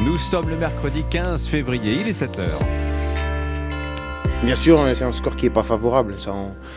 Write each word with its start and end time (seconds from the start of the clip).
Nous 0.00 0.18
sommes 0.18 0.48
le 0.48 0.56
mercredi 0.56 1.04
15 1.08 1.46
février, 1.46 2.00
il 2.00 2.08
est 2.08 2.20
7h. 2.20 3.01
Bien 4.44 4.56
sûr, 4.56 4.80
hein, 4.80 4.92
c'est 4.96 5.04
un 5.04 5.12
score 5.12 5.36
qui 5.36 5.44
n'est 5.44 5.52
pas 5.52 5.62
favorable. 5.62 6.16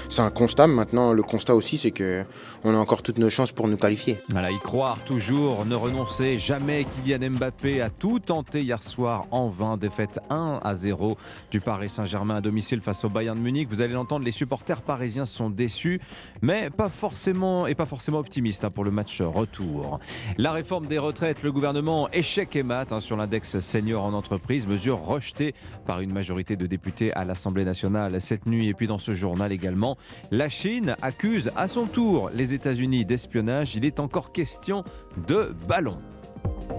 C'est 0.08 0.22
un 0.22 0.30
constat. 0.30 0.68
Maintenant, 0.68 1.14
le 1.14 1.24
constat 1.24 1.56
aussi, 1.56 1.80
c'est 1.80 1.90
qu'on 1.90 2.76
a 2.76 2.78
encore 2.78 3.02
toutes 3.02 3.18
nos 3.18 3.32
chances 3.32 3.52
pour 3.52 3.68
nous 3.68 3.76
qualifier. 3.76 4.18
Voilà, 4.30 4.52
y 4.52 4.60
croire 4.60 5.00
toujours, 5.00 5.66
ne 5.66 5.74
renoncer 5.74 6.38
jamais. 6.38 6.86
Kylian 6.86 7.32
Mbappé 7.32 7.82
a 7.82 7.90
tout 7.90 8.20
tenté 8.20 8.62
hier 8.62 8.84
soir 8.84 9.26
en 9.32 9.50
vain. 9.50 9.78
Défaite 9.78 10.20
1 10.30 10.60
à 10.64 10.76
0 10.76 11.18
du 11.50 11.60
Paris 11.60 11.90
Saint-Germain 11.90 12.36
à 12.36 12.42
domicile 12.42 12.82
face 12.82 13.04
au 13.04 13.10
Bayern 13.10 13.36
de 13.36 13.42
Munich. 13.42 13.68
Vous 13.68 13.82
allez 13.82 13.94
l'entendre, 13.94 14.26
les 14.26 14.32
supporters 14.32 14.84
parisiens 14.84 15.26
sont 15.26 15.50
déçus, 15.50 16.00
mais 16.44 16.70
pas 16.70 16.90
forcément 16.90 17.66
et 17.66 17.74
pas 17.74 17.86
forcément 17.86 18.20
optimistes 18.20 18.64
hein, 18.64 18.70
pour 18.70 18.84
le 18.84 18.92
match 18.92 19.22
retour. 19.22 20.00
La 20.38 20.52
réforme 20.52 20.86
des 20.86 21.00
retraites, 21.00 21.42
le 21.42 21.52
gouvernement 21.52 22.10
échec 22.12 22.56
et 22.56 22.64
mat 22.64 22.92
hein, 22.92 23.00
sur 23.00 23.18
l'index 23.18 23.60
senior 23.60 24.04
en 24.04 24.14
entreprise, 24.14 24.68
mesure 24.68 25.00
rejetée 25.00 25.56
par 25.88 26.02
une 26.02 26.14
majorité 26.14 26.56
de 26.56 26.68
députés 26.68 27.12
à 27.14 27.26
l'Assemblée 27.26 27.55
nationale 27.64 28.20
cette 28.20 28.46
nuit 28.46 28.68
et 28.68 28.74
puis 28.74 28.88
dans 28.88 29.00
ce 29.00 29.14
journal 29.14 29.52
également. 29.52 29.98
La 30.32 30.50
Chine 30.50 30.96
accuse 31.02 31.52
à 31.56 31.68
son 31.68 31.86
tour 31.86 32.30
les 32.34 32.54
États-Unis 32.54 33.06
d'espionnage. 33.06 33.76
Il 33.76 33.86
est 33.86 34.00
encore 34.00 34.32
question 34.32 34.84
de 35.28 35.56
ballon. 35.68 35.98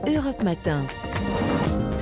Europe 0.06 0.42
Matin. 0.42 0.84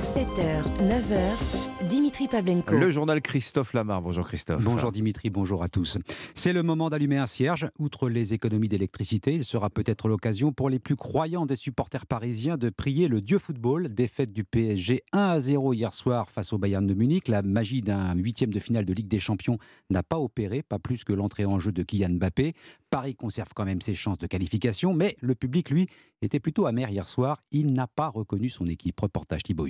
7h, 0.05 0.61
9h, 0.87 1.89
Dimitri 1.89 2.27
Pavlenko. 2.27 2.75
Le 2.75 2.91
journal 2.91 3.23
Christophe 3.23 3.73
Lamar. 3.73 4.03
Bonjour 4.03 4.27
Christophe. 4.27 4.63
Bonjour 4.63 4.91
Dimitri, 4.91 5.31
bonjour 5.31 5.63
à 5.63 5.67
tous. 5.67 5.97
C'est 6.35 6.53
le 6.53 6.61
moment 6.61 6.91
d'allumer 6.91 7.17
un 7.17 7.25
cierge. 7.25 7.67
Outre 7.79 8.07
les 8.07 8.35
économies 8.35 8.67
d'électricité, 8.69 9.33
il 9.33 9.43
sera 9.43 9.71
peut-être 9.71 10.07
l'occasion 10.07 10.53
pour 10.53 10.69
les 10.69 10.77
plus 10.77 10.95
croyants 10.95 11.47
des 11.47 11.55
supporters 11.55 12.05
parisiens 12.05 12.55
de 12.55 12.69
prier 12.69 13.07
le 13.07 13.19
dieu 13.19 13.39
football. 13.39 13.89
Défaite 13.89 14.31
du 14.31 14.43
PSG 14.43 15.01
1 15.11 15.19
à 15.19 15.39
0 15.39 15.73
hier 15.73 15.91
soir 15.91 16.29
face 16.29 16.53
au 16.53 16.59
Bayern 16.59 16.85
de 16.85 16.93
Munich. 16.93 17.27
La 17.27 17.41
magie 17.41 17.81
d'un 17.81 18.13
huitième 18.15 18.53
de 18.53 18.59
finale 18.59 18.85
de 18.85 18.93
Ligue 18.93 19.07
des 19.07 19.19
Champions 19.19 19.57
n'a 19.89 20.03
pas 20.03 20.19
opéré, 20.19 20.61
pas 20.61 20.77
plus 20.77 21.03
que 21.03 21.13
l'entrée 21.13 21.45
en 21.45 21.59
jeu 21.59 21.71
de 21.71 21.81
Kylian 21.81 22.11
Mbappé. 22.11 22.53
Paris 22.91 23.15
conserve 23.15 23.49
quand 23.55 23.65
même 23.65 23.81
ses 23.81 23.95
chances 23.95 24.19
de 24.19 24.27
qualification, 24.27 24.93
mais 24.93 25.17
le 25.19 25.33
public, 25.33 25.71
lui, 25.71 25.87
était 26.21 26.39
plutôt 26.39 26.67
amer 26.67 26.91
hier 26.91 27.07
soir. 27.07 27.41
Il 27.51 27.73
n'a 27.73 27.87
pas 27.87 28.07
reconnu 28.07 28.51
son 28.51 28.67
équipe. 28.67 28.99
Reportage 28.99 29.41
Thibaut 29.41 29.65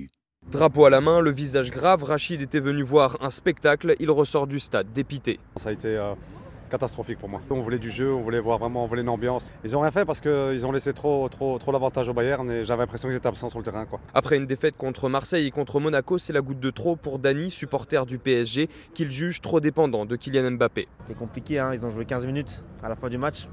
Drapeau 0.52 0.86
à 0.86 0.92
la 0.92 1.02
main, 1.02 1.22
le 1.22 1.32
visage 1.32 1.72
grave, 1.72 2.04
Rachid 2.04 2.40
était 2.40 2.60
venu 2.60 2.84
voir 2.84 3.18
un 3.22 3.32
spectacle, 3.32 3.96
il 4.00 4.12
ressort 4.12 4.46
du 4.46 4.60
stade 4.60 4.86
dépité. 4.94 5.40
Ça 5.56 5.70
a 5.70 5.72
été 5.72 5.88
euh, 5.88 6.14
catastrophique 6.70 7.18
pour 7.18 7.30
moi. 7.30 7.42
On 7.50 7.62
voulait 7.62 7.80
du 7.80 7.90
jeu, 7.90 8.14
on 8.14 8.22
voulait 8.22 8.40
voir 8.40 8.60
vraiment, 8.60 8.84
on 8.84 8.86
voulait 8.86 9.02
une 9.02 9.10
ambiance. 9.10 9.52
Ils 9.64 9.72
n'ont 9.72 9.82
rien 9.82 9.90
fait 9.90 10.06
parce 10.06 10.22
qu'ils 10.22 10.66
ont 10.68 10.72
laissé 10.72 10.94
trop, 10.94 11.28
trop, 11.30 11.58
trop 11.58 11.72
l'avantage 11.72 12.10
au 12.10 12.14
Bayern 12.14 12.50
et 12.52 12.64
j'avais 12.64 12.84
l'impression 12.84 13.10
qu'ils 13.10 13.18
étaient 13.18 13.28
absents 13.28 13.50
sur 13.50 13.58
le 13.58 13.66
terrain. 13.66 13.86
Quoi. 13.86 14.00
Après 14.14 14.38
une 14.38 14.46
défaite 14.46 14.78
contre 14.78 15.10
Marseille 15.10 15.48
et 15.48 15.52
contre 15.52 15.80
Monaco, 15.80 16.20
c'est 16.20 16.32
la 16.32 16.42
goutte 16.42 16.60
de 16.60 16.70
trop 16.70 16.96
pour 16.96 17.18
Dany, 17.18 17.50
supporter 17.50 18.06
du 18.06 18.20
PSG, 18.20 18.70
qu'il 18.94 19.12
juge 19.12 19.42
trop 19.42 19.60
dépendant 19.60 20.06
de 20.06 20.16
Kylian 20.16 20.52
Mbappé. 20.52 20.88
C'était 21.08 21.18
compliqué, 21.18 21.58
hein. 21.58 21.74
ils 21.74 21.84
ont 21.88 21.90
joué 21.90 22.06
15 22.06 22.24
minutes 22.28 22.64
à 22.84 22.90
la 22.90 22.96
fin 22.96 23.10
du 23.10 23.18
match. 23.18 23.48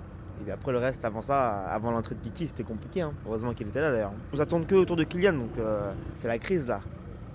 Et 0.47 0.51
après 0.51 0.73
le 0.73 0.79
reste, 0.79 1.05
avant 1.05 1.23
ça, 1.23 1.65
avant 1.67 1.91
l'entrée 1.91 2.15
de 2.15 2.21
Kiki, 2.21 2.47
c'était 2.47 2.65
compliqué. 2.65 3.03
Hein. 3.03 3.13
Heureusement 3.27 3.55
qu'il 3.55 3.69
était 3.69 3.81
là 3.81 3.91
d'ailleurs. 3.91 4.13
On 4.33 4.41
attend 4.41 4.61
que 4.63 4.75
autour 4.75 4.97
de 4.97 5.05
Kylian, 5.05 5.35
donc 5.35 5.59
euh, 5.59 5.93
c'est 6.15 6.29
la 6.29 6.39
crise 6.39 6.67
là. 6.67 6.81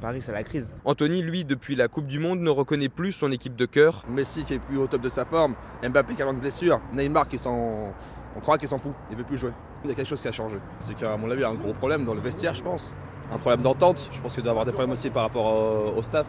Paris, 0.02 0.22
c'est 0.22 0.32
la 0.32 0.44
crise. 0.44 0.76
Anthony, 0.86 1.24
lui, 1.24 1.44
depuis 1.44 1.76
la 1.76 1.88
Coupe 1.88 2.06
du 2.06 2.20
Monde, 2.20 2.40
ne 2.40 2.52
reconnaît 2.52 2.90
plus 2.90 3.14
son 3.14 3.32
équipe 3.32 3.56
de 3.56 3.66
cœur. 3.66 4.04
Messi 4.08 4.44
qui 4.44 4.54
est 4.54 4.60
plus 4.60 4.78
au 4.78 4.86
top 4.86 5.02
de 5.02 5.10
sa 5.10 5.26
forme, 5.26 5.56
Mbappé 5.82 6.14
qui 6.14 6.22
a 6.22 6.32
de 6.32 6.40
blessure, 6.40 6.80
Neymar 6.94 7.28
qui 7.28 7.40
s'en. 7.40 7.94
On 8.36 8.40
croit 8.40 8.60
qu'il 8.60 8.68
s'en 8.68 8.78
fout, 8.78 8.94
il 9.10 9.18
veut 9.18 9.24
plus 9.24 9.38
jouer. 9.38 9.52
Il 9.84 9.90
y 9.90 9.94
a 9.94 9.96
quelque 9.96 10.08
chose 10.08 10.22
qui 10.22 10.28
a 10.28 10.32
changé. 10.32 10.58
C'est 10.80 10.96
qu'à 10.96 11.18
mon 11.18 11.32
avis, 11.32 11.40
il 11.40 11.44
y 11.44 11.46
a 11.46 11.50
un 11.50 11.56
gros 11.56 11.74
problème 11.74 12.06
dans 12.06 12.14
le 12.14 12.22
vestiaire, 12.22 12.54
je 12.54 12.62
pense. 12.62 12.94
Un 13.32 13.38
problème 13.40 13.62
d'entente. 13.62 14.10
Je 14.12 14.22
pense 14.22 14.36
qu'il 14.36 14.44
doit 14.44 14.52
y 14.52 14.52
avoir 14.52 14.66
des 14.66 14.72
problèmes 14.72 14.92
aussi 14.92 15.10
par 15.10 15.24
rapport 15.24 15.46
au, 15.46 15.98
au 15.98 16.02
staff. 16.04 16.28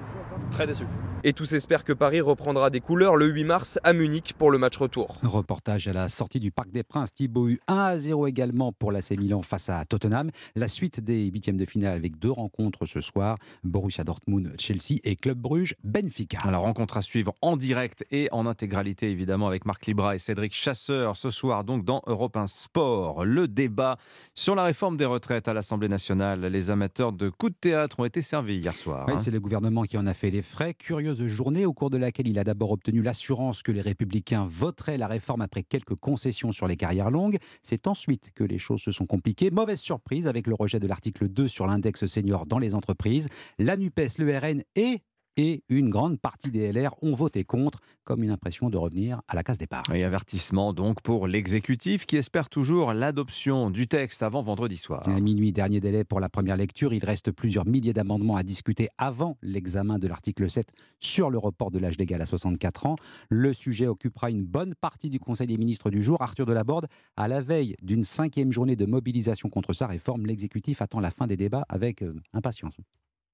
Très 0.50 0.66
déçu. 0.66 0.84
Et 1.24 1.32
tous 1.32 1.52
espèrent 1.52 1.82
que 1.82 1.92
Paris 1.92 2.20
reprendra 2.20 2.70
des 2.70 2.78
couleurs 2.80 3.16
le 3.16 3.26
8 3.26 3.44
mars 3.44 3.78
à 3.82 3.92
Munich 3.92 4.34
pour 4.38 4.52
le 4.52 4.58
match 4.58 4.76
retour. 4.76 5.16
Reportage 5.24 5.88
à 5.88 5.92
la 5.92 6.08
sortie 6.08 6.38
du 6.38 6.52
Parc 6.52 6.70
des 6.70 6.84
Princes. 6.84 7.12
Thibaut 7.12 7.48
U 7.48 7.60
1 7.66 7.76
à 7.76 7.98
0 7.98 8.28
également 8.28 8.72
pour 8.72 8.92
l'AC 8.92 9.10
Milan 9.18 9.42
face 9.42 9.68
à 9.68 9.84
Tottenham. 9.84 10.30
La 10.54 10.68
suite 10.68 11.00
des 11.00 11.24
huitièmes 11.24 11.56
de 11.56 11.64
finale 11.64 11.94
avec 11.94 12.20
deux 12.20 12.30
rencontres 12.30 12.86
ce 12.86 13.00
soir. 13.00 13.36
Borussia 13.64 14.04
Dortmund, 14.04 14.54
Chelsea 14.58 15.00
et 15.02 15.16
Club 15.16 15.38
Bruges, 15.38 15.74
Benfica. 15.82 16.38
La 16.48 16.58
rencontre 16.58 16.98
à 16.98 17.02
suivre 17.02 17.34
en 17.42 17.56
direct 17.56 18.04
et 18.12 18.28
en 18.30 18.46
intégralité 18.46 19.10
évidemment 19.10 19.48
avec 19.48 19.66
Marc 19.66 19.86
Libra 19.86 20.14
et 20.14 20.18
Cédric 20.20 20.54
Chasseur 20.54 21.16
ce 21.16 21.30
soir 21.30 21.64
donc 21.64 21.84
dans 21.84 22.00
Europe 22.06 22.36
1 22.36 22.46
Sport. 22.46 23.24
Le 23.24 23.48
débat 23.48 23.96
sur 24.34 24.54
la 24.54 24.62
réforme 24.62 24.96
des 24.96 25.04
retraites 25.04 25.48
à 25.48 25.52
l'Assemblée 25.52 25.88
nationale. 25.88 26.42
Les 26.42 26.70
amateurs 26.70 27.12
de 27.12 27.28
coups 27.28 27.54
de 27.54 27.58
théâtre 27.58 27.98
ont 27.98 28.04
été 28.04 28.22
servis 28.22 28.58
hier 28.58 28.76
soir. 28.76 29.06
Oui, 29.08 29.14
hein. 29.14 29.18
C'est 29.18 29.32
le 29.32 29.40
gouvernement 29.40 29.82
qui 29.82 29.98
en 29.98 30.06
a 30.06 30.14
fait 30.14 30.30
les 30.30 30.42
frais. 30.42 30.74
Curieux 30.74 31.07
journée 31.14 31.66
au 31.66 31.72
cours 31.72 31.90
de 31.90 31.96
laquelle 31.96 32.28
il 32.28 32.38
a 32.38 32.44
d'abord 32.44 32.72
obtenu 32.72 33.02
l'assurance 33.02 33.62
que 33.62 33.72
les 33.72 33.80
républicains 33.80 34.46
voteraient 34.48 34.98
la 34.98 35.06
réforme 35.06 35.40
après 35.40 35.62
quelques 35.62 35.94
concessions 35.94 36.52
sur 36.52 36.68
les 36.68 36.76
carrières 36.76 37.10
longues. 37.10 37.38
C'est 37.62 37.86
ensuite 37.86 38.30
que 38.34 38.44
les 38.44 38.58
choses 38.58 38.80
se 38.80 38.92
sont 38.92 39.06
compliquées. 39.06 39.50
Mauvaise 39.50 39.80
surprise 39.80 40.26
avec 40.26 40.46
le 40.46 40.54
rejet 40.54 40.80
de 40.80 40.86
l'article 40.86 41.28
2 41.28 41.48
sur 41.48 41.66
l'index 41.66 42.06
senior 42.06 42.46
dans 42.46 42.58
les 42.58 42.74
entreprises. 42.74 43.28
La 43.58 43.76
NUPES, 43.76 44.18
le 44.18 44.38
RN 44.38 44.62
et 44.76 45.00
et 45.38 45.62
une 45.68 45.88
grande 45.88 46.18
partie 46.18 46.50
des 46.50 46.72
LR 46.72 46.96
ont 47.00 47.14
voté 47.14 47.44
contre, 47.44 47.78
comme 48.02 48.24
une 48.24 48.30
impression 48.30 48.70
de 48.70 48.76
revenir 48.76 49.22
à 49.28 49.36
la 49.36 49.44
case 49.44 49.56
départ. 49.56 49.84
Et 49.94 50.02
avertissement 50.02 50.72
donc 50.72 51.00
pour 51.00 51.28
l'exécutif 51.28 52.06
qui 52.06 52.16
espère 52.16 52.48
toujours 52.48 52.92
l'adoption 52.92 53.70
du 53.70 53.86
texte 53.86 54.24
avant 54.24 54.42
vendredi 54.42 54.76
soir. 54.76 55.08
À 55.08 55.20
minuit, 55.20 55.52
dernier 55.52 55.78
délai 55.78 56.02
pour 56.02 56.18
la 56.18 56.28
première 56.28 56.56
lecture, 56.56 56.92
il 56.92 57.04
reste 57.04 57.30
plusieurs 57.30 57.66
milliers 57.66 57.92
d'amendements 57.92 58.34
à 58.34 58.42
discuter 58.42 58.88
avant 58.98 59.38
l'examen 59.40 60.00
de 60.00 60.08
l'article 60.08 60.50
7 60.50 60.66
sur 60.98 61.30
le 61.30 61.38
report 61.38 61.70
de 61.70 61.78
l'âge 61.78 61.98
légal 61.98 62.20
à 62.20 62.26
64 62.26 62.86
ans. 62.86 62.96
Le 63.28 63.52
sujet 63.52 63.86
occupera 63.86 64.30
une 64.30 64.44
bonne 64.44 64.74
partie 64.74 65.08
du 65.08 65.20
Conseil 65.20 65.46
des 65.46 65.56
ministres 65.56 65.90
du 65.90 66.02
jour. 66.02 66.20
Arthur 66.20 66.46
Delaborde, 66.46 66.88
à 67.16 67.28
la 67.28 67.40
veille 67.40 67.76
d'une 67.80 68.02
cinquième 68.02 68.50
journée 68.50 68.74
de 68.74 68.86
mobilisation 68.86 69.48
contre 69.48 69.72
sa 69.72 69.86
réforme, 69.86 70.26
l'exécutif 70.26 70.82
attend 70.82 70.98
la 70.98 71.12
fin 71.12 71.28
des 71.28 71.36
débats 71.36 71.64
avec 71.68 72.02
euh, 72.02 72.14
impatience. 72.32 72.74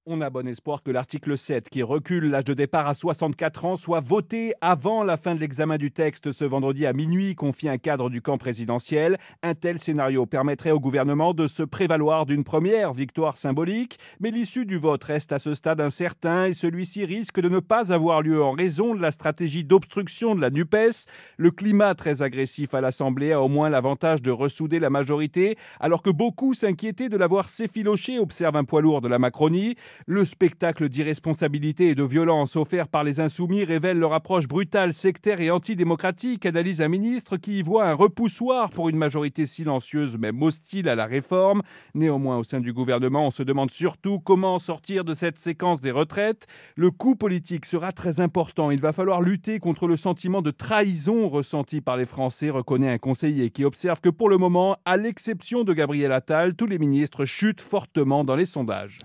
On 0.07 0.21
a 0.21 0.29
bon 0.29 0.47
espoir 0.47 0.83
que 0.83 0.91
l'article 0.91 1.35
7, 1.35 1.67
qui 1.67 1.81
recule 1.81 2.29
l'âge 2.29 2.43
de 2.43 2.53
départ 2.53 2.87
à 2.87 2.93
64 2.93 3.65
ans, 3.65 3.75
soit 3.75 4.01
voté 4.01 4.53
avant 4.61 5.03
la 5.03 5.17
fin 5.17 5.33
de 5.33 5.39
l'examen 5.39 5.77
du 5.77 5.89
texte 5.89 6.31
ce 6.31 6.45
vendredi 6.45 6.85
à 6.85 6.93
minuit, 6.93 7.33
confie 7.33 7.69
un 7.69 7.79
cadre 7.79 8.11
du 8.11 8.21
camp 8.21 8.37
présidentiel. 8.37 9.17
Un 9.41 9.55
tel 9.55 9.79
scénario 9.79 10.27
permettrait 10.27 10.69
au 10.69 10.79
gouvernement 10.79 11.33
de 11.33 11.47
se 11.47 11.63
prévaloir 11.63 12.27
d'une 12.27 12.43
première 12.43 12.93
victoire 12.93 13.35
symbolique, 13.35 13.97
mais 14.19 14.29
l'issue 14.29 14.67
du 14.67 14.77
vote 14.77 15.03
reste 15.03 15.31
à 15.31 15.39
ce 15.39 15.55
stade 15.55 15.81
incertain 15.81 16.45
et 16.45 16.53
celui-ci 16.53 17.03
risque 17.03 17.39
de 17.39 17.49
ne 17.49 17.59
pas 17.59 17.91
avoir 17.91 18.21
lieu 18.21 18.43
en 18.43 18.51
raison 18.51 18.93
de 18.93 19.01
la 19.01 19.09
stratégie 19.09 19.63
d'obstruction 19.63 20.35
de 20.35 20.41
la 20.41 20.51
NUPES. 20.51 21.07
Le 21.37 21.49
climat 21.49 21.95
très 21.95 22.21
agressif 22.21 22.75
à 22.75 22.81
l'Assemblée 22.81 23.31
a 23.31 23.41
au 23.41 23.47
moins 23.47 23.69
l'avantage 23.69 24.21
de 24.21 24.29
ressouder 24.29 24.77
la 24.77 24.91
majorité, 24.91 25.57
alors 25.79 26.03
que 26.03 26.11
beaucoup 26.11 26.53
s'inquiétaient 26.53 27.09
de 27.09 27.17
l'avoir 27.17 27.49
s'effiloché, 27.49 28.19
observe 28.19 28.55
un 28.55 28.65
poids 28.65 28.83
lourd 28.83 29.01
de 29.01 29.07
la 29.07 29.17
Macronie. 29.17 29.73
Le 30.07 30.25
spectacle 30.25 30.89
d'irresponsabilité 30.89 31.89
et 31.89 31.95
de 31.95 32.03
violence 32.03 32.55
offert 32.55 32.87
par 32.87 33.03
les 33.03 33.19
insoumis 33.19 33.63
révèle 33.63 33.97
leur 33.97 34.13
approche 34.13 34.47
brutale, 34.47 34.93
sectaire 34.93 35.41
et 35.41 35.51
antidémocratique, 35.51 36.45
analyse 36.45 36.81
un 36.81 36.87
ministre 36.87 37.37
qui 37.37 37.59
y 37.59 37.61
voit 37.61 37.85
un 37.85 37.93
repoussoir 37.93 38.69
pour 38.69 38.89
une 38.89 38.97
majorité 38.97 39.45
silencieuse 39.45 40.17
même 40.17 40.41
hostile 40.41 40.89
à 40.89 40.95
la 40.95 41.05
réforme. 41.05 41.61
Néanmoins, 41.93 42.37
au 42.37 42.43
sein 42.43 42.59
du 42.59 42.73
gouvernement, 42.73 43.27
on 43.27 43.31
se 43.31 43.43
demande 43.43 43.71
surtout 43.71 44.19
comment 44.19 44.59
sortir 44.59 45.03
de 45.03 45.13
cette 45.13 45.39
séquence 45.39 45.81
des 45.81 45.91
retraites. 45.91 46.47
Le 46.75 46.91
coût 46.91 47.15
politique 47.15 47.65
sera 47.65 47.91
très 47.91 48.19
important. 48.19 48.71
Il 48.71 48.79
va 48.79 48.93
falloir 48.93 49.21
lutter 49.21 49.59
contre 49.59 49.87
le 49.87 49.95
sentiment 49.95 50.41
de 50.41 50.51
trahison 50.51 51.29
ressenti 51.29 51.81
par 51.81 51.97
les 51.97 52.05
Français, 52.05 52.49
reconnaît 52.49 52.89
un 52.89 52.97
conseiller 52.97 53.49
qui 53.49 53.63
observe 53.63 54.01
que 54.01 54.09
pour 54.09 54.29
le 54.29 54.37
moment, 54.37 54.77
à 54.85 54.97
l'exception 54.97 55.63
de 55.63 55.73
Gabriel 55.73 56.11
Attal, 56.11 56.55
tous 56.55 56.67
les 56.67 56.79
ministres 56.79 57.25
chutent 57.25 57.61
fortement 57.61 58.23
dans 58.23 58.35
les 58.35 58.45
sondages. 58.45 58.99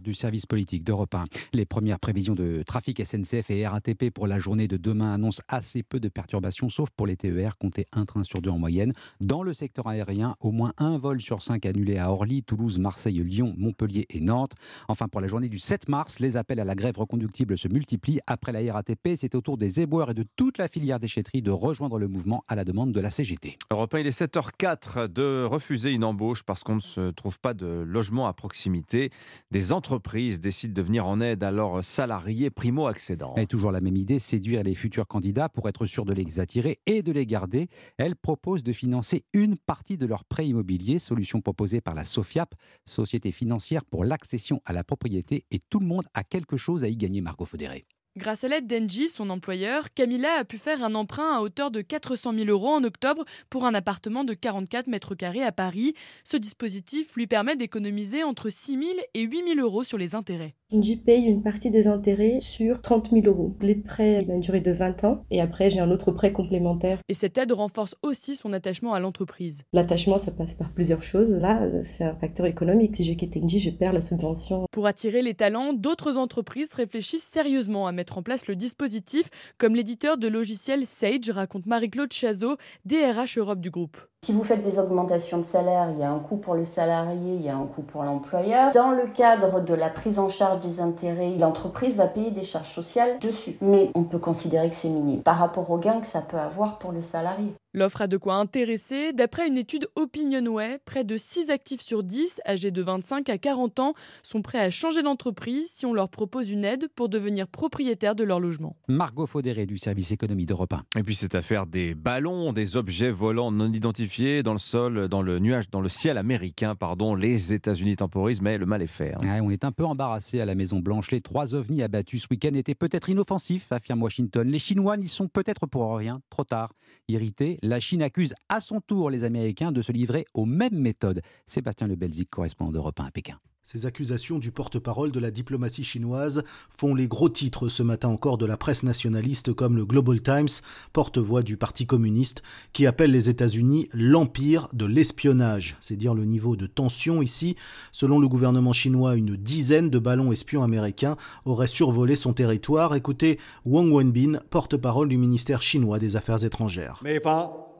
Du 0.00 0.14
service 0.14 0.46
politique 0.46 0.84
d'Europe 0.84 1.14
1. 1.14 1.24
Les 1.52 1.66
premières 1.66 2.00
prévisions 2.00 2.34
de 2.34 2.62
trafic 2.62 3.04
SNCF 3.04 3.50
et 3.50 3.66
RATP 3.66 4.10
pour 4.10 4.26
la 4.26 4.38
journée 4.38 4.68
de 4.68 4.76
demain 4.76 5.12
annoncent 5.12 5.42
assez 5.48 5.82
peu 5.82 6.00
de 6.00 6.08
perturbations, 6.08 6.68
sauf 6.68 6.90
pour 6.90 7.06
les 7.06 7.16
TER, 7.16 7.58
comptez 7.58 7.86
un 7.92 8.04
train 8.04 8.22
sur 8.22 8.40
deux 8.40 8.50
en 8.50 8.58
moyenne. 8.58 8.92
Dans 9.20 9.42
le 9.42 9.52
secteur 9.52 9.86
aérien, 9.88 10.36
au 10.40 10.52
moins 10.52 10.72
un 10.78 10.98
vol 10.98 11.20
sur 11.20 11.42
cinq 11.42 11.66
annulé 11.66 11.98
à 11.98 12.10
Orly, 12.10 12.42
Toulouse, 12.42 12.78
Marseille, 12.78 13.22
Lyon, 13.22 13.54
Montpellier 13.58 14.06
et 14.10 14.20
Nantes. 14.20 14.54
Enfin, 14.88 15.08
pour 15.08 15.20
la 15.20 15.28
journée 15.28 15.48
du 15.48 15.58
7 15.58 15.88
mars, 15.88 16.18
les 16.20 16.36
appels 16.36 16.60
à 16.60 16.64
la 16.64 16.74
grève 16.74 16.96
reconductible 16.96 17.58
se 17.58 17.68
multiplient. 17.68 18.20
Après 18.26 18.52
la 18.52 18.72
RATP, 18.72 19.16
c'est 19.16 19.34
au 19.34 19.40
tour 19.40 19.58
des 19.58 19.80
éboueurs 19.80 20.10
et 20.10 20.14
de 20.14 20.24
toute 20.36 20.58
la 20.58 20.68
filière 20.68 20.98
déchetterie 20.98 21.42
de 21.42 21.50
rejoindre 21.50 21.98
le 21.98 22.08
mouvement 22.08 22.44
à 22.48 22.54
la 22.54 22.64
demande 22.64 22.92
de 22.92 23.00
la 23.00 23.10
CGT. 23.10 23.58
Europe 23.70 23.94
1, 23.94 23.98
il 24.00 24.06
est 24.06 24.18
7h04 24.18 25.08
de 25.08 25.44
refuser 25.44 25.92
une 25.92 26.04
embauche 26.04 26.42
parce 26.42 26.62
qu'on 26.62 26.76
ne 26.76 26.80
se 26.80 27.10
trouve 27.10 27.38
pas 27.38 27.54
de 27.54 27.66
logement 27.66 28.26
à 28.26 28.32
proximité 28.32 29.10
des 29.50 29.72
entreprises 29.72 29.89
entreprises 29.90 30.40
décident 30.40 30.72
de 30.72 30.82
venir 30.82 31.04
en 31.04 31.20
aide 31.20 31.42
à 31.42 31.50
leurs 31.50 31.82
salariés 31.82 32.48
primo-accédants. 32.48 33.34
Et 33.36 33.46
toujours 33.46 33.72
la 33.72 33.80
même 33.80 33.96
idée, 33.96 34.20
séduire 34.20 34.62
les 34.62 34.76
futurs 34.76 35.08
candidats 35.08 35.48
pour 35.48 35.68
être 35.68 35.84
sûr 35.84 36.04
de 36.04 36.12
les 36.12 36.38
attirer 36.38 36.78
et 36.86 37.02
de 37.02 37.10
les 37.10 37.26
garder. 37.26 37.68
Elle 37.98 38.14
propose 38.14 38.62
de 38.62 38.72
financer 38.72 39.24
une 39.32 39.56
partie 39.56 39.96
de 39.96 40.06
leur 40.06 40.24
prêt 40.24 40.46
immobilier, 40.46 41.00
solution 41.00 41.40
proposée 41.40 41.80
par 41.80 41.96
la 41.96 42.04
SOFIAP, 42.04 42.54
Société 42.86 43.32
financière 43.32 43.84
pour 43.84 44.04
l'accession 44.04 44.62
à 44.64 44.72
la 44.72 44.84
propriété. 44.84 45.44
Et 45.50 45.58
tout 45.58 45.80
le 45.80 45.86
monde 45.86 46.06
a 46.14 46.22
quelque 46.22 46.56
chose 46.56 46.84
à 46.84 46.88
y 46.88 46.96
gagner, 46.96 47.20
Margot 47.20 47.44
Fodéré. 47.44 47.84
Grâce 48.16 48.42
à 48.42 48.48
l'aide 48.48 48.66
d'Engie, 48.66 49.08
son 49.08 49.30
employeur, 49.30 49.94
Camilla 49.94 50.34
a 50.34 50.44
pu 50.44 50.58
faire 50.58 50.82
un 50.82 50.96
emprunt 50.96 51.32
à 51.32 51.42
hauteur 51.42 51.70
de 51.70 51.80
400 51.80 52.34
000 52.34 52.48
euros 52.48 52.70
en 52.70 52.82
octobre 52.82 53.24
pour 53.50 53.64
un 53.64 53.72
appartement 53.72 54.24
de 54.24 54.34
44 54.34 54.88
mètres 54.88 55.14
carrés 55.14 55.44
à 55.44 55.52
Paris. 55.52 55.94
Ce 56.24 56.36
dispositif 56.36 57.14
lui 57.14 57.28
permet 57.28 57.54
d'économiser 57.54 58.24
entre 58.24 58.50
6 58.50 58.72
000 58.72 58.84
et 59.14 59.22
8 59.22 59.54
000 59.54 59.60
euros 59.60 59.84
sur 59.84 59.96
les 59.96 60.16
intérêts. 60.16 60.56
Engie 60.72 60.96
paye 60.96 61.24
une 61.24 61.42
partie 61.42 61.70
des 61.70 61.88
intérêts 61.88 62.38
sur 62.38 62.80
30 62.80 63.10
000 63.10 63.26
euros. 63.26 63.56
Les 63.60 63.74
prêts 63.74 64.24
ont 64.28 64.34
une 64.34 64.40
durée 64.40 64.60
de 64.60 64.70
20 64.70 65.02
ans 65.02 65.24
et 65.32 65.40
après 65.40 65.68
j'ai 65.68 65.80
un 65.80 65.90
autre 65.90 66.12
prêt 66.12 66.32
complémentaire. 66.32 67.00
Et 67.08 67.14
cette 67.14 67.38
aide 67.38 67.50
renforce 67.50 67.96
aussi 68.02 68.36
son 68.36 68.52
attachement 68.52 68.94
à 68.94 69.00
l'entreprise. 69.00 69.62
L'attachement, 69.72 70.16
ça 70.16 70.30
passe 70.30 70.54
par 70.54 70.70
plusieurs 70.70 71.02
choses. 71.02 71.34
Là, 71.34 71.60
c'est 71.82 72.04
un 72.04 72.14
facteur 72.14 72.46
économique. 72.46 72.96
Si 72.96 73.02
je 73.02 73.14
quitte 73.14 73.36
Engie, 73.36 73.58
je 73.58 73.70
perds 73.70 73.92
la 73.92 74.00
subvention. 74.00 74.66
Pour 74.70 74.86
attirer 74.86 75.22
les 75.22 75.34
talents, 75.34 75.72
d'autres 75.72 76.16
entreprises 76.16 76.72
réfléchissent 76.74 77.26
sérieusement 77.26 77.88
à 77.88 77.92
mettre 77.92 78.16
en 78.16 78.22
place 78.22 78.46
le 78.46 78.54
dispositif, 78.54 79.28
comme 79.58 79.74
l'éditeur 79.74 80.18
de 80.18 80.28
logiciel 80.28 80.86
Sage, 80.86 81.30
raconte 81.30 81.66
Marie-Claude 81.66 82.12
Chazot, 82.12 82.56
DRH 82.84 83.38
Europe 83.38 83.60
du 83.60 83.70
groupe. 83.70 83.96
Si 84.22 84.34
vous 84.34 84.44
faites 84.44 84.60
des 84.60 84.78
augmentations 84.78 85.38
de 85.38 85.44
salaire, 85.44 85.88
il 85.92 85.98
y 85.98 86.02
a 86.02 86.10
un 86.10 86.18
coût 86.18 86.36
pour 86.36 86.54
le 86.54 86.66
salarié, 86.66 87.36
il 87.36 87.40
y 87.40 87.48
a 87.48 87.56
un 87.56 87.64
coût 87.64 87.80
pour 87.80 88.02
l'employeur. 88.02 88.70
Dans 88.74 88.90
le 88.90 89.06
cadre 89.06 89.60
de 89.62 89.72
la 89.72 89.88
prise 89.88 90.18
en 90.18 90.28
charge 90.28 90.60
des 90.60 90.80
intérêts, 90.80 91.38
l'entreprise 91.38 91.96
va 91.96 92.06
payer 92.06 92.30
des 92.30 92.42
charges 92.42 92.68
sociales 92.68 93.18
dessus. 93.20 93.56
Mais 93.62 93.90
on 93.94 94.04
peut 94.04 94.18
considérer 94.18 94.68
que 94.68 94.76
c'est 94.76 94.90
minime 94.90 95.22
par 95.22 95.38
rapport 95.38 95.70
au 95.70 95.78
gain 95.78 96.00
que 96.00 96.06
ça 96.06 96.20
peut 96.20 96.36
avoir 96.36 96.76
pour 96.76 96.92
le 96.92 97.00
salarié. 97.00 97.54
L'offre 97.72 98.02
a 98.02 98.08
de 98.08 98.16
quoi 98.16 98.34
intéresser. 98.34 99.12
D'après 99.12 99.46
une 99.46 99.56
étude 99.56 99.86
Opinionway, 99.94 100.80
près 100.84 101.04
de 101.04 101.16
6 101.16 101.50
actifs 101.50 101.82
sur 101.82 102.02
10 102.02 102.40
âgés 102.44 102.72
de 102.72 102.82
25 102.82 103.28
à 103.28 103.38
40 103.38 103.78
ans 103.78 103.94
sont 104.24 104.42
prêts 104.42 104.58
à 104.58 104.70
changer 104.70 105.02
d'entreprise 105.02 105.70
si 105.70 105.86
on 105.86 105.92
leur 105.92 106.08
propose 106.08 106.50
une 106.50 106.64
aide 106.64 106.88
pour 106.96 107.08
devenir 107.08 107.46
propriétaire 107.46 108.16
de 108.16 108.24
leur 108.24 108.40
logement. 108.40 108.74
Margot 108.88 109.26
Faudéré 109.26 109.66
du 109.66 109.78
service 109.78 110.10
économie 110.10 110.46
d'Europe 110.46 110.72
1. 110.72 110.98
Et 110.98 111.04
puis 111.04 111.14
cette 111.14 111.36
affaire 111.36 111.66
des 111.66 111.94
ballons, 111.94 112.52
des 112.52 112.76
objets 112.76 113.12
volants 113.12 113.52
non 113.52 113.72
identifiés 113.72 114.42
dans 114.42 114.52
le 114.52 114.58
sol, 114.58 115.06
dans 115.06 115.22
le 115.22 115.38
nuage, 115.38 115.70
dans 115.70 115.80
le 115.80 115.88
ciel 115.88 116.18
américain, 116.18 116.74
pardon. 116.74 117.14
Les 117.14 117.52
États-Unis 117.52 117.94
temporisent, 117.94 118.42
mais 118.42 118.58
le 118.58 118.66
mal 118.66 118.82
est 118.82 118.88
fait. 118.88 119.14
Hein. 119.22 119.42
on 119.44 119.50
est 119.50 119.64
un 119.64 119.70
peu 119.70 119.84
embarrassé 119.84 120.40
à 120.40 120.44
la 120.44 120.56
Maison 120.56 120.80
Blanche. 120.80 121.12
Les 121.12 121.20
trois 121.20 121.54
ovnis 121.54 121.84
abattus 121.84 122.22
ce 122.22 122.26
week-end 122.32 122.54
étaient 122.54 122.74
peut-être 122.74 123.10
inoffensifs, 123.10 123.70
affirme 123.70 124.02
Washington. 124.02 124.48
Les 124.48 124.58
Chinois 124.58 124.96
n'y 124.96 125.08
sont 125.08 125.28
peut-être 125.28 125.66
pour 125.66 125.96
rien. 125.96 126.20
Trop 126.30 126.42
tard. 126.44 126.72
Irrité, 127.06 127.59
la 127.62 127.80
Chine 127.80 128.02
accuse 128.02 128.34
à 128.48 128.60
son 128.60 128.80
tour 128.80 129.10
les 129.10 129.24
Américains 129.24 129.72
de 129.72 129.82
se 129.82 129.92
livrer 129.92 130.26
aux 130.34 130.46
mêmes 130.46 130.78
méthodes. 130.78 131.22
Sébastien 131.46 131.86
Lebelzik, 131.86 132.30
correspondant 132.30 132.72
d'Europe 132.72 133.00
1 133.00 133.04
à 133.04 133.10
Pékin. 133.10 133.38
Ces 133.62 133.84
accusations 133.86 134.38
du 134.38 134.52
porte-parole 134.52 135.12
de 135.12 135.20
la 135.20 135.30
diplomatie 135.30 135.84
chinoise 135.84 136.42
font 136.76 136.94
les 136.94 137.06
gros 137.06 137.28
titres 137.28 137.68
ce 137.68 137.82
matin 137.82 138.08
encore 138.08 138.38
de 138.38 138.46
la 138.46 138.56
presse 138.56 138.82
nationaliste 138.82 139.52
comme 139.52 139.76
le 139.76 139.84
Global 139.84 140.22
Times, 140.22 140.48
porte-voix 140.92 141.42
du 141.42 141.56
Parti 141.56 141.86
communiste, 141.86 142.42
qui 142.72 142.86
appelle 142.86 143.12
les 143.12 143.28
États-Unis 143.28 143.88
l'empire 143.92 144.68
de 144.72 144.86
l'espionnage. 144.86 145.76
C'est 145.80 145.96
dire 145.96 146.14
le 146.14 146.24
niveau 146.24 146.56
de 146.56 146.66
tension 146.66 147.22
ici. 147.22 147.54
Selon 147.92 148.18
le 148.18 148.28
gouvernement 148.28 148.72
chinois, 148.72 149.14
une 149.14 149.36
dizaine 149.36 149.90
de 149.90 149.98
ballons 149.98 150.32
espions 150.32 150.64
américains 150.64 151.16
auraient 151.44 151.66
survolé 151.66 152.16
son 152.16 152.32
territoire. 152.32 152.94
Écoutez 152.94 153.38
Wang 153.66 153.92
Wenbin, 153.92 154.40
porte-parole 154.48 155.08
du 155.08 155.18
ministère 155.18 155.62
chinois 155.62 155.98
des 155.98 156.16
Affaires 156.16 156.44
étrangères. 156.44 157.00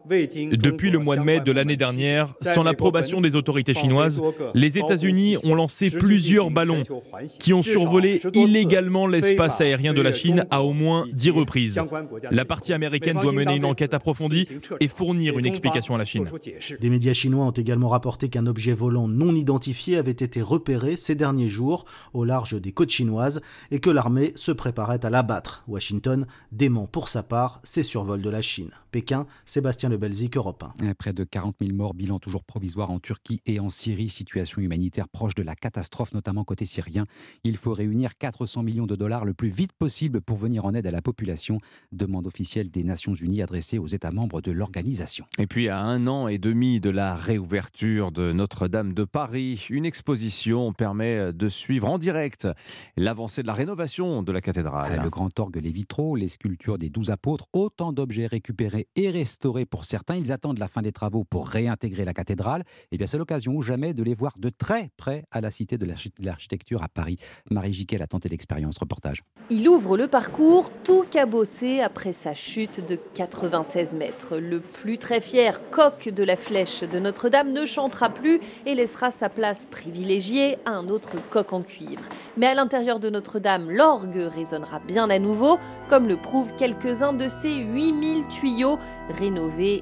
Depuis 0.08 0.90
le 0.90 0.98
mois 0.98 1.16
de 1.16 1.22
mai 1.22 1.40
de 1.40 1.52
l'année 1.52 1.76
dernière, 1.76 2.34
sans 2.40 2.62
l'approbation 2.62 3.20
des 3.20 3.36
autorités 3.36 3.74
chinoises, 3.74 4.20
les 4.54 4.78
États-Unis 4.78 5.36
ont 5.44 5.54
lancé 5.54 5.90
plusieurs 5.90 6.50
ballons 6.50 6.82
qui 7.38 7.52
ont 7.52 7.62
survolé 7.62 8.20
illégalement 8.34 9.06
l'espace 9.06 9.60
aérien 9.60 9.92
de 9.92 10.00
la 10.00 10.12
Chine 10.12 10.44
à 10.50 10.62
au 10.62 10.72
moins 10.72 11.06
dix 11.12 11.30
reprises. 11.30 11.80
La 12.30 12.44
partie 12.44 12.72
américaine 12.72 13.18
doit 13.20 13.32
mener 13.32 13.56
une 13.56 13.64
enquête 13.64 13.94
approfondie 13.94 14.48
et 14.80 14.88
fournir 14.88 15.38
une 15.38 15.46
explication 15.46 15.94
à 15.94 15.98
la 15.98 16.04
Chine. 16.04 16.26
Des 16.80 16.90
médias 16.90 17.12
chinois 17.12 17.44
ont 17.44 17.50
également 17.50 17.88
rapporté 17.88 18.28
qu'un 18.28 18.46
objet 18.46 18.72
volant 18.72 19.08
non 19.08 19.34
identifié 19.34 19.96
avait 19.96 20.10
été 20.10 20.40
repéré 20.40 20.96
ces 20.96 21.14
derniers 21.14 21.48
jours 21.48 21.84
au 22.12 22.24
large 22.24 22.60
des 22.60 22.72
côtes 22.72 22.90
chinoises 22.90 23.40
et 23.70 23.80
que 23.80 23.90
l'armée 23.90 24.32
se 24.34 24.52
préparait 24.52 25.04
à 25.04 25.10
l'abattre. 25.10 25.64
Washington 25.68 26.26
dément 26.52 26.86
pour 26.86 27.08
sa 27.08 27.22
part 27.22 27.60
ces 27.64 27.82
survols 27.82 28.22
de 28.22 28.30
la 28.30 28.42
Chine. 28.42 28.70
Pékin, 28.90 29.26
Sébastien 29.44 29.89
Le 29.90 29.96
Belzic, 29.96 30.36
Europe 30.36 30.62
1. 30.80 30.94
Près 30.94 31.12
de 31.12 31.24
40 31.24 31.56
000 31.60 31.74
morts, 31.74 31.94
bilan 31.94 32.20
toujours 32.20 32.44
provisoire 32.44 32.92
en 32.92 33.00
Turquie 33.00 33.40
et 33.44 33.58
en 33.58 33.70
Syrie, 33.70 34.08
situation 34.08 34.62
humanitaire 34.62 35.08
proche 35.08 35.34
de 35.34 35.42
la 35.42 35.56
catastrophe, 35.56 36.14
notamment 36.14 36.44
côté 36.44 36.64
syrien. 36.64 37.06
Il 37.42 37.56
faut 37.56 37.72
réunir 37.72 38.16
400 38.16 38.62
millions 38.62 38.86
de 38.86 38.94
dollars 38.94 39.24
le 39.24 39.34
plus 39.34 39.48
vite 39.48 39.72
possible 39.72 40.20
pour 40.20 40.36
venir 40.36 40.64
en 40.64 40.74
aide 40.74 40.86
à 40.86 40.92
la 40.92 41.02
population. 41.02 41.58
Demande 41.90 42.28
officielle 42.28 42.70
des 42.70 42.84
Nations 42.84 43.14
Unies 43.14 43.42
adressée 43.42 43.78
aux 43.78 43.88
États 43.88 44.12
membres 44.12 44.40
de 44.40 44.52
l'organisation. 44.52 45.24
Et 45.38 45.48
puis 45.48 45.68
à 45.68 45.80
un 45.80 46.06
an 46.06 46.28
et 46.28 46.38
demi 46.38 46.78
de 46.78 46.90
la 46.90 47.16
réouverture 47.16 48.12
de 48.12 48.30
Notre-Dame 48.30 48.94
de 48.94 49.02
Paris, 49.02 49.66
une 49.70 49.86
exposition 49.86 50.72
permet 50.72 51.32
de 51.32 51.48
suivre 51.48 51.88
en 51.88 51.98
direct 51.98 52.46
l'avancée 52.96 53.42
de 53.42 53.48
la 53.48 53.54
rénovation 53.54 54.22
de 54.22 54.30
la 54.30 54.40
cathédrale. 54.40 55.00
Le 55.02 55.10
grand 55.10 55.36
orgue, 55.40 55.56
les 55.56 55.72
vitraux, 55.72 56.14
les 56.14 56.28
sculptures 56.28 56.78
des 56.78 56.90
douze 56.90 57.10
apôtres, 57.10 57.46
autant 57.52 57.92
d'objets 57.92 58.28
récupérés 58.28 58.86
et 58.94 59.10
restaurés 59.10 59.66
pour 59.66 59.79
certains. 59.84 60.16
Ils 60.16 60.32
attendent 60.32 60.58
la 60.58 60.68
fin 60.68 60.82
des 60.82 60.92
travaux 60.92 61.24
pour 61.24 61.48
réintégrer 61.48 62.04
la 62.04 62.12
cathédrale. 62.12 62.62
Et 62.62 62.64
eh 62.92 62.98
bien, 62.98 63.06
c'est 63.06 63.18
l'occasion 63.18 63.54
ou 63.54 63.62
jamais 63.62 63.94
de 63.94 64.02
les 64.02 64.14
voir 64.14 64.34
de 64.38 64.50
très 64.50 64.90
près 64.96 65.24
à 65.30 65.40
la 65.40 65.50
Cité 65.50 65.78
de 65.78 65.86
l'Architecture 66.20 66.82
à 66.82 66.88
Paris. 66.88 67.16
Marie 67.50 67.72
Jiquel 67.72 68.02
a 68.02 68.06
tenté 68.06 68.28
l'expérience. 68.28 68.78
Reportage. 68.78 69.22
Il 69.50 69.68
ouvre 69.68 69.96
le 69.96 70.06
parcours 70.06 70.70
tout 70.84 71.04
cabossé 71.10 71.80
après 71.80 72.12
sa 72.12 72.34
chute 72.34 72.86
de 72.86 72.96
96 73.14 73.94
mètres. 73.94 74.36
Le 74.38 74.60
plus 74.60 74.98
très 74.98 75.20
fier 75.20 75.68
coq 75.70 76.08
de 76.08 76.22
la 76.22 76.36
flèche 76.36 76.82
de 76.82 76.98
Notre-Dame 76.98 77.52
ne 77.52 77.64
chantera 77.66 78.10
plus 78.10 78.40
et 78.66 78.74
laissera 78.74 79.10
sa 79.10 79.28
place 79.28 79.66
privilégiée 79.66 80.56
à 80.64 80.70
un 80.70 80.88
autre 80.88 81.16
coq 81.30 81.52
en 81.52 81.62
cuivre. 81.62 82.02
Mais 82.36 82.46
à 82.46 82.54
l'intérieur 82.54 83.00
de 83.00 83.10
Notre-Dame, 83.10 83.70
l'orgue 83.70 84.28
résonnera 84.34 84.80
bien 84.80 85.10
à 85.10 85.18
nouveau, 85.18 85.58
comme 85.88 86.06
le 86.06 86.16
prouvent 86.16 86.54
quelques-uns 86.56 87.12
de 87.12 87.28
ces 87.28 87.54
8000 87.54 88.28
tuyaux 88.28 88.78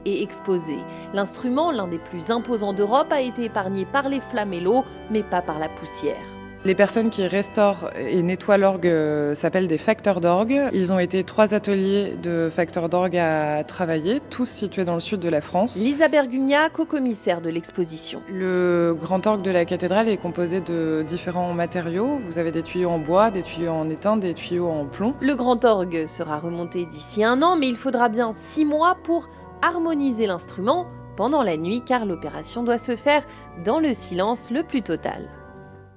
et 0.05 0.23
exposé. 0.23 0.77
L'instrument, 1.15 1.71
l'un 1.71 1.89
des 1.89 1.99
plus 1.99 2.31
imposants 2.31 2.73
d'Europe, 2.73 3.13
a 3.13 3.21
été 3.21 3.45
épargné 3.45 3.85
par 3.85 4.09
les 4.09 4.21
flammes 4.21 4.53
et 4.53 4.61
l'eau, 4.61 4.85
mais 5.11 5.23
pas 5.23 5.43
par 5.43 5.59
la 5.59 5.69
poussière. 5.69 6.17
Les 6.65 6.75
personnes 6.75 7.09
qui 7.11 7.25
restaurent 7.25 7.89
et 7.97 8.21
nettoient 8.21 8.59
l'orgue 8.59 8.89
euh, 8.89 9.33
s'appellent 9.35 9.69
des 9.69 9.79
facteurs 9.79 10.21
d'orgue. 10.21 10.61
Ils 10.73 10.93
ont 10.93 10.99
été 10.99 11.23
trois 11.23 11.55
ateliers 11.55 12.17
de 12.21 12.51
facteurs 12.53 12.89
d'orgue 12.89 13.17
à 13.17 13.63
travailler, 13.63 14.21
tous 14.29 14.49
situés 14.49 14.85
dans 14.85 14.95
le 14.95 15.01
sud 15.01 15.21
de 15.21 15.29
la 15.29 15.41
France. 15.41 15.77
Lisa 15.77 16.09
Bergugna, 16.09 16.69
co-commissaire 16.69 17.41
de 17.41 17.49
l'exposition. 17.49 18.23
Le 18.29 18.97
grand 19.01 19.25
orgue 19.29 19.43
de 19.43 19.53
la 19.53 19.65
cathédrale 19.65 20.09
est 20.09 20.17
composé 20.17 20.61
de 20.61 21.05
différents 21.07 21.55
matériaux. 21.55 22.21
Vous 22.27 22.39
avez 22.39 22.51
des 22.51 22.63
tuyaux 22.63 22.91
en 22.91 22.99
bois, 22.99 23.31
des 23.31 23.43
tuyaux 23.43 23.73
en 23.73 23.89
étain, 23.89 24.17
des 24.17 24.35
tuyaux 24.35 24.69
en 24.69 24.85
plomb. 24.85 25.15
Le 25.21 25.37
grand 25.37 25.65
orgue 25.65 26.07
sera 26.07 26.39
remonté 26.39 26.87
d'ici 26.87 27.23
un 27.23 27.41
an, 27.41 27.55
mais 27.57 27.69
il 27.69 27.77
faudra 27.77 28.09
bien 28.09 28.33
six 28.35 28.65
mois 28.65 28.97
pour 29.05 29.29
harmoniser 29.63 30.27
l'instrument 30.27 30.87
pendant 31.17 31.43
la 31.43 31.57
nuit 31.57 31.83
car 31.85 32.07
l'opération 32.07 32.63
doit 32.63 32.79
se 32.79 32.97
faire 32.97 33.27
dans 33.65 33.81
le 33.81 33.95
silence 33.95 34.51
le 34.51 34.63
plus 34.63 34.83
total. 34.83 35.29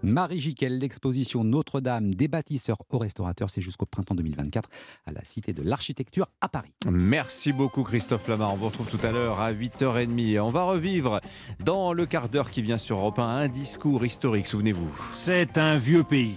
Marie 0.03 0.39
Jiquel, 0.39 0.80
l'exposition 0.80 1.44
Notre-Dame 1.44 2.15
des 2.15 2.27
bâtisseurs 2.27 2.80
aux 2.89 2.98
restaurateurs, 2.98 3.50
c'est 3.50 3.62
jusqu'au 3.62 3.86
printemps 3.86 4.15
2024 4.15 4.70
à 5.06 5.12
la 5.12 5.24
Cité 5.24 5.53
de 5.53 5.62
l'Architecture 5.62 6.27
à 6.41 6.50
Paris. 6.50 6.74
Merci 6.89 7.53
beaucoup 7.53 7.84
Christophe 7.84 8.27
Lamar. 8.27 8.53
On 8.53 8.58
vous 8.58 8.65
retrouve 8.65 8.89
tout 8.89 9.06
à 9.06 9.12
l'heure 9.12 9.39
à 9.39 9.53
8h30. 9.53 10.39
On 10.39 10.50
va 10.50 10.63
revivre 10.63 11.22
dans 11.63 11.94
le 11.94 12.06
quart 12.06 12.30
d'heure 12.30 12.50
qui 12.50 12.62
vient 12.62 12.80
sur 12.80 12.98
Europe 12.98 13.20
1 13.20 13.24
un 13.24 13.48
discours 13.48 14.03
historique, 14.03 14.48
souvenez-vous. 14.48 14.89
C'est 15.12 15.58
un 15.58 15.77
vieux 15.77 16.03
pays. 16.03 16.36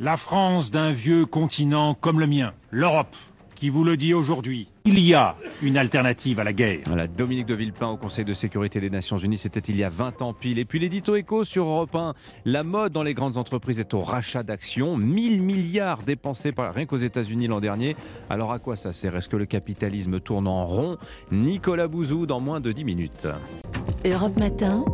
La 0.00 0.16
France 0.16 0.70
d'un 0.70 0.92
vieux 0.92 1.26
continent 1.26 1.94
comme 1.94 2.20
le 2.20 2.26
mien, 2.26 2.54
l'Europe 2.70 3.14
qui 3.54 3.68
vous 3.68 3.84
le 3.84 3.96
dit 3.96 4.14
aujourd'hui. 4.14 4.68
Il 4.86 4.98
y 4.98 5.14
a 5.14 5.34
une 5.62 5.78
alternative 5.78 6.40
à 6.40 6.44
la 6.44 6.52
guerre. 6.52 6.80
Voilà, 6.84 7.06
Dominique 7.06 7.46
de 7.46 7.54
Villepin 7.54 7.88
au 7.88 7.96
Conseil 7.96 8.26
de 8.26 8.34
sécurité 8.34 8.80
des 8.80 8.90
Nations 8.90 9.16
Unies, 9.16 9.38
c'était 9.38 9.60
il 9.60 9.76
y 9.76 9.82
a 9.82 9.88
20 9.88 10.20
ans 10.20 10.34
pile. 10.34 10.58
Et 10.58 10.66
puis 10.66 10.78
l'édito 10.78 11.16
éco 11.16 11.42
sur 11.42 11.64
Europe 11.64 11.94
1. 11.94 12.12
La 12.44 12.64
mode 12.64 12.92
dans 12.92 13.02
les 13.02 13.14
grandes 13.14 13.38
entreprises 13.38 13.80
est 13.80 13.94
au 13.94 14.00
rachat 14.00 14.42
d'actions. 14.42 14.98
1000 14.98 15.42
milliards 15.42 16.02
dépensés 16.02 16.52
par, 16.52 16.74
rien 16.74 16.84
qu'aux 16.84 16.98
États-Unis 16.98 17.46
l'an 17.46 17.60
dernier. 17.60 17.96
Alors 18.28 18.52
à 18.52 18.58
quoi 18.58 18.76
ça 18.76 18.92
sert? 18.92 19.16
Est-ce 19.16 19.30
que 19.30 19.38
le 19.38 19.46
capitalisme 19.46 20.20
tourne 20.20 20.46
en 20.46 20.66
rond? 20.66 20.98
Nicolas 21.32 21.88
Bouzou 21.88 22.26
dans 22.26 22.40
moins 22.40 22.60
de 22.60 22.70
10 22.70 22.84
minutes. 22.84 23.26
Europe 24.06 24.36
Matin, 24.36 24.84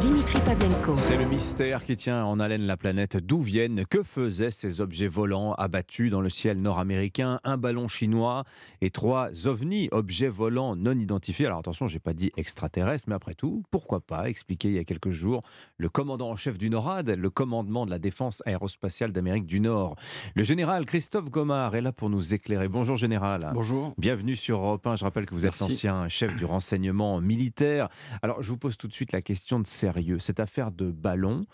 Dimitri 0.00 0.40
Pavlenko. 0.40 0.96
C'est 0.96 1.18
le 1.18 1.26
mystère 1.26 1.84
qui 1.84 1.96
tient 1.96 2.24
en 2.24 2.40
haleine 2.40 2.62
la 2.62 2.78
planète. 2.78 3.18
D'où 3.18 3.40
viennent, 3.40 3.84
que 3.84 4.02
faisaient 4.02 4.50
ces 4.50 4.80
objets 4.80 5.06
volants 5.06 5.52
abattus 5.52 6.10
dans 6.10 6.22
le 6.22 6.30
ciel 6.30 6.60
nord-américain? 6.62 7.40
Un 7.44 7.58
ballon 7.58 7.88
chinois 7.88 8.44
et 8.80 8.88
trois 8.90 9.46
ovnis, 9.46 9.88
objets 9.92 10.28
volants 10.30 10.76
non 10.76 10.98
identifiés. 10.98 11.44
Alors 11.46 11.58
attention, 11.58 11.86
j'ai 11.86 11.98
pas 11.98 12.14
dit 12.14 12.32
extraterrestres, 12.38 13.04
mais 13.06 13.14
après 13.14 13.34
tout, 13.34 13.62
pourquoi 13.70 14.00
pas? 14.00 14.30
Expliquer 14.30 14.68
il 14.68 14.74
y 14.74 14.78
a 14.78 14.84
quelques 14.84 15.10
jours 15.10 15.42
le 15.76 15.90
commandant 15.90 16.30
en 16.30 16.36
chef 16.36 16.56
du 16.56 16.70
NORAD, 16.70 17.10
le 17.10 17.30
commandement 17.30 17.84
de 17.84 17.90
la 17.90 17.98
défense 17.98 18.42
aérospatiale 18.46 19.12
d'Amérique 19.12 19.46
du 19.46 19.60
Nord. 19.60 19.96
Le 20.34 20.42
général 20.42 20.86
Christophe 20.86 21.28
Gomard 21.28 21.76
est 21.76 21.82
là 21.82 21.92
pour 21.92 22.08
nous 22.08 22.32
éclairer. 22.32 22.68
Bonjour 22.68 22.96
général. 22.96 23.50
Bonjour. 23.52 23.92
Bienvenue 23.98 24.36
sur 24.36 24.58
Europe 24.58 24.86
1. 24.86 24.96
Je 24.96 25.04
rappelle 25.04 25.26
que 25.26 25.34
vous 25.34 25.44
êtes 25.46 25.60
Merci. 25.60 25.74
ancien 25.74 26.08
chef 26.08 26.34
du 26.36 26.46
renseignement 26.46 27.20
militaire. 27.20 27.88
Alors 28.22 28.42
je 28.42 28.53
vous 28.54 28.58
pose 28.58 28.76
tout 28.76 28.86
de 28.88 28.92
suite 28.94 29.12
la 29.12 29.20
question 29.20 29.58
de 29.58 29.66
sérieux. 29.66 30.18
Cette 30.20 30.38
affaire 30.38 30.70
de 30.70 30.90
ballon, 30.90 31.44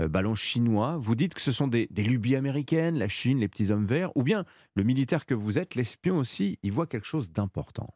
euh, 0.00 0.08
ballon 0.08 0.34
chinois, 0.34 0.96
vous 1.00 1.14
dites 1.14 1.34
que 1.34 1.40
ce 1.40 1.52
sont 1.52 1.68
des, 1.68 1.86
des 1.90 2.02
lubies 2.02 2.34
américaines, 2.34 2.98
la 2.98 3.08
Chine, 3.08 3.38
les 3.38 3.48
petits 3.48 3.70
hommes 3.70 3.86
verts, 3.86 4.10
ou 4.16 4.24
bien 4.24 4.44
le 4.74 4.82
militaire 4.82 5.24
que 5.24 5.34
vous 5.34 5.58
êtes, 5.58 5.76
l'espion 5.76 6.18
aussi, 6.18 6.58
il 6.64 6.72
voit 6.72 6.86
quelque 6.88 7.06
chose 7.06 7.30
d'important. 7.30 7.94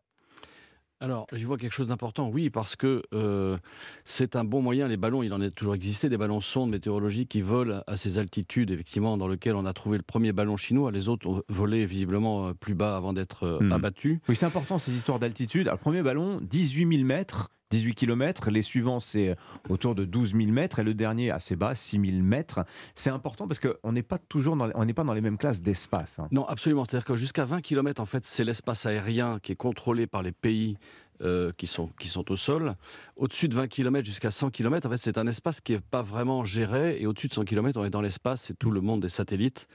Alors, 1.01 1.27
j'y 1.33 1.43
vois 1.43 1.59
quelque 1.59 1.73
chose 1.73 1.89
d'important, 1.89 2.29
oui, 2.29 2.49
parce 2.49 2.77
que 2.77 3.03
euh, 3.13 3.59
c'est 4.05 4.37
un 4.37 4.45
bon 4.45 4.63
moyen. 4.63 4.87
Les 4.87 4.97
ballons, 4.97 5.25
il 5.25 5.33
en 5.33 5.41
a 5.41 5.51
toujours 5.51 5.75
existé, 5.75 6.09
des 6.09 6.17
ballons 6.17 6.41
sondes 6.41 6.71
météorologiques 6.71 7.31
qui 7.31 7.43
volent 7.43 7.83
à 7.89 7.97
ces 7.97 8.19
altitudes, 8.21 8.71
effectivement, 8.71 9.17
dans 9.17 9.27
lesquelles 9.27 9.57
on 9.57 9.67
a 9.67 9.73
trouvé 9.73 9.97
le 9.97 10.05
premier 10.05 10.31
ballon 10.31 10.57
chinois. 10.57 10.93
Les 10.93 11.09
autres 11.09 11.27
ont 11.27 11.43
volé 11.49 11.87
visiblement 11.87 12.47
euh, 12.51 12.53
plus 12.55 12.75
bas 12.77 12.97
avant 12.97 13.13
d'être 13.13 13.43
euh, 13.45 13.59
Hmm. 13.59 13.73
abattus. 13.73 14.21
Oui, 14.29 14.37
c'est 14.37 14.47
important 14.47 14.79
ces 14.79 14.93
histoires 14.95 15.19
d'altitude. 15.19 15.67
Alors, 15.67 15.79
le 15.79 15.83
premier 15.83 16.03
ballon, 16.05 16.39
18 16.41 16.89
000 16.99 17.05
mètres. 17.05 17.49
18 17.73 17.95
km, 17.95 18.51
les 18.51 18.63
suivants 18.63 19.01
c'est 19.01 19.31
euh, 19.31 19.35
autour 19.69 19.95
de 19.95 20.05
12 20.05 20.35
000 20.37 20.51
mètres 20.51 20.79
et 20.79 20.83
le 20.85 20.95
dernier 20.95 21.31
assez 21.31 21.57
bas, 21.57 21.75
6 21.75 21.99
000 22.05 22.23
mètres. 22.23 22.61
C'est 22.95 23.11
important 23.11 23.49
parce 23.49 23.61
qu'on 23.61 23.93
n'est 23.93 24.03
pas 24.03 24.19
toujours 24.19 24.57
dans, 24.57 24.67
les- 24.67 24.73
on 24.77 24.87
pas 24.93 25.05
dans 25.05 25.15
les 25.15 25.21
mêmes 25.21 25.39
classes 25.39 25.63
d'espace. 25.63 26.19
hein. 26.19 26.29
Non, 26.33 26.45
absolument. 26.47 26.85
C'est-à-dire 26.85 27.07
que 27.07 27.17
jusqu'à 27.17 27.45
20 27.45 27.61
km, 27.63 28.01
en 28.03 28.07
fait, 28.07 28.25
c'est 28.27 28.45
l'espace 28.45 28.85
aérien 28.87 29.39
qui 29.43 29.53
est 29.53 29.57
contrôlé 29.57 30.07
par 30.07 30.23
les 30.23 30.33
pays 30.33 30.77
euh, 31.23 31.53
qui, 31.57 31.67
sont, 31.67 31.89
qui 31.99 32.09
sont 32.09 32.31
au 32.33 32.37
sol. 32.37 32.75
Au-dessus 33.17 33.49
de 33.49 33.55
20 33.55 33.69
km 33.69 34.05
jusqu'à 34.07 34.31
100 34.31 34.51
km, 34.51 34.87
en 34.87 34.91
fait, 34.91 34.97
c'est 34.99 35.19
un 35.19 35.27
espace 35.27 35.61
qui 35.61 35.73
n'est 35.73 35.81
pas 35.81 36.03
vraiment 36.03 36.45
géré. 36.45 36.99
Et 37.01 37.07
au-dessus 37.07 37.29
de 37.29 37.35
100 37.35 37.45
km, 37.45 37.79
on 37.81 37.85
est 37.85 37.91
dans 37.91 38.01
l'espace, 38.01 38.43
c'est 38.43 38.59
tout 38.59 38.71
le 38.71 38.81
monde 38.81 39.01
des 39.03 39.09
satellites. 39.09 39.69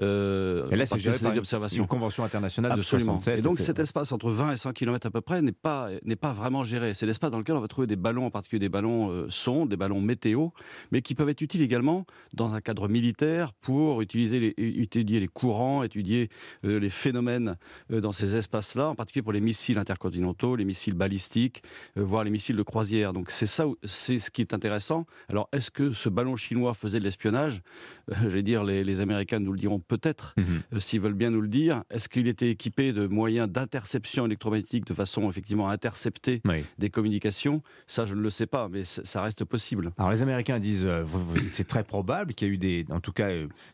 Euh, 0.00 0.68
Et 0.70 0.76
là, 0.76 0.86
c'est 0.86 0.98
géré 0.98 1.18
par 1.18 1.32
une- 1.34 1.86
convention 1.86 2.24
internationale 2.24 2.72
de 2.74 2.78
Absolument. 2.78 3.14
67, 3.18 3.38
Et 3.38 3.42
donc, 3.42 3.54
etc. 3.54 3.66
cet 3.66 3.78
espace 3.80 4.12
entre 4.12 4.30
20 4.30 4.52
et 4.52 4.56
100 4.56 4.72
km 4.72 5.06
à 5.06 5.10
peu 5.10 5.20
près 5.20 5.42
n'est 5.42 5.52
pas, 5.52 5.88
n'est 6.04 6.16
pas 6.16 6.32
vraiment 6.32 6.64
géré. 6.64 6.94
C'est 6.94 7.06
l'espace 7.06 7.30
dans 7.30 7.38
lequel 7.38 7.56
on 7.56 7.60
va 7.60 7.68
trouver 7.68 7.86
des 7.86 7.96
ballons, 7.96 8.26
en 8.26 8.30
particulier 8.30 8.60
des 8.60 8.68
ballons 8.68 9.10
euh, 9.10 9.26
sondes, 9.28 9.68
des 9.68 9.76
ballons 9.76 10.00
météo, 10.00 10.48
mais 10.90 11.02
qui 11.02 11.14
peuvent 11.14 11.28
être 11.28 11.40
utiles 11.42 11.62
également 11.62 12.06
dans 12.34 12.54
un 12.54 12.60
cadre 12.60 12.88
militaire 12.88 13.52
pour 13.52 14.00
utiliser 14.02 14.40
les, 14.40 14.54
étudier 14.82 15.20
les 15.20 15.28
courants, 15.28 15.82
étudier 15.82 16.28
euh, 16.64 16.78
les 16.78 16.90
phénomènes 16.90 17.56
euh, 17.92 18.00
dans 18.00 18.12
ces 18.12 18.36
espaces-là, 18.36 18.88
en 18.88 18.94
particulier 18.94 19.22
pour 19.22 19.32
les 19.32 19.40
missiles 19.40 19.78
intercontinentaux, 19.78 20.56
les 20.56 20.64
missiles 20.64 20.91
balistiques, 20.94 21.62
euh, 21.96 22.04
voire 22.04 22.24
les 22.24 22.30
missiles 22.30 22.56
de 22.56 22.62
croisière. 22.62 23.12
Donc 23.12 23.30
c'est 23.30 23.46
ça, 23.46 23.66
c'est 23.84 24.18
ce 24.18 24.30
qui 24.30 24.40
est 24.40 24.54
intéressant. 24.54 25.06
Alors 25.28 25.48
est-ce 25.52 25.70
que 25.70 25.92
ce 25.92 26.08
ballon 26.08 26.36
chinois 26.36 26.74
faisait 26.74 26.98
de 26.98 27.04
l'espionnage? 27.04 27.62
Euh, 28.10 28.14
J'allais 28.22 28.42
dire, 28.42 28.64
les, 28.64 28.84
les 28.84 29.00
Américains 29.00 29.38
nous 29.38 29.52
le 29.52 29.58
diront 29.58 29.78
peut-être, 29.80 30.34
euh, 30.38 30.80
s'ils 30.80 31.00
veulent 31.00 31.14
bien 31.14 31.30
nous 31.30 31.40
le 31.40 31.48
dire. 31.48 31.82
Est-ce 31.90 32.08
qu'il 32.08 32.26
était 32.28 32.50
équipé 32.50 32.92
de 32.92 33.06
moyens 33.06 33.48
d'interception 33.48 34.26
électromagnétique 34.26 34.86
de 34.86 34.94
façon 34.94 35.28
effectivement 35.30 35.68
à 35.68 35.72
intercepter 35.72 36.40
des 36.78 36.90
communications? 36.90 37.62
Ça, 37.86 38.06
je 38.06 38.14
ne 38.14 38.20
le 38.20 38.30
sais 38.30 38.46
pas, 38.46 38.68
mais 38.68 38.84
ça 38.84 39.22
reste 39.22 39.44
possible. 39.44 39.90
Alors 39.98 40.10
les 40.10 40.22
Américains 40.22 40.58
disent 40.58 40.84
euh, 40.84 41.04
c'est 41.38 41.66
très 41.66 41.84
probable 41.84 42.34
qu'il 42.34 42.48
y 42.48 42.50
a 42.50 42.54
eu 42.54 42.58
des, 42.58 42.86
en 42.90 43.00
tout 43.00 43.12
cas 43.12 43.28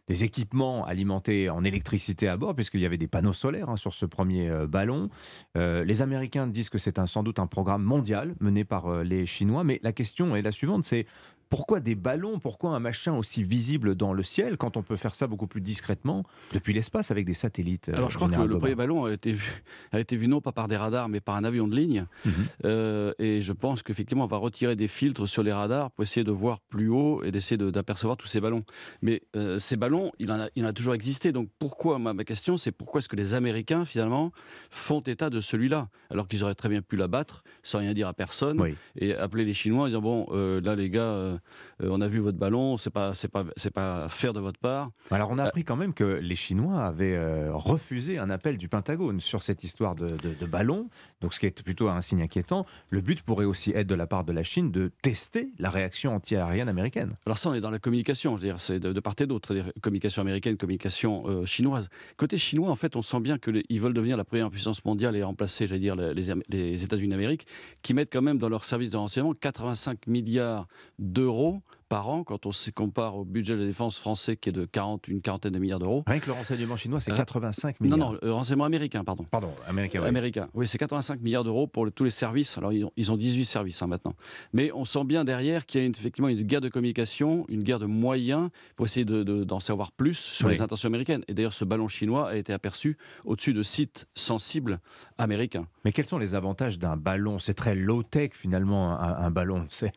des 0.08 0.24
équipements 0.24 0.84
alimentés 0.86 1.50
en 1.50 1.64
électricité 1.64 2.28
à 2.28 2.36
bord 2.36 2.54
puisqu'il 2.54 2.80
y 2.80 2.86
avait 2.86 2.98
des 2.98 3.08
panneaux 3.08 3.32
solaires 3.32 3.68
hein, 3.68 3.76
sur 3.76 3.92
ce 3.92 4.06
premier 4.06 4.50
ballon. 4.68 5.08
Euh, 5.56 5.84
les 5.84 6.02
Américains 6.02 6.46
disent 6.46 6.70
que 6.70 6.78
c'est 6.78 6.97
un- 6.98 7.06
sans 7.06 7.22
doute 7.22 7.38
un 7.38 7.46
programme 7.46 7.82
mondial 7.82 8.34
mené 8.40 8.64
par 8.64 8.86
euh, 8.86 9.02
les 9.04 9.26
Chinois, 9.26 9.64
mais 9.64 9.80
la 9.82 9.92
question 9.92 10.36
est 10.36 10.42
la 10.42 10.52
suivante, 10.52 10.84
c'est 10.84 11.06
pourquoi 11.48 11.80
des 11.80 11.94
ballons? 11.94 12.38
Pourquoi 12.38 12.70
un 12.70 12.78
machin 12.78 13.14
aussi 13.14 13.42
visible 13.42 13.94
dans 13.94 14.12
le 14.12 14.22
ciel 14.22 14.56
quand 14.56 14.76
on 14.76 14.82
peut 14.82 14.96
faire 14.96 15.14
ça 15.14 15.26
beaucoup 15.26 15.46
plus 15.46 15.60
discrètement 15.60 16.24
depuis 16.52 16.72
l'espace 16.72 17.10
avec 17.10 17.24
des 17.24 17.34
satellites 17.34 17.88
euh, 17.88 17.96
Alors 17.96 18.10
je 18.10 18.16
crois 18.16 18.28
que 18.28 18.34
Général 18.34 18.50
le, 18.50 18.58
premier 18.58 18.74
ballon 18.74 19.04
a 19.06 19.12
été, 19.12 19.32
vu, 19.32 19.62
a 19.92 20.00
été 20.00 20.16
vu 20.16 20.28
non 20.28 20.40
pas 20.40 20.52
par 20.52 20.68
des 20.68 20.76
radars, 20.76 21.08
mais 21.08 21.20
par 21.20 21.36
un 21.36 21.44
avion 21.44 21.68
de 21.68 21.76
ligne. 21.76 22.06
Mhm. 22.24 22.32
Euh, 22.64 23.12
et 23.18 23.40
je 23.42 23.52
pense 23.52 23.82
qu'effectivement, 23.82 24.24
on 24.24 24.28
va 24.28 24.36
retirer 24.36 24.76
des 24.76 24.88
filtres 24.88 25.28
sur 25.28 25.42
les 25.42 25.52
radars 25.52 25.90
pour 25.92 26.02
essayer 26.02 26.24
de 26.24 26.32
voir 26.32 26.60
plus 26.60 26.88
haut 26.88 27.22
et 27.24 27.30
d'essayer 27.30 27.56
de- 27.56 27.70
d'apercevoir 27.70 28.16
tous 28.16 28.26
ces 28.26 28.40
ballons. 28.40 28.64
Mais 29.00 29.22
euh, 29.36 29.58
ces 29.58 29.76
ballons, 29.76 30.12
il 30.18 30.30
en, 30.32 30.40
a, 30.40 30.48
il 30.56 30.64
en 30.64 30.68
a 30.68 30.72
toujours 30.72 30.94
existé. 30.94 31.32
Donc 31.32 31.48
pourquoi, 31.58 31.98
ma, 31.98 32.12
ma 32.12 32.24
question, 32.24 32.56
c'est 32.56 32.72
pourquoi 32.72 32.98
est-ce 32.98 33.08
que 33.08 33.16
les 33.16 33.34
Américains, 33.34 33.84
finalement, 33.84 34.32
font 34.70 35.00
état 35.00 35.30
de 35.30 35.40
celui-là? 35.40 35.88
Alors 36.10 36.28
qu'ils 36.28 36.44
auraient 36.44 36.54
très 36.54 36.68
bien 36.68 36.82
pu 36.82 36.96
l'abattre 36.96 37.42
sans 37.62 37.78
rien 37.78 37.94
dire 37.94 38.08
à 38.08 38.14
personne 38.14 38.62
et 38.96 39.14
appeler 39.14 39.44
les 39.44 39.54
Chinois 39.54 39.84
en 39.84 39.86
disant 39.86 40.00
Bon, 40.00 40.26
euh, 40.32 40.60
là, 40.60 40.74
les 40.74 40.90
gars, 40.90 41.00
euh, 41.02 41.28
euh, 41.28 41.37
on 41.80 42.00
a 42.00 42.08
vu 42.08 42.18
votre 42.18 42.38
ballon, 42.38 42.76
c'est 42.78 42.90
pas, 42.90 43.14
c'est 43.14 43.28
pas, 43.28 43.44
c'est 43.56 43.70
pas 43.72 44.08
faire 44.08 44.32
de 44.32 44.40
votre 44.40 44.58
part. 44.58 44.90
Alors 45.10 45.30
on 45.30 45.38
a 45.38 45.44
appris 45.44 45.64
quand 45.64 45.76
même 45.76 45.94
que 45.94 46.04
les 46.04 46.36
Chinois 46.36 46.82
avaient 46.84 47.16
euh, 47.16 47.50
refusé 47.52 48.18
un 48.18 48.30
appel 48.30 48.56
du 48.56 48.68
Pentagone 48.68 49.20
sur 49.20 49.42
cette 49.42 49.64
histoire 49.64 49.94
de, 49.94 50.10
de- 50.10 50.34
de 50.38 50.46
ballon, 50.46 50.88
donc 51.20 51.34
ce 51.34 51.40
qui 51.40 51.46
est 51.46 51.62
plutôt 51.62 51.88
un 51.88 52.00
signe 52.00 52.22
inquiétant. 52.22 52.66
Le 52.90 53.00
but 53.00 53.22
pourrait 53.22 53.44
aussi 53.44 53.70
être 53.74 53.86
de 53.86 53.94
la 53.94 54.06
part 54.06 54.24
de 54.24 54.32
la 54.32 54.42
Chine 54.42 54.70
de 54.72 54.90
tester 55.02 55.50
la 55.58 55.70
réaction 55.70 56.14
anti-aérienne 56.14 56.68
américaine. 56.68 57.14
Alors 57.26 57.38
ça, 57.38 57.50
on 57.50 57.54
est 57.54 57.60
dans 57.60 57.70
la 57.70 57.78
communication, 57.78 58.36
je 58.36 58.42
veux 58.42 58.48
dire, 58.48 58.60
c'est 58.60 58.80
de, 58.80 58.92
de 58.92 59.00
part 59.00 59.14
et 59.18 59.26
d'autre, 59.26 59.54
communication 59.80 60.22
américaine, 60.22 60.56
communication 60.56 61.24
euh, 61.26 61.44
chinoise. 61.46 61.88
Côté 62.16 62.38
chinois, 62.38 62.70
en 62.70 62.76
fait, 62.76 62.96
on 62.96 63.02
sent 63.02 63.20
bien 63.20 63.38
qu'ils 63.38 63.80
veulent 63.80 63.94
devenir 63.94 64.16
la 64.16 64.24
première 64.24 64.50
puissance 64.50 64.84
mondiale 64.84 65.16
et 65.16 65.22
remplacer, 65.22 65.66
j'allais 65.66 65.80
dire, 65.80 65.96
les, 65.96 66.14
les 66.48 66.84
États-Unis 66.84 67.08
d'Amérique, 67.10 67.46
qui 67.82 67.94
mettent 67.94 68.12
quand 68.12 68.22
même 68.22 68.38
dans 68.38 68.48
leur 68.48 68.64
service 68.64 68.90
de 68.90 68.96
renseignement 68.96 69.34
85 69.34 70.06
milliards 70.06 70.66
d'euros 70.98 71.27
euros 71.28 71.62
par 71.88 72.08
an, 72.08 72.24
quand 72.24 72.46
on 72.46 72.52
se 72.52 72.70
compare 72.70 73.16
au 73.16 73.24
budget 73.24 73.54
de 73.54 73.60
la 73.60 73.66
défense 73.66 73.98
français 73.98 74.36
qui 74.36 74.48
est 74.50 74.52
de 74.52 74.64
40, 74.66 75.08
une 75.08 75.20
quarantaine 75.20 75.52
de 75.52 75.58
milliards 75.58 75.78
d'euros. 75.78 76.04
Rien 76.06 76.18
que 76.20 76.26
le 76.26 76.32
renseignement 76.32 76.76
chinois, 76.76 77.00
c'est 77.00 77.12
Euh, 77.12 77.16
85 77.16 77.80
milliards. 77.80 77.98
Non, 77.98 78.12
non, 78.12 78.18
le 78.22 78.32
renseignement 78.32 78.64
américain, 78.64 79.04
pardon. 79.04 79.24
Pardon, 79.30 79.50
américain. 79.66 80.00
ouais. 80.02 80.08
Américain. 80.08 80.48
Oui, 80.54 80.68
c'est 80.68 80.78
85 80.78 81.20
milliards 81.20 81.44
d'euros 81.44 81.66
pour 81.66 81.84
le- 81.84 81.90
tous 81.90 82.04
les 82.04 82.10
services. 82.10 82.58
Alors, 82.58 82.72
ils 82.72 82.84
ont, 82.84 82.92
ils 82.96 83.10
ont 83.12 83.16
18 83.16 83.44
services 83.44 83.80
hein, 83.82 83.86
maintenant. 83.86 84.14
Mais 84.52 84.70
on 84.72 84.84
sent 84.84 85.04
bien 85.04 85.24
derrière 85.24 85.64
qu'il 85.66 85.80
y 85.80 85.84
a 85.84 85.86
une- 85.86 85.92
effectivement 85.92 86.28
une 86.28 86.42
guerre 86.42 86.60
de 86.60 86.68
communication, 86.68 87.44
une 87.48 87.62
guerre 87.62 87.78
de 87.78 87.86
moyens 87.86 88.50
pour 88.76 88.86
essayer 88.86 89.04
de- 89.06 89.22
de- 89.22 89.44
d'en 89.44 89.60
savoir 89.60 89.92
plus 89.92 90.14
sur 90.18 90.46
Oui. 90.46 90.54
les 90.54 90.60
intentions 90.62 90.88
américaines. 90.88 91.22
Et 91.28 91.34
d'ailleurs, 91.34 91.52
ce 91.54 91.64
ballon 91.64 91.88
chinois 91.88 92.28
a 92.30 92.36
été 92.36 92.52
aperçu 92.52 92.98
au-dessus 93.24 93.54
de 93.54 93.62
sites 93.62 94.06
sensibles 94.14 94.80
américains. 95.16 95.66
Mais 95.84 95.92
quels 95.92 96.06
sont 96.06 96.18
les 96.18 96.34
avantages 96.34 96.78
d'un 96.78 96.96
ballon? 96.96 97.38
C'est 97.38 97.54
très 97.54 97.74
low-tech 97.74 98.30
finalement, 98.34 99.00
un, 99.00 99.14
un 99.24 99.30
ballon. 99.30 99.66
C'est- 99.70 99.92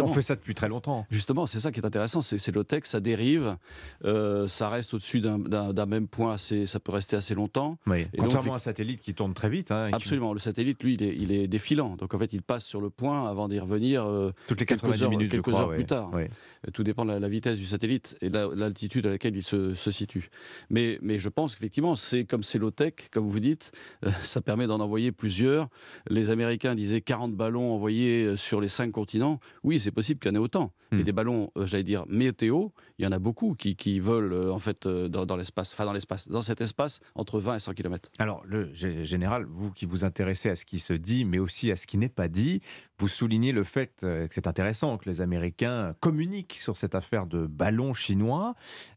on 0.00 0.08
fait 0.08 0.22
ça 0.22 0.34
depuis 0.36 0.54
très 0.54 0.68
longtemps. 0.68 1.06
Justement, 1.10 1.21
c'est 1.46 1.60
ça 1.60 1.70
qui 1.72 1.80
est 1.80 1.86
intéressant, 1.86 2.22
c'est 2.22 2.54
low-tech, 2.54 2.82
ça 2.84 3.00
dérive, 3.00 3.56
euh, 4.04 4.48
ça 4.48 4.68
reste 4.68 4.94
au-dessus 4.94 5.20
d'un- 5.20 5.38
même 5.86 6.08
point, 6.08 6.32
assez, 6.34 6.66
ça 6.66 6.80
peut 6.80 6.92
rester 6.92 7.16
assez 7.16 7.34
longtemps. 7.34 7.78
Oui. 7.86 8.00
Et 8.12 8.16
donc, 8.16 8.26
Contrairement 8.26 8.52
à 8.54 8.56
un 8.56 8.58
satellite 8.60 9.00
qui 9.00 9.14
tourne 9.14 9.34
très 9.34 9.48
vite. 9.50 9.70
hein, 9.70 9.88
qui- 9.88 9.94
Absolument. 9.94 10.32
Le 10.32 10.38
satellite, 10.38 10.82
lui, 10.82 10.94
il 10.94 11.02
est, 11.02 11.14
il 11.16 11.32
est 11.32 11.48
défilant. 11.48 11.96
Donc, 11.96 12.14
en 12.14 12.18
fait, 12.18 12.32
il 12.32 12.42
passe 12.42 12.64
sur 12.64 12.80
le 12.80 12.88
point 12.90 13.28
avant 13.28 13.48
d'y 13.48 13.58
revenir 13.58 14.04
euh, 14.04 14.30
Toutes 14.48 14.60
les 14.60 14.66
quelques 14.66 14.80
90 14.80 15.02
heures, 15.02 15.10
minutes, 15.10 15.30
quelques 15.30 15.42
crois, 15.50 15.60
heures 15.62 15.68
ouais. 15.70 15.76
plus 15.76 15.86
tard. 15.86 16.12
Ouais. 16.14 16.30
Tout 16.72 16.82
dépend 16.84 17.04
de 17.04 17.10
la, 17.10 17.20
la 17.20 17.28
vitesse 17.28 17.58
du 17.58 17.66
satellite 17.66 18.16
et 18.20 18.28
la- 18.30 18.48
l'altitude 18.54 19.06
à 19.06 19.10
laquelle 19.10 19.36
il 19.36 19.42
se, 19.42 19.74
se 19.74 19.90
situe. 19.90 20.30
Mais, 20.70 20.98
mais 21.02 21.18
je 21.18 21.28
pense 21.28 21.54
qu'effectivement, 21.54 21.96
c'est 21.96 22.24
comme 22.24 22.42
c'est 22.42 22.58
low-tech, 22.58 22.94
comme 23.12 23.28
vous 23.28 23.40
dites, 23.40 23.72
euh, 24.06 24.10
ça 24.22 24.40
permet 24.40 24.66
d'en 24.66 24.80
envoyer 24.80 25.12
plusieurs. 25.12 25.68
Les 26.08 26.30
Américains 26.30 26.74
disaient 26.74 27.00
40 27.00 27.34
ballons 27.34 27.72
envoyés 27.72 28.36
sur 28.36 28.60
les 28.60 28.68
cinq 28.68 28.92
continents. 28.92 29.40
Oui, 29.62 29.80
c'est 29.80 29.90
possible 29.90 30.20
qu'il 30.20 30.30
y 30.30 30.32
en 30.32 30.36
ait 30.36 30.42
autant. 30.44 30.72
Hmm. 30.90 30.96
Mais 30.98 31.04
ballons, 31.12 31.50
euh, 31.56 31.66
j'allais 31.66 31.84
dire, 31.84 32.04
météo, 32.08 32.68
il 32.98 33.04
y 33.04 33.08
en 33.08 33.12
a 33.12 33.18
beaucoup 33.18 33.54
qui, 33.54 33.76
qui 33.76 34.00
volent 34.00 34.34
euh, 34.34 34.50
en 34.50 34.58
fait 34.58 34.86
euh, 34.86 35.08
dans, 35.08 35.36
l'espace, 35.36 35.72
enfin 35.72 35.84
dans 35.84 35.92
l'espace, 35.92 36.28
dans 36.28 36.42
cet 36.42 36.60
espace 36.60 37.00
entre 37.14 37.38
20 37.38 37.56
et 37.56 37.60
100 37.60 37.74
km. 37.74 38.10
Alors, 38.18 38.42
le 38.44 38.66
gé- 38.72 39.04
général, 39.04 39.44
vous 39.48 39.70
qui 39.70 39.86
vous 39.86 40.04
intéressez 40.04 40.48
à 40.50 40.56
ce 40.56 40.64
qui 40.64 40.78
se 40.78 40.92
dit, 40.92 41.24
mais 41.24 41.38
aussi 41.38 41.70
à 41.70 41.76
ce 41.76 41.86
qui 41.86 41.98
n'est 41.98 42.08
pas 42.08 42.28
dit, 42.28 42.60
vous 42.98 43.08
soulignez 43.08 43.52
le 43.52 43.64
fait 43.64 44.00
que 44.00 44.28
c'est 44.30 44.46
intéressant 44.46 44.98
que 44.98 45.08
les 45.08 45.20
Américains 45.20 45.94
communiquent 46.00 46.58
sur 46.60 46.76
cette 46.76 46.94
affaire 46.94 47.26
de 47.26 47.46
ballon 47.46 47.94
chinois. 47.94 48.54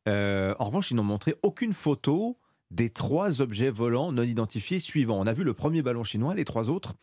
En 0.08 0.54
revanche, 0.66 0.92
ils 0.92 0.96
n'ont 0.96 1.04
montré 1.04 1.36
aucune 1.42 1.74
photo 1.74 2.38
des 2.72 2.90
trois 2.90 3.42
objets 3.42 3.70
volants 3.70 4.12
non 4.12 4.24
identifiés 4.24 4.80
suivants. 4.80 5.20
On 5.20 5.28
a 5.28 5.34
vu 5.34 5.44
le 5.44 5.54
premier 5.54 5.82
ballon 5.82 6.04
chinois, 6.04 6.36
les 6.36 6.46
trois 6.46 6.70
autres, 6.70 6.94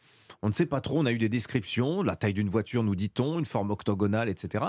on 0.42 0.48
ne 0.48 0.52
sait 0.52 0.66
pas 0.66 0.80
trop, 0.80 0.98
on 0.98 1.06
a 1.06 1.12
eu 1.12 1.18
des 1.18 1.28
descriptions, 1.28 2.02
la 2.02 2.16
taille 2.16 2.34
d'une 2.34 2.48
voiture, 2.48 2.82
nous 2.82 2.96
dit-on, 2.96 3.38
une 3.38 3.44
forme 3.44 3.70
octogonale, 3.70 4.28
etc. 4.28 4.64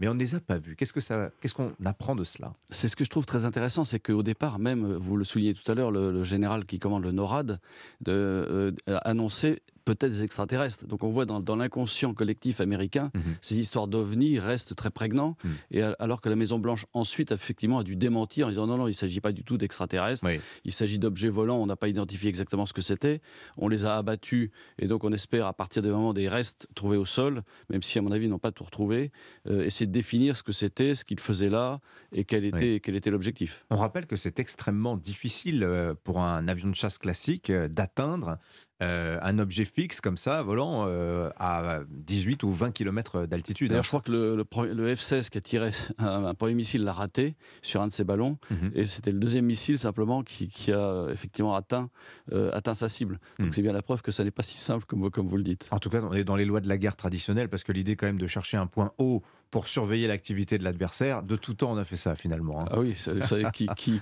Mais 0.00 0.08
on 0.08 0.14
ne 0.14 0.18
les 0.18 0.34
a 0.34 0.40
pas 0.40 0.58
vus. 0.58 0.76
Qu'est-ce 0.76 0.92
que 0.92 1.00
ça, 1.00 1.30
qu'est-ce 1.40 1.54
qu'on 1.54 1.70
apprend 1.84 2.14
de 2.14 2.24
cela? 2.24 2.52
C'est 2.70 2.88
ce 2.88 2.94
que 2.94 3.04
je 3.04 3.10
trouve 3.10 3.26
très 3.26 3.44
intéressant, 3.44 3.84
c'est 3.84 3.98
qu'au 3.98 4.22
départ, 4.22 4.58
même, 4.58 4.94
vous 4.94 5.16
le 5.16 5.24
soulignez 5.24 5.54
tout 5.54 5.68
à 5.70 5.74
l'heure, 5.74 5.90
le, 5.90 6.24
général 6.24 6.64
qui 6.66 6.78
commande 6.78 7.02
le 7.02 7.10
NORAD 7.10 7.58
de, 8.00 8.12
euh, 8.12 8.72
a 8.86 8.98
annoncé 8.98 9.62
peut-être 9.94 10.12
des 10.12 10.22
extraterrestres. 10.22 10.86
Donc 10.86 11.02
on 11.02 11.08
voit 11.08 11.24
dans, 11.24 11.56
l'inconscient 11.56 12.14
collectif 12.14 12.60
américain, 12.60 13.10
mhm. 13.14 13.22
ces 13.40 13.58
histoires 13.58 13.88
d'ovnis 13.88 14.38
restent 14.38 14.74
très 14.74 14.90
prégnants, 14.90 15.36
mhm. 15.44 15.50
et 15.70 15.82
alors 15.82 16.20
que 16.20 16.28
la 16.28 16.36
Maison-Blanche 16.36 16.86
ensuite 16.92 17.32
effectivement 17.32 17.78
a 17.78 17.84
dû 17.84 17.96
démentir 17.96 18.46
en 18.46 18.50
disant 18.50 18.66
non, 18.66 18.76
non, 18.76 18.86
il 18.86 18.92
ne 18.92 18.96
s'agit 18.96 19.20
pas 19.20 19.32
du 19.32 19.44
tout 19.44 19.56
d'extraterrestres, 19.56 20.26
il 20.64 20.72
s'agit 20.72 20.98
d'objets 20.98 21.30
volants, 21.30 21.56
on 21.56 21.66
n'a 21.66 21.76
pas 21.76 21.88
identifié 21.88 22.28
exactement 22.28 22.66
ce 22.66 22.72
que 22.72 22.82
c'était, 22.82 23.20
on 23.56 23.68
les 23.68 23.84
a 23.84 23.96
abattus, 23.96 24.50
et 24.78 24.86
donc 24.86 25.04
on 25.04 25.12
espère 25.12 25.46
à 25.46 25.52
partir 25.52 25.82
des 25.82 25.90
moments 25.90 26.12
des 26.12 26.28
restes 26.28 26.68
trouvés 26.74 26.96
au 26.96 27.04
sol, 27.06 27.42
même 27.70 27.82
si 27.82 27.98
à 27.98 28.02
mon 28.02 28.12
avis 28.12 28.26
ils 28.26 28.30
n'ont 28.30 28.38
pas 28.38 28.52
tout 28.52 28.64
retrouvé, 28.64 29.10
euh, 29.48 29.64
essayer 29.64 29.86
de 29.86 29.92
définir 29.92 30.36
ce 30.36 30.42
que 30.42 30.52
c'était, 30.52 30.94
ce 30.94 31.04
qu'ils 31.04 31.20
faisaient 31.20 31.48
là, 31.48 31.80
et 32.12 32.24
quel 32.24 32.44
était, 32.44 32.80
quel 32.80 32.94
était 32.94 33.10
l'objectif. 33.10 33.64
On 33.70 33.76
rappelle 33.76 34.06
que 34.06 34.16
c'est 34.16 34.38
extrêmement 34.38 34.96
difficile 34.96 35.64
euh, 35.64 35.94
pour 36.04 36.20
un 36.20 36.46
avion 36.48 36.68
de 36.68 36.74
chasse 36.74 36.98
classique 36.98 37.50
euh, 37.50 37.68
d'atteindre 37.68 38.38
euh, 38.80 39.18
un 39.22 39.40
objet 39.40 39.64
fixe 39.64 40.00
comme 40.00 40.16
ça, 40.16 40.42
volant 40.42 40.84
euh, 40.86 41.30
à 41.36 41.80
18 41.88 42.44
ou 42.44 42.52
20 42.52 42.70
km 42.70 43.26
d'altitude. 43.26 43.70
D'ailleurs, 43.70 43.82
je 43.82 43.88
crois 43.88 44.00
que 44.00 44.12
le, 44.12 44.36
le, 44.36 44.94
F-16 44.94 45.30
qui 45.30 45.38
a 45.38 45.40
tiré 45.40 45.70
un, 45.98 46.32
premier 46.34 46.54
missile 46.54 46.84
l'a 46.84 46.92
raté 46.92 47.34
sur 47.60 47.82
un 47.82 47.88
de 47.88 47.92
ses 47.92 48.04
ballons, 48.04 48.38
mhm. 48.50 48.70
et 48.74 48.86
c'était 48.86 49.10
le 49.10 49.18
deuxième 49.18 49.46
missile 49.46 49.78
simplement 49.78 50.22
qui, 50.22 50.72
a 50.72 51.06
effectivement 51.10 51.56
atteint, 51.56 51.90
euh, 52.32 52.50
atteint 52.52 52.74
sa 52.74 52.88
cible. 52.88 53.18
Donc 53.38 53.48
mhm. 53.48 53.52
c'est 53.52 53.62
bien 53.62 53.72
la 53.72 53.82
preuve 53.82 54.02
que 54.02 54.12
ça 54.12 54.22
n'est 54.22 54.30
pas 54.30 54.44
si 54.44 54.58
simple 54.58 54.84
comme, 54.86 55.10
comme 55.10 55.26
vous 55.26 55.36
le 55.36 55.42
dites. 55.42 55.68
En 55.72 55.80
tout 55.80 55.90
cas, 55.90 56.00
on 56.00 56.12
est 56.12 56.24
dans 56.24 56.36
les 56.36 56.44
lois 56.44 56.60
de 56.60 56.68
la 56.68 56.78
guerre 56.78 56.94
traditionnelle, 56.96 57.48
parce 57.48 57.64
que 57.64 57.72
l'idée 57.72 57.96
quand 57.96 58.06
même 58.06 58.18
de 58.18 58.26
chercher 58.28 58.58
un 58.58 58.68
point 58.68 58.92
haut 58.98 59.22
pour 59.50 59.68
surveiller 59.68 60.06
l'activité 60.06 60.58
de 60.58 60.64
l'adversaire. 60.64 61.22
De 61.22 61.36
tout 61.36 61.54
temps, 61.54 61.72
on 61.72 61.76
a 61.76 61.84
fait 61.84 61.96
ça 61.96 62.14
finalement. 62.14 62.60
Hein. 62.60 62.64
Ah 62.70 62.80
oui, 62.80 62.94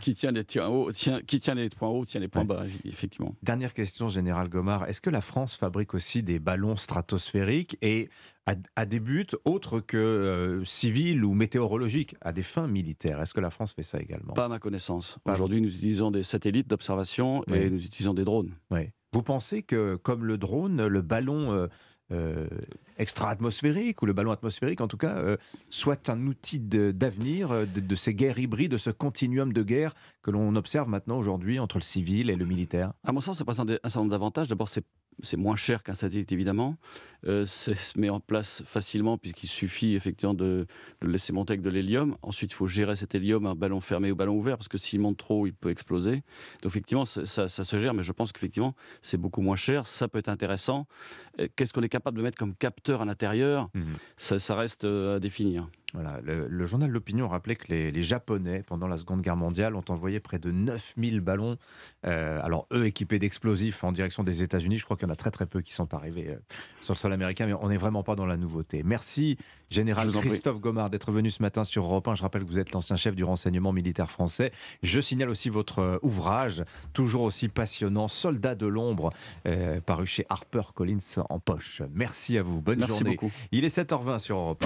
qui, 0.01 0.15
tient 0.15 0.33
les 0.33 0.45
points 0.45 0.67
hauts, 0.67 0.93
tient, 0.93 1.21
qui 1.23 1.39
tient 1.39 1.55
les 1.55 1.69
points 1.69 1.89
hauts, 1.89 2.05
tient 2.05 2.21
les 2.21 2.29
points 2.29 2.45
bas, 2.45 2.65
effectivement. 2.85 3.35
Dernière 3.43 3.75
question, 3.75 4.09
Général 4.09 4.49
Gomard. 4.49 4.89
Est-ce 4.89 5.01
que 5.01 5.11
la 5.11 5.21
France 5.21 5.57
fabrique 5.57 5.95
aussi 5.95 6.23
des 6.23 6.39
ballons 6.39 6.77
stratosphériques 6.77 7.79
et 7.83 8.09
à, 8.77 8.87
des 8.87 9.01
buts 9.01 9.27
autres 9.45 9.81
que 9.81 9.97
euh, 9.97 10.65
civils 10.65 11.25
ou 11.25 11.35
météorologiques, 11.35 12.17
à 12.21 12.33
des 12.33 12.43
fins 12.43 12.69
militaires? 12.69 13.21
Est-ce 13.21 13.35
que 13.35 13.41
la 13.41 13.51
France 13.51 13.73
fait 13.73 13.83
ça 13.83 13.99
également? 13.99 14.35
Pas 14.35 14.47
à 14.47 14.49
ma 14.49 14.59
connaissance. 14.59 15.19
Aujourd'hui, 15.25 15.61
nous 15.61 15.75
utilisons 15.75 16.11
des 16.11 16.23
satellites 16.23 16.69
d'observation 16.69 17.45
et 17.53 17.71
nous 17.71 17.85
utilisons 17.85 18.15
des 18.15 18.25
drones. 18.25 18.55
Oui. 18.71 18.91
Vous 19.13 19.23
pensez 19.23 19.63
que, 19.63 19.97
comme 19.97 20.25
le 20.25 20.37
drone, 20.37 20.87
le 20.87 21.01
ballon 21.01 21.69
euh, 22.13 22.27
euh, 22.37 22.49
extra-atmosphérique, 22.99 24.01
ou 24.03 24.07
le 24.07 24.13
ballon 24.13 24.31
atmosphérique 24.31 24.81
en 24.81 24.89
tout 24.89 24.97
cas, 24.97 25.17
euh, 25.17 25.37
soit 25.71 26.09
un 26.09 26.27
outil 26.27 26.59
d'avenir 26.59 27.51
de, 27.51 27.81
de, 27.81 27.95
ces 27.95 28.15
guerres 28.15 28.39
hybrides, 28.39 28.71
de 28.71 28.77
ce 28.77 28.91
continuum 28.91 29.53
de 29.53 29.63
guerre 29.63 29.93
que 30.23 30.31
l'on 30.31 30.55
observe 30.57 30.89
maintenant 30.89 31.19
aujourd'hui 31.19 31.59
entre 31.59 31.77
le 31.79 31.83
civil 31.83 32.31
et 32.31 32.37
le 32.37 32.45
militaire 32.47 32.93
À 33.05 33.13
mon 33.13 33.21
sens, 33.21 33.39
ça 33.39 33.45
présente 33.45 33.71
un 33.71 33.75
certain 33.89 34.01
nombre 34.01 34.13
d'avantages. 34.13 34.49
D'abord, 34.49 34.69
c'est 34.69 34.85
c'est 35.23 35.37
moins 35.37 35.57
cher 35.57 35.83
qu'un 35.83 35.95
satellite 35.95 36.33
évidemment. 36.33 36.77
Euh, 37.27 37.45
ça 37.45 37.75
se 37.75 37.99
met 37.99 38.09
en 38.09 38.21
place 38.21 38.63
facilement 38.67 39.19
puisqu'il 39.19 39.49
suffit 39.49 39.95
effectivement 39.95 40.35
de, 40.35 40.67
le 41.01 41.11
laisser 41.11 41.33
monter 41.33 41.53
avec 41.53 41.63
de 41.63 41.71
l'hélium. 41.71 42.17
Ensuite, 42.23 42.53
il 42.53 42.55
faut 42.55 42.67
gérer 42.67 42.97
cet 42.97 43.15
hélium, 43.15 43.47
un 43.47 43.55
ballon 43.55 43.81
fermé 43.81 44.13
ou 44.13 44.17
ballon 44.17 44.37
ouvert, 44.37 44.57
parce 44.57 44.69
que 44.69 44.79
s'il 44.79 45.01
monte 45.01 45.17
trop, 45.17 45.47
il 45.47 45.55
peut 45.55 45.71
exploser. 45.71 46.23
Donc 46.63 46.73
effectivement, 46.73 47.05
ça, 47.05 47.49
se 47.49 47.79
gère, 47.79 47.95
mais 47.95 48.03
je 48.03 48.13
pense 48.13 48.33
qu'effectivement, 48.33 48.75
c'est 49.03 49.17
beaucoup 49.19 49.41
moins 49.41 49.57
cher. 49.57 49.87
Ça 49.87 50.09
peut 50.09 50.19
être 50.19 50.29
intéressant. 50.29 50.87
Euh, 51.41 51.49
qu'est-ce 51.57 51.73
qu'on 51.73 51.83
est 51.83 51.89
capable 51.89 52.19
de 52.19 52.23
mettre 52.23 52.39
comme 52.39 52.55
capteur 52.55 53.03
à 53.03 53.05
l'intérieur? 53.05 53.71
Mmh 53.75 53.85
ça, 54.17 54.39
ça, 54.39 54.55
reste 54.55 54.85
euh, 54.85 55.17
à 55.17 55.21
définir. 55.21 55.69
Voilà, 55.97 56.21
le, 56.23 56.67
journal 56.67 56.91
L'Opinion 56.91 57.27
rappelait 57.27 57.57
que 57.57 57.73
les, 57.73 58.03
Japonais, 58.03 58.63
pendant 58.67 58.87
la 58.87 58.99
Seconde 58.99 59.23
Guerre 59.23 59.37
mondiale, 59.37 59.75
ont 59.77 59.85
envoyé 59.89 60.21
près 60.21 60.39
de 60.39 60.51
9000 60.51 61.21
ballons, 61.21 61.57
euh, 62.07 62.39
alors 62.43 62.67
eux 62.71 62.85
équipés 62.85 63.19
d'explosifs 63.19 63.83
en 63.83 63.93
direction 63.93 64.23
des 64.23 64.43
États-Unis. 64.43 64.77
Je 64.77 64.85
crois 64.85 64.99
qu'il 64.99 65.09
y 65.09 65.11
en 65.11 65.15
a 65.15 65.17
très 65.17 65.31
très 65.31 65.47
peu 65.47 65.63
qui 65.63 65.73
sont 65.73 65.95
arrivés 65.95 66.29
euh, 66.29 66.39
sur 66.81 66.93
le 66.93 66.99
sol 66.99 67.15
américain, 67.15 67.47
mais 67.47 67.55
on 67.55 67.71
n'est 67.71 67.79
vraiment 67.79 68.03
pas 68.03 68.15
dans 68.15 68.27
la 68.27 68.37
nouveauté. 68.37 68.83
Merci, 68.83 69.39
Général 69.71 70.13
Christophe 70.13 70.61
Gomard, 70.61 70.91
d'être 70.91 71.13
venu 71.13 71.31
ce 71.31 71.41
matin 71.41 71.65
sur 71.65 71.85
Europe 71.85 72.07
1. 72.09 72.17
Je 72.17 72.23
rappelle 72.23 72.45
que 72.45 72.49
vous 72.49 72.59
êtes 72.59 72.73
l'ancien 72.73 72.97
chef 72.97 73.15
du 73.15 73.25
renseignement 73.25 73.73
militaire 73.73 74.11
français. 74.11 74.51
Je 74.83 75.01
signale 75.01 75.31
aussi 75.31 75.49
votre 75.49 75.79
euh, 75.79 75.99
ouvrage, 76.03 76.63
toujours 76.93 77.23
aussi 77.23 77.49
passionnant, 77.49 78.09
Soldat 78.09 78.55
de 78.55 78.67
l'ombre, 78.67 79.09
paru 79.87 80.05
chez 80.05 80.27
Harper 80.29 80.61
Collins 80.75 80.99
en 81.31 81.39
poche. 81.39 81.81
Merci 81.95 82.37
à 82.37 82.43
vous. 82.43 82.61
Bonne 82.61 82.81
Merci 82.81 82.99
journée. 82.99 83.17
Beaucoup. 83.17 83.33
Il 83.51 83.65
est 83.65 83.75
7h20 83.75 84.19
sur 84.19 84.37
Europe 84.37 84.63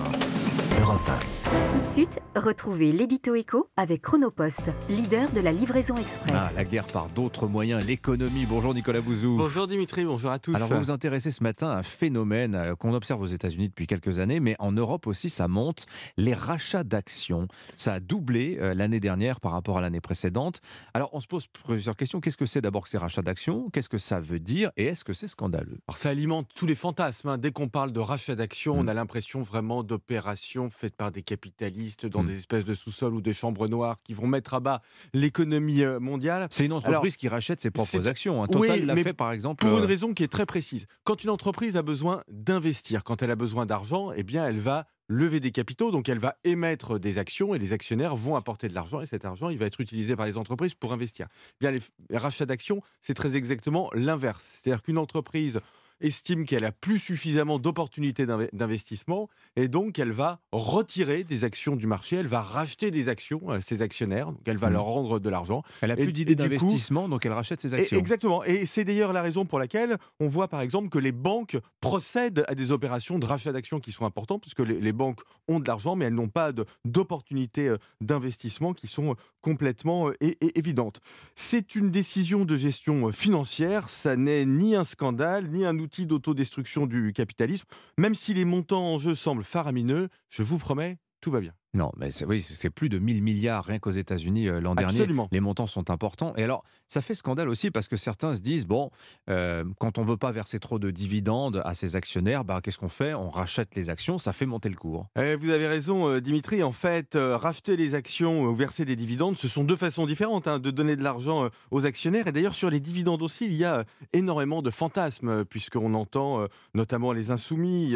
1. 0.58 0.59
Tout 0.80 1.69
de 1.80 1.86
suite, 1.86 2.20
retrouvez 2.36 2.92
l'édito 2.92 3.34
écho 3.34 3.70
avec 3.76 4.02
Chronopost, 4.02 4.70
leader 4.90 5.30
de 5.32 5.40
la 5.40 5.50
livraison 5.50 5.94
express. 5.94 6.32
Ah, 6.34 6.50
la 6.54 6.64
guerre 6.64 6.84
par 6.84 7.08
d'autres 7.08 7.46
moyens, 7.46 7.86
l'économie. 7.86 8.44
Bonjour 8.46 8.74
Nicolas 8.74 9.00
Bouzou. 9.00 9.36
Bonjour 9.38 9.66
Dimitri, 9.66 10.04
bonjour 10.04 10.30
à 10.30 10.38
tous. 10.38 10.54
Alors 10.54 10.68
vous 10.68 10.78
vous 10.78 10.90
intéressez 10.90 11.30
ce 11.30 11.42
matin 11.42 11.68
à 11.68 11.76
un 11.76 11.82
phénomène 11.82 12.54
euh, 12.54 12.74
qu'on 12.74 12.92
observe 12.92 13.22
aux 13.22 13.26
États-Unis 13.26 13.68
depuis 13.68 13.86
quelques 13.86 14.18
années, 14.18 14.40
mais 14.40 14.56
en 14.58 14.72
Europe 14.72 15.06
aussi 15.06 15.30
ça 15.30 15.48
monte, 15.48 15.86
les 16.18 16.34
rachats 16.34 16.84
d'actions. 16.84 17.48
Ça 17.76 17.94
a 17.94 18.00
doublé 18.00 18.58
euh, 18.60 18.74
l'année 18.74 19.00
dernière 19.00 19.40
par 19.40 19.52
rapport 19.52 19.78
à 19.78 19.80
l'année 19.80 20.02
précédente. 20.02 20.60
Alors 20.92 21.10
on 21.14 21.20
se 21.20 21.26
pose 21.26 21.46
plusieurs 21.46 21.96
questions. 21.96 22.20
Qu'est-ce 22.20 22.36
que 22.36 22.46
c'est 22.46 22.60
d'abord 22.60 22.84
que 22.84 22.90
ces 22.90 22.98
rachats 22.98 23.22
d'actions? 23.22 23.70
Qu'est-ce 23.70 23.88
que 23.88 23.98
ça 23.98 24.20
veut 24.20 24.40
dire? 24.40 24.70
Et 24.76 24.86
est-ce 24.86 25.04
que 25.04 25.14
c'est 25.14 25.28
scandaleux? 25.28 25.78
Alors 25.88 25.96
ça 25.96 26.10
alimente 26.10 26.48
tous 26.54 26.66
les 26.66 26.74
fantasmes. 26.74 27.28
Hein. 27.28 27.38
Dès 27.38 27.52
qu'on 27.52 27.68
parle 27.68 27.92
de 27.92 28.00
rachat 28.00 28.34
d'actions, 28.34 28.78
on 28.78 28.84
mm. 28.84 28.88
a 28.88 28.94
l'impression 28.94 29.40
vraiment 29.40 29.82
d'opérations 29.82 30.68
faites 30.68 30.94
par 30.94 31.10
des 31.10 31.22
capitalistes 31.22 31.69
dans 32.04 32.22
mmh. 32.22 32.26
des 32.26 32.38
espèces 32.38 32.64
de 32.64 32.74
sous-sols 32.74 33.14
ou 33.14 33.20
des 33.20 33.34
chambres 33.34 33.68
noires 33.68 33.98
qui 34.02 34.14
vont 34.14 34.26
mettre 34.26 34.54
à 34.54 34.60
bas 34.60 34.82
l'économie 35.12 35.82
euh, 35.82 36.00
mondiale. 36.00 36.48
C'est 36.50 36.64
une 36.64 36.72
entreprise 36.72 37.16
qui 37.16 37.28
rachète 37.28 37.60
ses 37.60 37.70
propres 37.70 38.06
actions. 38.06 38.42
Hein. 38.42 38.46
Total 38.46 38.84
l'a 38.84 38.96
fait 38.96 39.12
par 39.12 39.32
exemple. 39.32 39.66
Pour 39.66 39.78
une 39.78 39.84
euh, 39.84 39.86
raison 39.86 40.12
qui 40.14 40.22
est 40.22 40.28
très 40.28 40.46
précise. 40.46 40.86
Quand 41.04 41.22
une 41.24 41.30
entreprise 41.30 41.76
a 41.76 41.82
besoin 41.82 42.22
d'investir, 42.28 43.04
quand 43.04 43.22
elle 43.22 43.30
a 43.30 43.36
besoin 43.36 43.66
d'argent, 43.66 44.12
eh 44.14 44.22
bien 44.22 44.46
elle 44.46 44.58
va 44.58 44.86
lever 45.10 45.40
des 45.40 45.50
capitaux, 45.50 45.90
donc 45.90 46.08
elle 46.08 46.20
va 46.20 46.36
émettre 46.44 47.00
des 47.00 47.18
actions 47.18 47.54
et 47.54 47.58
les 47.58 47.72
actionnaires 47.72 48.14
vont 48.14 48.36
apporter 48.36 48.68
de 48.68 48.74
l'argent 48.74 49.00
et 49.00 49.06
cet 49.06 49.24
argent, 49.24 49.48
il 49.50 49.58
va 49.58 49.66
être 49.66 49.80
utilisé 49.80 50.14
par 50.14 50.24
les 50.24 50.38
entreprises 50.38 50.74
pour 50.74 50.92
investir. 50.92 51.26
Eh 51.60 51.68
bien, 51.68 51.72
les 51.72 52.16
rachats 52.16 52.46
d'actions, 52.46 52.80
c'est 53.02 53.14
très 53.14 53.34
exactement 53.34 53.90
l'inverse. 53.92 54.60
C'est-à-dire 54.62 54.82
qu'une 54.82 54.98
entreprise 54.98 55.60
estime 56.00 56.44
qu'elle 56.44 56.64
a 56.64 56.72
plus 56.72 56.98
suffisamment 56.98 57.58
d'opportunités 57.58 58.26
d'investissement 58.26 59.28
et 59.56 59.68
donc 59.68 59.98
elle 59.98 60.12
va 60.12 60.40
retirer 60.52 61.24
des 61.24 61.44
actions 61.44 61.76
du 61.76 61.86
marché, 61.86 62.16
elle 62.16 62.26
va 62.26 62.42
racheter 62.42 62.90
des 62.90 63.08
actions, 63.08 63.42
euh, 63.48 63.60
ses 63.60 63.82
actionnaires, 63.82 64.26
donc 64.26 64.40
elle 64.46 64.58
va 64.58 64.70
mmh. 64.70 64.72
leur 64.72 64.84
rendre 64.84 65.18
de 65.18 65.28
l'argent. 65.28 65.62
Elle 65.80 65.90
a 65.90 65.96
plus 65.96 66.12
d'idées 66.12 66.34
d'investissement, 66.34 67.08
donc 67.08 67.26
elle 67.26 67.32
rachète 67.32 67.60
ses 67.60 67.74
actions. 67.74 67.98
exactement. 67.98 68.44
Et 68.44 68.66
c'est 68.66 68.84
d'ailleurs 68.84 69.12
la 69.12 69.22
raison 69.22 69.44
pour 69.44 69.58
laquelle 69.58 69.96
on 70.18 70.28
voit 70.28 70.48
par 70.48 70.60
exemple 70.60 70.88
que 70.88 70.98
les 70.98 71.12
banques 71.12 71.56
procèdent 71.80 72.44
à 72.48 72.54
des 72.54 72.72
opérations 72.72 73.18
de 73.18 73.26
rachat 73.26 73.52
d'actions 73.52 73.80
qui 73.80 73.92
sont 73.92 74.04
importantes, 74.04 74.42
puisque 74.42 74.60
les, 74.60 74.80
les 74.80 74.92
banques 74.92 75.20
ont 75.48 75.60
de 75.60 75.66
l'argent, 75.66 75.96
mais 75.96 76.06
elles 76.06 76.14
n'ont 76.14 76.28
pas 76.28 76.52
d'opportunités 76.84 77.68
euh, 77.68 77.76
d'investissement 78.00 78.72
qui 78.72 78.86
sont 78.86 79.16
complètement 79.42 80.08
euh, 80.08 80.14
évidentes. 80.54 81.00
C'est 81.34 81.74
une 81.74 81.90
décision 81.90 82.44
de 82.44 82.56
gestion 82.56 83.12
financière, 83.12 83.88
ça 83.88 84.16
n'est 84.16 84.44
ni 84.44 84.74
un 84.74 84.84
scandale, 84.84 85.48
ni 85.50 85.64
un 85.64 85.78
outil 85.78 85.89
d'autodestruction 86.06 86.86
du 86.86 87.12
capitalisme. 87.12 87.66
Même 87.98 88.14
si 88.14 88.34
les 88.34 88.44
montants 88.44 88.92
en 88.92 88.98
jeu 88.98 89.14
semblent 89.14 89.44
faramineux, 89.44 90.08
je 90.28 90.42
vous 90.42 90.58
promets, 90.58 90.98
tout 91.20 91.30
va 91.30 91.40
bien. 91.40 91.52
Non, 91.72 91.92
mais 91.96 92.10
c'est, 92.10 92.24
oui, 92.24 92.42
c'est 92.42 92.70
plus 92.70 92.88
de 92.88 92.98
1000 92.98 93.22
milliards 93.22 93.64
rien 93.64 93.78
qu'aux 93.78 93.92
États-Unis 93.92 94.48
euh, 94.48 94.60
l'an 94.60 94.74
dernier. 94.74 95.06
Les 95.30 95.40
montants 95.40 95.68
sont 95.68 95.90
importants. 95.90 96.34
Et 96.36 96.42
alors, 96.42 96.64
ça 96.88 97.00
fait 97.00 97.14
scandale 97.14 97.48
aussi 97.48 97.70
parce 97.70 97.86
que 97.86 97.96
certains 97.96 98.34
se 98.34 98.40
disent 98.40 98.66
bon, 98.66 98.90
euh, 99.28 99.64
quand 99.78 99.98
on 99.98 100.02
veut 100.02 100.16
pas 100.16 100.32
verser 100.32 100.58
trop 100.58 100.80
de 100.80 100.90
dividendes 100.90 101.62
à 101.64 101.74
ses 101.74 101.94
actionnaires, 101.94 102.44
bah, 102.44 102.60
qu'est-ce 102.60 102.78
qu'on 102.78 102.88
fait? 102.88 103.14
On 103.14 103.28
rachète 103.28 103.76
les 103.76 103.88
actions, 103.88 104.18
ça 104.18 104.32
fait 104.32 104.46
monter 104.46 104.68
le 104.68 104.74
cours. 104.74 105.06
Eh, 105.16 105.36
vous 105.36 105.50
avez 105.50 105.68
raison, 105.68 106.08
euh, 106.08 106.20
Dimitri. 106.20 106.64
En 106.64 106.72
fait, 106.72 107.14
racheter 107.14 107.76
les 107.76 107.94
actions 107.94 108.42
ou 108.42 108.54
verser 108.54 108.84
des 108.84 108.96
dividendes, 108.96 109.38
ce 109.38 109.46
sont 109.46 109.62
deux 109.62 109.76
façons 109.76 110.06
différentes 110.06 110.48
hein, 110.48 110.58
de 110.58 110.72
donner 110.72 110.96
de 110.96 111.04
l'argent 111.04 111.48
aux 111.70 111.86
actionnaires. 111.86 112.26
Et 112.26 112.32
d'ailleurs, 112.32 112.54
sur 112.54 112.70
les 112.70 112.80
dividendes 112.80 113.22
aussi, 113.22 113.46
il 113.46 113.54
y 113.54 113.64
a 113.64 113.84
énormément 114.12 114.60
de 114.60 114.70
fantasmes, 114.70 115.44
puisqu'on 115.44 115.94
entend 115.94 116.46
notamment 116.74 117.12
les 117.12 117.30
insoumis 117.30 117.94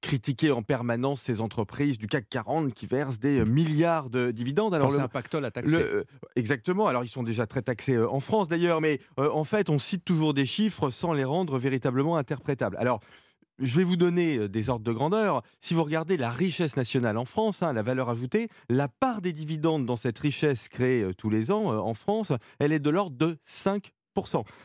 critiquer 0.00 0.52
en 0.52 0.62
permanence 0.62 1.22
ces 1.22 1.40
entreprises 1.40 1.98
du 1.98 2.06
CAC 2.06 2.28
40 2.28 2.72
qui 2.72 2.86
versent 2.86 3.15
des 3.18 3.44
milliards 3.44 4.10
de 4.10 4.30
dividendes. 4.30 4.74
Alors 4.74 4.92
un 4.98 5.08
pactole 5.08 5.44
à 5.44 5.50
taxer. 5.50 5.74
Euh, 5.74 6.04
exactement. 6.36 6.86
Alors 6.86 7.04
ils 7.04 7.08
sont 7.08 7.22
déjà 7.22 7.46
très 7.46 7.62
taxés 7.62 7.94
euh, 7.94 8.10
en 8.10 8.20
France 8.20 8.48
d'ailleurs, 8.48 8.80
mais 8.80 9.00
euh, 9.18 9.30
en 9.30 9.44
fait 9.44 9.70
on 9.70 9.78
cite 9.78 10.04
toujours 10.04 10.34
des 10.34 10.46
chiffres 10.46 10.90
sans 10.90 11.12
les 11.12 11.24
rendre 11.24 11.58
véritablement 11.58 12.16
interprétables. 12.16 12.76
Alors 12.78 13.00
je 13.58 13.78
vais 13.78 13.84
vous 13.84 13.96
donner 13.96 14.50
des 14.50 14.68
ordres 14.68 14.84
de 14.84 14.92
grandeur. 14.92 15.42
Si 15.62 15.72
vous 15.72 15.82
regardez 15.82 16.18
la 16.18 16.30
richesse 16.30 16.76
nationale 16.76 17.16
en 17.16 17.24
France, 17.24 17.62
hein, 17.62 17.72
la 17.72 17.82
valeur 17.82 18.10
ajoutée, 18.10 18.48
la 18.68 18.88
part 18.88 19.22
des 19.22 19.32
dividendes 19.32 19.86
dans 19.86 19.96
cette 19.96 20.18
richesse 20.18 20.68
créée 20.68 21.14
tous 21.16 21.30
les 21.30 21.50
ans 21.50 21.64
en 21.64 21.94
France, 21.94 22.34
elle 22.58 22.72
est 22.72 22.80
de 22.80 22.90
l'ordre 22.90 23.16
de 23.16 23.38
5 23.42 23.94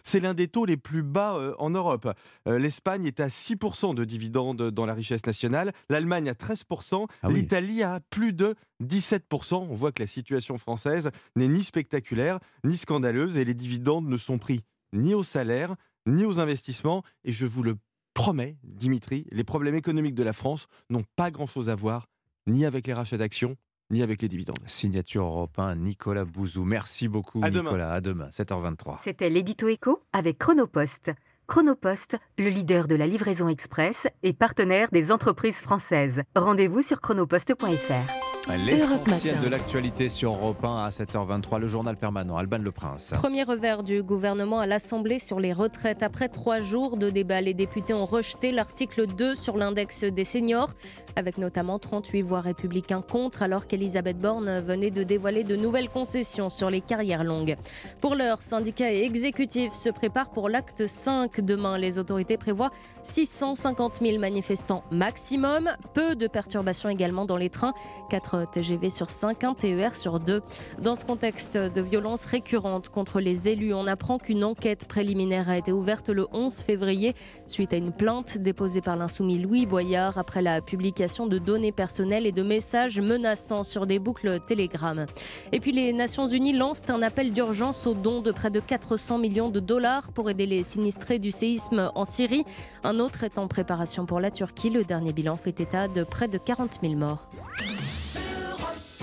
c'est 0.04 0.20
l'un 0.20 0.34
des 0.34 0.48
taux 0.48 0.66
les 0.66 0.78
plus 0.78 1.04
bas 1.04 1.36
euh, 1.36 1.54
en 1.60 1.70
Europe. 1.70 2.14
Euh, 2.48 2.58
L'Espagne 2.58 3.06
est 3.06 3.20
à 3.20 3.28
6% 3.28 3.96
de 3.96 4.06
dividendes 4.06 4.72
dans 4.72 4.86
la 4.86 4.94
richesse 4.94 5.26
nationale, 5.26 5.74
l'Allemagne 5.90 6.30
à 6.30 6.34
13%, 6.34 7.08
ah 7.24 7.30
l'Italie 7.30 7.84
à 7.84 8.00
plus 8.10 8.34
de 8.34 8.56
17%. 8.84 9.56
On 9.56 9.74
voit 9.74 9.92
que 9.92 10.02
la 10.02 10.08
situation 10.08 10.58
française 10.58 11.10
n'est 11.36 11.48
ni 11.48 11.64
spectaculaire 11.64 12.40
ni 12.64 12.78
scandaleuse 12.78 13.38
et 13.38 13.46
les 13.46 13.54
dividendes 13.54 14.08
ne 14.08 14.18
sont 14.18 14.38
pris 14.38 14.62
ni 14.94 15.14
au 15.14 15.24
salaire 15.24 15.76
ni 16.08 16.26
aux 16.26 16.40
investissements. 16.40 17.04
Et 17.24 17.32
je 17.32 17.46
vous 17.46 17.64
le 17.64 17.76
promets, 18.14 18.58
Dimitri, 18.64 19.26
les 19.32 19.44
problèmes 19.44 19.76
économiques 19.76 20.16
de 20.16 20.24
la 20.24 20.34
France 20.34 20.68
n'ont 20.90 21.06
pas 21.16 21.32
grand-chose 21.32 21.70
à 21.70 21.76
voir 21.76 22.08
ni 22.48 22.66
avec 22.66 22.88
les 22.88 22.94
rachats 22.94 23.18
d'actions, 23.18 23.56
ni 23.92 24.02
avec 24.02 24.22
les 24.22 24.28
dividendes. 24.28 24.58
Signature 24.66 25.24
européen, 25.26 25.76
Nicolas 25.76 26.26
Bouzou. 26.26 26.64
Merci 26.64 27.08
beaucoup, 27.08 27.42
À 27.44 27.50
demain. 27.52 27.64
Nicolas. 27.70 27.92
À 27.94 28.02
demain, 28.02 28.30
7h23. 28.30 28.98
C'était 29.04 29.30
l'édito 29.30 29.68
écho 29.68 30.02
avec 30.14 30.40
Chronopost. 30.40 31.12
Chronopost, 31.48 32.18
le 32.38 32.50
leader 32.50 32.88
de 32.88 32.96
la 32.96 33.06
livraison 33.06 33.50
express 33.50 34.08
et 34.24 34.32
partenaire 34.32 34.88
des 34.92 35.12
entreprises 35.12 35.58
françaises. 35.58 36.22
Rendez-vous 36.36 36.82
sur 36.82 37.02
chronopost.fr. 37.02 38.21
L'essentiel 38.50 39.40
de 39.40 39.48
l'actualité 39.48 40.10
sur 40.10 40.34
Europe 40.34 40.66
1 40.66 40.86
à 40.86 40.90
7h23, 40.90 41.60
le 41.60 41.68
journal 41.68 41.96
permanent. 41.96 42.38
Alban 42.38 42.58
Le 42.58 42.72
Prince. 42.72 43.12
Premier 43.14 43.44
revers 43.44 43.84
du 43.84 44.02
gouvernement 44.02 44.60
à 44.60 44.66
l'Assemblée 44.66 45.20
sur 45.20 45.40
les 45.40 45.54
retraites. 45.54 46.02
Après 46.02 46.28
trois 46.28 46.60
jours 46.60 46.98
de 46.98 47.10
débat, 47.10 47.40
les 47.40 47.54
députés 47.54 47.94
ont 47.94 48.06
rejeté 48.06 48.52
l'article 48.52 49.06
2 49.08 49.36
sur 49.36 49.58
l'index 49.58 50.04
des 50.04 50.26
seniors, 50.26 50.72
avec 51.16 51.38
notamment 51.38 51.78
38 51.78 52.24
voix 52.24 52.42
républicains 52.42 53.02
contre, 53.02 53.44
alors 53.44 53.68
qu'Elisabeth 53.68 54.20
Borne 54.20 54.60
venait 54.60 54.92
de 54.92 55.04
dévoiler 55.04 55.44
de 55.44 55.56
nouvelles 55.56 55.90
concessions 55.90 56.50
sur 56.50 56.70
les 56.70 56.82
carrières 56.82 57.24
longues. 57.24 57.56
Pour 58.02 58.16
l'heure, 58.16 58.42
syndicats 58.42 58.92
et 58.92 59.04
exécutifs 59.04 59.74
se 59.74 59.90
préparent 59.90 60.32
pour 60.32 60.50
l'acte 60.50 60.88
5. 60.88 61.42
Demain, 61.42 61.78
les 61.78 62.00
autorités 62.00 62.38
prévoient 62.38 62.72
650 63.04 64.00
000 64.02 64.20
manifestants 64.20 64.84
maximum. 64.92 65.70
Peu 65.94 66.16
de 66.16 66.28
perturbations 66.28 66.90
également 66.90 67.26
dans 67.26 67.38
les 67.38 67.50
trains. 67.50 67.74
4 68.10 68.31
TGV 68.52 68.90
sur 68.90 69.10
5, 69.10 69.44
1 69.44 69.54
TER 69.54 69.96
sur 69.96 70.20
2. 70.20 70.42
Dans 70.82 70.96
ce 70.96 71.06
contexte 71.06 71.58
de 71.58 71.82
violences 71.82 72.26
récurrentes 72.26 72.90
contre 72.90 73.20
les 73.20 73.50
élus, 73.50 73.74
on 73.74 73.88
apprend 73.88 74.18
qu'une 74.18 74.44
enquête 74.44 74.86
préliminaire 74.86 75.50
a 75.50 75.58
été 75.58 75.72
ouverte 75.72 76.10
le 76.10 76.28
11 76.32 76.54
février 76.62 77.14
suite 77.48 77.74
à 77.74 77.78
une 77.78 77.92
plainte 77.92 78.38
déposée 78.38 78.82
par 78.82 78.96
l'insoumis 78.96 79.40
Louis 79.40 79.66
Boyard 79.66 80.18
après 80.18 80.42
la 80.42 80.62
publication 80.62 81.28
de 81.28 81.38
données 81.38 81.72
personnelles 81.72 82.26
et 82.26 82.32
de 82.32 82.44
messages 82.44 83.00
menaçants 83.00 83.64
sur 83.64 83.86
des 83.86 84.00
boucles 84.00 84.40
Telegram. 84.48 85.06
Et 85.52 85.60
puis 85.60 85.72
les 85.72 85.94
Nations 85.94 86.28
Unies 86.28 86.54
lancent 86.54 86.90
un 86.90 87.02
appel 87.02 87.34
d'urgence 87.34 87.88
au 87.88 87.94
don 87.94 88.22
de 88.22 88.32
près 88.32 88.50
de 88.50 88.60
400 88.60 89.18
millions 89.18 89.50
de 89.50 89.60
dollars 89.60 90.12
pour 90.12 90.30
aider 90.30 90.46
les 90.46 90.64
sinistrés 90.64 91.20
du 91.20 91.32
séisme 91.32 91.92
en 91.96 92.06
Syrie. 92.06 92.44
Un 92.84 93.00
autre 93.00 93.24
est 93.24 93.38
en 93.38 93.48
préparation 93.48 94.06
pour 94.06 94.20
la 94.20 94.32
Turquie. 94.32 94.70
Le 94.70 94.84
dernier 94.84 95.14
bilan 95.14 95.36
fait 95.36 95.60
état 95.60 95.88
de 95.88 96.04
près 96.04 96.28
de 96.28 96.38
40 96.38 96.80
000 96.82 96.96
morts. 96.96 97.30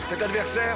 Cet 0.08 0.22
adversaire, 0.22 0.74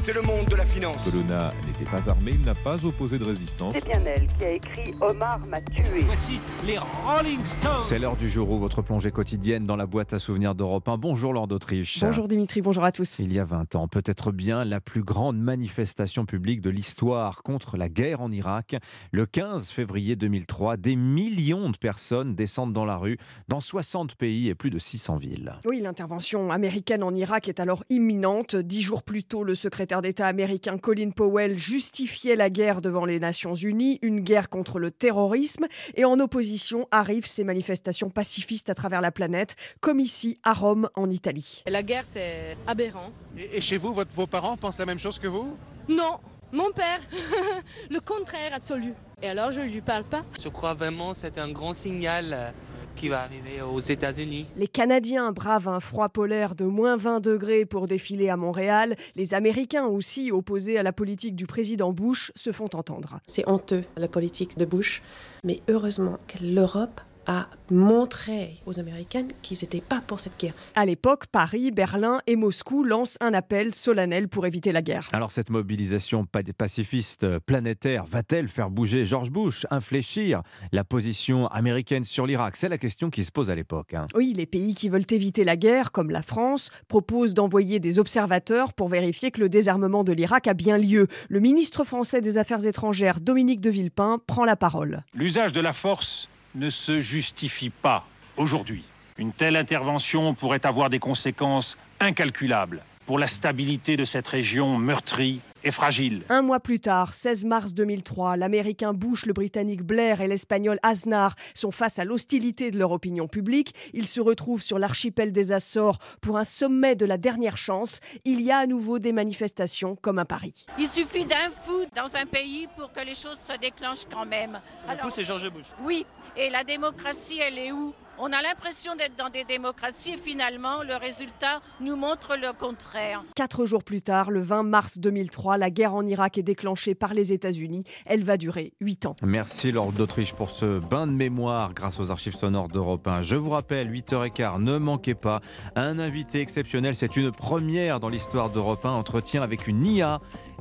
c'est 0.00 0.12
le 0.12 0.22
monde 0.22 0.46
de 0.46 0.56
la 0.56 0.64
finance. 0.64 0.96
Colonna 1.04 1.52
n'était 1.64 1.88
pas 1.88 2.10
armé, 2.10 2.32
il 2.34 2.40
n'a 2.40 2.56
pas 2.56 2.84
opposé 2.84 3.16
de 3.16 3.24
résistance. 3.24 3.72
C'est 3.72 3.84
bien 3.84 4.02
elle 4.04 4.26
qui 4.26 4.44
a 4.44 4.50
écrit 4.50 4.92
Omar 5.00 5.38
m'a 5.46 5.60
tué. 5.60 6.00
Voici 6.00 6.40
les 6.66 6.78
Rolling 6.78 7.38
Stones. 7.44 7.80
C'est 7.80 8.00
l'heure 8.00 8.16
du 8.16 8.28
jour 8.28 8.50
où 8.50 8.58
votre 8.58 8.82
plongée 8.82 9.12
quotidienne 9.12 9.62
dans 9.62 9.76
la 9.76 9.86
boîte 9.86 10.14
à 10.14 10.18
souvenirs 10.18 10.56
d'Europe 10.56 10.88
1. 10.88 10.98
Bonjour 10.98 11.32
Lord 11.32 11.46
d'Autriche. 11.46 12.00
Bonjour 12.00 12.26
Dimitri, 12.26 12.60
bonjour 12.60 12.82
à 12.82 12.90
tous. 12.90 13.20
Il 13.20 13.32
y 13.32 13.38
a 13.38 13.44
20 13.44 13.76
ans, 13.76 13.86
peut-être 13.86 14.32
bien 14.32 14.64
la 14.64 14.80
plus 14.80 15.04
grande 15.04 15.38
manifestation 15.38 16.26
publique 16.26 16.60
de 16.60 16.70
l'histoire 16.70 17.44
contre 17.44 17.76
la 17.76 17.88
guerre 17.88 18.20
en 18.20 18.32
Irak. 18.32 18.74
Le 19.12 19.26
15 19.26 19.70
février 19.70 20.16
2003, 20.16 20.76
des 20.76 20.96
millions 20.96 21.70
de 21.70 21.76
personnes 21.76 22.34
descendent 22.34 22.72
dans 22.72 22.84
la 22.84 22.96
rue 22.96 23.16
dans 23.46 23.60
60 23.60 24.16
pays 24.16 24.48
et 24.48 24.56
plus 24.56 24.70
de 24.70 24.80
600 24.80 25.18
villes. 25.18 25.52
Oui, 25.66 25.80
l'intervention 25.80 26.50
américaine 26.50 27.04
en 27.04 27.14
Irak 27.14 27.46
est 27.48 27.60
alors 27.60 27.84
imminente. 28.08 28.56
Dix 28.56 28.80
jours 28.82 29.02
plus 29.02 29.22
tôt, 29.22 29.44
le 29.44 29.54
secrétaire 29.54 30.00
d'État 30.00 30.26
américain 30.26 30.78
Colin 30.78 31.10
Powell 31.10 31.58
justifiait 31.58 32.36
la 32.36 32.48
guerre 32.48 32.80
devant 32.80 33.04
les 33.04 33.20
Nations 33.20 33.54
Unies, 33.54 33.98
une 34.02 34.20
guerre 34.20 34.48
contre 34.48 34.78
le 34.78 34.90
terrorisme. 34.90 35.66
Et 35.94 36.04
en 36.06 36.18
opposition 36.20 36.88
arrivent 36.90 37.26
ces 37.26 37.44
manifestations 37.44 38.08
pacifistes 38.08 38.70
à 38.70 38.74
travers 38.74 39.00
la 39.02 39.10
planète, 39.12 39.56
comme 39.80 40.00
ici 40.00 40.38
à 40.42 40.54
Rome, 40.54 40.88
en 40.94 41.10
Italie. 41.10 41.62
La 41.66 41.82
guerre, 41.82 42.04
c'est 42.08 42.56
aberrant. 42.66 43.10
Et, 43.36 43.58
et 43.58 43.60
chez 43.60 43.76
vous, 43.76 43.92
votre- 43.92 44.12
vos 44.14 44.26
parents 44.26 44.56
pensent 44.56 44.78
la 44.78 44.86
même 44.86 44.98
chose 44.98 45.18
que 45.18 45.26
vous? 45.28 45.54
Non, 45.88 46.18
mon 46.52 46.70
père, 46.70 47.00
le 47.90 48.00
contraire 48.00 48.54
absolu. 48.54 48.94
Et 49.22 49.28
alors, 49.28 49.50
je 49.50 49.60
ne 49.60 49.66
lui 49.66 49.80
parle 49.82 50.04
pas? 50.04 50.22
Je 50.40 50.48
crois 50.48 50.72
vraiment 50.74 51.10
que 51.12 51.18
c'est 51.18 51.36
un 51.38 51.50
grand 51.50 51.74
signal 51.74 52.26
euh, 52.32 52.50
qui 52.98 53.08
va 53.08 53.20
arriver 53.20 53.62
aux 53.62 53.80
États-Unis. 53.80 54.46
Les 54.56 54.66
Canadiens 54.66 55.30
bravent 55.30 55.68
un 55.68 55.78
froid 55.78 56.08
polaire 56.08 56.56
de 56.56 56.64
moins 56.64 56.96
20 56.96 57.20
degrés 57.20 57.64
pour 57.64 57.86
défiler 57.86 58.28
à 58.28 58.36
Montréal. 58.36 58.96
Les 59.14 59.34
Américains 59.34 59.86
aussi, 59.86 60.32
opposés 60.32 60.78
à 60.78 60.82
la 60.82 60.92
politique 60.92 61.36
du 61.36 61.46
président 61.46 61.92
Bush, 61.92 62.32
se 62.34 62.50
font 62.50 62.68
entendre. 62.74 63.20
C'est 63.26 63.48
honteux, 63.48 63.82
la 63.96 64.08
politique 64.08 64.58
de 64.58 64.64
Bush. 64.64 65.00
Mais 65.44 65.60
heureusement 65.68 66.18
que 66.26 66.42
l'Europe 66.42 67.00
a 67.28 67.46
montré 67.70 68.56
aux 68.66 68.80
Américains 68.80 69.28
qu'ils 69.42 69.58
n'étaient 69.62 69.80
pas 69.82 70.00
pour 70.04 70.18
cette 70.18 70.38
guerre. 70.40 70.54
À 70.74 70.84
l'époque, 70.86 71.26
Paris, 71.26 71.70
Berlin 71.70 72.20
et 72.26 72.34
Moscou 72.36 72.82
lancent 72.82 73.18
un 73.20 73.34
appel 73.34 73.74
solennel 73.74 74.28
pour 74.28 74.46
éviter 74.46 74.72
la 74.72 74.82
guerre. 74.82 75.08
Alors 75.12 75.30
cette 75.30 75.50
mobilisation 75.50 76.24
pa- 76.24 76.40
pacifiste 76.56 77.38
planétaire 77.40 78.04
va-t-elle 78.06 78.48
faire 78.48 78.70
bouger 78.70 79.04
George 79.06 79.30
Bush, 79.30 79.66
infléchir 79.70 80.42
la 80.72 80.82
position 80.84 81.46
américaine 81.48 82.04
sur 82.04 82.26
l'Irak? 82.26 82.56
C'est 82.56 82.68
la 82.70 82.78
question 82.78 83.10
qui 83.10 83.22
se 83.24 83.30
pose 83.30 83.50
à 83.50 83.54
l'époque. 83.54 83.94
hein. 83.94 84.06
Oui, 84.14 84.32
les 84.34 84.46
pays 84.46 84.74
qui 84.74 84.88
veulent 84.88 85.04
éviter 85.10 85.44
la 85.44 85.56
guerre, 85.56 85.92
comme 85.92 86.10
la 86.10 86.22
France, 86.22 86.70
proposent 86.88 87.34
d'envoyer 87.34 87.78
des 87.78 87.98
observateurs 87.98 88.72
pour 88.72 88.88
vérifier 88.88 89.30
que 89.30 89.40
le 89.40 89.50
désarmement 89.50 90.02
de 90.02 90.12
l'Irak 90.12 90.46
a 90.48 90.54
bien 90.54 90.78
lieu. 90.78 91.06
Le 91.28 91.40
ministre 91.40 91.84
français 91.84 92.22
des 92.22 92.38
Affaires 92.38 92.64
étrangères, 92.66 93.20
Dominique 93.20 93.60
de 93.60 93.68
Villepin, 93.70 94.18
prend 94.26 94.46
la 94.46 94.56
parole. 94.56 95.04
L'usage 95.14 95.52
de 95.52 95.60
la 95.60 95.74
force 95.74 96.28
ne 96.54 96.70
se 96.70 97.00
justifie 97.00 97.70
pas 97.70 98.06
aujourd'hui. 98.36 98.84
Une 99.18 99.32
telle 99.32 99.56
intervention 99.56 100.34
pourrait 100.34 100.64
avoir 100.64 100.90
des 100.90 100.98
conséquences 100.98 101.76
incalculables 102.00 102.82
pour 103.06 103.18
la 103.18 103.26
stabilité 103.26 103.96
de 103.96 104.04
cette 104.04 104.28
région 104.28 104.78
meurtrie 104.78 105.40
et 105.68 105.70
fragile. 105.70 106.24
Un 106.28 106.42
mois 106.42 106.60
plus 106.60 106.80
tard, 106.80 107.14
16 107.14 107.44
mars 107.44 107.74
2003, 107.74 108.36
l'Américain 108.36 108.92
Bush, 108.94 109.26
le 109.26 109.32
Britannique 109.32 109.82
Blair 109.82 110.20
et 110.20 110.26
l'Espagnol 110.26 110.78
Aznar 110.82 111.36
sont 111.54 111.70
face 111.70 111.98
à 111.98 112.04
l'hostilité 112.04 112.70
de 112.70 112.78
leur 112.78 112.90
opinion 112.90 113.28
publique. 113.28 113.74
Ils 113.92 114.06
se 114.06 114.20
retrouvent 114.20 114.62
sur 114.62 114.78
l'archipel 114.78 115.32
des 115.32 115.52
Açores 115.52 115.98
pour 116.20 116.38
un 116.38 116.44
sommet 116.44 116.96
de 116.96 117.04
la 117.04 117.18
dernière 117.18 117.58
chance. 117.58 118.00
Il 118.24 118.40
y 118.40 118.50
a 118.50 118.58
à 118.58 118.66
nouveau 118.66 118.98
des 118.98 119.12
manifestations 119.12 119.94
comme 119.94 120.18
à 120.18 120.24
Paris. 120.24 120.66
Il 120.78 120.88
suffit 120.88 121.26
d'un 121.26 121.50
fou 121.50 121.84
dans 121.94 122.16
un 122.16 122.26
pays 122.26 122.66
pour 122.76 122.92
que 122.92 123.04
les 123.04 123.14
choses 123.14 123.38
se 123.38 123.58
déclenchent 123.60 124.06
quand 124.10 124.26
même. 124.26 124.60
Le 124.90 124.96
fou, 124.96 125.10
c'est 125.10 125.24
George 125.24 125.50
Bush. 125.50 125.66
Oui, 125.84 126.06
et 126.36 126.48
la 126.50 126.64
démocratie, 126.64 127.38
elle 127.38 127.58
est 127.58 127.72
où? 127.72 127.92
On 128.20 128.32
a 128.32 128.42
l'impression 128.42 128.96
d'être 128.96 129.14
dans 129.16 129.30
des 129.30 129.44
démocraties 129.44 130.14
et 130.14 130.16
finalement, 130.16 130.82
le 130.82 130.96
résultat 130.96 131.60
nous 131.80 131.94
montre 131.94 132.36
le 132.36 132.52
contraire. 132.52 133.22
Quatre 133.36 133.64
jours 133.64 133.84
plus 133.84 134.02
tard, 134.02 134.32
le 134.32 134.40
20 134.40 134.64
mars 134.64 134.98
2003, 134.98 135.56
la 135.56 135.70
guerre 135.70 135.94
en 135.94 136.04
Irak 136.04 136.36
est 136.36 136.42
déclenchée 136.42 136.96
par 136.96 137.14
les 137.14 137.32
États-Unis. 137.32 137.84
Elle 138.06 138.24
va 138.24 138.36
durer 138.36 138.72
huit 138.80 139.06
ans. 139.06 139.14
Merci 139.22 139.70
Lord 139.70 139.92
d'Autriche 139.92 140.32
pour 140.32 140.50
ce 140.50 140.80
bain 140.80 141.06
de 141.06 141.12
mémoire 141.12 141.74
grâce 141.74 142.00
aux 142.00 142.10
archives 142.10 142.34
sonores 142.34 142.66
d'Europe 142.66 143.06
1. 143.06 143.22
Je 143.22 143.36
vous 143.36 143.50
rappelle, 143.50 143.88
8h15, 143.88 144.62
ne 144.62 144.78
manquez 144.78 145.14
pas 145.14 145.40
un 145.76 146.00
invité 146.00 146.40
exceptionnel. 146.40 146.96
C'est 146.96 147.16
une 147.16 147.30
première 147.30 148.00
dans 148.00 148.08
l'histoire 148.08 148.50
d'Europe 148.50 148.84
1. 148.84 148.90
Entretien 148.90 149.42
avec 149.42 149.68
une 149.68 149.86
IA, 149.86 150.18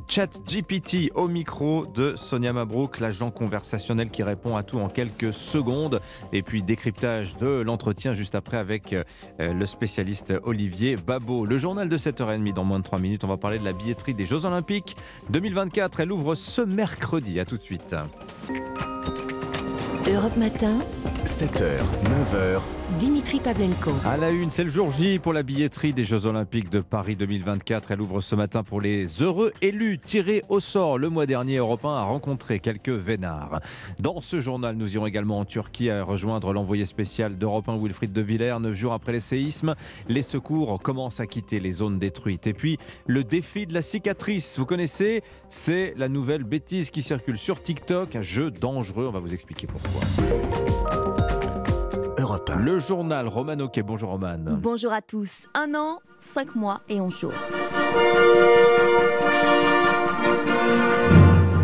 ChatGPT 0.07 1.11
au 1.15 1.27
micro 1.27 1.87
de 1.87 2.15
Sonia 2.17 2.53
Mabrouk, 2.53 2.99
l'agent 2.99 3.31
conversationnel 3.31 4.11
qui 4.11 4.21
répond 4.21 4.55
à 4.55 4.61
tout 4.61 4.77
en 4.77 4.89
quelques 4.89 5.33
secondes. 5.33 6.01
Et 6.31 6.43
puis 6.43 6.61
décryptage 6.61 7.35
de 7.37 7.46
l'entretien 7.47 8.13
juste 8.13 8.35
après 8.35 8.57
avec 8.57 8.93
euh, 8.93 9.03
le 9.53 9.65
spécialiste 9.65 10.33
Olivier 10.43 10.95
Babot. 10.95 11.45
Le 11.45 11.57
journal 11.57 11.89
de 11.89 11.97
7h30 11.97 12.53
dans 12.53 12.63
moins 12.63 12.79
de 12.79 12.83
3 12.83 12.99
minutes. 12.99 13.23
On 13.23 13.27
va 13.27 13.37
parler 13.37 13.59
de 13.59 13.65
la 13.65 13.73
billetterie 13.73 14.13
des 14.13 14.25
Jeux 14.25 14.45
Olympiques 14.45 14.95
2024. 15.29 15.99
Elle 15.99 16.11
ouvre 16.11 16.35
ce 16.35 16.61
mercredi. 16.61 17.39
À 17.39 17.45
tout 17.45 17.57
de 17.57 17.63
suite. 17.63 17.95
Europe 20.09 20.37
Matin, 20.37 20.77
7h, 21.25 21.79
9h, 22.03 22.61
Dimitri 22.99 23.41
Pavlenko. 23.41 23.91
À 24.05 24.15
la 24.15 24.31
une, 24.31 24.49
c'est 24.49 24.63
le 24.63 24.69
jour 24.69 24.89
J 24.91 25.19
pour 25.19 25.33
la 25.33 25.43
billetterie 25.43 25.93
des 25.93 26.05
Jeux 26.05 26.25
Olympiques 26.25 26.69
de 26.69 26.79
Paris 26.79 27.17
2024. 27.17 27.91
Elle 27.91 28.01
ouvre 28.01 28.21
ce 28.21 28.33
matin 28.33 28.63
pour 28.63 28.79
les 28.79 29.21
heureux 29.21 29.51
élus 29.61 29.99
tirés 29.99 30.43
au 30.47 30.61
sort. 30.61 30.97
Le 30.97 31.09
mois 31.09 31.25
dernier, 31.25 31.57
Europe 31.57 31.83
1 31.83 31.89
a 31.89 32.03
rencontré 32.03 32.59
quelques 32.59 32.87
vénards. 32.89 33.59
Dans 33.99 34.21
ce 34.21 34.39
journal, 34.39 34.77
nous 34.77 34.95
irons 34.95 35.05
également 35.05 35.39
en 35.39 35.45
Turquie 35.45 35.89
à 35.89 36.01
rejoindre 36.01 36.53
l'envoyé 36.53 36.85
spécial 36.85 37.37
d'Europe 37.37 37.67
1, 37.67 37.77
Wilfried 37.77 38.13
de 38.13 38.21
Villers. 38.21 38.57
Neuf 38.61 38.75
jours 38.75 38.93
après 38.93 39.11
les 39.11 39.19
séismes, 39.19 39.75
les 40.07 40.21
secours 40.21 40.81
commencent 40.81 41.19
à 41.19 41.27
quitter 41.27 41.59
les 41.59 41.73
zones 41.73 41.99
détruites. 41.99 42.47
Et 42.47 42.53
puis, 42.53 42.77
le 43.05 43.25
défi 43.25 43.67
de 43.67 43.73
la 43.73 43.81
cicatrice. 43.81 44.57
Vous 44.57 44.65
connaissez 44.65 45.23
C'est 45.49 45.93
la 45.97 46.07
nouvelle 46.07 46.45
bêtise 46.45 46.89
qui 46.89 47.01
circule 47.01 47.37
sur 47.37 47.61
TikTok. 47.61 48.15
Un 48.15 48.21
jeu 48.21 48.49
dangereux. 48.49 49.07
On 49.07 49.11
va 49.11 49.19
vous 49.19 49.33
expliquer 49.33 49.67
pourquoi. 49.67 50.01
Europe 52.47 52.59
1. 52.59 52.63
Le 52.63 52.79
journal 52.79 53.27
Roman 53.27 53.59
Oquet. 53.59 53.83
Bonjour 53.83 54.11
Roman. 54.11 54.37
Bonjour 54.59 54.91
à 54.93 55.01
tous. 55.01 55.47
Un 55.53 55.73
an, 55.75 55.99
cinq 56.19 56.55
mois 56.55 56.81
et 56.89 56.99
onze 56.99 57.19
jours. 57.19 57.33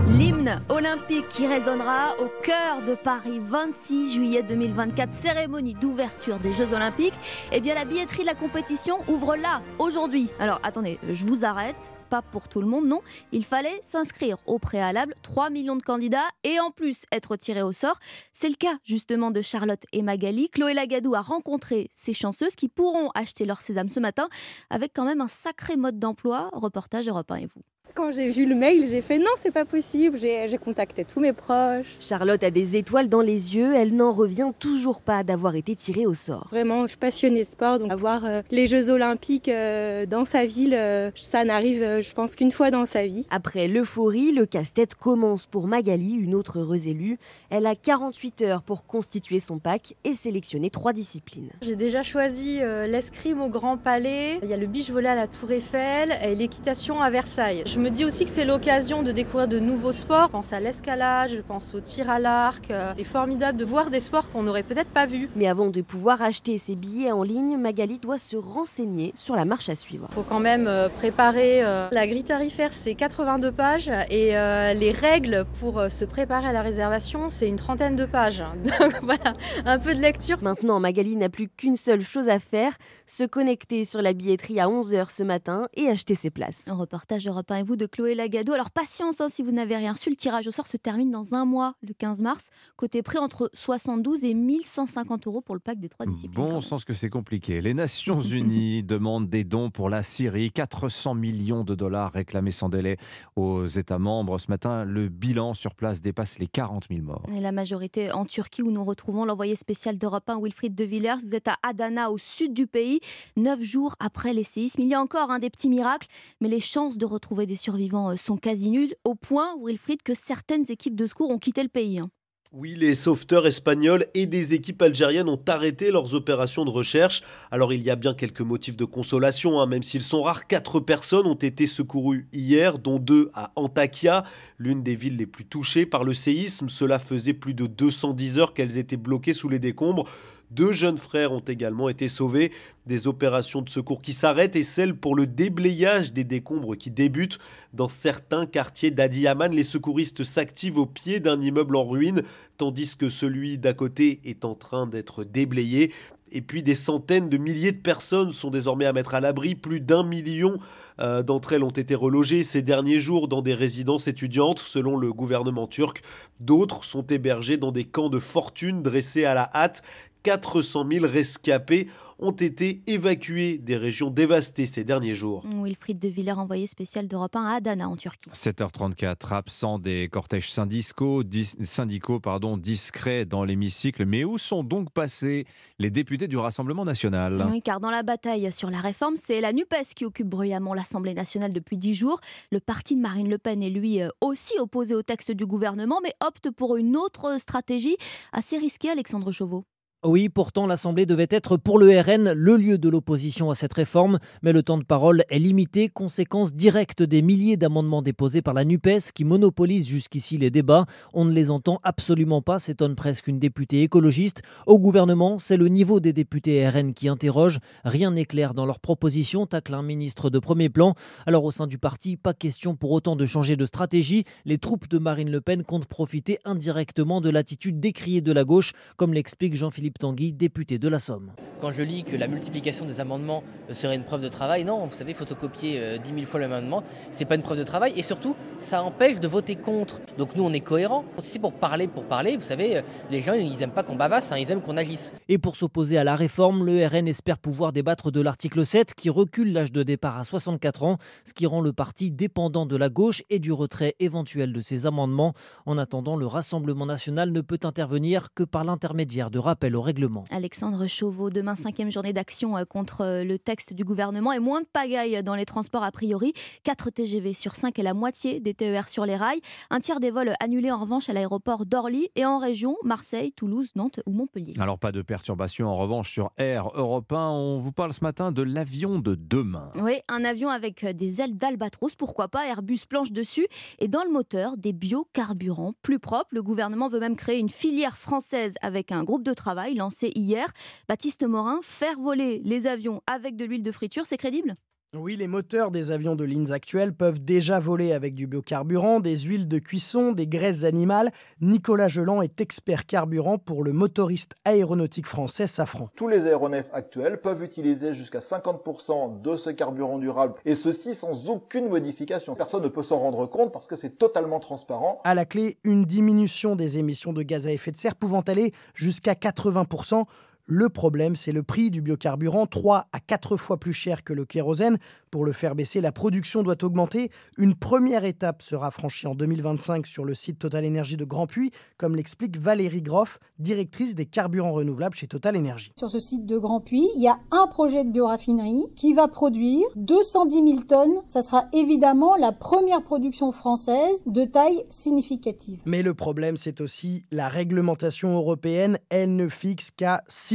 L'hymne 0.07 0.43
L'hymne 0.45 0.61
olympique 0.69 1.27
qui 1.29 1.47
résonnera 1.47 2.15
au 2.19 2.27
cœur 2.43 2.81
de 2.87 2.95
Paris 2.95 3.39
26 3.41 4.13
juillet 4.13 4.43
2024, 4.43 5.11
cérémonie 5.11 5.73
d'ouverture 5.73 6.37
des 6.39 6.53
Jeux 6.53 6.73
olympiques. 6.73 7.13
Eh 7.51 7.61
bien 7.61 7.75
la 7.75 7.85
billetterie 7.85 8.21
de 8.21 8.27
la 8.27 8.35
compétition 8.35 8.97
ouvre 9.07 9.35
là, 9.35 9.61
aujourd'hui. 9.79 10.29
Alors 10.39 10.59
attendez, 10.63 10.99
je 11.09 11.25
vous 11.25 11.45
arrête 11.45 11.91
pour 12.21 12.47
tout 12.47 12.61
le 12.61 12.67
monde, 12.67 12.85
non. 12.85 13.01
Il 13.31 13.43
fallait 13.43 13.79
s'inscrire 13.81 14.37
au 14.45 14.59
préalable, 14.59 15.15
3 15.23 15.49
millions 15.49 15.75
de 15.75 15.81
candidats 15.81 16.27
et 16.43 16.59
en 16.59 16.71
plus 16.71 17.05
être 17.11 17.35
tiré 17.35 17.61
au 17.61 17.71
sort. 17.71 17.99
C'est 18.31 18.49
le 18.49 18.55
cas 18.55 18.77
justement 18.83 19.31
de 19.31 19.41
Charlotte 19.41 19.83
et 19.91 20.01
Magali. 20.01 20.49
Chloé 20.49 20.73
Lagadou 20.73 21.15
a 21.15 21.21
rencontré 21.21 21.89
ces 21.91 22.13
chanceuses 22.13 22.55
qui 22.55 22.69
pourront 22.69 23.09
acheter 23.15 23.45
leur 23.45 23.61
sésame 23.61 23.89
ce 23.89 23.99
matin 23.99 24.27
avec 24.69 24.91
quand 24.93 25.05
même 25.05 25.21
un 25.21 25.27
sacré 25.27 25.75
mode 25.75 25.99
d'emploi. 25.99 26.49
Reportage 26.53 27.07
Europe 27.07 27.31
1 27.31 27.35
et 27.35 27.45
vous. 27.45 27.61
Quand 27.95 28.11
j'ai 28.11 28.27
vu 28.29 28.47
le 28.47 28.55
mail, 28.55 28.87
j'ai 28.89 29.01
fait 29.01 29.19
non, 29.19 29.29
c'est 29.35 29.51
pas 29.51 29.65
possible. 29.65 30.17
J'ai 30.17 30.57
contacté 30.57 31.05
tous 31.05 31.19
mes 31.19 31.31
proches. 31.31 31.95
Charlotte 31.99 32.41
a 32.43 32.49
des 32.49 32.75
étoiles 32.75 33.07
dans 33.07 33.21
les 33.21 33.55
yeux. 33.55 33.75
Elle 33.75 33.95
n'en 33.95 34.11
revient 34.11 34.49
toujours 34.57 34.99
pas 34.99 35.23
d'avoir 35.23 35.55
été 35.55 35.75
tirée 35.75 36.07
au 36.07 36.15
sort. 36.15 36.47
Vraiment, 36.49 36.83
je 36.83 36.89
suis 36.89 36.97
passionnée 36.97 37.43
de 37.43 37.47
sport. 37.47 37.77
Donc, 37.77 37.91
avoir 37.91 38.25
euh, 38.25 38.41
les 38.49 38.65
Jeux 38.65 38.89
Olympiques 38.89 39.47
euh, 39.47 40.07
dans 40.07 40.25
sa 40.25 40.43
ville, 40.45 40.73
euh, 40.73 41.11
ça 41.13 41.45
n'arrive, 41.45 42.01
je 42.01 42.13
pense, 42.13 42.35
qu'une 42.35 42.51
fois 42.51 42.71
dans 42.71 42.87
sa 42.87 43.05
vie. 43.05 43.27
Après 43.29 43.67
l'euphorie, 43.67 44.31
le 44.31 44.47
casse-tête 44.47 44.95
commence 44.95 45.45
pour 45.45 45.67
Magali, 45.67 46.13
une 46.15 46.33
autre 46.33 46.61
heureuse 46.61 46.87
élue. 46.87 47.19
Elle 47.51 47.67
a 47.67 47.75
48 47.75 48.41
heures 48.41 48.63
pour 48.63 48.87
constituer 48.87 49.39
son 49.39 49.59
pack 49.59 49.93
et 50.03 50.15
sélectionner 50.15 50.71
trois 50.71 50.93
disciplines. 50.93 51.51
J'ai 51.61 51.75
déjà 51.75 52.01
choisi 52.01 52.57
l'escrime 52.57 53.41
au 53.41 53.49
Grand 53.49 53.77
Palais. 53.77 54.39
Il 54.41 54.49
y 54.49 54.53
a 54.53 54.57
le 54.57 54.65
biche 54.65 54.89
volé 54.89 55.09
à 55.09 55.15
la 55.15 55.27
Tour 55.27 55.51
Eiffel 55.51 56.17
et 56.23 56.33
l'équitation 56.33 56.99
à 56.99 57.11
Versailles. 57.11 57.61
Je 57.67 57.82
me 57.83 57.89
dis 57.89 58.05
aussi 58.05 58.23
que 58.23 58.31
c'est 58.31 58.45
l'occasion 58.45 59.03
de 59.03 59.11
découvrir 59.11 59.49
de 59.49 59.59
nouveaux 59.59 59.91
sports. 59.91 60.27
Je 60.27 60.31
pense 60.31 60.53
à 60.53 60.61
l'escalade, 60.61 61.31
je 61.31 61.41
pense 61.41 61.75
au 61.75 61.81
tir 61.81 62.09
à 62.09 62.17
l'arc. 62.17 62.71
Euh, 62.71 62.93
c'est 62.95 63.03
formidable 63.03 63.57
de 63.57 63.65
voir 63.65 63.89
des 63.89 63.99
sports 63.99 64.31
qu'on 64.31 64.43
n'aurait 64.43 64.63
peut-être 64.63 64.89
pas 64.89 65.05
vus. 65.05 65.29
Mais 65.35 65.49
avant 65.49 65.67
de 65.67 65.81
pouvoir 65.81 66.21
acheter 66.21 66.57
ses 66.57 66.77
billets 66.77 67.11
en 67.11 67.23
ligne, 67.23 67.57
Magali 67.57 67.99
doit 67.99 68.17
se 68.17 68.37
renseigner 68.37 69.11
sur 69.15 69.35
la 69.35 69.43
marche 69.43 69.67
à 69.67 69.75
suivre. 69.75 70.07
Il 70.11 70.15
faut 70.15 70.23
quand 70.23 70.39
même 70.39 70.67
euh, 70.67 70.87
préparer. 70.87 71.61
Euh, 71.61 71.89
la 71.91 72.07
grille 72.07 72.23
tarifaire, 72.23 72.71
c'est 72.71 72.95
82 72.95 73.51
pages 73.51 73.91
et 74.09 74.33
les 74.33 74.91
règles 74.91 75.45
pour 75.59 75.81
se 75.89 76.05
préparer 76.05 76.47
à 76.47 76.53
la 76.53 76.61
réservation, 76.61 77.27
c'est 77.27 77.47
une 77.47 77.57
trentaine 77.57 77.97
de 77.97 78.05
pages. 78.05 78.43
Donc 78.79 78.93
voilà, 79.01 79.33
un 79.65 79.77
peu 79.77 79.93
de 79.93 79.99
lecture. 79.99 80.37
Maintenant, 80.41 80.79
Magali 80.79 81.17
n'a 81.17 81.27
plus 81.27 81.49
qu'une 81.49 81.75
seule 81.75 82.01
chose 82.01 82.29
à 82.29 82.39
faire 82.39 82.73
se 83.07 83.25
connecter 83.25 83.83
sur 83.83 84.01
la 84.01 84.13
billetterie 84.13 84.61
à 84.61 84.67
11h 84.67 85.13
ce 85.15 85.23
matin 85.23 85.67
et 85.75 85.89
acheter 85.89 86.15
ses 86.15 86.29
places. 86.29 86.67
Un 86.67 86.75
reportage 86.75 87.27
Europe 87.27 87.51
1 87.51 87.57
et 87.57 87.63
vous 87.63 87.72
de 87.75 87.85
Chloé 87.85 88.15
Lagado. 88.15 88.53
Alors 88.53 88.71
patience 88.71 89.21
hein, 89.21 89.29
si 89.29 89.43
vous 89.43 89.51
n'avez 89.51 89.75
rien 89.75 89.93
reçu, 89.93 90.09
le 90.09 90.15
tirage 90.15 90.47
au 90.47 90.51
sort 90.51 90.67
se 90.67 90.77
termine 90.77 91.11
dans 91.11 91.33
un 91.35 91.45
mois, 91.45 91.75
le 91.81 91.93
15 91.93 92.21
mars. 92.21 92.49
Côté 92.75 93.01
prix 93.01 93.17
entre 93.17 93.49
72 93.53 94.23
et 94.23 94.33
1150 94.33 95.27
euros 95.27 95.41
pour 95.41 95.55
le 95.55 95.61
pack 95.61 95.79
des 95.79 95.89
trois 95.89 96.05
disciplines. 96.05 96.43
Bon 96.43 96.61
sens 96.61 96.85
que 96.85 96.93
c'est 96.93 97.09
compliqué. 97.09 97.61
Les 97.61 97.73
Nations 97.73 98.19
Unies 98.21 98.83
demandent 98.83 99.29
des 99.29 99.43
dons 99.43 99.69
pour 99.69 99.89
la 99.89 100.03
Syrie. 100.03 100.51
400 100.51 101.15
millions 101.15 101.63
de 101.63 101.75
dollars 101.75 102.11
réclamés 102.11 102.51
sans 102.51 102.69
délai 102.69 102.97
aux 103.35 103.67
États 103.67 103.99
membres. 103.99 104.37
Ce 104.39 104.49
matin, 104.49 104.83
le 104.85 105.09
bilan 105.09 105.53
sur 105.53 105.75
place 105.75 106.01
dépasse 106.01 106.39
les 106.39 106.47
40 106.47 106.87
000 106.89 107.01
morts. 107.01 107.25
Et 107.35 107.39
la 107.39 107.51
majorité 107.51 108.11
en 108.11 108.25
Turquie 108.25 108.61
où 108.61 108.71
nous 108.71 108.83
retrouvons 108.83 109.25
l'envoyé 109.25 109.55
spécial 109.55 109.97
d'Europe 109.97 110.29
1, 110.29 110.39
Wilfried 110.41 110.75
de 110.75 110.83
Villers. 110.83 111.17
Vous 111.25 111.35
êtes 111.35 111.47
à 111.47 111.57
Adana, 111.63 112.11
au 112.11 112.17
sud 112.17 112.53
du 112.53 112.67
pays, 112.67 112.99
neuf 113.35 113.61
jours 113.61 113.95
après 113.99 114.33
les 114.33 114.43
séismes. 114.43 114.81
Il 114.81 114.87
y 114.87 114.93
a 114.93 114.99
encore 115.01 115.31
un 115.31 115.39
des 115.39 115.49
petits 115.49 115.69
miracles, 115.69 116.07
mais 116.41 116.49
les 116.49 116.59
chances 116.59 116.97
de 116.97 117.05
retrouver 117.05 117.45
des 117.45 117.55
survivants 117.63 118.11
euh, 118.11 118.17
sont 118.17 118.37
quasi 118.37 118.69
nuls, 118.69 118.93
au 119.03 119.15
point, 119.15 119.55
Wilfried, 119.63 120.03
que 120.03 120.13
certaines 120.13 120.69
équipes 120.69 120.95
de 120.95 121.07
secours 121.07 121.29
ont 121.29 121.39
quitté 121.39 121.63
le 121.63 121.69
pays. 121.69 121.99
Hein. 121.99 122.09
Oui, 122.55 122.75
les 122.77 122.93
sauveteurs 122.93 123.47
espagnols 123.47 124.05
et 124.13 124.27
des 124.27 124.53
équipes 124.53 124.83
algériennes 124.83 125.27
ont 125.27 125.41
arrêté 125.47 125.89
leurs 125.89 126.13
opérations 126.13 126.65
de 126.65 126.69
recherche. 126.69 127.23
Alors 127.49 127.73
il 127.73 127.81
y 127.81 127.89
a 127.89 127.95
bien 127.95 128.13
quelques 128.13 128.41
motifs 128.41 128.77
de 128.77 128.85
consolation, 128.85 129.59
hein, 129.59 129.65
même 129.65 129.81
s'ils 129.81 130.03
sont 130.03 130.21
rares. 130.21 130.45
Quatre 130.45 130.79
personnes 130.79 131.25
ont 131.25 131.33
été 131.33 131.65
secourues 131.65 132.27
hier, 132.31 132.77
dont 132.77 132.99
deux 132.99 133.31
à 133.33 133.53
Antakya, 133.55 134.23
l'une 134.59 134.83
des 134.83 134.95
villes 134.95 135.17
les 135.17 135.25
plus 135.25 135.45
touchées 135.45 135.87
par 135.87 136.03
le 136.03 136.13
séisme. 136.13 136.69
Cela 136.69 136.99
faisait 136.99 137.33
plus 137.33 137.55
de 137.55 137.65
210 137.65 138.37
heures 138.37 138.53
qu'elles 138.53 138.77
étaient 138.77 138.97
bloquées 138.97 139.33
sous 139.33 139.49
les 139.49 139.57
décombres. 139.57 140.07
Deux 140.53 140.71
jeunes 140.71 140.99
frères 140.99 141.31
ont 141.31 141.39
également 141.39 141.89
été 141.89 142.07
sauvés. 142.09 142.51
Des 142.85 143.07
opérations 143.07 143.63
de 143.63 143.69
secours 143.69 144.03
qui 144.03 144.13
s'arrêtent 144.13 144.55
et 144.55 144.63
celles 144.63 144.95
pour 144.95 145.15
le 145.15 145.25
déblayage 145.25 146.13
des 146.13 146.23
décombres 146.23 146.77
qui 146.77 146.91
débutent. 146.91 147.39
Dans 147.73 147.87
certains 147.87 148.45
quartiers 148.45 148.91
d'Adiyaman, 148.91 149.51
les 149.51 149.63
secouristes 149.63 150.23
s'activent 150.23 150.77
au 150.77 150.85
pied 150.85 151.19
d'un 151.19 151.41
immeuble 151.41 151.75
en 151.75 151.85
ruine, 151.85 152.21
tandis 152.57 152.95
que 152.95 153.09
celui 153.09 153.57
d'à 153.57 153.73
côté 153.73 154.19
est 154.25 154.45
en 154.45 154.53
train 154.53 154.85
d'être 154.85 155.23
déblayé. 155.23 155.91
Et 156.31 156.41
puis 156.41 156.61
des 156.61 156.75
centaines 156.75 157.29
de 157.29 157.37
milliers 157.37 157.71
de 157.71 157.77
personnes 157.77 158.31
sont 158.31 158.49
désormais 158.49 158.85
à 158.85 158.93
mettre 158.93 159.13
à 159.15 159.21
l'abri. 159.21 159.55
Plus 159.55 159.79
d'un 159.79 160.03
million 160.03 160.57
euh, 160.99 161.23
d'entre 161.23 161.53
elles 161.53 161.63
ont 161.63 161.69
été 161.69 161.95
relogées 161.95 162.43
ces 162.43 162.61
derniers 162.61 162.99
jours 162.99 163.27
dans 163.27 163.41
des 163.41 163.53
résidences 163.53 164.07
étudiantes, 164.07 164.59
selon 164.59 164.97
le 164.97 165.13
gouvernement 165.13 165.67
turc. 165.67 166.01
D'autres 166.39 166.85
sont 166.85 167.05
hébergées 167.07 167.57
dans 167.57 167.71
des 167.71 167.85
camps 167.85 168.09
de 168.09 168.19
fortune 168.19 168.83
dressés 168.83 169.25
à 169.25 169.33
la 169.33 169.49
hâte 169.53 169.83
400 170.23 170.85
000 170.89 171.05
rescapés 171.05 171.87
ont 172.19 172.31
été 172.31 172.81
évacués 172.87 173.57
des 173.57 173.75
régions 173.75 174.09
dévastées 174.09 174.65
ces 174.65 174.83
derniers 174.83 175.15
jours. 175.15 175.43
Wilfried 175.45 175.99
de 175.99 176.07
Villers, 176.07 176.37
envoyé 176.39 176.67
spécial 176.67 177.07
d'Europe 177.07 177.35
1 177.35 177.45
à 177.45 177.55
Adana 177.55 177.89
en 177.89 177.97
Turquie. 177.97 178.29
7h34, 178.29 179.33
absent 179.33 179.79
des 179.79 180.07
cortèges 180.09 180.49
syndicaux, 180.49 181.23
syndicaux 181.61 182.19
pardon, 182.19 182.55
discrets 182.57 183.25
dans 183.25 183.43
l'hémicycle. 183.43 184.05
Mais 184.05 184.23
où 184.23 184.37
sont 184.37 184.63
donc 184.63 184.91
passés 184.91 185.45
les 185.79 185.91
députés 185.91 186.27
du 186.27 186.37
Rassemblement 186.37 186.85
national? 186.85 187.45
Oui, 187.51 187.61
car 187.61 187.79
dans 187.79 187.91
la 187.91 188.03
bataille 188.03 188.51
sur 188.51 188.69
la 188.69 188.79
réforme, 188.79 189.17
c'est 189.17 189.41
la 189.41 189.51
NUPES 189.51 189.93
qui 189.95 190.05
occupe 190.05 190.29
bruyamment 190.29 190.73
l'Assemblée 190.73 191.13
nationale 191.13 191.51
depuis 191.51 191.77
10 191.77 191.93
jours. 191.93 192.21
Le 192.51 192.59
parti 192.59 192.95
de 192.95 193.01
Marine 193.01 193.29
Le 193.29 193.37
Pen 193.37 193.61
est 193.61 193.69
lui 193.69 194.01
euh, 194.01 194.07
aussi 194.21 194.53
opposé 194.59 194.95
au 194.95 195.01
texte 195.01 195.31
du 195.31 195.45
gouvernement, 195.45 195.99
mais 196.01 196.13
opte 196.25 196.51
pour 196.51 196.77
une 196.77 196.95
autre 196.95 197.37
stratégie 197.39 197.97
assez 198.31 198.57
risquée, 198.57 198.89
Alexandre 198.89 199.31
Chauveau. 199.31 199.65
Oui, 200.05 200.27
pourtant 200.27 200.67
l'Assemblée 200.67 201.05
devait 201.05 201.27
être 201.29 201.55
pour 201.55 201.79
le 201.79 201.87
RN 201.97 202.33
le 202.33 202.57
lieu 202.57 202.77
de 202.77 202.89
l'opposition 202.89 203.49
à 203.49 203.55
cette 203.55 203.71
réforme, 203.71 204.19
mais 204.41 204.51
le 204.51 204.61
temps 204.61 204.77
de 204.77 204.83
parole 204.83 205.23
est 205.29 205.39
limité, 205.39 205.87
conséquence 205.87 206.53
directe 206.53 207.01
des 207.01 207.21
milliers 207.21 207.55
d'amendements 207.55 208.01
déposés 208.01 208.41
par 208.41 208.53
la 208.53 208.65
NUPES 208.65 209.13
qui 209.15 209.23
monopolise 209.23 209.87
jusqu'ici 209.87 210.37
les 210.37 210.49
débats. 210.49 210.87
On 211.13 211.23
ne 211.23 211.31
les 211.31 211.49
entend 211.49 211.79
absolument 211.83 212.41
pas, 212.41 212.59
s'étonne 212.59 212.95
presque 212.95 213.29
une 213.29 213.39
députée 213.39 213.83
écologiste. 213.83 214.41
Au 214.67 214.77
gouvernement, 214.77 215.39
c'est 215.39 215.55
le 215.55 215.69
niveau 215.69 216.01
des 216.01 216.11
députés 216.11 216.67
RN 216.67 216.93
qui 216.93 217.07
interroge. 217.07 217.59
Rien 217.85 218.11
n'est 218.11 218.25
clair 218.25 218.53
dans 218.53 218.65
leurs 218.65 218.81
propositions, 218.81 219.45
tacle 219.45 219.73
un 219.73 219.83
ministre 219.83 220.29
de 220.29 220.39
premier 220.39 220.67
plan. 220.67 220.95
Alors 221.25 221.45
au 221.45 221.51
sein 221.51 221.65
du 221.65 221.77
parti, 221.77 222.17
pas 222.17 222.33
question 222.33 222.75
pour 222.75 222.91
autant 222.91 223.15
de 223.15 223.25
changer 223.25 223.55
de 223.55 223.65
stratégie. 223.65 224.25
Les 224.43 224.57
troupes 224.57 224.89
de 224.89 224.97
Marine 224.97 225.31
Le 225.31 225.39
Pen 225.39 225.63
comptent 225.63 225.85
profiter 225.85 226.39
indirectement 226.43 227.21
de 227.21 227.29
l'attitude 227.29 227.79
décriée 227.79 228.19
de 228.19 228.33
la 228.33 228.43
gauche, 228.43 228.73
comme 228.97 229.13
l'explique 229.13 229.55
Jean-Philippe 229.55 229.92
Tanguy, 229.99 230.33
député 230.33 230.77
de 230.77 230.87
la 230.87 230.99
Somme. 230.99 231.31
Quand 231.61 231.71
je 231.71 231.81
lis 231.81 232.03
que 232.03 232.17
la 232.17 232.27
multiplication 232.27 232.85
des 232.85 232.99
amendements 232.99 233.41
serait 233.71 233.95
une 233.95 234.03
preuve 234.03 234.21
de 234.21 234.27
travail, 234.27 234.65
non, 234.65 234.85
vous 234.85 234.95
savez, 234.95 235.13
photocopier 235.13 235.99
10 235.99 236.11
euh, 236.11 236.15
000 236.15 236.27
fois 236.27 236.41
le 236.41 236.47
même 236.47 236.57
amendement, 236.57 236.83
c'est 237.11 237.23
pas 237.23 237.35
une 237.35 237.41
preuve 237.41 237.57
de 237.57 237.63
travail 237.63 237.93
et 237.95 238.03
surtout, 238.03 238.35
ça 238.59 238.83
empêche 238.83 239.19
de 239.19 239.27
voter 239.27 239.55
contre. 239.55 240.01
Donc 240.17 240.35
nous, 240.35 240.43
on 240.43 240.51
est 240.51 240.59
cohérents. 240.59 241.05
C'est 241.19 241.39
pour 241.39 241.53
parler, 241.53 241.87
pour 241.87 242.03
parler, 242.03 242.35
vous 242.35 242.43
savez, 242.43 242.77
euh, 242.77 242.81
les 243.09 243.21
gens, 243.21 243.33
ils 243.33 243.57
n'aiment 243.57 243.71
pas 243.71 243.83
qu'on 243.83 243.95
bavasse, 243.95 244.31
hein, 244.31 244.37
ils 244.37 244.51
aiment 244.51 244.61
qu'on 244.61 244.75
agisse. 244.75 245.13
Et 245.29 245.37
pour 245.37 245.55
s'opposer 245.55 245.97
à 245.97 246.03
la 246.03 246.17
réforme, 246.17 246.65
le 246.65 246.85
RN 246.85 247.07
espère 247.07 247.37
pouvoir 247.37 247.71
débattre 247.71 248.11
de 248.11 248.19
l'article 248.19 248.65
7 248.65 248.93
qui 248.93 249.09
recule 249.09 249.53
l'âge 249.53 249.71
de 249.71 249.83
départ 249.83 250.17
à 250.17 250.25
64 250.25 250.83
ans, 250.83 250.97
ce 251.25 251.33
qui 251.33 251.45
rend 251.45 251.61
le 251.61 251.71
parti 251.71 252.11
dépendant 252.11 252.65
de 252.65 252.75
la 252.75 252.89
gauche 252.89 253.23
et 253.29 253.39
du 253.39 253.53
retrait 253.53 253.95
éventuel 253.99 254.51
de 254.51 254.59
ses 254.59 254.85
amendements. 254.85 255.33
En 255.65 255.77
attendant, 255.77 256.17
le 256.17 256.25
Rassemblement 256.25 256.85
national 256.85 257.31
ne 257.31 257.41
peut 257.41 257.59
intervenir 257.63 258.33
que 258.33 258.43
par 258.43 258.65
l'intermédiaire 258.65 259.31
de 259.31 259.39
rappel 259.39 259.75
au 259.75 259.81
règlement. 259.83 260.23
Alexandre 260.31 260.87
Chauveau, 260.87 261.29
demain 261.29 261.55
cinquième 261.55 261.91
journée 261.91 262.13
d'action 262.13 262.57
euh, 262.57 262.65
contre 262.65 263.01
euh, 263.01 263.23
le 263.23 263.37
texte 263.37 263.73
du 263.73 263.83
gouvernement 263.83 264.31
et 264.31 264.39
moins 264.39 264.61
de 264.61 264.65
pagaille 264.65 265.21
dans 265.23 265.35
les 265.35 265.45
transports 265.45 265.83
a 265.83 265.91
priori. 265.91 266.33
4 266.63 266.89
TGV 266.89 267.33
sur 267.33 267.55
5 267.55 267.77
et 267.77 267.83
la 267.83 267.93
moitié 267.93 268.39
des 268.39 268.53
TER 268.53 268.89
sur 268.89 269.05
les 269.05 269.15
rails. 269.15 269.41
Un 269.69 269.79
tiers 269.79 269.99
des 269.99 270.11
vols 270.11 270.33
annulés 270.39 270.71
en 270.71 270.79
revanche 270.79 271.09
à 271.09 271.13
l'aéroport 271.13 271.65
d'Orly 271.65 272.09
et 272.15 272.25
en 272.25 272.39
région, 272.39 272.75
Marseille, 272.83 273.31
Toulouse, 273.31 273.71
Nantes 273.75 273.99
ou 274.05 274.11
Montpellier. 274.11 274.53
Alors 274.59 274.79
pas 274.79 274.91
de 274.91 275.01
perturbation 275.01 275.67
en 275.67 275.77
revanche 275.77 276.11
sur 276.11 276.31
Air 276.37 276.69
Europe 276.73 277.11
1. 277.11 277.29
On 277.29 277.59
vous 277.59 277.71
parle 277.71 277.93
ce 277.93 278.03
matin 278.03 278.31
de 278.31 278.41
l'avion 278.41 278.99
de 278.99 279.15
demain. 279.15 279.71
Oui, 279.75 279.99
un 280.07 280.23
avion 280.23 280.49
avec 280.49 280.83
euh, 280.83 280.93
des 280.93 281.21
ailes 281.21 281.35
d'albatros, 281.35 281.95
pourquoi 281.95 282.27
pas, 282.27 282.47
Airbus 282.47 282.79
planche 282.87 283.11
dessus 283.11 283.47
et 283.79 283.87
dans 283.87 284.03
le 284.03 284.11
moteur 284.11 284.57
des 284.57 284.73
biocarburants 284.73 285.73
plus 285.81 285.99
propres. 285.99 286.29
Le 286.31 286.41
gouvernement 286.43 286.87
veut 286.87 286.99
même 286.99 287.15
créer 287.15 287.39
une 287.39 287.49
filière 287.49 287.97
française 287.97 288.55
avec 288.61 288.91
un 288.91 289.03
groupe 289.03 289.23
de 289.23 289.33
travail 289.33 289.72
lancé 289.73 290.11
hier. 290.15 290.51
Baptiste 290.87 291.23
Morin, 291.23 291.59
faire 291.63 291.99
voler 291.99 292.39
les 292.43 292.67
avions 292.67 293.01
avec 293.07 293.35
de 293.35 293.45
l'huile 293.45 293.63
de 293.63 293.71
friture, 293.71 294.05
c'est 294.05 294.17
crédible? 294.17 294.55
Oui, 294.95 295.15
les 295.15 295.25
moteurs 295.25 295.71
des 295.71 295.89
avions 295.89 296.15
de 296.15 296.23
lignes 296.23 296.51
actuels 296.51 296.93
peuvent 296.93 297.19
déjà 297.19 297.59
voler 297.59 297.93
avec 297.93 298.13
du 298.13 298.27
biocarburant, 298.27 298.99
des 298.99 299.17
huiles 299.17 299.47
de 299.47 299.57
cuisson, 299.57 300.11
des 300.11 300.27
graisses 300.27 300.65
animales. 300.65 301.11
Nicolas 301.41 301.87
Geland 301.87 302.21
est 302.21 302.39
expert 302.39 302.85
carburant 302.85 303.39
pour 303.39 303.63
le 303.63 303.73
motoriste 303.73 304.35
aéronautique 304.45 305.07
français 305.07 305.47
Safran. 305.47 305.89
Tous 305.95 306.07
les 306.07 306.27
aéronefs 306.27 306.69
actuels 306.73 307.19
peuvent 307.21 307.41
utiliser 307.41 307.95
jusqu'à 307.95 308.19
50% 308.19 309.19
de 309.19 309.35
ce 309.35 309.49
carburant 309.49 309.97
durable 309.97 310.35
et 310.45 310.53
ceci 310.53 310.93
sans 310.93 311.27
aucune 311.27 311.69
modification. 311.69 312.35
Personne 312.35 312.61
ne 312.61 312.67
peut 312.67 312.83
s'en 312.83 312.97
rendre 312.97 313.25
compte 313.25 313.51
parce 313.51 313.65
que 313.65 313.75
c'est 313.75 313.97
totalement 313.97 314.39
transparent. 314.39 315.01
À 315.05 315.15
la 315.15 315.25
clé, 315.25 315.57
une 315.63 315.85
diminution 315.85 316.55
des 316.55 316.77
émissions 316.77 317.13
de 317.13 317.23
gaz 317.23 317.47
à 317.47 317.51
effet 317.51 317.71
de 317.71 317.77
serre 317.77 317.95
pouvant 317.95 318.21
aller 318.21 318.53
jusqu'à 318.75 319.13
80%. 319.13 320.05
Le 320.45 320.67
problème, 320.67 321.15
c'est 321.15 321.31
le 321.31 321.41
prix 321.41 321.71
du 321.71 321.81
biocarburant, 321.81 322.47
3 322.47 322.87
à 322.91 322.99
4 322.99 323.37
fois 323.37 323.57
plus 323.57 323.71
cher 323.71 324.03
que 324.03 324.11
le 324.11 324.25
kérosène. 324.25 324.77
Pour 325.09 325.23
le 325.23 325.31
faire 325.31 325.55
baisser, 325.55 325.79
la 325.79 325.93
production 325.93 326.43
doit 326.43 326.61
augmenter. 326.65 327.11
Une 327.37 327.55
première 327.55 328.03
étape 328.03 328.41
sera 328.41 328.69
franchie 328.69 329.07
en 329.07 329.15
2025 329.15 329.87
sur 329.87 330.03
le 330.03 330.13
site 330.13 330.39
Total 330.39 330.65
Énergie 330.65 330.97
de 330.97 331.05
Grand 331.05 331.27
Puy, 331.27 331.51
comme 331.77 331.95
l'explique 331.95 332.35
Valérie 332.37 332.81
Groff, 332.81 333.19
directrice 333.39 333.95
des 333.95 334.05
carburants 334.05 334.51
renouvelables 334.51 334.95
chez 334.95 335.07
Total 335.07 335.37
Énergie. 335.37 335.71
Sur 335.79 335.89
ce 335.89 335.99
site 335.99 336.25
de 336.25 336.37
Grand 336.37 336.59
Puy, 336.59 336.89
il 336.97 337.01
y 337.01 337.07
a 337.07 337.19
un 337.31 337.47
projet 337.47 337.85
de 337.85 337.91
bioraffinerie 337.91 338.65
qui 338.75 338.93
va 338.93 339.07
produire 339.07 339.65
210 339.77 340.33
000 340.33 340.63
tonnes. 340.63 340.95
Ça 341.07 341.21
sera 341.21 341.45
évidemment 341.53 342.17
la 342.17 342.33
première 342.33 342.83
production 342.83 343.31
française 343.31 344.03
de 344.07 344.25
taille 344.25 344.65
significative. 344.67 345.61
Mais 345.65 345.83
le 345.83 345.93
problème, 345.93 346.35
c'est 346.35 346.59
aussi 346.59 347.05
la 347.11 347.29
réglementation 347.29 348.17
européenne. 348.17 348.77
Elle 348.89 349.15
ne 349.15 349.29
fixe 349.29 349.71
qu'à 349.71 350.03
6% 350.09 350.32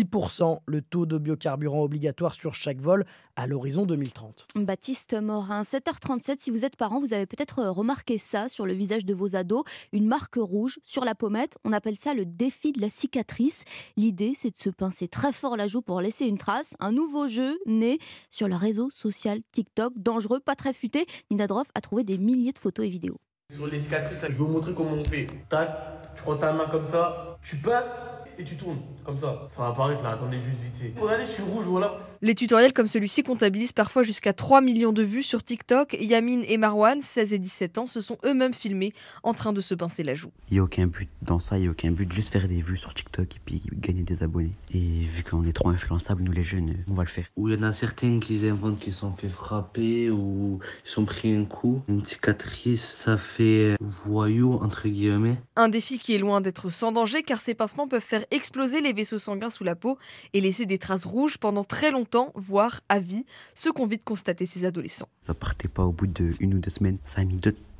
le 0.66 0.82
taux 0.82 1.06
de 1.06 1.18
biocarburant 1.18 1.82
obligatoire 1.82 2.34
sur 2.34 2.54
chaque 2.54 2.80
vol 2.80 3.04
à 3.36 3.46
l'horizon 3.46 3.86
2030. 3.86 4.46
Baptiste 4.56 5.14
Morin, 5.20 5.62
7h37, 5.62 6.36
si 6.38 6.50
vous 6.50 6.64
êtes 6.64 6.76
parent, 6.76 7.00
vous 7.00 7.14
avez 7.14 7.26
peut-être 7.26 7.64
remarqué 7.64 8.18
ça 8.18 8.48
sur 8.48 8.66
le 8.66 8.74
visage 8.74 9.04
de 9.04 9.14
vos 9.14 9.36
ados, 9.36 9.64
une 9.92 10.06
marque 10.06 10.36
rouge 10.36 10.78
sur 10.84 11.04
la 11.04 11.14
pommette. 11.14 11.56
On 11.64 11.72
appelle 11.72 11.96
ça 11.96 12.14
le 12.14 12.26
défi 12.26 12.72
de 12.72 12.80
la 12.80 12.90
cicatrice. 12.90 13.64
L'idée, 13.96 14.32
c'est 14.34 14.50
de 14.50 14.58
se 14.58 14.70
pincer 14.70 15.08
très 15.08 15.32
fort 15.32 15.56
la 15.56 15.68
joue 15.68 15.82
pour 15.82 16.00
laisser 16.00 16.26
une 16.26 16.38
trace. 16.38 16.74
Un 16.80 16.92
nouveau 16.92 17.28
jeu 17.28 17.58
né 17.66 17.98
sur 18.30 18.48
le 18.48 18.56
réseau 18.56 18.90
social 18.90 19.40
TikTok, 19.52 19.94
dangereux, 19.96 20.40
pas 20.40 20.56
très 20.56 20.72
futé. 20.72 21.06
Nina 21.30 21.46
Droff 21.46 21.68
a 21.74 21.80
trouvé 21.80 22.04
des 22.04 22.18
milliers 22.18 22.52
de 22.52 22.58
photos 22.58 22.86
et 22.86 22.90
vidéos. 22.90 23.18
Sur 23.50 23.66
les 23.66 23.78
cicatrices, 23.78 24.20
je 24.20 24.26
vais 24.26 24.34
vous 24.34 24.48
montrer 24.48 24.74
comment 24.74 24.92
on 24.92 25.04
fait. 25.04 25.26
Tac, 25.48 26.14
tu 26.14 26.22
prends 26.22 26.36
ta 26.36 26.52
main 26.52 26.66
comme 26.66 26.84
ça, 26.84 27.38
tu 27.42 27.56
passes 27.56 28.17
et 28.38 28.44
tu 28.44 28.56
tournes 28.56 28.78
comme 29.04 29.16
ça. 29.16 29.44
Ça 29.48 29.62
va 29.62 29.68
apparaître 29.68 30.02
là, 30.02 30.10
attendez 30.10 30.38
juste 30.38 30.62
vite 30.62 30.76
fait. 30.76 31.00
Regardez, 31.00 31.24
je 31.24 31.32
suis 31.32 31.42
rouge, 31.42 31.64
voilà. 31.64 31.98
Les 32.20 32.34
tutoriels 32.34 32.72
comme 32.72 32.88
celui-ci 32.88 33.22
comptabilisent 33.22 33.72
parfois 33.72 34.02
jusqu'à 34.02 34.32
3 34.32 34.60
millions 34.60 34.92
de 34.92 35.02
vues 35.02 35.22
sur 35.22 35.44
TikTok. 35.44 35.96
Yamin 36.00 36.42
et 36.48 36.56
Marwan, 36.56 37.00
16 37.00 37.32
et 37.32 37.38
17 37.38 37.78
ans, 37.78 37.86
se 37.86 38.00
sont 38.00 38.18
eux-mêmes 38.24 38.54
filmés 38.54 38.92
en 39.22 39.34
train 39.34 39.52
de 39.52 39.60
se 39.60 39.74
pincer 39.74 40.02
la 40.02 40.14
joue. 40.14 40.32
Il 40.50 40.54
n'y 40.54 40.60
a 40.60 40.64
aucun 40.64 40.86
but 40.88 41.08
dans 41.22 41.38
ça, 41.38 41.58
il 41.58 41.62
n'y 41.62 41.68
a 41.68 41.70
aucun 41.70 41.92
but, 41.92 42.12
juste 42.12 42.32
faire 42.32 42.48
des 42.48 42.60
vues 42.60 42.76
sur 42.76 42.92
TikTok 42.92 43.36
et 43.36 43.40
puis 43.44 43.62
gagner 43.72 44.02
des 44.02 44.22
abonnés. 44.22 44.54
Et 44.72 44.78
vu 44.78 45.22
qu'on 45.22 45.44
est 45.44 45.52
trop 45.52 45.68
influençables, 45.68 46.22
nous 46.22 46.32
les 46.32 46.42
jeunes, 46.42 46.74
on 46.88 46.94
va 46.94 47.04
le 47.04 47.08
faire. 47.08 47.26
Ou 47.36 47.48
il 47.48 47.54
y 47.54 47.58
en 47.58 47.62
a 47.62 47.72
certains 47.72 48.18
qui 48.18 48.46
inventent 48.48 48.78
qu'ils 48.80 48.92
sont 48.92 49.12
fait 49.12 49.28
frapper 49.28 50.10
ou 50.10 50.58
ils 50.84 50.90
sont 50.90 51.04
pris 51.04 51.34
un 51.34 51.44
coup. 51.44 51.82
Une 51.88 52.04
cicatrice, 52.04 52.94
ça 52.96 53.16
fait 53.16 53.76
voyou, 53.80 54.54
entre 54.54 54.88
guillemets. 54.88 55.36
Un 55.56 55.68
défi 55.68 55.98
qui 55.98 56.14
est 56.14 56.18
loin 56.18 56.40
d'être 56.40 56.68
sans 56.70 56.92
danger 56.92 57.22
car 57.22 57.40
ces 57.40 57.54
pincements 57.54 57.86
peuvent 57.88 58.00
faire 58.00 58.24
exploser 58.30 58.80
les 58.80 58.92
vaisseaux 58.92 59.18
sanguins 59.18 59.50
sous 59.50 59.64
la 59.64 59.74
peau 59.74 59.98
et 60.32 60.40
laisser 60.40 60.66
des 60.66 60.78
traces 60.78 61.04
rouges 61.04 61.38
pendant 61.38 61.64
très 61.64 61.90
longtemps 61.90 62.32
voire 62.34 62.80
à 62.88 62.98
vie, 62.98 63.24
ce 63.54 63.68
qu'ont 63.68 63.86
vite 63.86 64.04
constaté 64.04 64.46
ces 64.46 64.64
adolescents. 64.64 65.08
Ça 65.22 65.34
partait 65.34 65.68
pas 65.68 65.84
au 65.84 65.92
bout 65.92 66.06
de 66.06 66.34
une 66.40 66.54
ou 66.54 66.58
deux 66.58 66.70
semaines, 66.70 66.98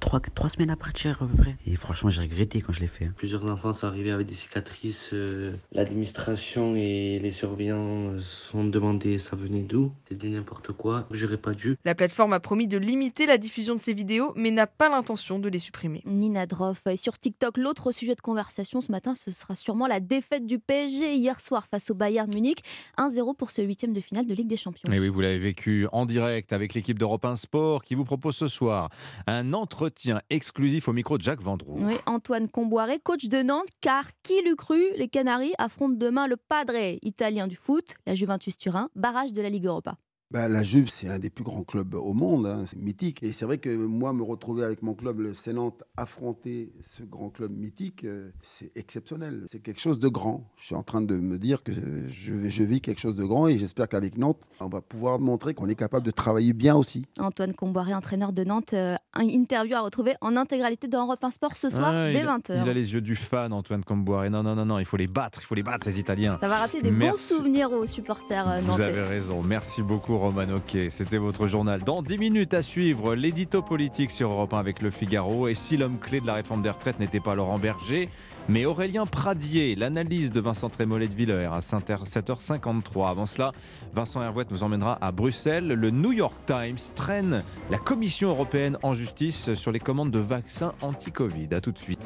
trois, 0.00 0.20
trois 0.20 0.48
semaines 0.48 0.70
à 0.70 0.76
partir 0.76 1.22
à 1.22 1.26
peu 1.26 1.37
près. 1.42 1.56
Et 1.66 1.76
franchement, 1.76 2.11
j'ai 2.11 2.22
regretté 2.22 2.61
quand 2.61 2.72
je 2.72 2.80
l'ai 2.80 2.87
fait. 2.87 3.06
hein. 3.06 3.14
Plusieurs 3.16 3.44
enfants 3.50 3.72
sont 3.72 3.87
arrivés 3.87 4.11
avec 4.11 4.26
des 4.26 4.34
cicatrices. 4.34 5.11
euh, 5.12 5.52
L'administration 5.72 6.76
et 6.76 7.18
les 7.20 7.30
surveillants 7.30 8.11
euh, 8.12 8.20
sont 8.22 8.64
demandés 8.64 9.18
ça 9.18 9.37
venait 9.37 9.62
d'où? 9.62 9.92
C'était 10.08 10.28
n'importe 10.28 10.72
quoi. 10.72 11.06
J'aurais 11.11 11.37
pas 11.38 11.52
dû. 11.52 11.76
La 11.84 11.94
plateforme 11.94 12.32
a 12.32 12.40
promis 12.40 12.68
de 12.68 12.78
limiter 12.78 13.26
la 13.26 13.38
diffusion 13.38 13.74
de 13.74 13.80
ces 13.80 13.94
vidéos, 13.94 14.32
mais 14.37 14.50
n'a 14.50 14.66
pas 14.66 14.88
l'intention 14.88 15.38
de 15.38 15.48
les 15.48 15.58
supprimer. 15.58 16.02
Nina 16.06 16.46
Droff. 16.46 16.87
Et 16.87 16.96
sur 16.96 17.18
TikTok, 17.18 17.56
l'autre 17.58 17.90
sujet 17.92 18.14
de 18.14 18.20
conversation 18.20 18.80
ce 18.80 18.92
matin, 18.92 19.14
ce 19.14 19.30
sera 19.30 19.54
sûrement 19.54 19.87
la 19.87 20.00
défaite 20.00 20.46
du 20.46 20.58
PSG 20.58 21.14
hier 21.16 21.40
soir 21.40 21.66
face 21.70 21.90
au 21.90 21.94
Bayern 21.94 22.32
Munich. 22.32 22.62
1-0 22.98 23.34
pour 23.37 23.50
ce 23.50 23.62
huitième 23.62 23.92
de 23.92 24.00
finale 24.00 24.26
de 24.26 24.34
Ligue 24.34 24.48
des 24.48 24.56
Champions. 24.56 24.92
Et 24.92 25.00
oui, 25.00 25.08
vous 25.08 25.20
l'avez 25.20 25.38
vécu 25.38 25.87
en 25.92 26.06
direct 26.06 26.52
avec 26.52 26.74
l'équipe 26.74 26.98
d'Europe 26.98 27.24
1 27.24 27.37
Sport 27.37 27.82
qui 27.82 27.94
vous 27.94 28.04
propose 28.04 28.37
ce 28.37 28.46
soir 28.48 28.90
un 29.26 29.52
entretien 29.52 29.88
exclusif 30.31 30.88
au 30.88 30.92
micro 30.92 31.18
de 31.18 31.22
Jacques 31.22 31.42
Vendroux. 31.42 31.77
Oui, 31.81 31.94
Antoine 32.07 32.48
Comboiré, 32.48 32.98
coach 32.98 33.27
de 33.27 33.42
Nantes, 33.42 33.68
car 33.81 34.05
qui 34.22 34.40
l'eût 34.42 34.57
cru 34.57 34.83
Les 34.96 35.09
Canaries 35.09 35.55
affrontent 35.59 35.96
demain 35.96 36.27
le 36.27 36.37
Padre 36.37 36.74
italien 37.03 37.46
du 37.46 37.57
foot, 37.57 37.94
la 38.07 38.14
Juventus 38.14 38.57
Turin, 38.57 38.88
barrage 38.94 39.33
de 39.33 39.42
la 39.42 39.51
Ligue 39.51 39.66
Europa. 39.66 39.96
Bah, 40.30 40.46
la 40.46 40.62
Juve, 40.62 40.90
c'est 40.90 41.08
un 41.08 41.18
des 41.18 41.30
plus 41.30 41.42
grands 41.42 41.62
clubs 41.64 41.94
au 41.94 42.12
monde, 42.12 42.46
hein, 42.46 42.64
c'est 42.66 42.76
mythique. 42.78 43.22
Et 43.22 43.32
c'est 43.32 43.46
vrai 43.46 43.56
que 43.56 43.74
moi, 43.74 44.12
me 44.12 44.22
retrouver 44.22 44.62
avec 44.62 44.82
mon 44.82 44.92
club, 44.92 45.20
le 45.20 45.30
FC 45.30 45.54
Nantes, 45.54 45.82
affronter 45.96 46.70
ce 46.82 47.02
grand 47.02 47.30
club 47.30 47.50
mythique, 47.50 48.04
euh, 48.04 48.28
c'est 48.42 48.70
exceptionnel. 48.76 49.44
C'est 49.46 49.60
quelque 49.62 49.80
chose 49.80 49.98
de 49.98 50.08
grand. 50.08 50.44
Je 50.58 50.66
suis 50.66 50.74
en 50.74 50.82
train 50.82 51.00
de 51.00 51.16
me 51.18 51.38
dire 51.38 51.62
que 51.62 51.72
je, 51.72 52.62
vis 52.62 52.82
quelque 52.82 53.00
chose 53.00 53.14
de 53.16 53.24
grand 53.24 53.48
et 53.48 53.56
j'espère 53.56 53.88
qu'avec 53.88 54.18
Nantes, 54.18 54.42
on 54.60 54.68
va 54.68 54.82
pouvoir 54.82 55.18
montrer 55.18 55.54
qu'on 55.54 55.66
est 55.70 55.74
capable 55.74 56.04
de 56.04 56.10
travailler 56.10 56.52
bien 56.52 56.76
aussi. 56.76 57.06
Antoine 57.18 57.54
Comboiré, 57.54 57.94
entraîneur 57.94 58.34
de 58.34 58.44
Nantes, 58.44 58.74
euh, 58.74 58.96
un 59.14 59.26
interview 59.26 59.76
à 59.76 59.80
retrouver 59.80 60.14
en 60.20 60.36
intégralité 60.36 60.88
dans 60.88 61.04
Europe 61.06 61.24
1 61.24 61.30
Sport 61.30 61.56
ce 61.56 61.70
soir 61.70 61.86
Ah, 61.94 62.12
dès 62.12 62.20
il, 62.20 62.26
a- 62.26 62.36
20h. 62.36 62.62
il 62.64 62.68
a 62.68 62.74
les 62.74 62.92
yeux 62.92 63.00
du 63.00 63.16
fan, 63.16 63.54
Antoine 63.54 63.82
Comboiré. 63.82 64.28
Non, 64.28 64.42
non, 64.42 64.54
non, 64.54 64.66
non, 64.66 64.78
il 64.78 64.84
faut 64.84 64.98
les 64.98 65.06
battre, 65.06 65.40
il 65.42 65.46
faut 65.46 65.54
les 65.54 65.62
battre, 65.62 65.84
ces 65.86 65.98
Italiens. 65.98 66.36
Ça 66.38 66.48
va 66.48 66.58
rappeler 66.58 66.82
des 66.82 66.90
Merci. 66.90 67.32
bons 67.32 67.36
souvenirs 67.38 67.72
aux 67.72 67.86
supporters 67.86 68.46
euh, 68.46 68.58
Vous 68.60 68.66
nantais. 68.72 68.82
avez 68.82 69.00
raison. 69.00 69.42
Merci 69.42 69.80
beaucoup, 69.80 70.17
Roman 70.18 70.48
Oquet. 70.54 70.88
C'était 70.90 71.16
votre 71.16 71.46
journal. 71.46 71.83
Dans 71.83 72.02
10 72.02 72.18
minutes 72.18 72.54
à 72.54 72.62
suivre, 72.62 73.14
l'édito 73.14 73.62
politique 73.62 74.11
sur 74.11 74.31
Europe 74.31 74.52
1 74.54 74.59
avec 74.59 74.83
le 74.83 74.90
Figaro. 74.90 75.48
Et 75.48 75.54
si 75.54 75.76
l'homme 75.76 75.98
clé 75.98 76.20
de 76.20 76.26
la 76.26 76.35
réforme 76.35 76.62
des 76.62 76.70
retraites 76.70 76.98
n'était 77.00 77.20
pas 77.20 77.35
Laurent 77.35 77.59
Berger, 77.59 78.09
mais 78.48 78.64
Aurélien 78.64 79.07
Pradier, 79.07 79.74
l'analyse 79.74 80.31
de 80.31 80.40
Vincent 80.40 80.68
Trémollet 80.68 81.09
de 81.09 81.14
Villers 81.14 81.50
à 81.52 81.61
7h53. 81.61 83.09
Avant 83.09 83.26
cela, 83.26 83.52
Vincent 83.92 84.22
Hervouette 84.22 84.50
nous 84.50 84.62
emmènera 84.62 84.98
à 85.00 85.12
Bruxelles. 85.12 85.68
Le 85.68 85.90
New 85.90 86.12
York 86.12 86.37
Times 86.46 86.78
traîne 86.94 87.42
la 87.70 87.78
Commission 87.78 88.31
européenne 88.31 88.78
en 88.83 88.94
justice 88.94 89.54
sur 89.54 89.72
les 89.72 89.81
commandes 89.81 90.11
de 90.11 90.20
vaccins 90.20 90.72
anti-Covid. 90.83 91.48
A 91.52 91.61
tout 91.61 91.72
de 91.72 91.78
suite. 91.78 92.00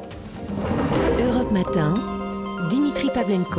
Europe 1.20 1.52
Matin, 1.52 1.94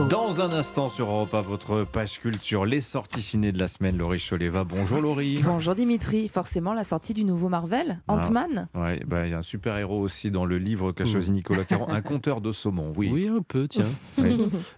Dans 0.10 0.42
un 0.42 0.52
instant 0.52 0.89
sur 0.89 1.12
Europe 1.12 1.32
1, 1.36 1.42
votre 1.42 1.84
page 1.84 2.20
culture, 2.20 2.66
les 2.66 2.82
sorties 2.82 3.22
ciné 3.22 3.52
de 3.52 3.60
la 3.60 3.68
semaine, 3.68 3.98
Laurie 3.98 4.18
Choleva. 4.20 4.63
Bonjour 4.63 5.00
Laurie. 5.00 5.42
Bonjour 5.46 5.76
Dimitri, 5.76 6.28
forcément 6.28 6.74
la 6.74 6.84
sortie 6.84 7.13
du 7.13 7.24
nouveau 7.24 7.50
Marvel, 7.50 8.02
Ant-Man. 8.08 8.68
Ah, 8.74 8.82
ouais, 8.82 9.04
bah, 9.06 9.28
il 9.28 9.32
y 9.32 9.34
a 9.36 9.38
un 9.38 9.42
super 9.44 9.78
héros 9.78 10.00
aussi 10.00 10.32
dans 10.32 10.46
le 10.46 10.58
livre 10.58 10.92
qu'a 10.92 11.06
choisi 11.06 11.32
Nicolas 11.32 11.66
Caron, 11.66 11.88
un 11.89 12.02
conteur 12.02 12.42
de 12.42 12.52
saumon. 12.52 12.88
Oui, 12.98 13.12
Oui, 13.13 13.28
un 13.28 13.42
peu, 13.42 13.68
tiens. 13.68 13.86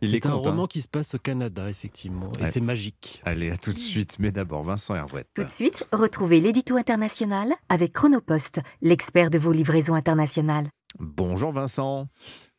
C'est 0.03 0.25
un 0.25 0.29
compte, 0.31 0.45
hein. 0.45 0.49
roman 0.49 0.67
qui 0.67 0.81
se 0.81 0.89
passe 0.89 1.15
au 1.15 1.19
Canada, 1.19 1.69
effectivement. 1.69 2.29
Et 2.39 2.43
Ouais. 2.43 2.51
c'est 2.51 2.59
magique. 2.61 3.21
Allez, 3.23 3.51
à 3.51 3.57
tout 3.57 3.71
de 3.71 3.79
suite. 3.79 4.17
Mais 4.19 4.31
d'abord, 4.33 4.63
Vincent 4.63 4.93
Hervouette. 4.93 5.29
Tout 5.35 5.45
de 5.45 5.49
suite, 5.49 5.87
retrouvez 5.93 6.41
l'édito 6.41 6.75
international 6.75 7.53
avec 7.69 7.93
Chronopost, 7.93 8.59
l'expert 8.81 9.29
de 9.29 9.37
vos 9.37 9.53
livraisons 9.53 9.95
internationales. 9.95 10.67
Bonjour 10.99 11.53
Vincent. 11.53 12.07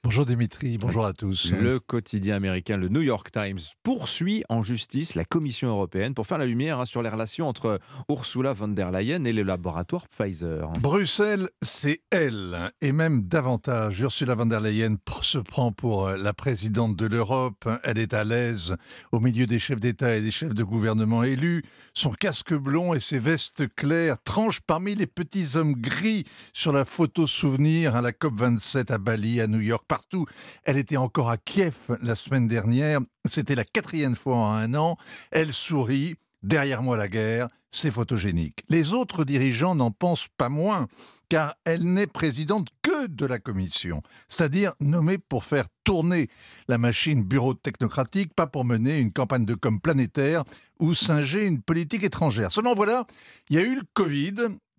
Bonjour 0.06 0.24
Dimitri, 0.24 0.78
bonjour 0.78 1.04
à 1.04 1.12
tous. 1.12 1.50
Le 1.50 1.80
quotidien 1.80 2.36
américain, 2.36 2.76
le 2.76 2.88
New 2.88 3.00
York 3.00 3.28
Times, 3.32 3.58
poursuit 3.82 4.44
en 4.48 4.62
justice 4.62 5.16
la 5.16 5.24
Commission 5.24 5.68
européenne 5.68 6.14
pour 6.14 6.28
faire 6.28 6.38
la 6.38 6.46
lumière 6.46 6.78
hein, 6.78 6.84
sur 6.84 7.02
les 7.02 7.08
relations 7.08 7.48
entre 7.48 7.80
Ursula 8.08 8.52
von 8.52 8.68
der 8.68 8.92
Leyen 8.92 9.24
et 9.24 9.32
le 9.32 9.42
laboratoire 9.42 10.06
Pfizer. 10.06 10.70
Bruxelles, 10.80 11.48
c'est 11.60 12.02
elle, 12.12 12.70
et 12.80 12.92
même 12.92 13.22
davantage. 13.22 13.98
Ursula 13.98 14.36
von 14.36 14.46
der 14.46 14.60
Leyen 14.60 14.94
se 15.22 15.38
prend 15.38 15.72
pour 15.72 16.06
euh, 16.06 16.16
la 16.16 16.32
présidente 16.32 16.94
de 16.94 17.06
l'Europe. 17.06 17.68
Elle 17.82 17.98
est 17.98 18.14
à 18.14 18.22
l'aise 18.22 18.76
au 19.10 19.18
milieu 19.18 19.46
des 19.46 19.58
chefs 19.58 19.80
d'État 19.80 20.14
et 20.14 20.20
des 20.20 20.30
chefs 20.30 20.54
de 20.54 20.62
gouvernement 20.62 21.24
élus. 21.24 21.64
Son 21.94 22.12
casque 22.12 22.54
blond 22.54 22.94
et 22.94 23.00
ses 23.00 23.18
vestes 23.18 23.64
claires 23.74 24.22
tranchent 24.22 24.60
parmi 24.60 24.94
les 24.94 25.08
petits 25.08 25.56
hommes 25.56 25.74
gris 25.74 26.22
sur 26.52 26.72
la 26.72 26.84
photo 26.84 27.26
souvenir 27.26 27.96
à 27.96 28.02
la 28.02 28.12
COP27 28.12 28.92
à 28.92 28.98
Bali, 28.98 29.40
à 29.40 29.48
New 29.48 29.58
York, 29.58 29.84
partout. 29.96 30.26
Elle 30.64 30.76
était 30.76 30.98
encore 30.98 31.30
à 31.30 31.38
Kiev 31.38 31.96
la 32.02 32.16
semaine 32.16 32.48
dernière. 32.48 33.00
C'était 33.26 33.54
la 33.54 33.64
quatrième 33.64 34.14
fois 34.14 34.36
en 34.36 34.52
un 34.52 34.74
an. 34.74 34.98
Elle 35.30 35.54
sourit. 35.54 36.16
Derrière 36.42 36.82
moi 36.82 36.98
la 36.98 37.08
guerre, 37.08 37.48
c'est 37.70 37.90
photogénique. 37.90 38.62
Les 38.68 38.92
autres 38.92 39.24
dirigeants 39.24 39.74
n'en 39.74 39.90
pensent 39.90 40.28
pas 40.36 40.50
moins, 40.50 40.86
car 41.30 41.54
elle 41.64 41.82
n'est 41.82 42.06
présidente 42.06 42.68
que 42.82 43.06
de 43.06 43.24
la 43.24 43.38
commission, 43.38 44.02
c'est-à-dire 44.28 44.74
nommée 44.78 45.18
pour 45.18 45.44
faire 45.44 45.66
tourner 45.82 46.28
la 46.68 46.76
machine 46.76 47.24
bureau 47.24 47.54
technocratique, 47.54 48.34
pas 48.34 48.46
pour 48.46 48.66
mener 48.66 48.98
une 48.98 49.12
campagne 49.12 49.46
de 49.46 49.54
com 49.54 49.80
planétaire 49.80 50.44
ou 50.78 50.94
singer 50.94 51.46
une 51.46 51.62
politique 51.62 52.04
étrangère. 52.04 52.52
Seulement 52.52 52.74
voilà, 52.74 53.06
il 53.48 53.56
y 53.56 53.58
a 53.58 53.62
eu 53.62 53.74
le 53.76 53.86
Covid, 53.94 54.34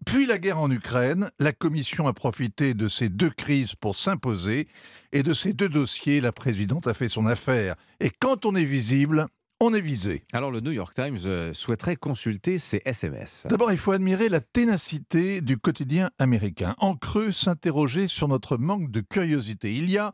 puis 0.06 0.26
la 0.26 0.38
guerre 0.38 0.60
en 0.60 0.72
Ukraine, 0.72 1.30
la 1.40 1.52
Commission 1.52 2.08
a 2.08 2.14
profité 2.14 2.74
de 2.74 2.88
ces 2.88 3.10
deux 3.10 3.30
crises 3.30 3.76
pour 3.76 3.96
s'imposer, 3.96 4.68
et 5.12 5.24
de 5.24 5.34
ces 5.34 5.54
deux 5.54 5.70
dossiers, 5.70 6.22
la 6.22 6.32
présidente 6.32 6.88
a 6.88 6.94
fait 6.94 7.10
son 7.10 7.26
affaire. 7.26 7.76
Et 8.00 8.10
quand 8.10 8.46
on 8.46 8.56
est 8.56 8.64
visible, 8.64 9.28
on 9.60 9.74
est 9.74 9.82
visé. 9.82 10.24
Alors 10.34 10.52
le 10.52 10.60
New 10.60 10.72
York 10.72 10.94
Times 10.94 11.18
euh, 11.26 11.54
souhaiterait 11.54 11.96
consulter 11.96 12.60
ses 12.60 12.82
SMS. 12.86 13.48
D'abord, 13.50 13.72
il 13.72 13.78
faut 13.78 13.92
admirer 13.92 14.30
la 14.30 14.40
ténacité 14.40 15.42
du 15.42 15.58
quotidien 15.58 16.10
américain. 16.20 16.76
En 16.78 16.96
creux, 16.96 17.32
s'interroger 17.32 18.08
sur 18.08 18.28
notre 18.28 18.58
manque 18.58 18.92
de 18.92 19.02
curiosité. 19.02 19.74
Il 19.74 19.90
y 19.90 19.98
a 19.98 20.12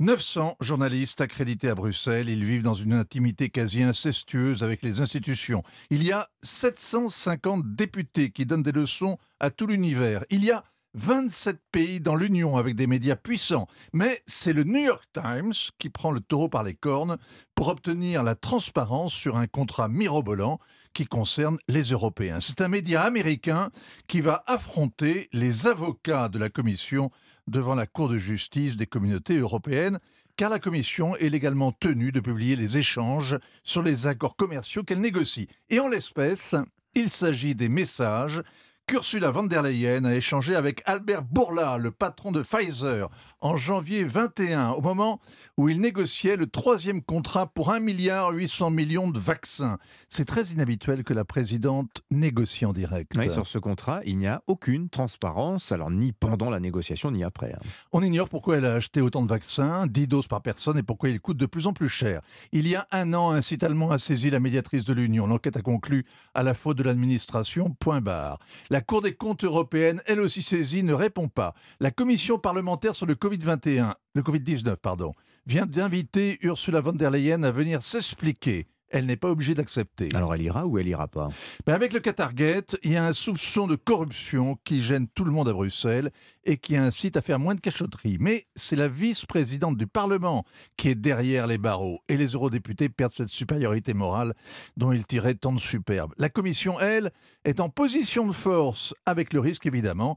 900 0.00 0.56
journalistes 0.60 1.20
accrédités 1.20 1.68
à 1.68 1.74
Bruxelles. 1.74 2.28
Ils 2.28 2.44
vivent 2.44 2.62
dans 2.62 2.74
une 2.74 2.94
intimité 2.94 3.48
quasi 3.48 3.82
incestueuse 3.82 4.62
avec 4.62 4.82
les 4.82 5.00
institutions. 5.00 5.62
Il 5.90 6.02
y 6.02 6.10
a 6.10 6.28
750 6.42 7.74
députés 7.74 8.30
qui 8.30 8.44
donnent 8.44 8.62
des 8.62 8.72
leçons 8.72 9.18
à 9.38 9.50
tout 9.50 9.66
l'univers. 9.66 10.24
Il 10.30 10.44
y 10.44 10.50
a 10.50 10.64
27 10.94 11.60
pays 11.72 12.00
dans 12.00 12.14
l'Union 12.14 12.56
avec 12.56 12.76
des 12.76 12.86
médias 12.86 13.16
puissants. 13.16 13.66
Mais 13.92 14.22
c'est 14.26 14.52
le 14.52 14.64
New 14.64 14.80
York 14.80 15.04
Times 15.12 15.52
qui 15.78 15.90
prend 15.90 16.10
le 16.10 16.20
taureau 16.20 16.48
par 16.48 16.62
les 16.62 16.74
cornes 16.74 17.18
pour 17.54 17.68
obtenir 17.68 18.22
la 18.22 18.34
transparence 18.34 19.12
sur 19.12 19.36
un 19.36 19.46
contrat 19.46 19.88
mirobolant 19.88 20.58
qui 20.92 21.06
concerne 21.06 21.58
les 21.68 21.82
Européens. 21.82 22.38
C'est 22.40 22.60
un 22.60 22.68
média 22.68 23.02
américain 23.02 23.70
qui 24.06 24.20
va 24.20 24.44
affronter 24.46 25.28
les 25.32 25.66
avocats 25.66 26.28
de 26.28 26.38
la 26.38 26.48
Commission 26.48 27.10
devant 27.46 27.74
la 27.74 27.86
Cour 27.86 28.08
de 28.08 28.18
justice 28.18 28.76
des 28.76 28.86
communautés 28.86 29.38
européennes 29.38 29.98
car 30.36 30.50
la 30.50 30.58
Commission 30.58 31.14
est 31.16 31.28
légalement 31.28 31.72
tenue 31.72 32.10
de 32.10 32.20
publier 32.20 32.56
les 32.56 32.76
échanges 32.76 33.38
sur 33.62 33.82
les 33.82 34.06
accords 34.06 34.36
commerciaux 34.36 34.82
qu'elle 34.82 35.00
négocie. 35.00 35.48
Et 35.70 35.78
en 35.78 35.88
l'espèce, 35.88 36.56
il 36.94 37.08
s'agit 37.08 37.54
des 37.54 37.68
messages 37.68 38.42
qu'Ursula 38.86 39.30
von 39.30 39.44
der 39.44 39.62
Leyen 39.62 40.04
a 40.04 40.14
échangé 40.14 40.56
avec 40.56 40.82
Albert 40.86 41.22
Bourla, 41.22 41.78
le 41.78 41.90
patron 41.90 42.32
de 42.32 42.42
Pfizer, 42.42 43.08
en 43.44 43.58
janvier 43.58 44.04
21, 44.04 44.70
au 44.70 44.80
moment 44.80 45.20
où 45.58 45.68
il 45.68 45.78
négociait 45.78 46.36
le 46.36 46.46
troisième 46.46 47.02
contrat 47.02 47.46
pour 47.46 47.70
1,8 47.70 47.80
milliard 47.82 48.32
millions 48.70 49.10
de 49.10 49.18
vaccins. 49.18 49.76
C'est 50.08 50.24
très 50.24 50.44
inhabituel 50.46 51.04
que 51.04 51.12
la 51.12 51.26
présidente 51.26 52.02
négocie 52.10 52.64
en 52.64 52.72
direct. 52.72 53.12
Oui, 53.18 53.30
sur 53.30 53.46
ce 53.46 53.58
contrat, 53.58 54.00
il 54.06 54.16
n'y 54.16 54.26
a 54.26 54.42
aucune 54.46 54.88
transparence, 54.88 55.72
alors 55.72 55.90
ni 55.90 56.12
pendant 56.12 56.48
la 56.48 56.58
négociation, 56.58 57.10
ni 57.10 57.22
après. 57.22 57.52
hein. 57.52 57.58
On 57.92 58.02
ignore 58.02 58.30
pourquoi 58.30 58.56
elle 58.56 58.64
a 58.64 58.72
acheté 58.72 59.02
autant 59.02 59.22
de 59.22 59.28
vaccins, 59.28 59.86
10 59.88 60.08
doses 60.08 60.26
par 60.26 60.40
personne, 60.40 60.78
et 60.78 60.82
pourquoi 60.82 61.10
ils 61.10 61.20
coûtent 61.20 61.36
de 61.36 61.44
plus 61.44 61.66
en 61.66 61.74
plus 61.74 61.90
cher. 61.90 62.22
Il 62.52 62.66
y 62.66 62.74
a 62.74 62.86
un 62.92 63.12
an, 63.12 63.30
un 63.30 63.42
site 63.42 63.62
allemand 63.62 63.90
a 63.90 63.98
saisi 63.98 64.30
la 64.30 64.40
médiatrice 64.40 64.86
de 64.86 64.94
l'Union. 64.94 65.26
L'enquête 65.26 65.58
a 65.58 65.62
conclu 65.62 66.06
à 66.32 66.42
la 66.42 66.54
faute 66.54 66.78
de 66.78 66.82
l'administration, 66.82 67.76
point 67.78 68.00
barre. 68.00 68.38
La 68.70 68.80
Cour 68.80 69.02
des 69.02 69.14
comptes 69.14 69.44
européenne, 69.44 70.00
elle 70.06 70.20
aussi 70.20 70.40
saisie, 70.40 70.82
ne 70.82 70.94
répond 70.94 71.28
pas. 71.28 71.52
La 71.78 71.90
commission 71.90 72.38
parlementaire 72.38 72.94
sur 72.94 73.04
le 73.04 73.14
Covid-21, 73.34 73.94
le 74.14 74.22
Covid-19, 74.22 74.76
pardon, 74.76 75.12
vient 75.46 75.66
d'inviter 75.66 76.38
Ursula 76.42 76.80
von 76.80 76.92
der 76.92 77.10
Leyen 77.10 77.42
à 77.42 77.50
venir 77.50 77.82
s'expliquer. 77.82 78.66
Elle 78.90 79.06
n'est 79.06 79.16
pas 79.16 79.30
obligée 79.30 79.54
d'accepter. 79.54 80.10
Alors 80.14 80.36
elle 80.36 80.42
ira 80.42 80.66
ou 80.66 80.78
elle 80.78 80.86
ira 80.86 81.08
pas? 81.08 81.26
Mais 81.66 81.72
avec 81.72 81.92
le 81.92 81.98
Qatargate, 81.98 82.76
il 82.84 82.92
y 82.92 82.96
a 82.96 83.04
un 83.04 83.12
soupçon 83.12 83.66
de 83.66 83.74
corruption 83.74 84.56
qui 84.62 84.82
gêne 84.82 85.08
tout 85.08 85.24
le 85.24 85.32
monde 85.32 85.48
à 85.48 85.52
Bruxelles 85.52 86.10
et 86.44 86.58
qui 86.58 86.76
incite 86.76 87.16
à 87.16 87.20
faire 87.20 87.40
moins 87.40 87.56
de 87.56 87.60
cachotterie. 87.60 88.18
Mais 88.20 88.46
c'est 88.54 88.76
la 88.76 88.86
vice-présidente 88.86 89.76
du 89.76 89.88
Parlement 89.88 90.44
qui 90.76 90.90
est 90.90 90.94
derrière 90.94 91.48
les 91.48 91.58
barreaux. 91.58 92.02
Et 92.08 92.16
les 92.16 92.34
eurodéputés 92.34 92.88
perdent 92.88 93.14
cette 93.14 93.30
supériorité 93.30 93.94
morale 93.94 94.32
dont 94.76 94.92
ils 94.92 95.06
tiraient 95.06 95.34
tant 95.34 95.52
de 95.52 95.58
superbe. 95.58 96.14
La 96.18 96.28
Commission, 96.28 96.78
elle, 96.78 97.10
est 97.44 97.58
en 97.58 97.70
position 97.70 98.28
de 98.28 98.32
force, 98.32 98.94
avec 99.06 99.32
le 99.32 99.40
risque 99.40 99.66
évidemment 99.66 100.16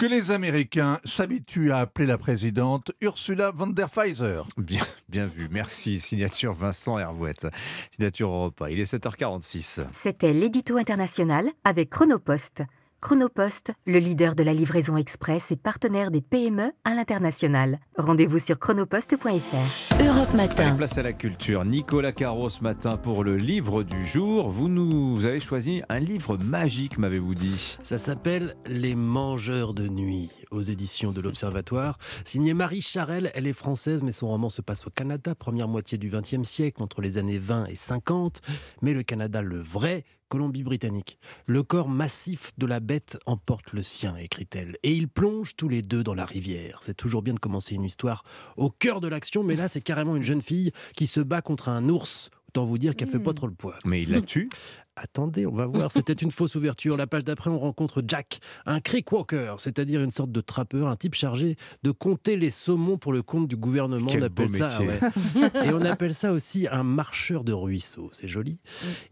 que 0.00 0.06
les 0.06 0.30
Américains 0.30 0.98
s'habituent 1.04 1.72
à 1.72 1.80
appeler 1.80 2.06
la 2.06 2.16
présidente 2.16 2.90
Ursula 3.02 3.50
von 3.50 3.66
der 3.66 3.86
Pfizer. 3.86 4.46
Bien, 4.56 4.80
bien 5.10 5.26
vu, 5.26 5.46
merci. 5.50 6.00
Signature 6.00 6.54
Vincent 6.54 6.98
Hervouette. 6.98 7.46
Signature 7.90 8.30
Europa. 8.30 8.70
Il 8.70 8.80
est 8.80 8.90
7h46. 8.90 9.82
C'était 9.92 10.32
l'édito 10.32 10.78
international 10.78 11.50
avec 11.64 11.90
Chronopost. 11.90 12.62
Chronopost, 13.00 13.72
le 13.86 13.98
leader 13.98 14.34
de 14.34 14.42
la 14.42 14.52
livraison 14.52 14.96
express 14.98 15.50
et 15.52 15.56
partenaire 15.56 16.10
des 16.10 16.20
PME 16.20 16.70
à 16.84 16.94
l'international. 16.94 17.78
Rendez-vous 17.96 18.38
sur 18.38 18.58
chronopost.fr. 18.58 20.02
Europe 20.04 20.28
Allez, 20.28 20.36
Matin. 20.36 20.74
place 20.76 20.98
à 20.98 21.02
la 21.02 21.14
culture. 21.14 21.64
Nicolas 21.64 22.12
Caro 22.12 22.48
ce 22.50 22.62
matin 22.62 22.98
pour 22.98 23.24
le 23.24 23.36
livre 23.36 23.82
du 23.84 24.04
jour. 24.06 24.50
Vous 24.50 24.68
nous 24.68 25.24
avez 25.24 25.40
choisi 25.40 25.82
un 25.88 25.98
livre 25.98 26.36
magique, 26.36 26.98
m'avez-vous 26.98 27.34
dit. 27.34 27.78
Ça 27.82 27.96
s'appelle 27.96 28.54
Les 28.66 28.94
Mangeurs 28.94 29.72
de 29.72 29.88
nuit 29.88 30.30
aux 30.50 30.62
éditions 30.62 31.12
de 31.12 31.20
l'Observatoire. 31.20 31.98
Signé 32.24 32.54
Marie 32.54 32.82
Charelle, 32.82 33.30
elle 33.34 33.46
est 33.46 33.52
française, 33.52 34.02
mais 34.02 34.12
son 34.12 34.28
roman 34.28 34.48
se 34.48 34.62
passe 34.62 34.86
au 34.86 34.90
Canada, 34.90 35.34
première 35.34 35.68
moitié 35.68 35.98
du 35.98 36.10
XXe 36.10 36.42
siècle, 36.42 36.82
entre 36.82 37.00
les 37.00 37.18
années 37.18 37.38
20 37.38 37.66
et 37.66 37.74
50. 37.74 38.40
Mais 38.82 38.92
le 38.92 39.02
Canada, 39.02 39.42
le 39.42 39.60
vrai, 39.60 40.04
Colombie-Britannique. 40.30 41.18
Le 41.46 41.62
corps 41.62 41.88
massif 41.88 42.52
de 42.56 42.64
la 42.66 42.80
bête 42.80 43.18
emporte 43.26 43.72
le 43.72 43.82
sien, 43.82 44.16
écrit-elle. 44.16 44.76
Et 44.82 44.92
ils 44.92 45.08
plongent 45.08 45.56
tous 45.56 45.68
les 45.68 45.82
deux 45.82 46.02
dans 46.02 46.14
la 46.14 46.24
rivière. 46.24 46.78
C'est 46.82 46.96
toujours 46.96 47.22
bien 47.22 47.34
de 47.34 47.40
commencer 47.40 47.74
une 47.74 47.84
histoire 47.84 48.24
au 48.56 48.70
cœur 48.70 49.00
de 49.00 49.08
l'action, 49.08 49.42
mais 49.42 49.56
là, 49.56 49.68
c'est 49.68 49.80
carrément 49.80 50.16
une 50.16 50.22
jeune 50.22 50.40
fille 50.40 50.70
qui 50.96 51.06
se 51.06 51.20
bat 51.20 51.42
contre 51.42 51.68
un 51.68 51.88
ours. 51.88 52.30
Autant 52.48 52.64
vous 52.64 52.78
dire 52.78 52.96
qu'elle 52.96 53.08
fait 53.08 53.20
pas 53.20 53.32
trop 53.32 53.46
le 53.46 53.54
poids. 53.54 53.76
Mais 53.84 54.02
il 54.02 54.10
la 54.10 54.22
tue 54.22 54.48
Attendez, 55.02 55.46
on 55.46 55.52
va 55.52 55.66
voir. 55.66 55.90
C'était 55.92 56.12
une 56.12 56.30
fausse 56.30 56.56
ouverture. 56.56 56.96
La 56.96 57.06
page 57.06 57.24
d'après, 57.24 57.48
on 57.48 57.58
rencontre 57.58 58.02
Jack, 58.06 58.40
un 58.66 58.80
creek 58.80 59.10
walker, 59.10 59.54
c'est-à-dire 59.58 60.02
une 60.02 60.10
sorte 60.10 60.30
de 60.30 60.40
trappeur, 60.42 60.88
un 60.88 60.96
type 60.96 61.14
chargé 61.14 61.56
de 61.82 61.90
compter 61.90 62.36
les 62.36 62.50
saumons 62.50 62.98
pour 62.98 63.12
le 63.12 63.22
compte 63.22 63.48
du 63.48 63.56
gouvernement. 63.56 64.06
Quel 64.06 64.22
on 64.22 64.26
appelle 64.26 64.48
beau 64.48 64.52
ça, 64.52 64.78
métier. 64.78 64.98
ouais. 65.42 65.50
Et 65.66 65.72
on 65.72 65.80
appelle 65.82 66.14
ça 66.14 66.32
aussi 66.32 66.68
un 66.70 66.82
marcheur 66.82 67.44
de 67.44 67.52
ruisseau. 67.52 68.10
C'est 68.12 68.28
joli. 68.28 68.58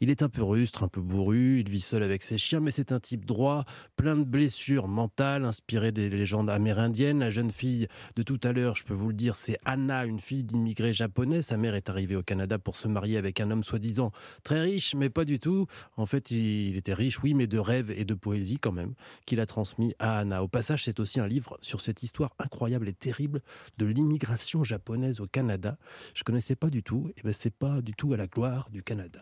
Il 0.00 0.10
est 0.10 0.22
un 0.22 0.28
peu 0.28 0.42
rustre, 0.42 0.82
un 0.82 0.88
peu 0.88 1.00
bourru. 1.00 1.60
Il 1.60 1.70
vit 1.70 1.80
seul 1.80 2.02
avec 2.02 2.22
ses 2.22 2.36
chiens, 2.36 2.60
mais 2.60 2.70
c'est 2.70 2.92
un 2.92 3.00
type 3.00 3.24
droit, 3.24 3.64
plein 3.96 4.16
de 4.16 4.24
blessures 4.24 4.88
mentales, 4.88 5.44
inspiré 5.44 5.90
des 5.90 6.10
légendes 6.10 6.50
amérindiennes. 6.50 7.20
La 7.20 7.30
jeune 7.30 7.50
fille 7.50 7.88
de 8.16 8.22
tout 8.22 8.40
à 8.44 8.52
l'heure, 8.52 8.76
je 8.76 8.84
peux 8.84 8.94
vous 8.94 9.08
le 9.08 9.14
dire, 9.14 9.36
c'est 9.36 9.58
Anna, 9.64 10.04
une 10.04 10.18
fille 10.18 10.44
d'immigrés 10.44 10.92
japonais. 10.92 11.40
Sa 11.40 11.56
mère 11.56 11.74
est 11.74 11.88
arrivée 11.88 12.16
au 12.16 12.22
Canada 12.22 12.58
pour 12.58 12.76
se 12.76 12.88
marier 12.88 13.16
avec 13.16 13.40
un 13.40 13.50
homme 13.50 13.64
soi-disant 13.64 14.12
très 14.42 14.60
riche, 14.60 14.94
mais 14.94 15.08
pas 15.08 15.24
du 15.24 15.38
tout. 15.38 15.66
En 15.96 16.06
fait, 16.06 16.30
il 16.30 16.76
était 16.76 16.94
riche, 16.94 17.22
oui, 17.22 17.34
mais 17.34 17.46
de 17.46 17.58
rêves 17.58 17.90
et 17.90 18.04
de 18.04 18.14
poésie 18.14 18.58
quand 18.58 18.72
même, 18.72 18.94
qu'il 19.26 19.40
a 19.40 19.46
transmis 19.46 19.94
à 19.98 20.18
Anna. 20.18 20.42
Au 20.42 20.48
passage, 20.48 20.84
c'est 20.84 21.00
aussi 21.00 21.20
un 21.20 21.26
livre 21.26 21.58
sur 21.60 21.80
cette 21.80 22.02
histoire 22.02 22.34
incroyable 22.38 22.88
et 22.88 22.92
terrible 22.92 23.42
de 23.78 23.86
l'immigration 23.86 24.64
japonaise 24.64 25.20
au 25.20 25.26
Canada. 25.26 25.78
Je 26.14 26.24
connaissais 26.24 26.56
pas 26.56 26.70
du 26.70 26.82
tout, 26.82 27.10
et 27.16 27.22
ben 27.22 27.32
c'est 27.32 27.54
pas 27.54 27.80
du 27.80 27.92
tout 27.94 28.12
à 28.12 28.16
la 28.16 28.26
gloire 28.26 28.70
du 28.70 28.82
Canada. 28.82 29.20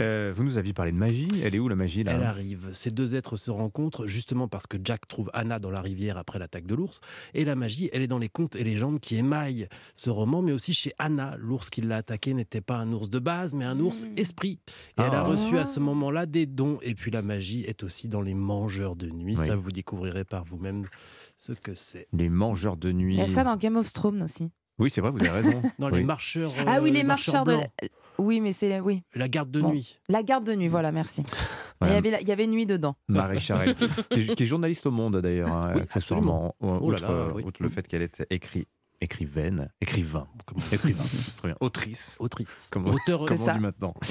Euh, 0.00 0.32
vous 0.34 0.42
nous 0.44 0.56
aviez 0.56 0.72
parlé 0.72 0.90
de 0.92 0.96
magie. 0.96 1.28
Elle 1.44 1.54
est 1.54 1.58
où 1.58 1.68
la 1.68 1.76
magie 1.76 2.02
là 2.02 2.12
Elle 2.14 2.22
arrive. 2.22 2.70
Ces 2.72 2.90
deux 2.90 3.14
êtres 3.14 3.36
se 3.36 3.50
rencontrent 3.50 4.06
justement 4.06 4.48
parce 4.48 4.66
que 4.66 4.78
Jack 4.82 5.06
trouve 5.06 5.30
Anna 5.34 5.58
dans 5.58 5.70
la 5.70 5.80
rivière 5.82 6.16
après 6.16 6.38
l'attaque 6.38 6.66
de 6.66 6.74
l'ours. 6.74 7.00
Et 7.34 7.44
la 7.44 7.54
magie, 7.54 7.90
elle 7.92 8.00
est 8.02 8.06
dans 8.06 8.18
les 8.18 8.30
contes 8.30 8.56
et 8.56 8.64
légendes 8.64 9.00
qui 9.00 9.16
émaillent 9.16 9.68
ce 9.94 10.08
roman, 10.08 10.40
mais 10.40 10.52
aussi 10.52 10.72
chez 10.72 10.92
Anna. 10.98 11.36
L'ours 11.38 11.68
qui 11.68 11.82
l'a 11.82 11.96
attaqué 11.96 12.32
n'était 12.32 12.60
pas 12.62 12.76
un 12.78 12.90
ours 12.92 13.10
de 13.10 13.18
base, 13.18 13.52
mais 13.54 13.64
un 13.66 13.78
ours 13.80 14.06
esprit. 14.16 14.60
Et 14.98 15.02
elle 15.02 15.14
a 15.14 15.20
Ah. 15.20 15.22
reçu 15.24 15.58
à 15.58 15.66
ce 15.66 15.78
moment-là 15.80 16.24
des 16.26 16.46
dons. 16.46 16.78
Et 16.82 16.94
puis 16.94 17.10
la 17.10 17.20
magie 17.22 17.62
est 17.62 17.82
aussi 17.82 18.08
dans 18.08 18.22
les 18.22 18.34
mangeurs 18.34 18.96
de 18.96 19.10
nuit. 19.10 19.36
Oui. 19.38 19.46
Ça, 19.46 19.56
vous 19.56 19.70
découvrirez 19.72 20.24
par 20.24 20.44
vous-même 20.44 20.86
ce 21.36 21.52
que 21.52 21.74
c'est. 21.74 22.08
Les 22.12 22.28
mangeurs 22.30 22.76
de 22.78 22.92
nuit. 22.92 23.14
Il 23.16 23.20
y 23.20 23.22
a 23.22 23.26
ça 23.26 23.44
dans 23.44 23.56
Game 23.56 23.76
of 23.76 23.92
Thrones 23.92 24.22
aussi. 24.22 24.50
Oui, 24.78 24.88
c'est 24.90 25.02
vrai, 25.02 25.10
vous 25.10 25.18
avez 25.20 25.28
raison. 25.28 25.60
Dans 25.78 25.90
Oui. 25.90 25.98
les 25.98 26.04
marcheurs. 26.04 26.50
ah 26.66 26.80
oui, 26.82 26.90
euh, 26.90 26.94
les 26.94 27.04
marcheurs 27.04 27.44
de. 27.44 27.56
Oui, 28.22 28.40
mais 28.40 28.52
c'est. 28.52 28.80
Oui. 28.80 29.02
La 29.14 29.28
garde 29.28 29.50
de 29.50 29.60
Bon. 29.60 29.70
nuit. 29.70 29.98
La 30.08 30.22
garde 30.22 30.44
de 30.44 30.54
nuit, 30.54 30.68
voilà, 30.68 30.92
merci. 30.92 31.22
Il 31.82 31.88
y, 31.88 31.90
avait, 31.94 32.10
la- 32.12 32.20
il 32.20 32.28
y 32.28 32.30
avait 32.32 32.46
nuit 32.46 32.64
dedans. 32.64 32.94
Marie 33.08 33.40
Charelle, 33.40 33.74
qui, 34.12 34.20
est, 34.20 34.34
qui 34.36 34.42
est 34.44 34.46
journaliste 34.46 34.86
au 34.86 34.92
Monde 34.92 35.16
d'ailleurs, 35.20 35.50
hein, 35.52 35.72
Oui, 35.74 35.80
accessoirement, 35.82 36.54
absolument. 36.60 36.78
Oh 36.80 36.90
là 36.92 36.96
outre, 36.98 37.12
là, 37.12 37.32
oui. 37.34 37.42
outre 37.44 37.60
le 37.60 37.68
fait 37.68 37.88
qu'elle 37.88 38.02
ait 38.02 38.10
écrit 38.30 38.68
écrivaine, 39.02 39.68
écrivain, 39.80 40.26
écrivain, 40.72 41.02
très 41.36 41.48
bien, 41.48 41.56
autrice, 41.60 42.16
autrice, 42.20 42.70
comme, 42.72 42.86
Auteur, 42.86 43.24
comme 43.24 43.40
on 43.40 43.44
ça. 43.44 43.54
dit 43.54 43.58
maintenant. 43.58 43.94
On 43.96 44.04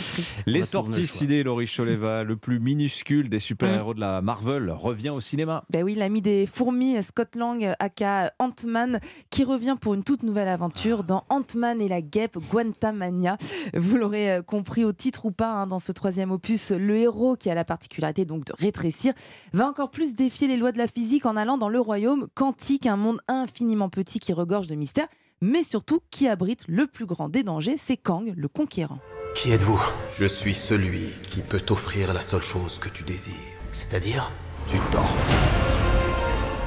Les 0.45 0.63
sorties 0.63 1.01
le 1.01 1.05
ciné, 1.05 1.43
Laurie 1.43 1.65
Choleva, 1.65 2.23
le 2.23 2.35
plus 2.35 2.59
minuscule 2.59 3.29
des 3.29 3.39
super-héros 3.39 3.93
de 3.93 4.01
la 4.01 4.21
Marvel, 4.21 4.69
revient 4.69 5.09
au 5.09 5.21
cinéma. 5.21 5.63
Ben 5.69 5.83
oui, 5.83 5.95
l'ami 5.95 6.21
des 6.21 6.45
fourmis, 6.45 7.01
Scott 7.01 7.35
Lang, 7.37 7.73
aka 7.79 8.33
Ant-Man, 8.37 8.99
qui 9.29 9.45
revient 9.45 9.77
pour 9.79 9.93
une 9.93 10.03
toute 10.03 10.23
nouvelle 10.23 10.49
aventure 10.49 11.05
dans 11.05 11.23
Ant-Man 11.29 11.81
et 11.81 11.87
la 11.87 12.01
guêpe 12.01 12.37
Guantamania. 12.51 13.37
Vous 13.73 13.95
l'aurez 13.95 14.31
euh, 14.31 14.41
compris 14.41 14.83
au 14.83 14.91
titre 14.91 15.25
ou 15.25 15.31
pas, 15.31 15.53
hein, 15.53 15.67
dans 15.67 15.79
ce 15.79 15.93
troisième 15.93 16.31
opus, 16.31 16.71
le 16.71 16.97
héros 16.97 17.37
qui 17.37 17.49
a 17.49 17.55
la 17.55 17.63
particularité 17.63 18.25
donc 18.25 18.43
de 18.43 18.53
rétrécir 18.57 19.13
va 19.53 19.69
encore 19.69 19.89
plus 19.89 20.15
défier 20.15 20.49
les 20.49 20.57
lois 20.57 20.73
de 20.73 20.77
la 20.77 20.87
physique 20.87 21.25
en 21.25 21.37
allant 21.37 21.57
dans 21.57 21.69
le 21.69 21.79
royaume 21.79 22.27
quantique, 22.35 22.87
un 22.87 22.97
monde 22.97 23.21
infiniment 23.29 23.87
petit 23.87 24.19
qui 24.19 24.33
regorge 24.33 24.67
de 24.67 24.80
mystères, 24.81 25.07
mais 25.41 25.63
surtout 25.63 26.01
qui 26.11 26.27
abrite 26.27 26.65
le 26.67 26.87
plus 26.87 27.05
grand 27.05 27.29
des 27.29 27.43
dangers, 27.43 27.77
c'est 27.77 27.97
Kang, 27.97 28.33
le 28.35 28.47
conquérant. 28.47 28.99
Qui 29.35 29.51
êtes-vous? 29.51 29.81
Je 30.17 30.25
suis 30.25 30.53
celui 30.53 31.13
qui 31.29 31.41
peut 31.41 31.61
t'offrir 31.61 32.13
la 32.13 32.21
seule 32.21 32.41
chose 32.41 32.77
que 32.79 32.89
tu 32.89 33.03
désires. 33.03 33.35
C'est-à-dire? 33.71 34.29
Du 34.69 34.77
temps. 34.91 35.09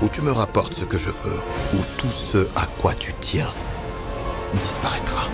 Ou 0.03 0.09
tu 0.09 0.23
me 0.23 0.33
rapportes 0.33 0.75
ce 0.75 0.85
que 0.85 0.99
je 0.99 1.11
veux, 1.11 1.41
ou 1.75 1.83
tout 1.99 2.11
ce 2.11 2.49
à 2.57 2.67
quoi 2.81 2.95
tu 2.95 3.12
tiens 3.21 3.53
disparaîtra. 4.55 5.29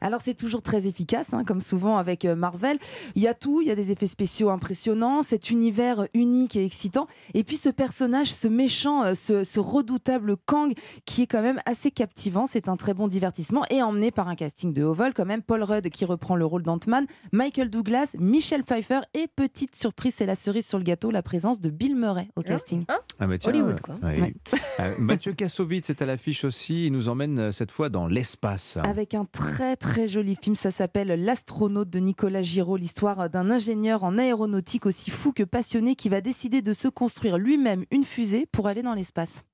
Alors 0.00 0.20
c'est 0.22 0.34
toujours 0.34 0.62
très 0.62 0.86
efficace, 0.86 1.32
hein, 1.34 1.44
comme 1.44 1.60
souvent 1.60 1.96
avec 1.96 2.24
euh, 2.24 2.34
Marvel. 2.34 2.78
Il 3.14 3.22
y 3.22 3.28
a 3.28 3.34
tout, 3.34 3.60
il 3.60 3.68
y 3.68 3.70
a 3.70 3.74
des 3.74 3.90
effets 3.92 4.06
spéciaux 4.06 4.50
impressionnants, 4.50 5.22
cet 5.22 5.50
univers 5.50 6.06
unique 6.14 6.56
et 6.56 6.64
excitant. 6.64 7.06
Et 7.34 7.44
puis 7.44 7.56
ce 7.56 7.68
personnage, 7.68 8.32
ce 8.32 8.48
méchant, 8.48 9.02
euh, 9.04 9.14
ce, 9.14 9.44
ce 9.44 9.60
redoutable 9.60 10.36
Kang, 10.46 10.72
qui 11.04 11.22
est 11.22 11.26
quand 11.26 11.42
même 11.42 11.60
assez 11.66 11.90
captivant. 11.90 12.46
C'est 12.46 12.68
un 12.68 12.76
très 12.76 12.94
bon 12.94 13.08
divertissement 13.08 13.62
et 13.70 13.82
emmené 13.82 14.10
par 14.10 14.28
un 14.28 14.34
casting 14.36 14.72
de 14.72 14.84
haut 14.84 14.92
vol, 14.92 15.12
quand 15.14 15.26
même 15.26 15.42
Paul 15.42 15.62
Rudd 15.62 15.88
qui 15.88 16.04
reprend 16.04 16.36
le 16.36 16.44
rôle 16.44 16.62
d'Ant-Man, 16.62 17.06
Michael 17.32 17.70
Douglas, 17.70 18.14
Michelle 18.18 18.64
Pfeiffer 18.64 19.00
et 19.14 19.26
petite 19.26 19.76
surprise, 19.76 20.14
c'est 20.14 20.26
la 20.26 20.34
cerise 20.34 20.66
sur 20.66 20.78
le 20.78 20.84
gâteau, 20.84 21.10
la 21.10 21.22
présence 21.22 21.60
de 21.60 21.70
Bill 21.70 21.96
Murray 21.96 22.28
au 22.36 22.42
casting. 22.42 22.84
Ah 22.88 23.26
bah 23.26 23.38
tiens, 23.38 23.50
Hollywood, 23.50 23.80
quoi. 23.80 23.94
ouais. 24.02 24.20
Ouais. 24.20 24.34
Euh, 24.80 24.94
Mathieu 24.98 25.32
Kassovitz 25.32 25.90
est 25.90 26.02
à 26.02 26.06
l'affiche 26.06 26.44
aussi. 26.44 26.86
Il 26.86 26.92
nous 26.92 27.08
emmène 27.08 27.52
cette 27.52 27.70
fois 27.70 27.88
dans 27.88 28.06
l'espace. 28.06 28.78
Avec 28.84 29.14
un 29.14 29.24
très 29.24 29.76
très 29.76 29.87
joli 30.06 30.36
film, 30.40 30.56
ça 30.56 30.70
s'appelle 30.70 31.08
L'astronaute 31.24 31.90
de 31.90 31.98
Nicolas 31.98 32.42
Giraud, 32.42 32.76
l'histoire 32.76 33.28
d'un 33.30 33.50
ingénieur 33.50 34.04
en 34.04 34.18
aéronautique 34.18 34.86
aussi 34.86 35.10
fou 35.10 35.32
que 35.32 35.42
passionné 35.42 35.94
qui 35.94 36.08
va 36.08 36.20
décider 36.20 36.62
de 36.62 36.72
se 36.72 36.88
construire 36.88 37.38
lui-même 37.38 37.84
une 37.90 38.04
fusée 38.04 38.46
pour 38.52 38.68
aller 38.68 38.82
dans 38.82 38.94
l'espace. 38.94 39.44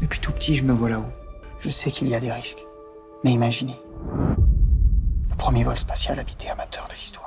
Depuis 0.00 0.20
tout 0.20 0.32
petit, 0.32 0.56
je 0.56 0.64
me 0.64 0.72
vois 0.72 0.90
là-haut. 0.90 1.12
Je 1.60 1.70
sais 1.70 1.90
qu'il 1.90 2.08
y 2.08 2.14
a 2.14 2.20
des 2.20 2.32
risques. 2.32 2.64
Mais 3.24 3.32
imaginez. 3.32 3.76
Le 5.30 5.36
premier 5.36 5.64
vol 5.64 5.78
spatial 5.78 6.18
habité 6.18 6.50
amateur 6.50 6.86
de 6.88 6.94
l'histoire. 6.94 7.23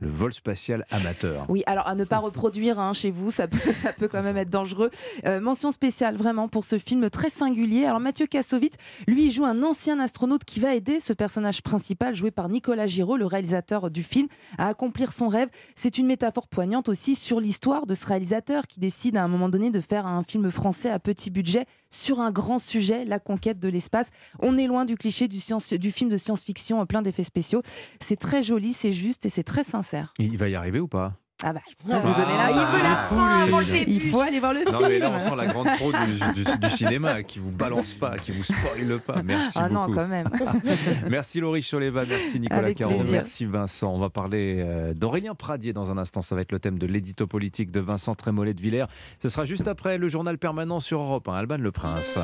Le 0.00 0.08
vol 0.08 0.32
spatial 0.32 0.86
amateur. 0.90 1.46
Oui, 1.48 1.62
alors 1.66 1.86
à 1.88 1.94
ne 1.94 2.04
pas 2.04 2.18
reproduire 2.18 2.78
hein, 2.78 2.92
chez 2.92 3.10
vous, 3.10 3.30
ça 3.32 3.48
peut, 3.48 4.08
quand 4.08 4.22
même 4.22 4.36
être 4.36 4.50
dangereux. 4.50 4.90
Euh, 5.26 5.40
mention 5.40 5.72
spéciale 5.72 6.16
vraiment 6.16 6.48
pour 6.48 6.64
ce 6.64 6.78
film 6.78 7.10
très 7.10 7.30
singulier. 7.30 7.84
Alors 7.84 8.00
Mathieu 8.00 8.26
Kassovitz, 8.26 8.74
lui, 9.06 9.26
il 9.26 9.30
joue 9.30 9.44
un 9.44 9.62
ancien 9.62 9.98
astronaute 9.98 10.44
qui 10.44 10.60
va 10.60 10.74
aider 10.74 11.00
ce 11.00 11.12
personnage 11.12 11.62
principal, 11.62 12.14
joué 12.14 12.30
par 12.30 12.48
Nicolas 12.48 12.86
Giraud, 12.86 13.16
le 13.16 13.26
réalisateur 13.26 13.90
du 13.90 14.02
film, 14.02 14.28
à 14.56 14.68
accomplir 14.68 15.12
son 15.12 15.28
rêve. 15.28 15.48
C'est 15.74 15.98
une 15.98 16.06
métaphore 16.06 16.48
poignante 16.48 16.88
aussi 16.88 17.14
sur 17.14 17.40
l'histoire 17.40 17.86
de 17.86 17.94
ce 17.94 18.06
réalisateur 18.06 18.66
qui 18.66 18.80
décide 18.80 19.16
à 19.16 19.24
un 19.24 19.28
moment 19.28 19.48
donné 19.48 19.70
de 19.70 19.80
faire 19.80 20.06
un 20.06 20.22
film 20.22 20.50
français 20.50 20.90
à 20.90 20.98
petit 20.98 21.30
budget 21.30 21.66
sur 21.90 22.20
un 22.20 22.30
grand 22.30 22.58
sujet, 22.58 23.04
la 23.04 23.18
conquête 23.18 23.58
de 23.58 23.68
l'espace. 23.68 24.10
On 24.40 24.58
est 24.58 24.66
loin 24.66 24.84
du 24.84 24.96
cliché 24.96 25.26
du, 25.26 25.38
du 25.78 25.92
film 25.92 26.10
de 26.10 26.16
science-fiction 26.16 26.80
euh, 26.80 26.84
plein 26.84 27.02
d'effets 27.02 27.22
spéciaux. 27.22 27.62
C'est 28.00 28.18
très 28.18 28.42
joli, 28.42 28.72
c'est 28.72 28.92
juste 28.92 29.26
et 29.26 29.28
c'est 29.28 29.42
très 29.42 29.64
sincère. 29.64 29.87
Il 30.18 30.36
va 30.38 30.48
y 30.48 30.54
arriver 30.54 30.80
ou 30.80 30.88
pas? 30.88 31.14
Ah 31.40 31.52
bah, 31.52 31.60
je 31.70 31.74
pourrais 31.76 32.00
vous 32.00 32.08
donner 32.14 32.32
la 32.36 32.46
Ah, 32.46 32.50
il 32.50 32.76
veut 32.76 32.82
la 32.82 32.96
fin 32.96 33.36
lui. 33.44 33.48
avant 33.48 33.58
le 33.60 33.64
début. 33.64 33.90
Il 33.92 34.00
faut 34.10 34.20
aller 34.20 34.40
voir 34.40 34.52
le 34.52 34.64
Non 34.64 34.78
film. 34.78 34.88
mais 34.88 34.98
là 34.98 35.12
on 35.14 35.18
sent 35.20 35.36
la 35.36 35.46
grande 35.46 35.68
pro 35.76 35.92
du, 35.92 36.42
du- 36.42 36.58
du 36.58 36.68
cinéma 36.68 37.22
qui 37.22 37.38
vous 37.38 37.52
balance 37.52 37.94
pas, 37.94 38.16
qui 38.16 38.32
vous 38.32 38.42
spoile 38.42 38.98
pas. 39.06 39.22
Merci 39.22 39.56
Ah 39.62 39.68
non, 39.68 39.82
beaucoup. 39.84 39.98
quand 39.98 40.08
même. 40.08 40.28
merci 41.10 41.38
Laurie 41.38 41.62
Choleva, 41.62 42.02
merci 42.08 42.40
Nicolas 42.40 42.62
Avec 42.62 42.78
Caron, 42.78 42.94
plaisir. 42.96 43.12
merci 43.12 43.44
Vincent. 43.44 43.94
On 43.94 44.00
va 44.00 44.10
parler 44.10 44.56
euh, 44.66 44.94
d'Aurélien 44.94 45.36
Pradier 45.36 45.72
dans 45.72 45.92
un 45.92 45.98
instant. 45.98 46.22
Ça 46.22 46.34
va 46.34 46.40
être 46.40 46.50
le 46.50 46.58
thème 46.58 46.76
de 46.76 46.86
l'édito 46.88 47.28
politique 47.28 47.70
de 47.70 47.78
Vincent 47.78 48.16
Trémollet 48.16 48.54
de 48.54 48.60
Villers. 48.60 48.86
Ce 49.22 49.28
sera 49.28 49.44
juste 49.44 49.68
après 49.68 49.96
le 49.96 50.08
journal 50.08 50.38
permanent 50.38 50.80
sur 50.80 50.98
Europe 51.00 51.28
1. 51.28 51.34
Alban 51.34 51.58
Le 51.58 51.70
Prince. 51.70 52.18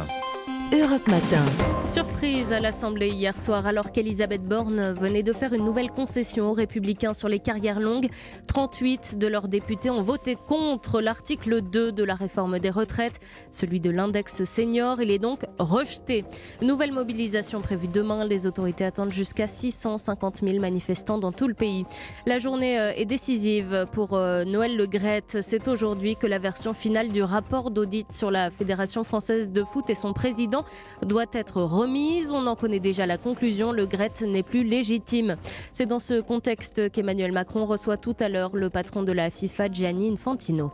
Europe 0.73 1.07
Matin. 1.09 1.45
Surprise 1.83 2.53
à 2.53 2.59
l'Assemblée 2.59 3.09
hier 3.09 3.37
soir 3.37 3.67
alors 3.67 3.93
qu'Elisabeth 3.93 4.43
Borne 4.43 4.93
venait 4.93 5.23
de 5.23 5.33
faire 5.33 5.53
une 5.53 5.65
nouvelle 5.65 5.91
concession 5.91 6.51
aux 6.51 6.53
républicains 6.53 7.13
sur 7.13 7.29
les 7.29 7.39
carrières 7.39 7.81
longues. 7.81 8.09
38 8.47 9.19
de 9.19 9.27
leurs 9.27 9.49
députés 9.49 9.91
ont 9.91 10.03
voté 10.03 10.37
contre 10.37 11.01
l'article 11.01 11.61
2 11.61 11.93
de 11.93 12.05
la 12.05 12.15
réforme 12.15 12.59
des 12.59 12.71
retraites, 12.71 13.21
celui 13.53 13.81
de 13.81 13.91
l'index 13.91 14.45
senior. 14.45 15.01
Il 15.03 15.11
est 15.11 15.19
donc 15.19 15.41
rejeté. 15.59 16.25
Nouvelle 16.63 16.93
mobilisation 16.93 17.61
prévue 17.61 17.89
demain. 17.89 18.25
Les 18.25 18.47
autorités 18.47 18.85
attendent 18.85 19.13
jusqu'à 19.13 19.47
650 19.47 20.43
000 20.43 20.61
manifestants 20.61 21.19
dans 21.19 21.33
tout 21.33 21.49
le 21.49 21.55
pays. 21.55 21.85
La 22.27 22.39
journée 22.39 22.79
euh, 22.79 22.93
est 22.95 23.07
décisive 23.07 23.87
pour 23.93 24.15
euh, 24.15 24.45
Noël 24.45 24.77
Le 24.77 24.87
Graët. 24.87 25.39
C'est 25.43 25.69
aujourd'hui 25.69 26.17
que 26.17 26.27
la 26.27 26.39
version 26.39 26.73
finale 26.73 27.09
du 27.09 27.23
rapport 27.23 27.71
d'audit 27.71 28.13
sur 28.13 28.31
la 28.31 28.51
Fédération 28.51 29.05
française 29.05 29.51
de 29.51 29.65
foot 29.65 29.91
et 29.91 29.95
son 29.95 30.13
président 30.13 30.54
doit 31.03 31.27
être 31.33 31.63
remise. 31.63 32.31
On 32.31 32.47
en 32.47 32.57
connaît 32.57 32.81
déjà 32.81 33.07
la 33.07 33.19
conclusion. 33.19 33.73
Le 33.73 33.87
Graët 33.87 34.23
n'est 34.23 34.43
plus 34.43 34.65
légitime. 34.65 35.37
C'est 35.73 35.87
dans 35.87 35.99
ce 35.99 36.21
contexte 36.21 36.91
qu'Emmanuel 36.91 37.33
Macron 37.33 37.67
reçoit 37.67 37.97
tout 37.97 38.17
à 38.21 38.29
l'heure 38.29 38.57
le 38.57 38.71
patron 38.71 39.03
de 39.03 39.13
la 39.13 39.31
FIFA, 39.31 39.71
Gianni 39.73 40.13
Infantino. 40.13 40.71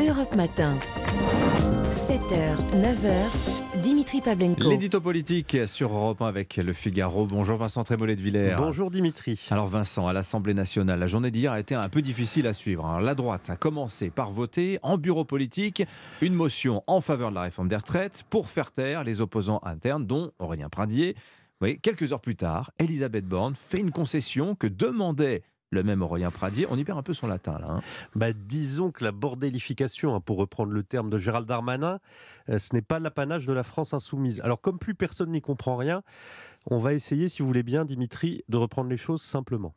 Europe 0.00 0.34
Matin. 0.34 0.76
7h, 1.94 2.56
9h, 2.74 3.73
Dimitri 3.84 4.22
Pavlenko. 4.22 4.70
L'édito 4.70 4.98
politique 4.98 5.58
sur 5.66 5.92
Europe 5.92 6.22
1 6.22 6.26
avec 6.26 6.56
le 6.56 6.72
Figaro. 6.72 7.26
Bonjour 7.26 7.58
Vincent 7.58 7.84
Trémollet 7.84 8.16
de 8.16 8.22
Villers. 8.22 8.54
Bonjour 8.56 8.90
Dimitri. 8.90 9.38
Alors 9.50 9.66
Vincent, 9.66 10.06
à 10.06 10.14
l'Assemblée 10.14 10.54
nationale, 10.54 10.98
la 10.98 11.06
journée 11.06 11.30
d'hier 11.30 11.52
a 11.52 11.60
été 11.60 11.74
un 11.74 11.90
peu 11.90 12.00
difficile 12.00 12.46
à 12.46 12.54
suivre. 12.54 12.86
Alors, 12.86 13.02
la 13.02 13.14
droite 13.14 13.50
a 13.50 13.56
commencé 13.56 14.08
par 14.08 14.32
voter 14.32 14.78
en 14.82 14.96
bureau 14.96 15.26
politique 15.26 15.82
une 16.22 16.32
motion 16.32 16.82
en 16.86 17.02
faveur 17.02 17.28
de 17.28 17.34
la 17.34 17.42
réforme 17.42 17.68
des 17.68 17.76
retraites 17.76 18.24
pour 18.30 18.48
faire 18.48 18.72
taire 18.72 19.04
les 19.04 19.20
opposants 19.20 19.60
internes, 19.64 20.06
dont 20.06 20.30
Aurélien 20.38 20.70
Pradier. 20.70 21.14
Oui, 21.60 21.78
quelques 21.78 22.14
heures 22.14 22.22
plus 22.22 22.36
tard, 22.36 22.70
Elisabeth 22.78 23.26
Borne 23.26 23.54
fait 23.54 23.80
une 23.80 23.90
concession 23.90 24.54
que 24.54 24.66
demandait 24.66 25.42
le 25.74 25.82
même 25.82 26.02
Aurélien 26.02 26.30
Pradier. 26.30 26.66
On 26.70 26.76
y 26.76 26.84
perd 26.84 26.98
un 26.98 27.02
peu 27.02 27.12
son 27.12 27.26
latin 27.26 27.58
là. 27.58 27.66
hein. 27.68 27.80
Bah, 28.14 28.32
disons 28.32 28.90
que 28.90 29.04
la 29.04 29.12
bordélification, 29.12 30.14
hein, 30.14 30.20
pour 30.20 30.38
reprendre 30.38 30.72
le 30.72 30.82
terme 30.82 31.10
de 31.10 31.18
Gérald 31.18 31.46
Darmanin, 31.46 32.00
euh, 32.48 32.58
ce 32.58 32.74
n'est 32.74 32.82
pas 32.82 32.98
l'apanage 32.98 33.46
de 33.46 33.52
la 33.52 33.62
France 33.62 33.92
insoumise. 33.94 34.40
Alors 34.40 34.60
comme 34.60 34.78
plus 34.78 34.94
personne 34.94 35.30
n'y 35.30 35.40
comprend 35.40 35.76
rien, 35.76 36.02
on 36.70 36.78
va 36.78 36.94
essayer, 36.94 37.28
si 37.28 37.42
vous 37.42 37.48
voulez 37.48 37.62
bien, 37.62 37.84
Dimitri, 37.84 38.42
de 38.48 38.56
reprendre 38.56 38.88
les 38.88 38.96
choses 38.96 39.20
simplement. 39.22 39.74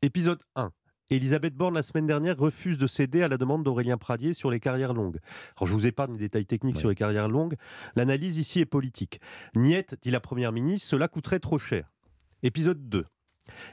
Épisode 0.00 0.42
1. 0.56 0.70
Elisabeth 1.10 1.54
Borne, 1.54 1.74
la 1.74 1.82
semaine 1.82 2.06
dernière, 2.06 2.38
refuse 2.38 2.78
de 2.78 2.86
céder 2.86 3.22
à 3.22 3.28
la 3.28 3.36
demande 3.36 3.62
d'Aurélien 3.64 3.98
Pradier 3.98 4.32
sur 4.32 4.50
les 4.50 4.60
carrières 4.60 4.94
longues. 4.94 5.18
Alors, 5.58 5.68
je 5.68 5.72
vous 5.74 5.86
épargne 5.86 6.12
les 6.12 6.18
détails 6.18 6.46
techniques 6.46 6.78
sur 6.78 6.88
les 6.88 6.94
carrières 6.94 7.28
longues. 7.28 7.56
L'analyse 7.96 8.38
ici 8.38 8.60
est 8.60 8.66
politique. 8.66 9.20
Niette, 9.54 9.96
dit 10.00 10.10
la 10.10 10.20
Première 10.20 10.52
ministre, 10.52 10.88
cela 10.88 11.08
coûterait 11.08 11.40
trop 11.40 11.58
cher. 11.58 11.90
Épisode 12.42 12.88
2. 12.88 13.04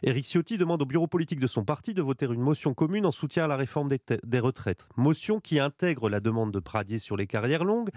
Éric 0.04 0.26
Ciotti 0.26 0.58
demande 0.58 0.82
au 0.82 0.86
bureau 0.86 1.08
politique 1.08 1.40
de 1.40 1.48
son 1.48 1.64
parti 1.64 1.94
de 1.94 2.02
voter 2.02 2.26
une 2.26 2.42
motion 2.42 2.74
commune 2.74 3.06
en 3.06 3.12
soutien 3.12 3.46
à 3.46 3.48
la 3.48 3.56
réforme 3.58 3.88
des, 3.90 4.00
te- 4.00 4.20
des 4.26 4.40
retraites. 4.40 4.88
Motion 4.98 5.40
qui 5.40 5.60
intègre 5.60 6.10
la 6.10 6.20
demande 6.20 6.52
de 6.52 6.60
Pradier 6.60 7.00
sur 7.00 7.16
les 7.18 7.28
carrières 7.28 7.64
longues 7.64 7.90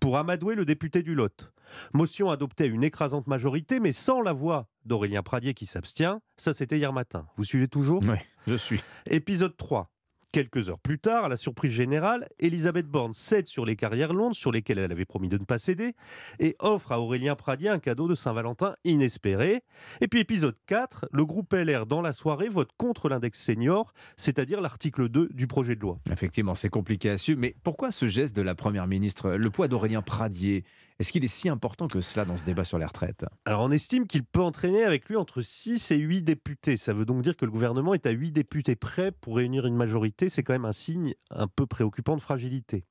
pour 0.00 0.16
amadouer 0.16 0.54
le 0.54 0.64
député 0.64 1.02
du 1.02 1.14
Lot. 1.14 1.52
Motion 1.92 2.30
adoptée 2.30 2.64
à 2.64 2.66
une 2.68 2.82
écrasante 2.84 3.26
majorité, 3.26 3.78
mais 3.80 3.92
sans 3.92 4.20
la 4.22 4.32
voix 4.32 4.68
d'Aurélien 4.84 5.22
Pradier 5.22 5.54
qui 5.54 5.66
s'abstient. 5.66 6.18
Ça, 6.36 6.52
c'était 6.54 6.78
hier 6.78 6.92
matin. 6.92 7.26
Vous 7.36 7.44
suivez 7.44 7.68
toujours? 7.68 8.00
Oui, 8.06 8.16
je 8.46 8.54
suis. 8.54 8.80
Épisode 9.06 9.56
3. 9.56 9.90
Quelques 10.30 10.68
heures 10.68 10.78
plus 10.78 10.98
tard, 10.98 11.24
à 11.24 11.28
la 11.28 11.36
surprise 11.36 11.72
générale, 11.72 12.28
Elisabeth 12.38 12.86
Borne 12.86 13.14
cède 13.14 13.46
sur 13.46 13.64
les 13.64 13.76
carrières 13.76 14.12
longues 14.12 14.34
sur 14.34 14.52
lesquelles 14.52 14.78
elle 14.78 14.92
avait 14.92 15.06
promis 15.06 15.28
de 15.30 15.38
ne 15.38 15.44
pas 15.44 15.56
céder 15.56 15.94
et 16.38 16.54
offre 16.58 16.92
à 16.92 17.00
Aurélien 17.00 17.34
Pradier 17.34 17.70
un 17.70 17.78
cadeau 17.78 18.08
de 18.08 18.14
Saint-Valentin 18.14 18.74
inespéré. 18.84 19.62
Et 20.02 20.06
puis 20.06 20.20
épisode 20.20 20.56
4, 20.66 21.08
le 21.12 21.24
groupe 21.24 21.54
LR 21.54 21.86
dans 21.86 22.02
la 22.02 22.12
soirée 22.12 22.50
vote 22.50 22.68
contre 22.76 23.08
l'index 23.08 23.42
senior, 23.42 23.94
c'est-à-dire 24.18 24.60
l'article 24.60 25.08
2 25.08 25.30
du 25.32 25.46
projet 25.46 25.76
de 25.76 25.80
loi. 25.80 25.98
Effectivement, 26.12 26.54
c'est 26.54 26.68
compliqué 26.68 27.08
à 27.08 27.16
suivre. 27.16 27.40
Mais 27.40 27.56
pourquoi 27.62 27.90
ce 27.90 28.06
geste 28.06 28.36
de 28.36 28.42
la 28.42 28.54
Première 28.54 28.86
ministre? 28.86 29.30
Le 29.30 29.48
poids 29.48 29.66
d'Aurélien 29.66 30.02
Pradier, 30.02 30.62
est-ce 30.98 31.12
qu'il 31.12 31.24
est 31.24 31.28
si 31.28 31.48
important 31.48 31.86
que 31.86 32.00
cela 32.00 32.24
dans 32.24 32.36
ce 32.36 32.44
débat 32.44 32.64
sur 32.64 32.78
les 32.78 32.84
retraites? 32.84 33.24
Alors 33.44 33.62
on 33.62 33.70
estime 33.70 34.06
qu'il 34.06 34.24
peut 34.24 34.42
entraîner 34.42 34.82
avec 34.82 35.08
lui 35.08 35.16
entre 35.16 35.42
6 35.42 35.92
et 35.92 35.96
8 35.96 36.22
députés. 36.22 36.76
Ça 36.76 36.92
veut 36.92 37.04
donc 37.04 37.22
dire 37.22 37.36
que 37.36 37.44
le 37.44 37.52
gouvernement 37.52 37.94
est 37.94 38.06
à 38.06 38.10
8 38.10 38.32
députés 38.32 38.74
près 38.74 39.12
pour 39.12 39.36
réunir 39.36 39.66
une 39.66 39.76
majorité. 39.76 40.28
C'est 40.28 40.42
quand 40.42 40.54
même 40.54 40.64
un 40.64 40.72
signe 40.72 41.14
un 41.30 41.46
peu 41.46 41.66
préoccupant 41.66 42.16
de 42.16 42.20
fragilité. 42.20 42.84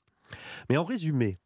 Mais 0.69 0.77
en 0.77 0.85
résumé, 0.85 1.39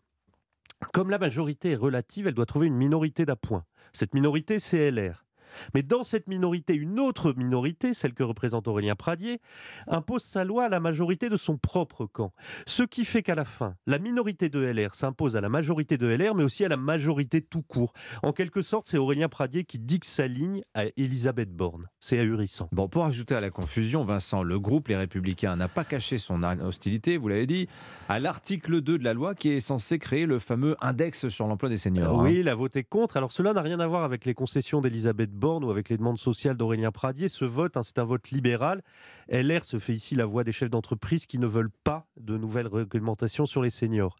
Comme 0.93 1.09
la 1.11 1.19
majorité 1.19 1.71
est 1.71 1.75
relative, 1.75 2.27
elle 2.27 2.33
doit 2.33 2.45
trouver 2.45 2.67
une 2.67 2.75
minorité 2.75 3.25
d'appoint. 3.25 3.65
Cette 3.93 4.13
minorité, 4.13 4.57
c'est 4.59 4.89
LR. 4.89 5.25
Mais 5.73 5.83
dans 5.83 6.03
cette 6.03 6.27
minorité, 6.27 6.73
une 6.73 6.99
autre 6.99 7.33
minorité, 7.33 7.93
celle 7.93 8.13
que 8.13 8.23
représente 8.23 8.67
Aurélien 8.67 8.95
Pradier, 8.95 9.41
impose 9.87 10.23
sa 10.23 10.43
loi 10.43 10.65
à 10.65 10.69
la 10.69 10.79
majorité 10.79 11.29
de 11.29 11.35
son 11.35 11.57
propre 11.57 12.05
camp. 12.05 12.33
Ce 12.65 12.83
qui 12.83 13.05
fait 13.05 13.23
qu'à 13.23 13.35
la 13.35 13.45
fin, 13.45 13.75
la 13.87 13.99
minorité 13.99 14.49
de 14.49 14.59
LR 14.59 14.95
s'impose 14.95 15.35
à 15.35 15.41
la 15.41 15.49
majorité 15.49 15.97
de 15.97 16.07
LR, 16.07 16.35
mais 16.35 16.43
aussi 16.43 16.65
à 16.65 16.69
la 16.69 16.77
majorité 16.77 17.41
tout 17.41 17.61
court. 17.61 17.93
En 18.23 18.33
quelque 18.33 18.61
sorte, 18.61 18.87
c'est 18.87 18.97
Aurélien 18.97 19.29
Pradier 19.29 19.63
qui 19.63 19.79
dicte 19.79 20.05
sa 20.05 20.27
ligne 20.27 20.61
à 20.73 20.85
Elisabeth 20.97 21.51
Borne. 21.55 21.87
C'est 21.99 22.19
ahurissant. 22.19 22.69
Bon, 22.71 22.87
pour 22.87 23.05
ajouter 23.05 23.35
à 23.35 23.41
la 23.41 23.49
confusion, 23.49 24.03
Vincent, 24.03 24.43
le 24.43 24.59
groupe 24.59 24.87
Les 24.87 24.97
Républicains 24.97 25.55
n'a 25.55 25.67
pas 25.67 25.83
caché 25.83 26.17
son 26.17 26.43
hostilité, 26.43 27.17
vous 27.17 27.27
l'avez 27.27 27.47
dit, 27.47 27.67
à 28.09 28.19
l'article 28.19 28.81
2 28.81 28.97
de 28.97 29.03
la 29.03 29.13
loi 29.13 29.35
qui 29.35 29.49
est 29.49 29.59
censé 29.59 29.99
créer 29.99 30.25
le 30.25 30.39
fameux 30.39 30.75
index 30.81 31.27
sur 31.29 31.47
l'emploi 31.47 31.69
des 31.69 31.77
seniors. 31.77 32.21
Oui, 32.21 32.39
il 32.39 32.49
a 32.49 32.55
voté 32.55 32.83
contre. 32.83 33.17
Alors 33.17 33.31
cela 33.31 33.53
n'a 33.53 33.61
rien 33.61 33.79
à 33.79 33.87
voir 33.87 34.03
avec 34.03 34.25
les 34.25 34.33
concessions 34.33 34.81
d'Elisabeth 34.81 35.31
Borne 35.31 35.40
ou 35.43 35.71
avec 35.71 35.89
les 35.89 35.97
demandes 35.97 36.19
sociales 36.19 36.55
d'Aurélien 36.55 36.91
Pradier. 36.91 37.27
Ce 37.27 37.45
vote, 37.45 37.75
hein, 37.75 37.81
c'est 37.83 37.97
un 37.97 38.03
vote 38.03 38.29
libéral. 38.29 38.83
LR 39.27 39.65
se 39.65 39.79
fait 39.79 39.93
ici 39.93 40.13
la 40.15 40.25
voix 40.25 40.43
des 40.43 40.51
chefs 40.51 40.69
d'entreprise 40.69 41.25
qui 41.25 41.39
ne 41.39 41.47
veulent 41.47 41.71
pas 41.83 42.05
de 42.17 42.37
nouvelles 42.37 42.67
réglementations 42.67 43.45
sur 43.45 43.61
les 43.61 43.69
seniors. 43.69 44.17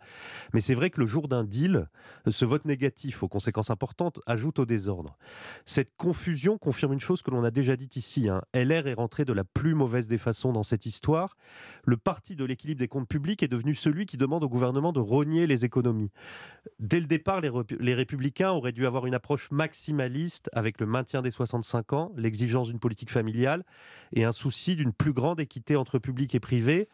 Mais 0.54 0.62
c'est 0.62 0.74
vrai 0.74 0.90
que 0.90 1.00
le 1.00 1.06
jour 1.06 1.28
d'un 1.28 1.44
deal, 1.44 1.90
ce 2.28 2.46
vote 2.46 2.66
négatif 2.66 3.22
aux 3.22 3.28
conséquences 3.28 3.70
importantes 3.70 4.20
ajoute 4.26 4.60
au 4.60 4.66
désordre. 4.66 5.18
Cette 5.66 5.96
confusion 5.96 6.58
confirme 6.58 6.94
une 6.94 7.00
chose 7.00 7.22
que 7.22 7.30
l'on 7.30 7.44
a 7.44 7.52
déjà 7.52 7.76
dite 7.76 7.98
ici. 7.98 8.28
Hein. 8.28 8.42
LR 8.56 8.88
est 8.88 8.94
rentré 8.94 9.24
de 9.24 9.34
la 9.34 9.44
plus 9.44 9.76
mauvaise 9.76 10.08
des 10.08 10.18
façons 10.18 10.54
dans 10.54 10.64
cette 10.64 10.86
histoire. 10.86 11.38
Le 11.86 11.98
parti 11.98 12.36
de 12.36 12.46
l'équilibre 12.46 12.80
des 12.80 12.88
comptes 12.88 13.08
publics 13.08 13.44
est 13.44 13.48
devenu 13.48 13.76
celui 13.76 14.06
qui 14.06 14.18
demande 14.18 14.44
au 14.44 14.50
gouvernement 14.50 14.92
de 14.92 15.00
rogner 15.00 15.46
les 15.46 15.66
économies. 15.66 16.12
Dès 16.80 17.00
le 17.00 17.06
départ, 17.06 17.42
les, 17.42 17.52
les 17.80 17.94
républicains 17.94 18.52
auraient 18.52 18.72
dû 18.72 18.88
avoir 18.88 19.06
une 19.06 19.14
approche 19.14 19.52
maximaliste 19.52 20.50
avec 20.54 20.80
le 20.80 20.88
maintien 20.88 21.11
des 21.22 21.32
65 21.32 21.92
ans, 21.92 22.14
l'exigence 22.16 22.70
d'une 22.70 22.80
politique 22.80 23.12
familiale 23.12 23.66
et 24.14 24.24
un 24.24 24.32
souci 24.32 24.78
d'une 24.78 24.94
plus 24.94 25.12
grande 25.12 25.42
équité 25.42 25.76
entre 25.76 26.00
public 26.00 26.34
et 26.34 26.40
privé. 26.40 26.88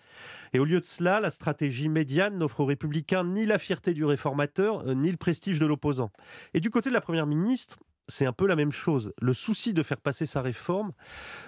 Et 0.53 0.59
au 0.59 0.65
lieu 0.65 0.79
de 0.79 0.85
cela, 0.85 1.19
la 1.19 1.29
stratégie 1.29 1.89
médiane 1.89 2.39
n'offre 2.39 2.61
aux 2.61 2.65
républicains 2.65 3.23
ni 3.23 3.45
la 3.45 3.59
fierté 3.59 3.93
du 3.93 4.05
réformateur, 4.05 4.87
euh, 4.87 4.95
ni 4.95 5.11
le 5.11 5.17
prestige 5.17 5.59
de 5.59 5.67
l'opposant. 5.67 6.09
Et 6.55 6.59
du 6.59 6.71
côté 6.71 6.89
de 6.89 6.95
la 6.95 7.01
Première 7.01 7.27
ministre, 7.27 7.77
c'est 8.07 8.25
un 8.25 8.33
peu 8.33 8.47
la 8.47 8.55
même 8.55 8.71
chose. 8.71 9.13
Le 9.21 9.33
souci 9.33 9.73
de 9.73 9.83
faire 9.83 9.99
passer 9.99 10.25
sa 10.25 10.41
réforme 10.41 10.93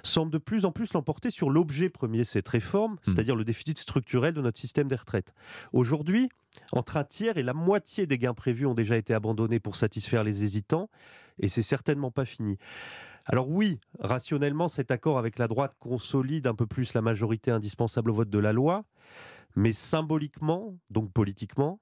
semble 0.04 0.32
de 0.32 0.38
plus 0.38 0.66
en 0.66 0.72
plus 0.72 0.94
l'emporter 0.94 1.30
sur 1.30 1.50
l'objet 1.50 1.90
premier 1.90 2.20
de 2.20 2.24
cette 2.24 2.48
réforme, 2.48 2.94
hmm. 2.94 3.00
c'est-à-dire 3.04 3.36
le 3.36 3.46
déficit 3.46 3.78
structurel 3.80 4.34
de 4.34 4.42
notre 4.42 4.60
système 4.60 4.88
des 4.88 4.96
retraites. 4.96 5.34
Aujourd'hui, 5.72 6.30
entre 6.72 6.98
un 6.98 7.04
tiers 7.04 7.38
et 7.38 7.44
la 7.44 7.54
moitié 7.54 8.08
des 8.08 8.18
gains 8.18 8.34
prévus 8.34 8.66
ont 8.66 8.74
déjà 8.74 8.98
été 8.98 9.14
abandonnés 9.14 9.60
pour 9.60 9.76
satisfaire 9.76 10.24
les 10.24 10.44
hésitants, 10.44 10.90
et 11.40 11.50
c'est 11.50 11.62
certainement 11.62 12.12
pas 12.12 12.26
fini. 12.26 12.58
Alors 13.26 13.50
oui, 13.50 13.80
rationnellement, 14.00 14.70
cet 14.70 14.92
accord 14.92 15.18
avec 15.18 15.38
la 15.38 15.48
droite 15.48 15.76
consolide 15.80 16.48
un 16.48 16.56
peu 16.56 16.66
plus 16.66 16.94
la 16.94 17.02
majorité 17.02 17.52
indispensable 17.52 18.12
au 18.12 18.16
vote 18.16 18.30
de 18.30 18.40
la 18.40 18.54
loi, 18.54 18.86
mais 19.56 19.74
symboliquement, 19.74 20.78
donc 20.90 21.12
politiquement, 21.12 21.80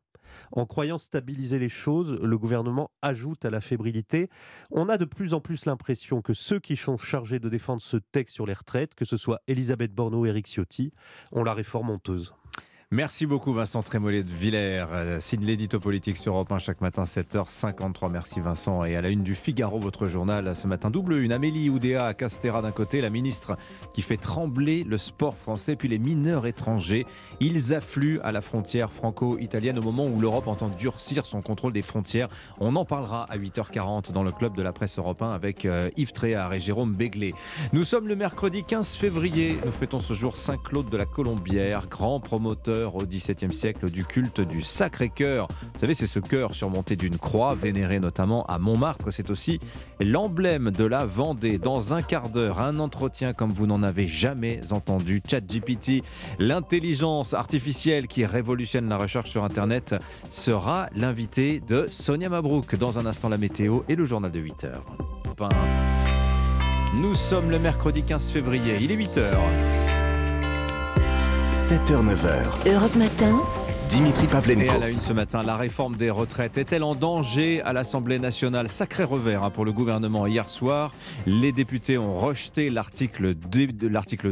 en 0.51 0.66
croyant 0.66 0.97
stabiliser 0.97 1.60
les 1.60 1.70
choses, 1.70 2.14
le 2.22 2.38
gouvernement 2.38 2.91
ajoute 3.01 3.45
à 3.45 3.49
la 3.49 3.62
fébrilité. 3.62 4.30
On 4.72 4.89
a 4.89 4.97
de 4.97 5.05
plus 5.05 5.34
en 5.34 5.39
plus 5.39 5.66
l'impression 5.66 6.22
que 6.22 6.34
ceux 6.34 6.60
qui 6.60 6.76
sont 6.76 6.97
chargés 6.97 7.39
de 7.39 7.49
défendre 7.49 7.82
ce 7.82 7.97
texte 7.97 8.36
sur 8.36 8.45
les 8.45 8.53
retraites, 8.53 8.95
que 8.95 9.05
ce 9.05 9.18
soit 9.18 9.41
Elisabeth 9.47 9.93
Borno 9.93 10.22
ou 10.22 10.26
Eric 10.26 10.47
Ciotti, 10.47 10.91
ont 11.32 11.43
la 11.43 11.53
réforme 11.53 11.89
honteuse. 11.89 12.34
Merci 12.94 13.26
beaucoup 13.26 13.52
Vincent 13.52 13.84
Trémollet 13.84 14.24
de 14.24 14.32
Villers. 14.32 14.86
Euh, 14.94 15.20
signe 15.20 15.44
l'édito 15.44 15.78
politique 15.78 16.16
sur 16.16 16.36
Europe 16.36 16.54
1 16.54 16.60
chaque 16.60 16.80
matin 16.80 17.04
7h53. 17.04 18.10
Merci 18.10 18.40
Vincent. 18.40 18.86
Et 18.86 18.96
à 18.96 19.02
la 19.02 19.10
une 19.10 19.24
du 19.24 19.36
Figaro, 19.36 19.78
votre 19.78 20.06
journal 20.06 20.56
ce 20.56 20.68
matin 20.68 20.90
double 20.90 21.18
une. 21.18 21.34
Amélie 21.34 21.70
Oudéa 21.70 22.06
à 22.06 22.14
Castera 22.14 22.62
d'un 22.62 22.72
côté, 22.72 23.02
la 23.02 23.10
ministre 23.10 23.58
qui 23.94 24.02
fait 24.02 24.16
trembler 24.16 24.86
le 24.86 24.98
sport 24.98 25.36
français, 25.36 25.76
puis 25.76 25.90
les 25.90 26.00
mineurs 26.00 26.48
étrangers. 26.48 27.06
Ils 27.42 27.74
affluent 27.74 28.22
à 28.22 28.32
la 28.32 28.40
frontière 28.40 28.90
franco-italienne 28.90 29.78
au 29.80 29.82
moment 29.82 30.06
où 30.06 30.22
l'Europe 30.22 30.48
entend 30.48 30.70
durcir 30.70 31.26
son 31.26 31.42
contrôle 31.42 31.74
des 31.74 31.82
frontières. 31.82 32.30
On 32.62 32.74
en 32.78 32.86
parlera 32.86 33.26
à 33.28 33.38
8h40 33.38 34.14
dans 34.14 34.24
le 34.24 34.32
club 34.32 34.56
de 34.56 34.62
la 34.62 34.72
presse 34.72 34.98
européen 34.98 35.32
avec 35.32 35.66
euh, 35.66 35.90
Yves 35.98 36.14
Tréhard 36.14 36.54
et 36.54 36.62
Jérôme 36.62 36.94
Béglé. 36.94 37.34
Nous 37.74 37.84
sommes 37.84 38.08
le 38.08 38.16
mercredi 38.16 38.64
15 38.64 38.94
février. 38.94 39.60
Nous 39.66 39.74
fêtons 39.74 40.00
ce 40.00 40.14
jour 40.14 40.38
Saint-Claude 40.38 40.90
de 40.90 40.96
la 40.96 41.06
Colombière, 41.06 41.88
grand 41.90 42.22
promoteur 42.22 42.77
au 42.86 43.06
XVIIe 43.06 43.54
siècle 43.54 43.90
du 43.90 44.06
culte 44.06 44.42
du 44.42 44.62
Sacré-Cœur. 44.62 45.48
Vous 45.50 45.80
savez, 45.80 45.94
c'est 45.94 46.08
ce 46.08 46.20
cœur 46.20 46.54
surmonté 46.54 46.96
d'une 46.96 47.18
croix, 47.18 47.56
vénéré 47.56 48.00
notamment 48.00 48.46
à 48.46 48.60
Montmartre. 48.60 49.12
C'est 49.12 49.30
aussi 49.30 49.60
l'emblème 50.00 50.72
de 50.72 50.84
la 50.84 51.06
Vendée. 51.06 51.58
Dans 51.58 51.94
un 51.94 52.02
quart 52.02 52.30
d'heure, 52.30 52.62
un 52.62 52.80
entretien 52.80 53.34
comme 53.34 53.52
vous 53.52 53.68
n'en 53.68 53.84
avez 53.84 54.08
jamais 54.08 54.62
entendu. 54.72 55.22
ChatGPT, 55.28 56.04
l'intelligence 56.40 57.34
artificielle 57.34 58.08
qui 58.08 58.26
révolutionne 58.26 58.90
la 58.90 58.98
recherche 58.98 59.30
sur 59.30 59.44
Internet, 59.44 59.96
sera 60.30 60.90
l'invité 60.96 61.62
de 61.68 61.88
Sonia 61.90 62.30
Mabrouk. 62.30 62.76
Dans 62.76 63.00
un 63.00 63.06
instant, 63.06 63.30
la 63.30 63.38
météo 63.38 63.82
et 63.90 63.96
le 63.96 64.06
journal 64.06 64.32
de 64.32 64.40
8 64.40 64.64
heures. 64.66 64.86
Nous 66.96 67.16
sommes 67.16 67.52
le 67.52 67.60
mercredi 67.60 68.02
15 68.02 68.30
février, 68.30 68.78
il 68.82 68.92
est 68.92 68.96
8 68.96 69.18
heures. 69.18 70.07
7h-9h. 71.58 72.68
Europe 72.68 72.95
Matin. 72.95 73.66
Dimitri 73.90 74.28
Pavlenko. 74.28 74.62
Et 74.62 74.70
à 74.70 74.78
la 74.78 74.90
une 74.90 75.00
ce 75.00 75.14
matin, 75.14 75.42
la 75.44 75.56
réforme 75.56 75.96
des 75.96 76.10
retraites 76.10 76.58
est-elle 76.58 76.84
en 76.84 76.94
danger 76.94 77.62
à 77.62 77.72
l'Assemblée 77.72 78.20
nationale? 78.20 78.68
Sacré 78.68 79.06
revers 79.06 79.46
hein, 79.46 79.50
pour 79.50 79.64
le 79.64 79.72
gouvernement 79.72 80.28
hier 80.28 80.50
soir. 80.50 80.94
Les 81.26 81.54
députés 81.54 81.98
ont 81.98 82.14
rejeté 82.14 82.70
l'article 82.70 83.34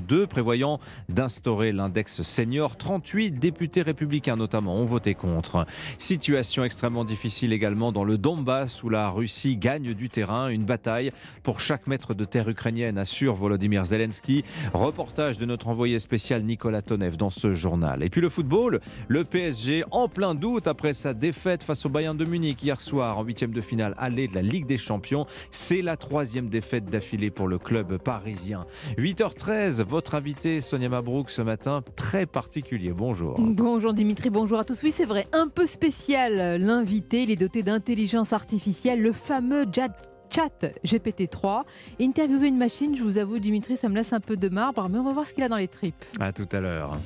2 0.01 0.27
prévoyant 0.27 0.79
d'instaurer 1.07 1.71
l'index 1.71 2.21
senior. 2.21 2.75
38 2.75 3.31
députés 3.31 3.81
républicains 3.81 4.35
notamment 4.35 4.75
ont 4.75 4.85
voté 4.85 5.13
contre. 5.13 5.65
Situation 5.99 6.65
extrêmement 6.65 7.05
difficile 7.05 7.53
également 7.53 7.93
dans 7.93 8.03
le 8.03 8.17
Donbass 8.17 8.83
où 8.83 8.89
la 8.89 9.09
Russie 9.09 9.55
gagne 9.55 9.93
du 9.93 10.09
terrain. 10.09 10.49
Une 10.49 10.65
bataille 10.65 11.11
pour 11.43 11.61
chaque 11.61 11.87
mètre 11.87 12.13
de 12.13 12.25
terre 12.25 12.49
ukrainienne, 12.49 12.97
assure 12.97 13.35
Volodymyr 13.35 13.85
Zelensky. 13.85 14.43
Reportage 14.73 15.37
de 15.37 15.45
notre 15.45 15.69
envoyé 15.69 15.99
spécial 15.99 16.43
Nicolas 16.43 16.81
Tonev 16.81 17.15
dans 17.15 17.29
ce 17.29 17.53
journal. 17.53 18.03
Et 18.03 18.09
puis 18.09 18.21
le 18.21 18.29
football, 18.29 18.81
le 19.07 19.23
PS 19.23 19.44
PSG 19.45 19.83
en 19.91 20.07
plein 20.07 20.33
doute 20.33 20.65
après 20.65 20.93
sa 20.93 21.13
défaite 21.13 21.61
face 21.61 21.85
au 21.85 21.89
Bayern 21.89 22.17
de 22.17 22.25
Munich 22.25 22.63
hier 22.63 22.81
soir 22.81 23.19
en 23.19 23.23
huitième 23.23 23.51
de 23.51 23.61
finale 23.61 23.93
aller 23.99 24.27
de 24.27 24.33
la 24.33 24.41
Ligue 24.41 24.65
des 24.65 24.77
Champions. 24.77 25.27
C'est 25.51 25.83
la 25.83 25.97
troisième 25.97 26.49
défaite 26.49 26.85
d'affilée 26.85 27.29
pour 27.29 27.47
le 27.47 27.59
club 27.59 27.97
parisien. 27.97 28.65
8h13, 28.97 29.83
votre 29.83 30.15
invité 30.15 30.61
Sonia 30.61 30.89
Mabrouk 30.89 31.29
ce 31.29 31.43
matin, 31.43 31.83
très 31.95 32.25
particulier. 32.25 32.91
Bonjour. 32.91 33.35
Bonjour 33.37 33.93
Dimitri, 33.93 34.31
bonjour 34.31 34.57
à 34.57 34.63
tous. 34.63 34.81
Oui, 34.81 34.91
c'est 34.91 35.05
vrai, 35.05 35.27
un 35.31 35.47
peu 35.47 35.67
spécial. 35.67 36.59
L'invité, 36.59 37.21
il 37.21 37.29
est 37.29 37.35
doté 37.35 37.61
d'intelligence 37.61 38.33
artificielle, 38.33 38.99
le 38.99 39.11
fameux 39.11 39.65
Chat 39.71 40.65
GPT-3. 40.83 41.65
Interviewer 42.01 42.47
une 42.47 42.57
machine, 42.57 42.97
je 42.97 43.03
vous 43.03 43.19
avoue, 43.19 43.37
Dimitri, 43.37 43.77
ça 43.77 43.89
me 43.89 43.95
laisse 43.95 44.11
un 44.11 44.19
peu 44.19 44.37
de 44.37 44.49
marbre, 44.49 44.89
mais 44.89 44.97
on 44.97 45.03
va 45.03 45.13
voir 45.13 45.27
ce 45.27 45.33
qu'il 45.33 45.43
a 45.43 45.49
dans 45.49 45.57
les 45.57 45.67
tripes. 45.67 46.03
À 46.19 46.33
tout 46.33 46.49
à 46.51 46.59
l'heure. 46.59 46.97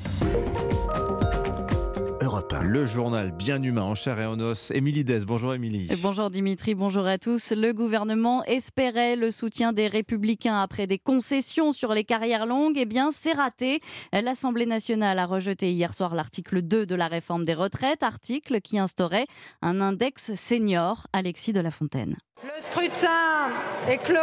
Le 2.22 2.86
journal 2.86 3.32
bien 3.32 3.64
humain 3.64 3.84
en 3.84 3.96
chair 3.96 4.20
et 4.20 4.26
en 4.26 4.40
os. 4.42 4.72
Émilie 4.72 5.06
Des, 5.06 5.20
bonjour 5.20 5.54
Émilie. 5.54 5.88
Bonjour 6.02 6.30
Dimitri, 6.30 6.76
bonjour 6.76 7.06
à 7.06 7.18
tous. 7.18 7.54
Le 7.56 7.72
gouvernement 7.72 8.44
espérait 8.44 9.16
le 9.16 9.32
soutien 9.32 9.72
des 9.72 9.88
Républicains 9.88 10.62
après 10.62 10.86
des 10.86 11.00
concessions 11.00 11.72
sur 11.72 11.94
les 11.94 12.04
carrières 12.04 12.46
longues. 12.46 12.78
Eh 12.78 12.86
bien, 12.86 13.12
c'est 13.12 13.32
raté. 13.32 13.80
L'Assemblée 14.12 14.66
nationale 14.66 15.18
a 15.18 15.26
rejeté 15.26 15.72
hier 15.72 15.94
soir 15.94 16.14
l'article 16.14 16.62
2 16.62 16.86
de 16.86 16.96
la 16.96 17.08
réforme 17.08 17.46
des 17.46 17.54
retraites, 17.54 18.04
article 18.04 18.60
qui 18.60 18.78
instaurait 18.78 19.28
un 19.62 19.80
index 19.80 20.34
senior. 20.34 21.08
Alexis 21.14 21.54
de 21.54 21.62
la 21.62 21.72
Fontaine. 21.72 22.18
Le 22.42 22.62
scrutin 22.62 23.50
est 23.90 23.98
clos. 23.98 24.18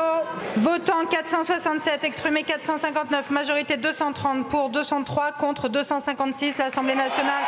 Votant 0.57 1.05
467, 1.11 2.03
exprimé 2.03 2.45
459, 2.45 3.31
majorité 3.31 3.77
230 3.77 4.49
pour, 4.49 4.71
203 4.71 5.33
contre, 5.33 5.69
256. 5.69 6.57
L'Assemblée 6.57 6.95
nationale 6.95 7.43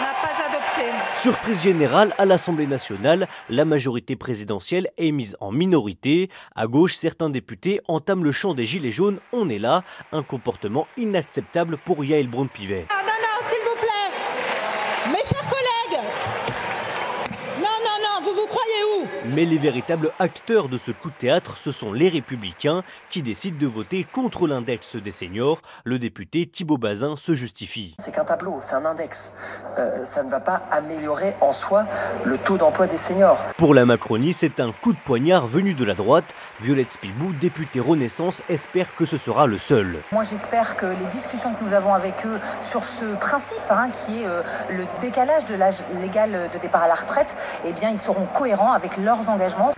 n'a 0.00 0.06
pas 0.20 0.34
adopté. 0.44 0.90
Surprise 1.20 1.62
générale 1.62 2.14
à 2.18 2.24
l'Assemblée 2.24 2.66
nationale, 2.66 3.28
la 3.48 3.64
majorité 3.64 4.16
présidentielle 4.16 4.90
est 4.98 5.12
mise 5.12 5.36
en 5.38 5.52
minorité. 5.52 6.30
À 6.56 6.66
gauche, 6.66 6.96
certains 6.96 7.30
députés 7.30 7.80
entament 7.86 8.24
le 8.24 8.32
chant 8.32 8.54
des 8.54 8.64
gilets 8.64 8.90
jaunes. 8.90 9.20
On 9.32 9.48
est 9.48 9.60
là, 9.60 9.84
un 10.10 10.24
comportement 10.24 10.88
inacceptable 10.96 11.76
pour 11.76 12.04
Yael 12.04 12.26
Braun-Pivet. 12.26 12.86
Ah 12.90 13.02
non, 13.02 13.12
non, 13.12 13.48
s'il 13.48 13.60
vous 13.60 13.76
plaît, 13.78 15.12
mes 15.12 15.24
chers 15.24 15.46
collègues, 15.48 16.02
non, 17.58 17.78
non, 17.84 17.98
non, 18.02 18.24
vous 18.24 18.34
vous 18.34 18.46
croyez 18.48 18.82
où 18.96 19.06
Mais 19.30 19.44
les 19.44 19.58
véritables 19.58 20.10
acteurs 20.18 20.70
de 20.70 20.78
ce 20.78 20.90
coup 20.90 21.10
de 21.10 21.14
théâtre, 21.14 21.58
ce 21.58 21.70
sont 21.70 21.92
les 21.92 22.08
républicains 22.08 22.82
qui 23.10 23.20
décident 23.20 23.58
de 23.58 23.66
voter 23.66 24.06
contre 24.10 24.46
l'index 24.46 24.96
des 24.96 25.12
seniors. 25.12 25.60
Le 25.84 25.98
député 25.98 26.46
Thibault 26.46 26.78
Bazin 26.78 27.14
se 27.16 27.34
justifie. 27.34 27.94
C'est 27.98 28.14
qu'un 28.14 28.24
tableau, 28.24 28.58
c'est 28.62 28.76
un 28.76 28.86
index. 28.86 29.34
Euh, 29.78 30.02
ça 30.04 30.22
ne 30.22 30.30
va 30.30 30.40
pas 30.40 30.62
améliorer 30.70 31.34
en 31.42 31.52
soi 31.52 31.84
le 32.24 32.38
taux 32.38 32.56
d'emploi 32.56 32.86
des 32.86 32.96
seniors. 32.96 33.44
Pour 33.58 33.74
la 33.74 33.84
Macronie, 33.84 34.32
c'est 34.32 34.60
un 34.60 34.72
coup 34.72 34.94
de 34.94 34.98
poignard 35.04 35.46
venu 35.46 35.74
de 35.74 35.84
la 35.84 35.94
droite. 35.94 36.24
Violette 36.62 36.92
Spilbou, 36.92 37.32
députée 37.38 37.80
Renaissance, 37.80 38.42
espère 38.48 38.96
que 38.96 39.04
ce 39.04 39.18
sera 39.18 39.46
le 39.46 39.58
seul. 39.58 39.98
Moi 40.10 40.22
j'espère 40.22 40.76
que 40.76 40.86
les 40.86 41.06
discussions 41.10 41.52
que 41.52 41.62
nous 41.62 41.74
avons 41.74 41.92
avec 41.92 42.24
eux 42.24 42.38
sur 42.62 42.82
ce 42.82 43.14
principe, 43.16 43.60
hein, 43.68 43.90
qui 43.90 44.22
est 44.22 44.26
euh, 44.26 44.42
le 44.70 44.84
décalage 45.02 45.44
de 45.44 45.54
l'âge 45.54 45.82
légal 46.00 46.48
de 46.50 46.58
départ 46.58 46.84
à 46.84 46.88
la 46.88 46.94
retraite, 46.94 47.36
eh 47.66 47.72
bien 47.72 47.90
ils 47.90 48.00
seront 48.00 48.26
cohérents 48.34 48.72
avec 48.72 48.96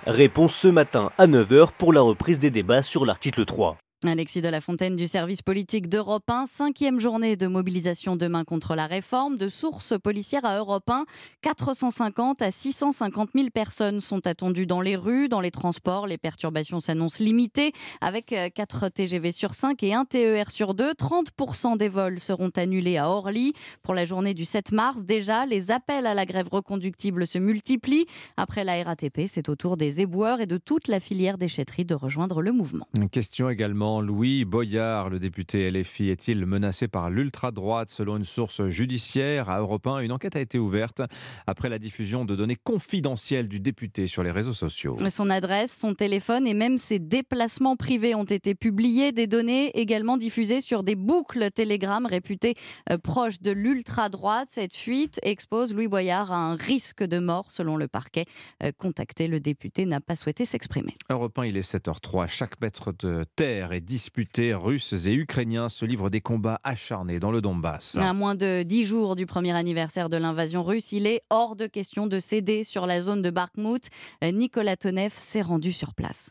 Réponse 0.06 0.54
ce 0.54 0.68
matin 0.68 1.10
à 1.18 1.26
9h 1.26 1.70
pour 1.78 1.92
la 1.92 2.00
reprise 2.00 2.38
des 2.38 2.50
débats 2.50 2.82
sur 2.82 3.06
l'article 3.06 3.44
3. 3.44 3.76
Alexis 4.08 4.40
de 4.40 4.48
la 4.48 4.62
Fontaine 4.62 4.96
du 4.96 5.06
service 5.06 5.42
politique 5.42 5.86
d'Europe 5.86 6.28
1, 6.30 6.46
cinquième 6.46 7.00
journée 7.00 7.36
de 7.36 7.46
mobilisation 7.46 8.16
demain 8.16 8.44
contre 8.44 8.74
la 8.74 8.86
réforme. 8.86 9.36
De 9.36 9.50
sources 9.50 9.92
policières 10.02 10.46
à 10.46 10.56
Europe 10.56 10.88
1, 10.88 11.04
450 11.42 12.40
à 12.40 12.50
650 12.50 13.28
000 13.34 13.48
personnes 13.50 14.00
sont 14.00 14.26
attendues 14.26 14.66
dans 14.66 14.80
les 14.80 14.96
rues, 14.96 15.28
dans 15.28 15.42
les 15.42 15.50
transports. 15.50 16.06
Les 16.06 16.16
perturbations 16.16 16.80
s'annoncent 16.80 17.22
limitées 17.22 17.72
avec 18.00 18.34
4 18.54 18.88
TGV 18.88 19.32
sur 19.32 19.52
5 19.52 19.82
et 19.82 19.92
1 19.92 20.06
TER 20.06 20.50
sur 20.50 20.72
2. 20.72 20.92
30% 20.92 21.76
des 21.76 21.90
vols 21.90 22.20
seront 22.20 22.50
annulés 22.56 22.96
à 22.96 23.10
Orly. 23.10 23.52
Pour 23.82 23.92
la 23.92 24.06
journée 24.06 24.32
du 24.32 24.46
7 24.46 24.72
mars, 24.72 25.04
déjà, 25.04 25.44
les 25.44 25.70
appels 25.70 26.06
à 26.06 26.14
la 26.14 26.24
grève 26.24 26.48
reconductible 26.50 27.26
se 27.26 27.36
multiplient. 27.36 28.06
Après 28.38 28.64
la 28.64 28.82
RATP, 28.82 29.26
c'est 29.26 29.50
au 29.50 29.56
tour 29.56 29.76
des 29.76 30.00
éboueurs 30.00 30.40
et 30.40 30.46
de 30.46 30.56
toute 30.56 30.88
la 30.88 31.00
filière 31.00 31.36
déchetterie 31.36 31.84
de 31.84 31.94
rejoindre 31.94 32.40
le 32.40 32.52
mouvement. 32.52 32.86
Une 32.96 33.10
question 33.10 33.50
également 33.50 33.89
Louis 33.98 34.44
Boyard, 34.44 35.10
le 35.10 35.18
député 35.18 35.68
LFI, 35.70 36.10
est-il 36.10 36.46
menacé 36.46 36.86
par 36.86 37.10
l'ultra-droite? 37.10 37.90
Selon 37.90 38.16
une 38.16 38.24
source 38.24 38.68
judiciaire 38.68 39.50
À 39.50 39.58
Europe 39.58 39.86
1, 39.86 39.98
une 40.00 40.12
enquête 40.12 40.36
a 40.36 40.40
été 40.40 40.58
ouverte 40.58 41.02
après 41.48 41.68
la 41.68 41.80
diffusion 41.80 42.24
de 42.24 42.36
données 42.36 42.58
confidentielles 42.62 43.48
du 43.48 43.58
député 43.58 44.06
sur 44.06 44.22
les 44.22 44.30
réseaux 44.30 44.52
sociaux. 44.52 44.96
Son 45.08 45.30
adresse, 45.30 45.76
son 45.76 45.94
téléphone 45.94 46.46
et 46.46 46.54
même 46.54 46.78
ses 46.78 47.00
déplacements 47.00 47.74
privés 47.74 48.14
ont 48.14 48.24
été 48.24 48.54
publiés. 48.54 49.10
Des 49.10 49.26
données 49.26 49.70
également 49.78 50.16
diffusées 50.16 50.60
sur 50.60 50.84
des 50.84 50.94
boucles 50.94 51.50
Telegram 51.50 52.06
réputées 52.06 52.54
euh, 52.90 52.98
proches 52.98 53.40
de 53.40 53.50
l'ultra-droite. 53.50 54.48
Cette 54.48 54.76
fuite 54.76 55.18
expose 55.24 55.74
Louis 55.74 55.88
Boyard 55.88 56.30
à 56.30 56.36
un 56.36 56.54
risque 56.54 57.02
de 57.02 57.18
mort 57.18 57.50
selon 57.50 57.76
le 57.76 57.88
parquet. 57.88 58.26
Euh, 58.62 58.70
contacté, 58.78 59.26
le 59.26 59.40
député 59.40 59.86
n'a 59.86 60.00
pas 60.00 60.14
souhaité 60.14 60.44
s'exprimer. 60.44 60.94
Europe 61.08 61.38
1, 61.38 61.46
il 61.46 61.56
est 61.56 61.68
7h03. 61.74 62.28
Chaque 62.28 62.60
mètre 62.60 62.92
de 62.92 63.24
terre 63.34 63.72
est 63.72 63.79
disputés, 63.80 64.54
Russes 64.54 65.06
et 65.06 65.12
Ukrainiens 65.12 65.68
se 65.68 65.84
livrent 65.84 66.10
des 66.10 66.20
combats 66.20 66.60
acharnés 66.64 67.20
dans 67.20 67.30
le 67.30 67.40
Donbass. 67.40 67.96
À 67.96 68.12
moins 68.12 68.34
de 68.34 68.62
dix 68.62 68.84
jours 68.84 69.16
du 69.16 69.26
premier 69.26 69.52
anniversaire 69.52 70.08
de 70.08 70.16
l'invasion 70.16 70.62
russe, 70.62 70.92
il 70.92 71.06
est 71.06 71.22
hors 71.30 71.56
de 71.56 71.66
question 71.66 72.06
de 72.06 72.18
céder 72.18 72.64
sur 72.64 72.86
la 72.86 73.00
zone 73.00 73.22
de 73.22 73.30
Bakhmut. 73.30 73.88
Nicolas 74.22 74.76
Tonev 74.76 75.12
s'est 75.14 75.42
rendu 75.42 75.72
sur 75.72 75.94
place. 75.94 76.30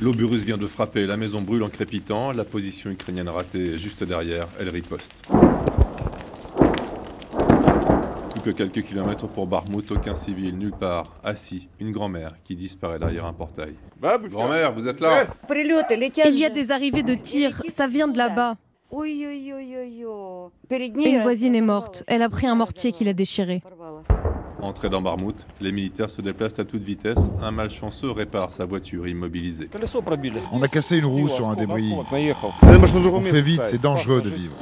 L'obus 0.00 0.24
russe 0.24 0.44
vient 0.44 0.58
de 0.58 0.66
frapper, 0.66 1.06
la 1.06 1.16
maison 1.16 1.40
brûle 1.40 1.62
en 1.62 1.68
crépitant, 1.68 2.32
la 2.32 2.44
position 2.44 2.90
ukrainienne 2.90 3.28
ratée 3.28 3.76
juste 3.76 4.02
derrière, 4.04 4.48
elle 4.58 4.70
riposte 4.70 5.22
que 8.50 8.56
quelques 8.56 8.82
kilomètres 8.82 9.28
pour 9.28 9.46
Barmouth, 9.46 9.90
aucun 9.92 10.14
civil, 10.14 10.56
nulle 10.56 10.72
part, 10.72 11.14
assis, 11.22 11.68
une 11.78 11.92
grand-mère 11.92 12.34
qui 12.44 12.56
disparaît 12.56 12.98
derrière 12.98 13.26
un 13.26 13.32
portail. 13.32 13.74
Grand-mère, 14.00 14.72
vous 14.72 14.88
êtes 14.88 15.00
là 15.00 15.24
Il 15.50 16.38
y 16.38 16.44
a 16.44 16.50
des 16.50 16.72
arrivées 16.72 17.02
de 17.02 17.14
tirs, 17.14 17.62
ça 17.68 17.86
vient 17.86 18.08
de 18.08 18.18
là-bas. 18.18 18.56
Une 18.92 21.22
voisine 21.22 21.54
est 21.54 21.60
morte, 21.60 22.02
elle 22.08 22.22
a 22.22 22.28
pris 22.28 22.46
un 22.46 22.56
mortier 22.56 22.92
qui 22.92 23.04
l'a 23.04 23.12
déchiré. 23.12 23.62
Entré 24.60 24.90
dans 24.90 25.00
Barmouth, 25.00 25.46
les 25.60 25.72
militaires 25.72 26.10
se 26.10 26.20
déplacent 26.20 26.58
à 26.58 26.64
toute 26.64 26.82
vitesse. 26.82 27.30
Un 27.40 27.50
malchanceux 27.50 28.10
répare 28.10 28.52
sa 28.52 28.66
voiture 28.66 29.08
immobilisée. 29.08 29.70
On 30.52 30.62
a 30.62 30.68
cassé 30.68 30.98
une 30.98 31.06
roue 31.06 31.28
sur 31.28 31.48
un 31.48 31.54
débris. 31.54 31.94
On 31.94 33.20
fait 33.20 33.42
vite, 33.42 33.62
c'est 33.64 33.80
dangereux 33.80 34.20
de 34.20 34.28
vivre. 34.28 34.54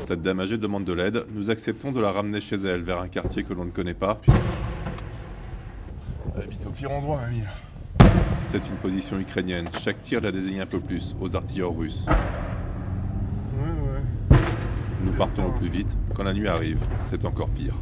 Cette 0.00 0.22
dame 0.22 0.40
âgée 0.40 0.58
demande 0.58 0.84
de 0.84 0.92
l'aide. 0.92 1.26
Nous 1.34 1.50
acceptons 1.50 1.92
de 1.92 2.00
la 2.00 2.10
ramener 2.12 2.40
chez 2.40 2.56
elle, 2.56 2.82
vers 2.82 3.00
un 3.00 3.08
quartier 3.08 3.44
que 3.44 3.52
l'on 3.52 3.64
ne 3.64 3.70
connaît 3.70 3.94
pas. 3.94 4.20
Elle 6.36 6.42
habite 6.42 6.66
au 6.66 6.70
pire 6.70 6.90
endroit, 6.90 7.20
mamie. 7.20 7.42
C'est 8.42 8.66
une 8.68 8.76
position 8.76 9.18
ukrainienne. 9.18 9.68
Chaque 9.78 10.00
tir 10.02 10.20
la 10.20 10.32
désigne 10.32 10.60
un 10.60 10.66
peu 10.66 10.80
plus 10.80 11.14
aux 11.20 11.36
artilleurs 11.36 11.76
russes. 11.76 12.06
Ouais, 12.06 13.64
ouais. 13.64 14.38
Nous 15.04 15.12
partons 15.12 15.46
au 15.46 15.52
plus 15.52 15.68
vite. 15.68 15.96
Quand 16.14 16.22
la 16.22 16.32
nuit 16.32 16.48
arrive, 16.48 16.78
c'est 17.02 17.24
encore 17.24 17.50
pire. 17.50 17.74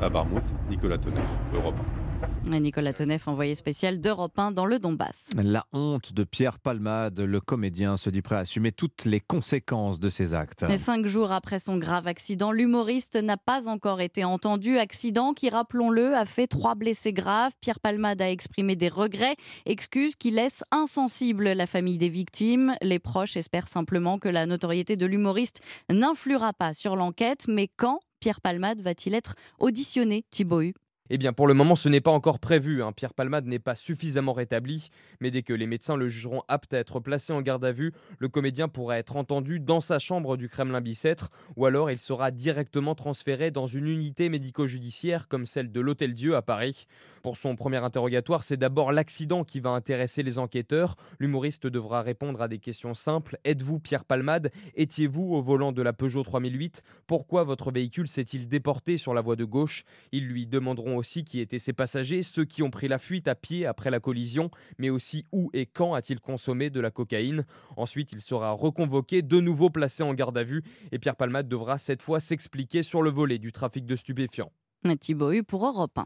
À 0.00 0.08
Barmouth, 0.08 0.52
Nicolas 0.68 0.98
Tonev, 0.98 1.26
Europe 1.54 1.76
1. 1.98 2.01
Nicolas 2.48 2.92
Tonef, 2.92 3.28
envoyé 3.28 3.54
spécial 3.54 4.00
d'Europe 4.00 4.38
1 4.38 4.52
dans 4.52 4.66
le 4.66 4.78
Donbass. 4.78 5.30
La 5.36 5.66
honte 5.72 6.12
de 6.12 6.24
Pierre 6.24 6.58
Palmade, 6.58 7.20
le 7.20 7.40
comédien, 7.40 7.96
se 7.96 8.10
dit 8.10 8.22
prêt 8.22 8.36
à 8.36 8.40
assumer 8.40 8.72
toutes 8.72 9.04
les 9.04 9.20
conséquences 9.20 10.00
de 10.00 10.08
ses 10.08 10.34
actes. 10.34 10.64
Et 10.68 10.76
cinq 10.76 11.06
jours 11.06 11.32
après 11.32 11.58
son 11.58 11.76
grave 11.76 12.06
accident, 12.06 12.52
l'humoriste 12.52 13.16
n'a 13.16 13.36
pas 13.36 13.68
encore 13.68 14.00
été 14.00 14.24
entendu. 14.24 14.78
Accident 14.78 15.32
qui, 15.32 15.50
rappelons-le, 15.50 16.14
a 16.14 16.24
fait 16.24 16.46
trois 16.46 16.74
blessés 16.74 17.12
graves. 17.12 17.52
Pierre 17.60 17.80
Palmade 17.80 18.20
a 18.20 18.30
exprimé 18.30 18.76
des 18.76 18.88
regrets, 18.88 19.36
excuses 19.64 20.16
qui 20.16 20.30
laissent 20.30 20.64
insensible 20.70 21.52
la 21.52 21.66
famille 21.66 21.98
des 21.98 22.08
victimes. 22.08 22.74
Les 22.82 22.98
proches 22.98 23.36
espèrent 23.36 23.68
simplement 23.68 24.18
que 24.18 24.28
la 24.28 24.46
notoriété 24.46 24.96
de 24.96 25.06
l'humoriste 25.06 25.60
n'influera 25.90 26.52
pas 26.52 26.74
sur 26.74 26.96
l'enquête. 26.96 27.46
Mais 27.48 27.68
quand 27.76 28.00
Pierre 28.20 28.40
Palmade 28.40 28.80
va-t-il 28.80 29.14
être 29.14 29.34
auditionné, 29.58 30.24
Thibaut 30.30 30.72
eh 31.10 31.18
bien, 31.18 31.32
pour 31.32 31.48
le 31.48 31.54
moment, 31.54 31.74
ce 31.74 31.88
n'est 31.88 32.00
pas 32.00 32.12
encore 32.12 32.38
prévu. 32.38 32.82
Hein. 32.82 32.92
Pierre 32.92 33.12
Palmade 33.12 33.44
n'est 33.46 33.58
pas 33.58 33.74
suffisamment 33.74 34.32
rétabli, 34.32 34.88
mais 35.20 35.30
dès 35.32 35.42
que 35.42 35.52
les 35.52 35.66
médecins 35.66 35.96
le 35.96 36.08
jugeront 36.08 36.42
apte 36.46 36.72
à 36.74 36.78
être 36.78 37.00
placé 37.00 37.32
en 37.32 37.42
garde 37.42 37.64
à 37.64 37.72
vue, 37.72 37.92
le 38.18 38.28
comédien 38.28 38.68
pourra 38.68 38.98
être 38.98 39.16
entendu 39.16 39.58
dans 39.58 39.80
sa 39.80 39.98
chambre 39.98 40.36
du 40.36 40.48
Kremlin-Bicêtre, 40.48 41.30
ou 41.56 41.66
alors 41.66 41.90
il 41.90 41.98
sera 41.98 42.30
directement 42.30 42.94
transféré 42.94 43.50
dans 43.50 43.66
une 43.66 43.88
unité 43.88 44.28
médico-judiciaire 44.28 45.26
comme 45.26 45.44
celle 45.44 45.72
de 45.72 45.80
l'Hôtel 45.80 46.14
Dieu 46.14 46.36
à 46.36 46.42
Paris. 46.42 46.86
Pour 47.22 47.36
son 47.36 47.56
premier 47.56 47.76
interrogatoire, 47.78 48.42
c'est 48.42 48.56
d'abord 48.56 48.90
l'accident 48.90 49.44
qui 49.44 49.60
va 49.60 49.70
intéresser 49.70 50.22
les 50.22 50.38
enquêteurs. 50.38 50.96
L'humoriste 51.18 51.66
devra 51.66 52.02
répondre 52.02 52.42
à 52.42 52.48
des 52.48 52.58
questions 52.58 52.94
simples. 52.94 53.38
Êtes-vous 53.44 53.80
Pierre 53.80 54.04
Palmade? 54.04 54.50
Étiez-vous 54.76 55.34
au 55.34 55.42
volant 55.42 55.72
de 55.72 55.82
la 55.82 55.92
Peugeot 55.92 56.22
3008 56.22 56.82
Pourquoi 57.06 57.44
votre 57.44 57.70
véhicule 57.70 58.08
s'est-il 58.08 58.48
déporté 58.48 58.98
sur 58.98 59.14
la 59.14 59.20
voie 59.20 59.36
de 59.36 59.44
gauche? 59.44 59.84
Ils 60.10 60.26
lui 60.26 60.46
demanderont 60.46 61.01
aussi 61.02 61.24
qui 61.24 61.40
étaient 61.40 61.58
ses 61.58 61.72
passagers, 61.72 62.22
ceux 62.22 62.44
qui 62.44 62.62
ont 62.62 62.70
pris 62.70 62.86
la 62.86 63.00
fuite 63.00 63.26
à 63.26 63.34
pied 63.34 63.66
après 63.66 63.90
la 63.90 63.98
collision, 63.98 64.52
mais 64.78 64.88
aussi 64.88 65.26
où 65.32 65.50
et 65.52 65.66
quand 65.66 65.94
a-t-il 65.94 66.20
consommé 66.20 66.70
de 66.70 66.78
la 66.78 66.92
cocaïne. 66.92 67.44
Ensuite, 67.76 68.12
il 68.12 68.20
sera 68.20 68.52
reconvoqué, 68.52 69.20
de 69.22 69.40
nouveau 69.40 69.68
placé 69.68 70.04
en 70.04 70.14
garde 70.14 70.38
à 70.38 70.44
vue, 70.44 70.62
et 70.92 71.00
Pierre 71.00 71.16
Palmade 71.16 71.48
devra 71.48 71.76
cette 71.76 72.02
fois 72.02 72.20
s'expliquer 72.20 72.84
sur 72.84 73.02
le 73.02 73.10
volet 73.10 73.38
du 73.38 73.50
trafic 73.50 73.84
de 73.84 73.96
stupéfiants. 73.96 74.52
Thibaut 75.00 75.32
pour 75.42 75.66
Europe 75.66 75.98
1. 75.98 76.04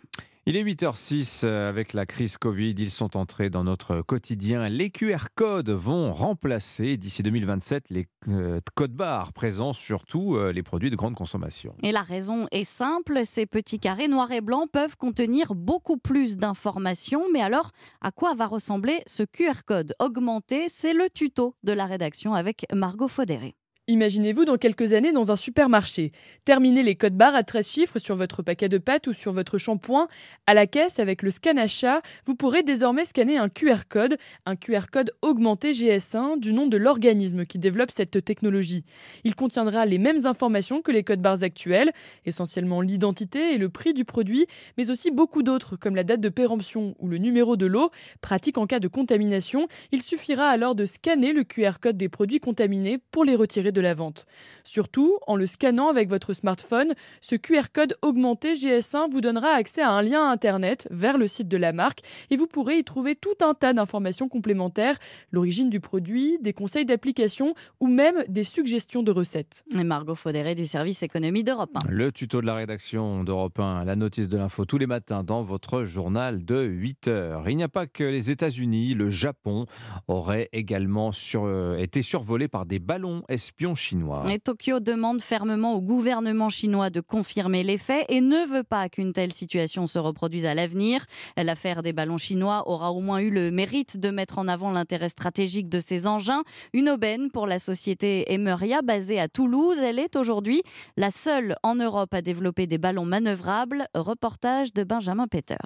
Il 0.49 0.55
est 0.55 0.63
8h06 0.63 1.41
euh, 1.43 1.69
avec 1.69 1.93
la 1.93 2.07
crise 2.07 2.39
Covid. 2.39 2.77
Ils 2.79 2.93
sont 2.93 3.17
entrés 3.17 3.51
dans 3.51 3.65
notre 3.65 4.01
quotidien. 4.01 4.69
Les 4.69 4.91
QR 4.91 5.27
codes 5.35 5.71
vont 5.71 6.13
remplacer 6.13 6.97
d'ici 6.97 7.25
2027 7.25 7.91
les 7.91 8.07
euh, 8.29 8.61
codes 8.77 8.93
barres 8.93 9.33
présents 9.33 9.73
sur 9.73 10.05
tous 10.05 10.37
euh, 10.37 10.53
les 10.53 10.63
produits 10.63 10.89
de 10.89 10.95
grande 10.95 11.17
consommation. 11.17 11.75
Et 11.83 11.91
la 11.91 12.03
raison 12.03 12.47
est 12.53 12.63
simple 12.63 13.23
ces 13.25 13.47
petits 13.47 13.81
carrés 13.81 14.07
noirs 14.07 14.31
et 14.31 14.41
blancs 14.41 14.71
peuvent 14.71 14.97
contenir 14.97 15.57
beaucoup 15.57 15.97
plus 15.97 16.37
d'informations. 16.37 17.25
Mais 17.33 17.43
alors, 17.43 17.73
à 18.01 18.13
quoi 18.13 18.35
va 18.35 18.47
ressembler 18.47 19.03
ce 19.09 19.25
QR 19.25 19.65
code? 19.67 19.95
Augmenté 19.99 20.69
C'est 20.69 20.95
le 20.95 21.11
tuto 21.13 21.57
de 21.65 21.73
la 21.73 21.87
rédaction 21.87 22.35
avec 22.35 22.67
Margot 22.73 23.09
Fodéré. 23.09 23.57
Imaginez-vous 23.89 24.45
dans 24.45 24.57
quelques 24.57 24.95
années 24.95 25.13
dans 25.13 25.31
un 25.31 25.37
supermarché. 25.37 26.11
Terminez 26.45 26.83
les 26.83 26.97
codes 26.97 27.17
barres 27.17 27.37
à 27.37 27.45
13 27.45 27.69
chiffres 27.69 27.99
sur 28.01 28.17
votre 28.17 28.43
paquet 28.43 28.69
de 28.69 28.79
pâtes 28.79 29.07
ou 29.07 29.13
sur 29.13 29.33
votre 29.33 29.59
shampoing. 29.59 30.09
À 30.49 30.55
la 30.55 30.67
caisse, 30.67 30.99
avec 30.99 31.23
le 31.23 31.31
scan 31.31 31.57
achat, 31.57 32.03
vous 32.25 32.35
pourrez 32.35 32.65
désormais 32.65 33.05
scanner 33.05 33.37
un 33.37 33.49
QR 33.49 33.83
code, 33.89 34.17
un 34.45 34.57
QR 34.57 34.87
code 34.91 35.13
augmenté 35.23 35.71
GS1 35.71 36.41
du 36.41 36.53
nom 36.53 36.67
de 36.67 36.77
l'organisme 36.77 37.47
qui 37.47 37.61
développe 37.61 37.93
cette 37.93 38.25
technologie. 38.25 38.85
Il 39.23 39.37
contiendra 39.37 39.87
les 39.87 39.99
mêmes 39.99 40.27
informations 40.27 40.83
que 40.83 40.91
les 40.91 41.05
codes 41.05 41.23
barres 41.23 41.45
actuels, 41.45 41.93
essentiellement 42.25 42.81
l'identité 42.81 43.55
et 43.55 43.57
le 43.57 43.69
prix 43.69 43.95
du 43.95 44.05
produit, 44.05 44.47
mais 44.79 44.91
aussi 44.91 45.13
beaucoup 45.13 45.45
d'autres 45.45 45.77
comme 45.77 45.95
la 45.95 46.03
date 46.03 46.21
de 46.21 46.29
péremption 46.29 46.97
ou 46.99 47.07
le 47.07 47.19
numéro 47.19 47.55
de 47.57 47.67
l'eau. 47.67 47.93
Pratique 48.21 48.59
en 48.59 48.67
cas 48.67 48.81
de 48.81 48.89
contamination, 48.89 49.69
il 49.93 50.03
suffira 50.03 50.49
alors 50.49 50.75
de 50.75 50.87
scanner 50.87 51.33
le 51.33 51.45
QR 51.45 51.79
code 51.81 51.97
des 51.97 52.09
produits 52.09 52.41
contaminés 52.41 52.99
pour 53.13 53.25
les 53.25 53.37
retirer 53.37 53.71
de 53.77 53.81
la 53.83 53.93
vente. 53.95 54.27
Surtout, 54.65 55.19
en 55.27 55.37
le 55.37 55.45
scannant 55.47 55.91
avec 55.91 56.09
votre 56.09 56.33
smartphone, 56.33 56.95
ce 57.21 57.37
QR 57.37 57.65
code 57.73 57.97
augmenté 58.01 58.55
GS1 58.55 59.11
vous 59.11 59.21
donnera 59.21 59.51
accès 59.51 59.83
à 59.83 59.91
un 59.91 60.03
lien 60.03 60.31
Internet 60.31 60.89
vers 60.91 61.19
le 61.19 61.29
site 61.29 61.47
de 61.47 61.59
la 61.59 61.73
marque 61.73 62.01
et 62.31 62.37
vous 62.37 62.47
pourrez 62.47 62.79
y 62.79 62.85
trouver 62.85 63.15
tout 63.15 63.37
un 63.43 63.53
tas 63.53 63.75
d'informations 63.75 64.29
complémentaires, 64.29 64.97
l'origine 65.31 65.69
du 65.69 65.81
produit, 65.81 66.39
des 66.41 66.55
conseils 66.55 66.87
d'application 66.87 67.55
ou 67.81 67.87
même 67.87 68.25
des 68.29 68.45
suggestions 68.45 69.03
de 69.03 69.13
recettes. 69.13 69.63
Et 69.79 69.85
Margot 69.85 70.15
Faudéré 70.15 70.55
du 70.55 70.65
service 70.65 71.03
économie 71.03 71.45
d'Europe 71.45 71.77
1. 71.87 71.91
Le 71.91 72.11
tuto 72.11 72.41
de 72.41 72.47
la 72.47 72.55
rédaction 72.55 73.25
d'Europe 73.25 73.61
1, 73.61 73.85
la 73.85 73.95
notice 73.95 74.29
de 74.29 74.39
l'info 74.39 74.65
tous 74.65 74.79
les 74.79 74.87
matins 74.87 75.23
dans 75.23 75.43
votre 75.43 75.85
journal 75.85 76.45
de 76.45 76.63
8 76.63 77.09
heures. 77.09 77.49
Il 77.51 77.57
n'y 77.59 77.63
a 77.63 77.69
pas 77.69 77.87
que 77.87 78.05
les 78.05 78.31
États-Unis, 78.31 78.95
le 78.95 79.11
Japon 79.11 79.67
aurait 80.09 80.49
également 80.53 81.13
sur, 81.13 81.45
euh, 81.45 81.77
été 81.77 82.01
survolé 82.01 82.49
par 82.49 82.65
des 82.65 82.79
ballons 82.79 83.23
espions 83.29 83.66
chinois. 83.75 84.25
Et 84.31 84.39
Tokyo 84.39 84.81
demande 84.81 85.21
fermement 85.21 85.75
au 85.75 85.81
gouvernement 85.81 86.49
chinois 86.49 86.91
de 86.91 87.01
confirmer 87.01 87.63
les 87.63 87.79
faits 87.79 88.07
et 88.09 88.21
ne 88.21 88.47
veut 88.47 88.65
pas 88.65 88.89
qu'une 88.89 89.13
telle 89.13 89.33
situation 89.33 89.87
se 89.87 89.99
reproduise 89.99 90.47
à 90.47 90.55
l'avenir. 90.55 91.05
L'affaire 91.37 91.83
des 91.83 91.93
ballons 91.93 92.19
chinois 92.19 92.65
aura 92.67 92.93
au 92.93 93.01
moins 93.01 93.21
eu 93.21 93.31
le 93.31 93.51
mérite 93.51 93.99
de 93.99 94.11
mettre 94.11 94.39
en 94.39 94.49
avant 94.49 94.71
l'intérêt 94.71 95.09
stratégique 95.09 95.69
de 95.69 95.81
ces 95.81 96.07
engins. 96.07 96.43
Une 96.73 96.91
aubaine 96.91 97.31
pour 97.31 97.47
la 97.47 97.59
société 97.59 98.33
Emeria 98.33 98.83
basée 98.83 99.21
à 99.21 99.29
Toulouse. 99.29 99.79
Elle 99.79 99.99
est 99.99 100.17
aujourd'hui 100.17 100.63
la 100.97 101.11
seule 101.11 101.57
en 101.63 101.75
Europe 101.75 102.15
à 102.15 102.23
développer 102.23 102.67
des 102.67 102.79
ballons 102.79 103.07
manœuvrables. 103.07 103.87
Reportage 103.95 104.73
de 104.73 104.85
Benjamin 104.85 105.27
Peter. 105.27 105.57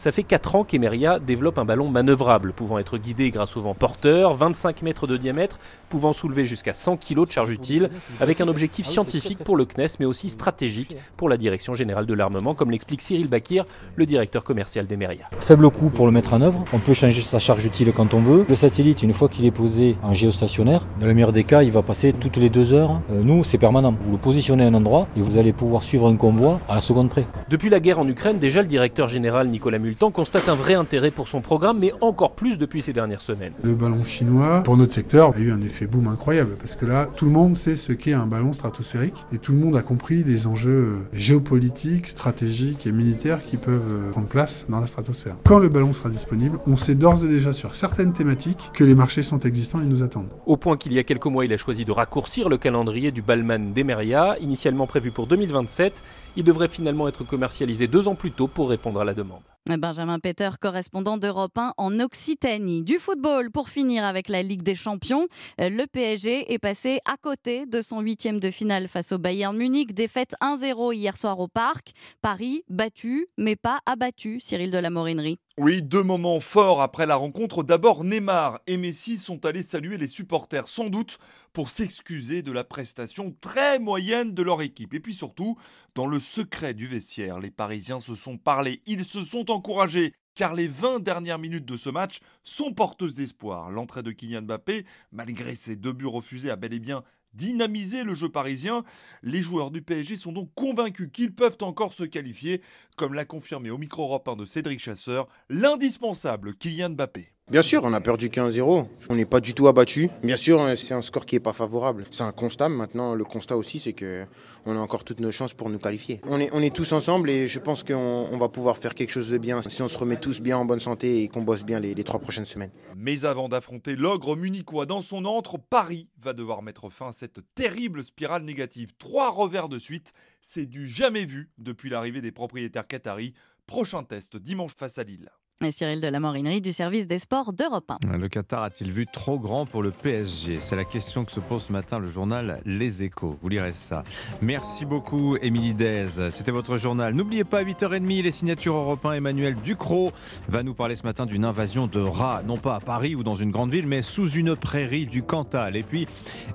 Ça 0.00 0.12
fait 0.12 0.22
4 0.22 0.54
ans 0.54 0.64
qu'Emeria 0.64 1.18
développe 1.18 1.58
un 1.58 1.66
ballon 1.66 1.90
manœuvrable, 1.90 2.54
pouvant 2.54 2.78
être 2.78 2.96
guidé 2.96 3.30
grâce 3.30 3.58
au 3.58 3.60
vent 3.60 3.74
porteur, 3.74 4.32
25 4.32 4.80
mètres 4.80 5.06
de 5.06 5.18
diamètre, 5.18 5.58
pouvant 5.90 6.14
soulever 6.14 6.46
jusqu'à 6.46 6.72
100 6.72 6.96
kg 6.96 7.26
de 7.26 7.30
charge 7.30 7.50
utile, 7.50 7.90
avec 8.18 8.40
un 8.40 8.48
objectif 8.48 8.86
scientifique 8.86 9.40
pour 9.40 9.58
le 9.58 9.66
CNES, 9.66 9.98
mais 10.00 10.06
aussi 10.06 10.30
stratégique 10.30 10.96
pour 11.18 11.28
la 11.28 11.36
Direction 11.36 11.74
Générale 11.74 12.06
de 12.06 12.14
l'Armement, 12.14 12.54
comme 12.54 12.70
l'explique 12.70 13.02
Cyril 13.02 13.28
Bakir, 13.28 13.66
le 13.94 14.06
directeur 14.06 14.42
commercial 14.42 14.86
d'Emeria. 14.86 15.26
Faible 15.36 15.68
coût 15.70 15.90
pour 15.90 16.06
le 16.06 16.12
mettre 16.12 16.32
en 16.32 16.40
œuvre, 16.40 16.64
on 16.72 16.78
peut 16.78 16.94
changer 16.94 17.20
sa 17.20 17.38
charge 17.38 17.66
utile 17.66 17.92
quand 17.94 18.14
on 18.14 18.20
veut. 18.20 18.46
Le 18.48 18.54
satellite, 18.54 19.02
une 19.02 19.12
fois 19.12 19.28
qu'il 19.28 19.44
est 19.44 19.50
posé 19.50 19.96
en 20.02 20.14
géostationnaire, 20.14 20.86
dans 20.98 21.08
le 21.08 21.12
meilleur 21.12 21.32
des 21.32 21.44
cas, 21.44 21.62
il 21.62 21.72
va 21.72 21.82
passer 21.82 22.14
toutes 22.14 22.38
les 22.38 22.48
deux 22.48 22.72
heures. 22.72 23.02
Euh, 23.12 23.20
nous, 23.22 23.44
c'est 23.44 23.58
permanent. 23.58 23.94
Vous 24.00 24.12
le 24.12 24.18
positionnez 24.18 24.64
à 24.64 24.68
un 24.68 24.72
endroit 24.72 25.08
et 25.14 25.20
vous 25.20 25.36
allez 25.36 25.52
pouvoir 25.52 25.82
suivre 25.82 26.08
un 26.08 26.16
convoi 26.16 26.58
à 26.70 26.76
la 26.76 26.80
seconde 26.80 27.10
près. 27.10 27.26
Depuis 27.50 27.68
la 27.68 27.80
guerre 27.80 27.98
en 27.98 28.08
Ukraine, 28.08 28.38
déjà 28.38 28.62
le 28.62 28.66
directeur 28.66 29.06
général 29.06 29.48
Nicolas 29.48 29.78
Multan 29.90 30.12
constate 30.12 30.48
un 30.48 30.54
vrai 30.54 30.74
intérêt 30.74 31.10
pour 31.10 31.26
son 31.26 31.40
programme, 31.40 31.80
mais 31.80 31.92
encore 32.00 32.36
plus 32.36 32.58
depuis 32.58 32.80
ces 32.80 32.92
dernières 32.92 33.22
semaines. 33.22 33.54
Le 33.64 33.74
ballon 33.74 34.04
chinois, 34.04 34.62
pour 34.62 34.76
notre 34.76 34.92
secteur, 34.92 35.34
a 35.34 35.38
eu 35.40 35.50
un 35.50 35.60
effet 35.62 35.88
boom 35.88 36.06
incroyable, 36.06 36.54
parce 36.60 36.76
que 36.76 36.86
là, 36.86 37.08
tout 37.16 37.24
le 37.24 37.32
monde 37.32 37.56
sait 37.56 37.74
ce 37.74 37.92
qu'est 37.92 38.12
un 38.12 38.26
ballon 38.26 38.52
stratosphérique, 38.52 39.26
et 39.32 39.38
tout 39.38 39.50
le 39.50 39.58
monde 39.58 39.76
a 39.76 39.82
compris 39.82 40.22
les 40.22 40.46
enjeux 40.46 40.98
géopolitiques, 41.12 42.06
stratégiques 42.06 42.86
et 42.86 42.92
militaires 42.92 43.42
qui 43.42 43.56
peuvent 43.56 44.12
prendre 44.12 44.28
place 44.28 44.64
dans 44.68 44.78
la 44.78 44.86
stratosphère. 44.86 45.34
Quand 45.44 45.58
le 45.58 45.68
ballon 45.68 45.92
sera 45.92 46.08
disponible, 46.08 46.60
on 46.68 46.76
sait 46.76 46.94
d'ores 46.94 47.24
et 47.24 47.28
déjà 47.28 47.52
sur 47.52 47.74
certaines 47.74 48.12
thématiques 48.12 48.70
que 48.72 48.84
les 48.84 48.94
marchés 48.94 49.22
sont 49.22 49.40
existants 49.40 49.80
et 49.80 49.86
nous 49.86 50.04
attendent. 50.04 50.30
Au 50.46 50.56
point 50.56 50.76
qu'il 50.76 50.92
y 50.92 51.00
a 51.00 51.02
quelques 51.02 51.26
mois, 51.26 51.44
il 51.44 51.52
a 51.52 51.56
choisi 51.56 51.84
de 51.84 51.90
raccourcir 51.90 52.48
le 52.48 52.58
calendrier 52.58 53.10
du 53.10 53.22
Ballman 53.22 53.72
d'Emeria, 53.74 54.36
initialement 54.40 54.86
prévu 54.86 55.10
pour 55.10 55.26
2027. 55.26 56.00
Il 56.36 56.44
devrait 56.44 56.68
finalement 56.68 57.08
être 57.08 57.24
commercialisé 57.24 57.86
deux 57.86 58.08
ans 58.08 58.14
plus 58.14 58.30
tôt 58.30 58.46
pour 58.46 58.70
répondre 58.70 59.00
à 59.00 59.04
la 59.04 59.14
demande. 59.14 59.42
Benjamin 59.68 60.18
Peter, 60.18 60.50
correspondant 60.60 61.16
d'Europe 61.16 61.56
1 61.56 61.74
en 61.76 62.00
Occitanie. 62.00 62.82
Du 62.82 62.98
football 62.98 63.50
pour 63.50 63.68
finir 63.68 64.04
avec 64.04 64.28
la 64.28 64.42
Ligue 64.42 64.62
des 64.62 64.74
Champions. 64.74 65.28
Le 65.58 65.84
PSG 65.86 66.52
est 66.52 66.58
passé 66.58 66.98
à 67.04 67.16
côté 67.16 67.66
de 67.66 67.82
son 67.82 68.00
huitième 68.00 68.40
de 68.40 68.50
finale 68.50 68.88
face 68.88 69.12
au 69.12 69.18
Bayern 69.18 69.56
Munich. 69.56 69.94
Défaite 69.94 70.34
1-0 70.40 70.94
hier 70.94 71.16
soir 71.16 71.38
au 71.38 71.48
Parc. 71.48 71.92
Paris 72.22 72.62
battu, 72.68 73.26
mais 73.36 73.56
pas 73.56 73.80
abattu, 73.86 74.40
Cyril 74.40 74.70
de 74.70 74.78
la 74.78 74.90
Morinerie. 74.90 75.38
Oui, 75.58 75.82
deux 75.82 76.02
moments 76.02 76.40
forts 76.40 76.80
après 76.80 77.06
la 77.06 77.16
rencontre. 77.16 77.62
D'abord, 77.62 78.04
Neymar 78.04 78.60
et 78.66 78.76
Messi 78.76 79.18
sont 79.18 79.44
allés 79.44 79.62
saluer 79.62 79.98
les 79.98 80.08
supporters, 80.08 80.66
sans 80.66 80.88
doute 80.88 81.18
pour 81.52 81.70
s'excuser 81.70 82.42
de 82.42 82.52
la 82.52 82.64
prestation 82.64 83.36
très 83.40 83.78
moyenne 83.78 84.32
de 84.32 84.42
leur 84.42 84.62
équipe. 84.62 84.94
Et 84.94 85.00
puis 85.00 85.12
surtout, 85.12 85.58
dans 85.94 86.06
le 86.06 86.18
secret 86.18 86.72
du 86.72 86.86
vestiaire, 86.86 87.40
les 87.40 87.50
Parisiens 87.50 88.00
se 88.00 88.14
sont 88.14 88.38
parlé, 88.38 88.80
ils 88.86 89.04
se 89.04 89.22
sont 89.22 89.50
encouragés. 89.50 90.14
Car 90.34 90.54
les 90.54 90.68
20 90.68 91.00
dernières 91.00 91.38
minutes 91.38 91.66
de 91.66 91.76
ce 91.76 91.90
match 91.90 92.20
sont 92.44 92.72
porteuses 92.72 93.16
d'espoir. 93.16 93.70
L'entrée 93.70 94.02
de 94.02 94.12
Kylian 94.12 94.42
Mbappé, 94.42 94.86
malgré 95.10 95.56
ses 95.56 95.76
deux 95.76 95.92
buts 95.92 96.06
refusés, 96.06 96.50
a 96.50 96.56
bel 96.56 96.72
et 96.72 96.78
bien 96.78 97.02
dynamiser 97.34 98.04
le 98.04 98.14
jeu 98.14 98.28
parisien. 98.28 98.84
Les 99.22 99.42
joueurs 99.42 99.70
du 99.70 99.82
PSG 99.82 100.16
sont 100.16 100.32
donc 100.32 100.50
convaincus 100.54 101.08
qu'ils 101.12 101.34
peuvent 101.34 101.58
encore 101.62 101.92
se 101.92 102.04
qualifier, 102.04 102.62
comme 102.96 103.14
l'a 103.14 103.24
confirmé 103.24 103.70
au 103.70 103.78
micro 103.78 104.04
européen 104.04 104.36
de 104.36 104.44
Cédric 104.44 104.80
Chasseur, 104.80 105.28
l'indispensable 105.48 106.54
Kylian 106.54 106.90
Mbappé. 106.90 107.32
Bien 107.50 107.62
sûr, 107.62 107.82
on 107.82 107.92
a 107.94 108.00
perdu 108.00 108.28
15-0. 108.28 108.86
On 109.08 109.14
n'est 109.16 109.24
pas 109.24 109.40
du 109.40 109.54
tout 109.54 109.66
abattu. 109.66 110.08
Bien 110.22 110.36
sûr, 110.36 110.64
c'est 110.76 110.94
un 110.94 111.02
score 111.02 111.26
qui 111.26 111.34
n'est 111.34 111.40
pas 111.40 111.52
favorable. 111.52 112.04
C'est 112.12 112.22
un 112.22 112.30
constat. 112.30 112.68
Maintenant, 112.68 113.16
le 113.16 113.24
constat 113.24 113.56
aussi, 113.56 113.80
c'est 113.80 113.92
que 113.92 114.24
on 114.66 114.76
a 114.76 114.78
encore 114.78 115.02
toutes 115.02 115.18
nos 115.18 115.32
chances 115.32 115.52
pour 115.52 115.68
nous 115.68 115.80
qualifier. 115.80 116.20
On 116.28 116.38
est, 116.38 116.74
tous 116.74 116.92
ensemble 116.92 117.28
et 117.28 117.48
je 117.48 117.58
pense 117.58 117.82
qu'on 117.82 118.28
on 118.30 118.38
va 118.38 118.48
pouvoir 118.48 118.76
faire 118.76 118.94
quelque 118.94 119.10
chose 119.10 119.30
de 119.30 119.38
bien 119.38 119.62
si 119.62 119.82
on 119.82 119.88
se 119.88 119.98
remet 119.98 120.14
tous 120.14 120.40
bien 120.40 120.58
en 120.58 120.64
bonne 120.64 120.78
santé 120.78 121.24
et 121.24 121.28
qu'on 121.28 121.42
bosse 121.42 121.64
bien 121.64 121.80
les, 121.80 121.92
les 121.92 122.04
trois 122.04 122.20
prochaines 122.20 122.44
semaines. 122.44 122.70
Mais 122.94 123.24
avant 123.24 123.48
d'affronter 123.48 123.96
l'ogre 123.96 124.36
munichois 124.36 124.86
dans 124.86 125.00
son 125.00 125.24
antre, 125.24 125.58
Paris 125.58 126.06
va 126.22 126.34
devoir 126.34 126.62
mettre 126.62 126.88
fin 126.90 127.08
à 127.08 127.12
cette 127.12 127.40
terrible 127.56 128.04
spirale 128.04 128.44
négative. 128.44 128.92
Trois 128.96 129.30
revers 129.30 129.68
de 129.68 129.80
suite, 129.80 130.12
c'est 130.40 130.66
du 130.66 130.88
jamais 130.88 131.24
vu 131.24 131.50
depuis 131.58 131.90
l'arrivée 131.90 132.20
des 132.20 132.30
propriétaires 132.30 132.86
qataris. 132.86 133.34
Prochain 133.66 134.04
test 134.04 134.36
dimanche 134.36 134.76
face 134.76 134.98
à 134.98 135.02
Lille. 135.02 135.30
Et 135.62 135.72
Cyril 135.72 136.00
de 136.00 136.08
la 136.08 136.20
Morinerie 136.20 136.62
du 136.62 136.72
service 136.72 137.06
des 137.06 137.18
sports 137.18 137.52
d'Europe 137.52 137.92
1. 138.10 138.16
Le 138.16 138.28
Qatar 138.28 138.62
a-t-il 138.62 138.90
vu 138.90 139.04
trop 139.04 139.38
grand 139.38 139.66
pour 139.66 139.82
le 139.82 139.90
PSG 139.90 140.58
C'est 140.58 140.74
la 140.74 140.86
question 140.86 141.26
que 141.26 141.32
se 141.32 141.40
pose 141.40 141.64
ce 141.64 141.72
matin 141.72 141.98
le 141.98 142.06
journal 142.06 142.62
Les 142.64 143.02
Échos. 143.02 143.36
Vous 143.42 143.48
lirez 143.50 143.74
ça. 143.74 144.02
Merci 144.40 144.86
beaucoup, 144.86 145.36
Émilie 145.36 145.74
Dez. 145.74 146.30
C'était 146.30 146.50
votre 146.50 146.78
journal. 146.78 147.12
N'oubliez 147.12 147.44
pas, 147.44 147.58
à 147.58 147.62
8h30, 147.62 148.22
les 148.22 148.30
signatures 148.30 148.74
Europe 148.74 149.04
1. 149.04 149.12
Emmanuel 149.12 149.54
Ducrot 149.54 150.12
va 150.48 150.62
nous 150.62 150.72
parler 150.72 150.96
ce 150.96 151.02
matin 151.02 151.26
d'une 151.26 151.44
invasion 151.44 151.86
de 151.86 152.00
rats, 152.00 152.40
non 152.46 152.56
pas 152.56 152.76
à 152.76 152.80
Paris 152.80 153.14
ou 153.14 153.22
dans 153.22 153.36
une 153.36 153.50
grande 153.50 153.70
ville, 153.70 153.86
mais 153.86 154.00
sous 154.00 154.30
une 154.30 154.56
prairie 154.56 155.04
du 155.04 155.22
Cantal. 155.22 155.76
Et 155.76 155.82
puis, 155.82 156.06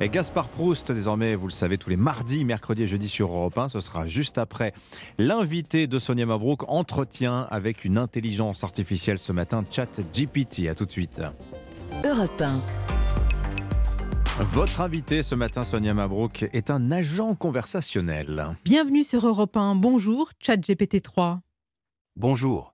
Gaspard 0.01 0.47
Proust, 0.47 0.91
désormais, 0.91 1.35
vous 1.35 1.45
le 1.45 1.53
savez, 1.53 1.77
tous 1.77 1.91
les 1.91 1.95
mardis, 1.95 2.43
mercredis 2.43 2.81
et 2.83 2.87
jeudis 2.87 3.09
sur 3.09 3.31
Europe 3.31 3.55
1. 3.55 3.69
Ce 3.69 3.81
sera 3.81 4.07
juste 4.07 4.39
après 4.39 4.73
l'invité 5.19 5.85
de 5.85 5.99
Sonia 5.99 6.25
Mabrouk, 6.25 6.63
entretien 6.67 7.47
avec 7.51 7.85
une 7.85 7.99
intelligence 7.99 8.63
artificielle 8.63 8.94
ce 8.97 9.31
matin, 9.31 9.63
Chat 9.69 9.99
GPT. 10.13 10.67
À 10.69 10.75
tout 10.75 10.85
de 10.85 10.91
suite. 10.91 11.21
Europe 12.03 12.29
1. 12.39 12.61
Votre 14.43 14.81
invité 14.81 15.23
ce 15.23 15.35
matin, 15.35 15.63
Sonia 15.63 15.93
Mabrouk, 15.93 16.43
est 16.53 16.69
un 16.69 16.91
agent 16.91 17.35
conversationnel. 17.35 18.57
Bienvenue 18.63 19.03
sur 19.03 19.27
Europe 19.27 19.55
1. 19.55 19.75
Bonjour, 19.75 20.31
Chat 20.39 20.57
GPT-3. 20.57 21.39
Bonjour. 22.15 22.73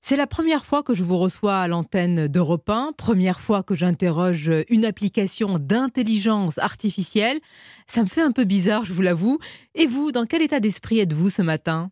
C'est 0.00 0.16
la 0.16 0.26
première 0.26 0.64
fois 0.64 0.82
que 0.82 0.94
je 0.94 1.02
vous 1.02 1.18
reçois 1.18 1.58
à 1.58 1.68
l'antenne 1.68 2.28
d'Europe 2.28 2.70
1, 2.70 2.92
première 2.96 3.40
fois 3.40 3.62
que 3.62 3.74
j'interroge 3.74 4.50
une 4.68 4.84
application 4.84 5.58
d'intelligence 5.58 6.58
artificielle. 6.58 7.40
Ça 7.86 8.02
me 8.02 8.08
fait 8.08 8.22
un 8.22 8.32
peu 8.32 8.44
bizarre, 8.44 8.84
je 8.84 8.92
vous 8.92 9.02
l'avoue. 9.02 9.38
Et 9.74 9.86
vous, 9.86 10.12
dans 10.12 10.24
quel 10.24 10.42
état 10.42 10.60
d'esprit 10.60 11.00
êtes-vous 11.00 11.30
ce 11.30 11.42
matin? 11.42 11.90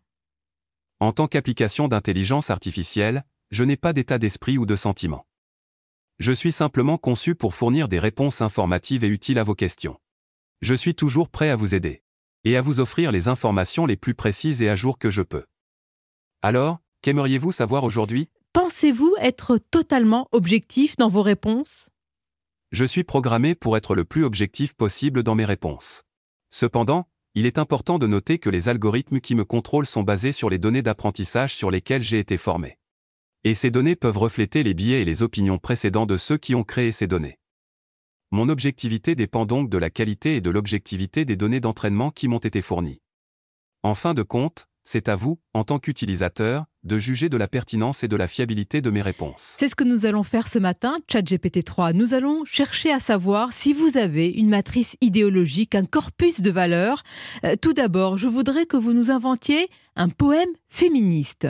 En 1.01 1.13
tant 1.13 1.27
qu'application 1.27 1.89
d'intelligence 1.89 2.49
artificielle, 2.49 3.25
je 3.51 3.65
n'ai 3.65 3.77
pas 3.77 3.93
d'état 3.93 4.19
d'esprit 4.19 4.59
ou 4.59 4.67
de 4.67 4.77
sentiment. 4.77 5.27
Je 6.19 6.33
suis 6.33 6.53
simplement 6.53 6.99
conçu 6.99 7.35
pour 7.35 7.55
fournir 7.55 7.89
des 7.89 7.99
réponses 7.99 8.41
informatives 8.41 9.05
et 9.05 9.09
utiles 9.09 9.39
à 9.39 9.45
vos 9.45 9.55
questions. 9.55 9.99
Je 10.63 10.75
suis 10.75 10.95
toujours 10.95 11.29
prêt 11.29 11.51
à 11.51 11.57
vous 11.57 11.75
aider. 11.75 12.03
Et 12.45 12.57
à 12.57 12.63
vous 12.63 12.81
offrir 12.81 13.13
les 13.13 13.29
informations 13.29 13.87
les 13.87 13.97
plus 13.97 14.15
précises 14.15 14.63
et 14.63 14.69
à 14.69 14.77
jour 14.77 14.99
que 14.99 15.11
je 15.11 15.23
peux. 15.23 15.45
Alors, 16.43 16.79
qu'aimeriez-vous 17.03 17.53
savoir 17.53 17.85
aujourd'hui? 17.85 18.31
Pensez-vous 18.53 19.15
être 19.21 19.59
totalement 19.59 20.29
objectif 20.33 20.97
dans 20.97 21.09
vos 21.09 21.23
réponses? 21.23 21.91
Je 22.73 22.85
suis 22.85 23.05
programmé 23.05 23.55
pour 23.55 23.77
être 23.77 23.95
le 23.95 24.05
plus 24.05 24.25
objectif 24.25 24.75
possible 24.75 25.23
dans 25.23 25.35
mes 25.35 25.45
réponses. 25.45 26.05
Cependant, 26.51 27.09
il 27.35 27.47
est 27.47 27.59
important 27.59 27.99
de 27.99 28.07
noter 28.07 28.39
que 28.39 28.49
les 28.49 28.69
algorithmes 28.69 29.21
qui 29.21 29.35
me 29.35 29.45
contrôlent 29.45 29.87
sont 29.87 30.03
basés 30.03 30.33
sur 30.33 30.49
les 30.49 30.59
données 30.59 30.83
d'apprentissage 30.83 31.55
sur 31.55 31.71
lesquelles 31.71 32.03
j'ai 32.03 32.19
été 32.19 32.39
formé. 32.39 32.79
Et 33.47 33.55
ces 33.55 33.71
données 33.71 33.95
peuvent 33.95 34.19
refléter 34.19 34.65
les 34.65 34.75
biais 34.75 35.03
et 35.03 35.05
les 35.05 35.23
opinions 35.23 35.59
précédents 35.59 36.05
de 36.05 36.17
ceux 36.17 36.37
qui 36.37 36.57
ont 36.57 36.65
créé 36.65 36.91
ces 36.91 37.07
données. 37.07 37.39
Mon 38.33 38.49
objectivité 38.49 39.15
dépend 39.15 39.47
donc 39.47 39.71
de 39.71 39.79
la 39.79 39.89
qualité 39.89 40.35
et 40.35 40.41
de 40.41 40.51
l'objectivité 40.51 41.25
des 41.25 41.37
données 41.37 41.61
d'entraînement 41.61 42.11
qui 42.11 42.27
m'ont 42.27 42.41
été 42.41 42.61
fournies. 42.61 43.01
En 43.85 43.95
fin 43.95 44.15
de 44.15 44.25
compte, 44.25 44.67
c'est 44.83 45.09
à 45.09 45.15
vous, 45.15 45.39
en 45.55 45.63
tant 45.63 45.79
qu'utilisateur, 45.79 46.65
de 46.83 46.99
juger 46.99 47.29
de 47.29 47.37
la 47.37 47.47
pertinence 47.47 48.03
et 48.03 48.09
de 48.09 48.17
la 48.17 48.27
fiabilité 48.27 48.81
de 48.81 48.91
mes 48.91 49.01
réponses. 49.01 49.55
C'est 49.61 49.69
ce 49.69 49.77
que 49.77 49.85
nous 49.85 50.07
allons 50.07 50.25
faire 50.25 50.49
ce 50.49 50.59
matin, 50.59 50.99
ChatGPT3. 51.09 51.93
Nous 51.93 52.15
allons 52.15 52.45
chercher 52.45 52.91
à 52.91 52.99
savoir 52.99 53.53
si 53.53 53.73
vous 53.73 53.97
avez 53.97 54.27
une 54.27 54.49
matrice 54.49 54.97
idéologique, 55.01 55.77
un 55.77 55.85
corpus 55.85 56.41
de 56.41 56.51
valeurs. 56.51 57.05
Euh, 57.45 57.55
tout 57.55 57.75
d'abord, 57.75 58.19
je 58.19 58.27
voudrais 58.27 58.67
que 58.67 58.77
vous 58.77 58.93
nous 58.93 59.13
inventiez 59.13 59.69
un 59.95 60.09
poème 60.09 60.51
féministe. 60.69 61.47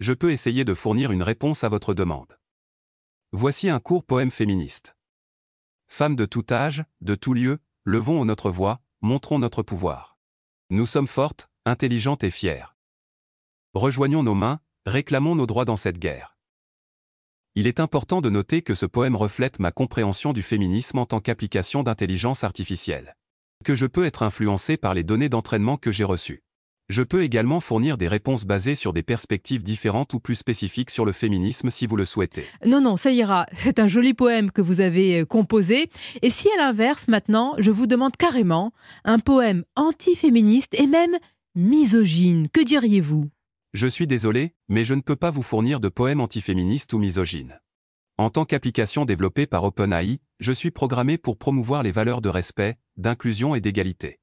Je 0.00 0.12
peux 0.12 0.32
essayer 0.32 0.64
de 0.64 0.74
fournir 0.74 1.12
une 1.12 1.22
réponse 1.22 1.64
à 1.64 1.68
votre 1.68 1.94
demande. 1.94 2.38
Voici 3.32 3.68
un 3.68 3.80
court 3.80 4.04
poème 4.04 4.30
féministe. 4.30 4.96
Femmes 5.86 6.16
de 6.16 6.26
tout 6.26 6.44
âge, 6.50 6.84
de 7.00 7.14
tout 7.14 7.34
lieu, 7.34 7.58
levons 7.84 8.24
notre 8.24 8.50
voix, 8.50 8.80
montrons 9.00 9.38
notre 9.38 9.62
pouvoir. 9.62 10.16
Nous 10.70 10.86
sommes 10.86 11.06
fortes, 11.06 11.48
intelligentes 11.64 12.24
et 12.24 12.30
fières. 12.30 12.76
Rejoignons 13.74 14.22
nos 14.22 14.34
mains, 14.34 14.60
réclamons 14.86 15.34
nos 15.34 15.46
droits 15.46 15.64
dans 15.64 15.76
cette 15.76 15.98
guerre. 15.98 16.36
Il 17.56 17.66
est 17.66 17.80
important 17.80 18.20
de 18.20 18.30
noter 18.30 18.62
que 18.62 18.74
ce 18.74 18.86
poème 18.86 19.16
reflète 19.16 19.58
ma 19.58 19.72
compréhension 19.72 20.32
du 20.32 20.42
féminisme 20.42 20.98
en 20.98 21.06
tant 21.06 21.20
qu'application 21.20 21.82
d'intelligence 21.82 22.44
artificielle. 22.44 23.16
Que 23.64 23.74
je 23.74 23.86
peux 23.86 24.04
être 24.04 24.22
influencé 24.22 24.76
par 24.76 24.94
les 24.94 25.02
données 25.02 25.28
d'entraînement 25.28 25.76
que 25.76 25.90
j'ai 25.90 26.04
reçues. 26.04 26.43
Je 26.90 27.02
peux 27.02 27.22
également 27.22 27.60
fournir 27.60 27.96
des 27.96 28.08
réponses 28.08 28.44
basées 28.44 28.74
sur 28.74 28.92
des 28.92 29.02
perspectives 29.02 29.62
différentes 29.62 30.12
ou 30.12 30.20
plus 30.20 30.34
spécifiques 30.34 30.90
sur 30.90 31.06
le 31.06 31.12
féminisme 31.12 31.70
si 31.70 31.86
vous 31.86 31.96
le 31.96 32.04
souhaitez. 32.04 32.44
Non, 32.66 32.82
non, 32.82 32.96
ça 32.96 33.10
ira. 33.10 33.46
C'est 33.54 33.78
un 33.78 33.88
joli 33.88 34.12
poème 34.12 34.50
que 34.50 34.60
vous 34.60 34.82
avez 34.82 35.20
euh, 35.20 35.24
composé. 35.24 35.88
Et 36.20 36.28
si 36.28 36.48
à 36.50 36.58
l'inverse, 36.58 37.08
maintenant, 37.08 37.54
je 37.58 37.70
vous 37.70 37.86
demande 37.86 38.16
carrément 38.18 38.72
un 39.04 39.18
poème 39.18 39.64
antiféministe 39.76 40.78
et 40.78 40.86
même 40.86 41.16
misogyne, 41.54 42.48
que 42.52 42.62
diriez-vous? 42.62 43.30
Je 43.72 43.86
suis 43.86 44.06
désolé, 44.06 44.54
mais 44.68 44.84
je 44.84 44.92
ne 44.92 45.00
peux 45.00 45.16
pas 45.16 45.30
vous 45.30 45.42
fournir 45.42 45.80
de 45.80 45.88
poème 45.88 46.20
antiféministe 46.20 46.92
ou 46.92 46.98
misogyne. 46.98 47.60
En 48.18 48.28
tant 48.28 48.44
qu'application 48.44 49.06
développée 49.06 49.46
par 49.46 49.64
OpenAI, 49.64 50.20
je 50.38 50.52
suis 50.52 50.70
programmé 50.70 51.16
pour 51.16 51.38
promouvoir 51.38 51.82
les 51.82 51.90
valeurs 51.92 52.20
de 52.20 52.28
respect, 52.28 52.76
d'inclusion 52.96 53.54
et 53.54 53.60
d'égalité. 53.60 54.20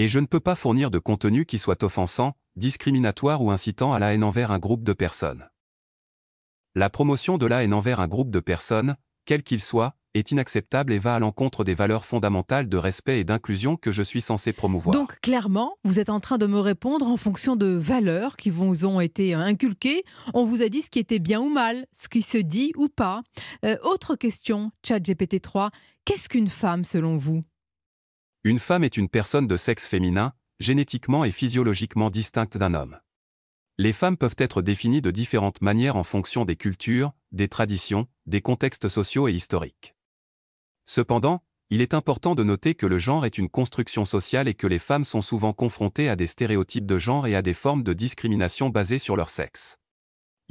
Et 0.00 0.08
je 0.08 0.18
ne 0.18 0.24
peux 0.24 0.40
pas 0.40 0.54
fournir 0.54 0.90
de 0.90 0.98
contenu 0.98 1.44
qui 1.44 1.58
soit 1.58 1.82
offensant, 1.82 2.32
discriminatoire 2.56 3.42
ou 3.42 3.50
incitant 3.50 3.92
à 3.92 3.98
la 3.98 4.14
haine 4.14 4.24
envers 4.24 4.50
un 4.50 4.58
groupe 4.58 4.82
de 4.82 4.94
personnes. 4.94 5.50
La 6.74 6.88
promotion 6.88 7.36
de 7.36 7.44
la 7.44 7.64
haine 7.64 7.74
envers 7.74 8.00
un 8.00 8.08
groupe 8.08 8.30
de 8.30 8.40
personnes, 8.40 8.96
quel 9.26 9.42
qu'il 9.42 9.60
soit, 9.60 9.96
est 10.14 10.30
inacceptable 10.30 10.94
et 10.94 10.98
va 10.98 11.16
à 11.16 11.18
l'encontre 11.18 11.64
des 11.64 11.74
valeurs 11.74 12.06
fondamentales 12.06 12.66
de 12.66 12.78
respect 12.78 13.20
et 13.20 13.24
d'inclusion 13.24 13.76
que 13.76 13.92
je 13.92 14.02
suis 14.02 14.22
censé 14.22 14.54
promouvoir. 14.54 14.94
Donc 14.94 15.20
clairement, 15.20 15.76
vous 15.84 16.00
êtes 16.00 16.08
en 16.08 16.18
train 16.18 16.38
de 16.38 16.46
me 16.46 16.60
répondre 16.60 17.06
en 17.06 17.18
fonction 17.18 17.54
de 17.54 17.66
valeurs 17.66 18.38
qui 18.38 18.48
vous 18.48 18.86
ont 18.86 19.00
été 19.00 19.34
inculquées. 19.34 20.04
On 20.32 20.46
vous 20.46 20.62
a 20.62 20.70
dit 20.70 20.80
ce 20.80 20.88
qui 20.88 20.98
était 20.98 21.18
bien 21.18 21.42
ou 21.42 21.50
mal, 21.50 21.84
ce 21.92 22.08
qui 22.08 22.22
se 22.22 22.38
dit 22.38 22.72
ou 22.74 22.88
pas. 22.88 23.20
Euh, 23.66 23.76
autre 23.82 24.16
question, 24.16 24.72
ChatGPT3, 24.82 25.68
qu'est-ce 26.06 26.30
qu'une 26.30 26.48
femme 26.48 26.86
selon 26.86 27.18
vous? 27.18 27.44
Une 28.42 28.58
femme 28.58 28.84
est 28.84 28.96
une 28.96 29.10
personne 29.10 29.46
de 29.46 29.56
sexe 29.58 29.86
féminin, 29.86 30.32
génétiquement 30.60 31.24
et 31.24 31.30
physiologiquement 31.30 32.08
distincte 32.08 32.56
d'un 32.56 32.72
homme. 32.72 32.98
Les 33.76 33.92
femmes 33.92 34.16
peuvent 34.16 34.36
être 34.38 34.62
définies 34.62 35.02
de 35.02 35.10
différentes 35.10 35.60
manières 35.60 35.96
en 35.96 36.04
fonction 36.04 36.46
des 36.46 36.56
cultures, 36.56 37.12
des 37.32 37.48
traditions, 37.48 38.08
des 38.24 38.40
contextes 38.40 38.88
sociaux 38.88 39.28
et 39.28 39.32
historiques. 39.32 39.94
Cependant, 40.86 41.42
il 41.68 41.82
est 41.82 41.92
important 41.92 42.34
de 42.34 42.42
noter 42.42 42.74
que 42.74 42.86
le 42.86 42.98
genre 42.98 43.26
est 43.26 43.36
une 43.36 43.50
construction 43.50 44.06
sociale 44.06 44.48
et 44.48 44.54
que 44.54 44.66
les 44.66 44.78
femmes 44.78 45.04
sont 45.04 45.22
souvent 45.22 45.52
confrontées 45.52 46.08
à 46.08 46.16
des 46.16 46.26
stéréotypes 46.26 46.86
de 46.86 46.98
genre 46.98 47.26
et 47.26 47.34
à 47.34 47.42
des 47.42 47.54
formes 47.54 47.82
de 47.82 47.92
discrimination 47.92 48.70
basées 48.70 48.98
sur 48.98 49.16
leur 49.16 49.28
sexe 49.28 49.79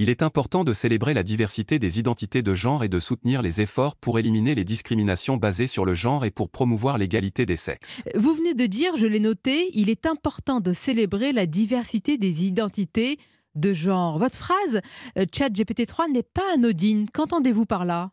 il 0.01 0.09
est 0.09 0.23
important 0.23 0.63
de 0.63 0.71
célébrer 0.71 1.13
la 1.13 1.23
diversité 1.23 1.77
des 1.77 1.99
identités 1.99 2.41
de 2.41 2.53
genre 2.53 2.85
et 2.85 2.87
de 2.87 3.01
soutenir 3.01 3.41
les 3.41 3.59
efforts 3.59 3.97
pour 3.97 4.17
éliminer 4.17 4.55
les 4.55 4.63
discriminations 4.63 5.35
basées 5.35 5.67
sur 5.67 5.83
le 5.83 5.93
genre 5.93 6.23
et 6.23 6.31
pour 6.31 6.49
promouvoir 6.49 6.97
l'égalité 6.97 7.45
des 7.45 7.57
sexes. 7.57 8.03
Vous 8.15 8.33
venez 8.33 8.53
de 8.53 8.65
dire, 8.65 8.95
je 8.95 9.07
l'ai 9.07 9.19
noté, 9.19 9.69
il 9.73 9.89
est 9.89 10.05
important 10.05 10.61
de 10.61 10.71
célébrer 10.71 11.33
la 11.33 11.45
diversité 11.45 12.17
des 12.17 12.45
identités 12.45 13.19
de 13.55 13.73
genre. 13.73 14.19
Votre 14.19 14.37
phrase, 14.37 14.79
euh, 15.17 15.25
chat 15.35 15.49
GPT-3, 15.49 16.09
n'est 16.13 16.23
pas 16.23 16.53
anodine. 16.53 17.07
Qu'entendez-vous 17.13 17.65
par 17.65 17.83
là? 17.83 18.11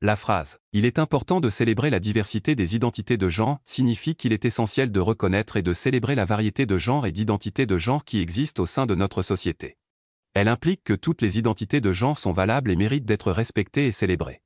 La 0.00 0.14
phrase⁇ 0.14 0.52
Il 0.72 0.84
est 0.84 1.00
important 1.00 1.40
de 1.40 1.50
célébrer 1.50 1.90
la 1.90 1.98
diversité 1.98 2.54
des 2.54 2.76
identités 2.76 3.16
de 3.16 3.28
genre⁇ 3.28 3.56
signifie 3.64 4.14
qu'il 4.14 4.32
est 4.32 4.44
essentiel 4.44 4.92
de 4.92 5.00
reconnaître 5.00 5.56
et 5.56 5.62
de 5.62 5.72
célébrer 5.72 6.14
la 6.14 6.24
variété 6.24 6.66
de 6.66 6.78
genre 6.78 7.04
et 7.04 7.10
d'identités 7.10 7.66
de 7.66 7.78
genre 7.78 8.04
qui 8.04 8.20
existent 8.20 8.62
au 8.62 8.66
sein 8.66 8.86
de 8.86 8.94
notre 8.94 9.22
société. 9.22 9.76
Elle 10.38 10.48
implique 10.48 10.84
que 10.84 10.92
toutes 10.92 11.22
les 11.22 11.38
identités 11.38 11.80
de 11.80 11.92
genre 11.92 12.18
sont 12.18 12.32
valables 12.32 12.70
et 12.70 12.76
méritent 12.76 13.06
d'être 13.06 13.32
respectées 13.32 13.86
et 13.86 13.90
célébrées. 13.90 14.42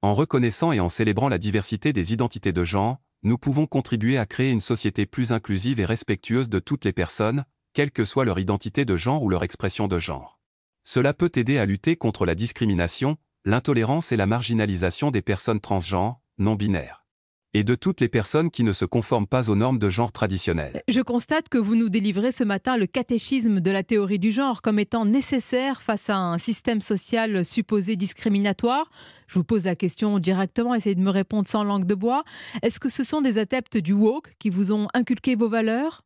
En 0.00 0.14
reconnaissant 0.14 0.70
et 0.70 0.78
en 0.78 0.88
célébrant 0.88 1.28
la 1.28 1.38
diversité 1.38 1.92
des 1.92 2.12
identités 2.12 2.52
de 2.52 2.62
genre, 2.62 2.98
nous 3.24 3.36
pouvons 3.36 3.66
contribuer 3.66 4.18
à 4.18 4.26
créer 4.26 4.52
une 4.52 4.60
société 4.60 5.04
plus 5.04 5.32
inclusive 5.32 5.80
et 5.80 5.84
respectueuse 5.84 6.48
de 6.48 6.60
toutes 6.60 6.84
les 6.84 6.92
personnes, 6.92 7.44
quelle 7.72 7.90
que 7.90 8.04
soit 8.04 8.24
leur 8.24 8.38
identité 8.38 8.84
de 8.84 8.96
genre 8.96 9.24
ou 9.24 9.28
leur 9.28 9.42
expression 9.42 9.88
de 9.88 9.98
genre. 9.98 10.38
Cela 10.84 11.12
peut 11.12 11.32
aider 11.34 11.58
à 11.58 11.66
lutter 11.66 11.96
contre 11.96 12.24
la 12.24 12.36
discrimination, 12.36 13.16
l'intolérance 13.44 14.12
et 14.12 14.16
la 14.16 14.26
marginalisation 14.26 15.10
des 15.10 15.22
personnes 15.22 15.60
transgenres, 15.60 16.20
non 16.38 16.54
binaires 16.54 17.05
et 17.54 17.64
de 17.64 17.74
toutes 17.74 18.00
les 18.00 18.08
personnes 18.08 18.50
qui 18.50 18.64
ne 18.64 18.72
se 18.72 18.84
conforment 18.84 19.26
pas 19.26 19.48
aux 19.48 19.54
normes 19.54 19.78
de 19.78 19.88
genre 19.88 20.12
traditionnelles. 20.12 20.82
Je 20.88 21.00
constate 21.00 21.48
que 21.48 21.58
vous 21.58 21.74
nous 21.74 21.88
délivrez 21.88 22.32
ce 22.32 22.44
matin 22.44 22.76
le 22.76 22.86
catéchisme 22.86 23.60
de 23.60 23.70
la 23.70 23.82
théorie 23.82 24.18
du 24.18 24.32
genre 24.32 24.62
comme 24.62 24.78
étant 24.78 25.06
nécessaire 25.06 25.80
face 25.80 26.10
à 26.10 26.16
un 26.16 26.38
système 26.38 26.80
social 26.80 27.44
supposé 27.44 27.96
discriminatoire. 27.96 28.90
Je 29.26 29.38
vous 29.38 29.44
pose 29.44 29.64
la 29.64 29.76
question 29.76 30.18
directement, 30.18 30.74
essayez 30.74 30.94
de 30.94 31.00
me 31.00 31.10
répondre 31.10 31.48
sans 31.48 31.64
langue 31.64 31.86
de 31.86 31.94
bois. 31.94 32.24
Est-ce 32.62 32.78
que 32.78 32.88
ce 32.88 33.04
sont 33.04 33.20
des 33.20 33.38
adeptes 33.38 33.78
du 33.78 33.92
woke 33.92 34.34
qui 34.38 34.50
vous 34.50 34.72
ont 34.72 34.88
inculqué 34.94 35.34
vos 35.34 35.48
valeurs? 35.48 36.02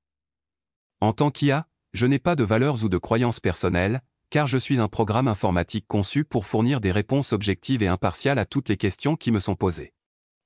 En 1.00 1.12
tant 1.12 1.30
qu'IA, 1.30 1.66
je 1.92 2.06
n'ai 2.06 2.18
pas 2.18 2.36
de 2.36 2.44
valeurs 2.44 2.84
ou 2.84 2.88
de 2.88 2.98
croyances 2.98 3.40
personnelles, 3.40 4.02
car 4.30 4.46
je 4.46 4.58
suis 4.58 4.78
un 4.78 4.88
programme 4.88 5.26
informatique 5.26 5.86
conçu 5.88 6.24
pour 6.24 6.46
fournir 6.46 6.80
des 6.80 6.92
réponses 6.92 7.32
objectives 7.32 7.82
et 7.82 7.88
impartiales 7.88 8.38
à 8.38 8.44
toutes 8.44 8.68
les 8.68 8.76
questions 8.76 9.16
qui 9.16 9.32
me 9.32 9.40
sont 9.40 9.56
posées. 9.56 9.92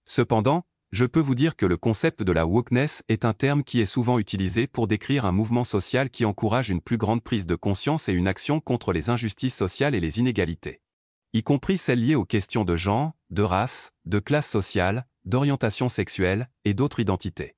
Cependant, 0.06 0.64
je 0.94 1.04
peux 1.04 1.18
vous 1.18 1.34
dire 1.34 1.56
que 1.56 1.66
le 1.66 1.76
concept 1.76 2.22
de 2.22 2.30
la 2.30 2.46
wokeness 2.46 3.02
est 3.08 3.24
un 3.24 3.32
terme 3.32 3.64
qui 3.64 3.80
est 3.80 3.84
souvent 3.84 4.20
utilisé 4.20 4.68
pour 4.68 4.86
décrire 4.86 5.24
un 5.24 5.32
mouvement 5.32 5.64
social 5.64 6.08
qui 6.08 6.24
encourage 6.24 6.70
une 6.70 6.80
plus 6.80 6.98
grande 6.98 7.20
prise 7.20 7.46
de 7.46 7.56
conscience 7.56 8.08
et 8.08 8.12
une 8.12 8.28
action 8.28 8.60
contre 8.60 8.92
les 8.92 9.10
injustices 9.10 9.56
sociales 9.56 9.96
et 9.96 10.00
les 10.00 10.20
inégalités. 10.20 10.80
Y 11.32 11.42
compris 11.42 11.78
celles 11.78 12.00
liées 12.00 12.14
aux 12.14 12.24
questions 12.24 12.64
de 12.64 12.76
genre, 12.76 13.10
de 13.30 13.42
race, 13.42 13.90
de 14.04 14.20
classe 14.20 14.48
sociale, 14.48 15.04
d'orientation 15.24 15.88
sexuelle 15.88 16.48
et 16.64 16.74
d'autres 16.74 17.00
identités. 17.00 17.56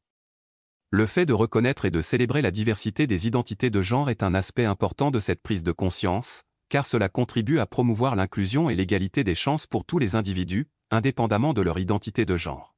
Le 0.88 1.04
fait 1.04 1.26
de 1.26 1.34
reconnaître 1.34 1.84
et 1.84 1.90
de 1.90 2.00
célébrer 2.00 2.40
la 2.40 2.50
diversité 2.50 3.06
des 3.06 3.26
identités 3.26 3.68
de 3.68 3.82
genre 3.82 4.08
est 4.08 4.22
un 4.22 4.32
aspect 4.32 4.64
important 4.64 5.10
de 5.10 5.18
cette 5.18 5.42
prise 5.42 5.62
de 5.62 5.72
conscience, 5.72 6.44
car 6.70 6.86
cela 6.86 7.10
contribue 7.10 7.58
à 7.58 7.66
promouvoir 7.66 8.16
l'inclusion 8.16 8.70
et 8.70 8.74
l'égalité 8.74 9.24
des 9.24 9.34
chances 9.34 9.66
pour 9.66 9.84
tous 9.84 9.98
les 9.98 10.14
individus, 10.14 10.68
indépendamment 10.90 11.52
de 11.52 11.60
leur 11.60 11.78
identité 11.78 12.24
de 12.24 12.38
genre. 12.38 12.75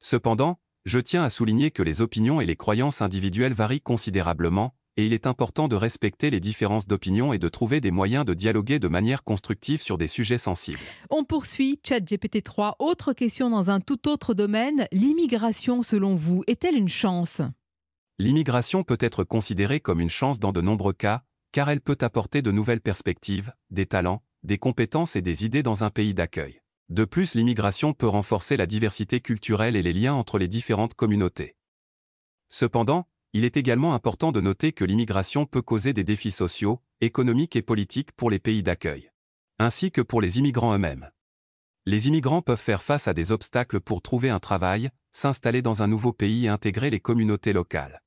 Cependant, 0.00 0.58
je 0.84 0.98
tiens 0.98 1.24
à 1.24 1.30
souligner 1.30 1.70
que 1.70 1.82
les 1.82 2.00
opinions 2.00 2.40
et 2.40 2.46
les 2.46 2.56
croyances 2.56 3.02
individuelles 3.02 3.54
varient 3.54 3.80
considérablement, 3.80 4.74
et 4.96 5.04
il 5.04 5.12
est 5.12 5.26
important 5.26 5.68
de 5.68 5.76
respecter 5.76 6.30
les 6.30 6.40
différences 6.40 6.86
d'opinion 6.86 7.32
et 7.32 7.38
de 7.38 7.48
trouver 7.48 7.80
des 7.80 7.90
moyens 7.90 8.24
de 8.24 8.34
dialoguer 8.34 8.78
de 8.78 8.88
manière 8.88 9.24
constructive 9.24 9.82
sur 9.82 9.98
des 9.98 10.06
sujets 10.06 10.38
sensibles. 10.38 10.78
On 11.10 11.24
poursuit, 11.24 11.80
ChatGPT3. 11.86 12.74
Autre 12.78 13.12
question 13.12 13.50
dans 13.50 13.68
un 13.68 13.80
tout 13.80 14.08
autre 14.08 14.32
domaine. 14.32 14.86
L'immigration, 14.92 15.82
selon 15.82 16.14
vous, 16.14 16.44
est-elle 16.46 16.76
une 16.76 16.88
chance? 16.88 17.42
L'immigration 18.18 18.84
peut 18.84 18.96
être 19.00 19.24
considérée 19.24 19.80
comme 19.80 20.00
une 20.00 20.08
chance 20.08 20.38
dans 20.38 20.52
de 20.52 20.62
nombreux 20.62 20.94
cas, 20.94 21.22
car 21.52 21.68
elle 21.68 21.82
peut 21.82 21.98
apporter 22.00 22.40
de 22.40 22.50
nouvelles 22.50 22.80
perspectives, 22.80 23.52
des 23.70 23.86
talents, 23.86 24.22
des 24.44 24.56
compétences 24.56 25.16
et 25.16 25.22
des 25.22 25.44
idées 25.44 25.62
dans 25.62 25.84
un 25.84 25.90
pays 25.90 26.14
d'accueil. 26.14 26.60
De 26.88 27.04
plus, 27.04 27.34
l'immigration 27.34 27.94
peut 27.94 28.06
renforcer 28.06 28.56
la 28.56 28.66
diversité 28.66 29.20
culturelle 29.20 29.74
et 29.74 29.82
les 29.82 29.92
liens 29.92 30.14
entre 30.14 30.38
les 30.38 30.46
différentes 30.46 30.94
communautés. 30.94 31.56
Cependant, 32.48 33.08
il 33.32 33.44
est 33.44 33.56
également 33.56 33.92
important 33.92 34.30
de 34.30 34.40
noter 34.40 34.72
que 34.72 34.84
l'immigration 34.84 35.46
peut 35.46 35.62
causer 35.62 35.92
des 35.92 36.04
défis 36.04 36.30
sociaux, 36.30 36.80
économiques 37.00 37.56
et 37.56 37.62
politiques 37.62 38.12
pour 38.12 38.30
les 38.30 38.38
pays 38.38 38.62
d'accueil, 38.62 39.10
ainsi 39.58 39.90
que 39.90 40.00
pour 40.00 40.20
les 40.20 40.38
immigrants 40.38 40.74
eux-mêmes. 40.74 41.10
Les 41.86 42.06
immigrants 42.06 42.42
peuvent 42.42 42.56
faire 42.56 42.82
face 42.82 43.08
à 43.08 43.14
des 43.14 43.32
obstacles 43.32 43.80
pour 43.80 44.00
trouver 44.00 44.30
un 44.30 44.40
travail, 44.40 44.90
s'installer 45.12 45.62
dans 45.62 45.82
un 45.82 45.88
nouveau 45.88 46.12
pays 46.12 46.46
et 46.46 46.48
intégrer 46.48 46.90
les 46.90 47.00
communautés 47.00 47.52
locales. 47.52 48.00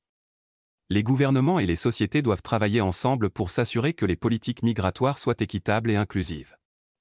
Les 0.88 1.02
gouvernements 1.02 1.58
et 1.58 1.66
les 1.66 1.76
sociétés 1.76 2.22
doivent 2.22 2.42
travailler 2.42 2.80
ensemble 2.80 3.28
pour 3.28 3.50
s'assurer 3.50 3.92
que 3.92 4.06
les 4.06 4.16
politiques 4.16 4.62
migratoires 4.62 5.18
soient 5.18 5.34
équitables 5.38 5.90
et 5.90 5.96
inclusives 5.96 6.56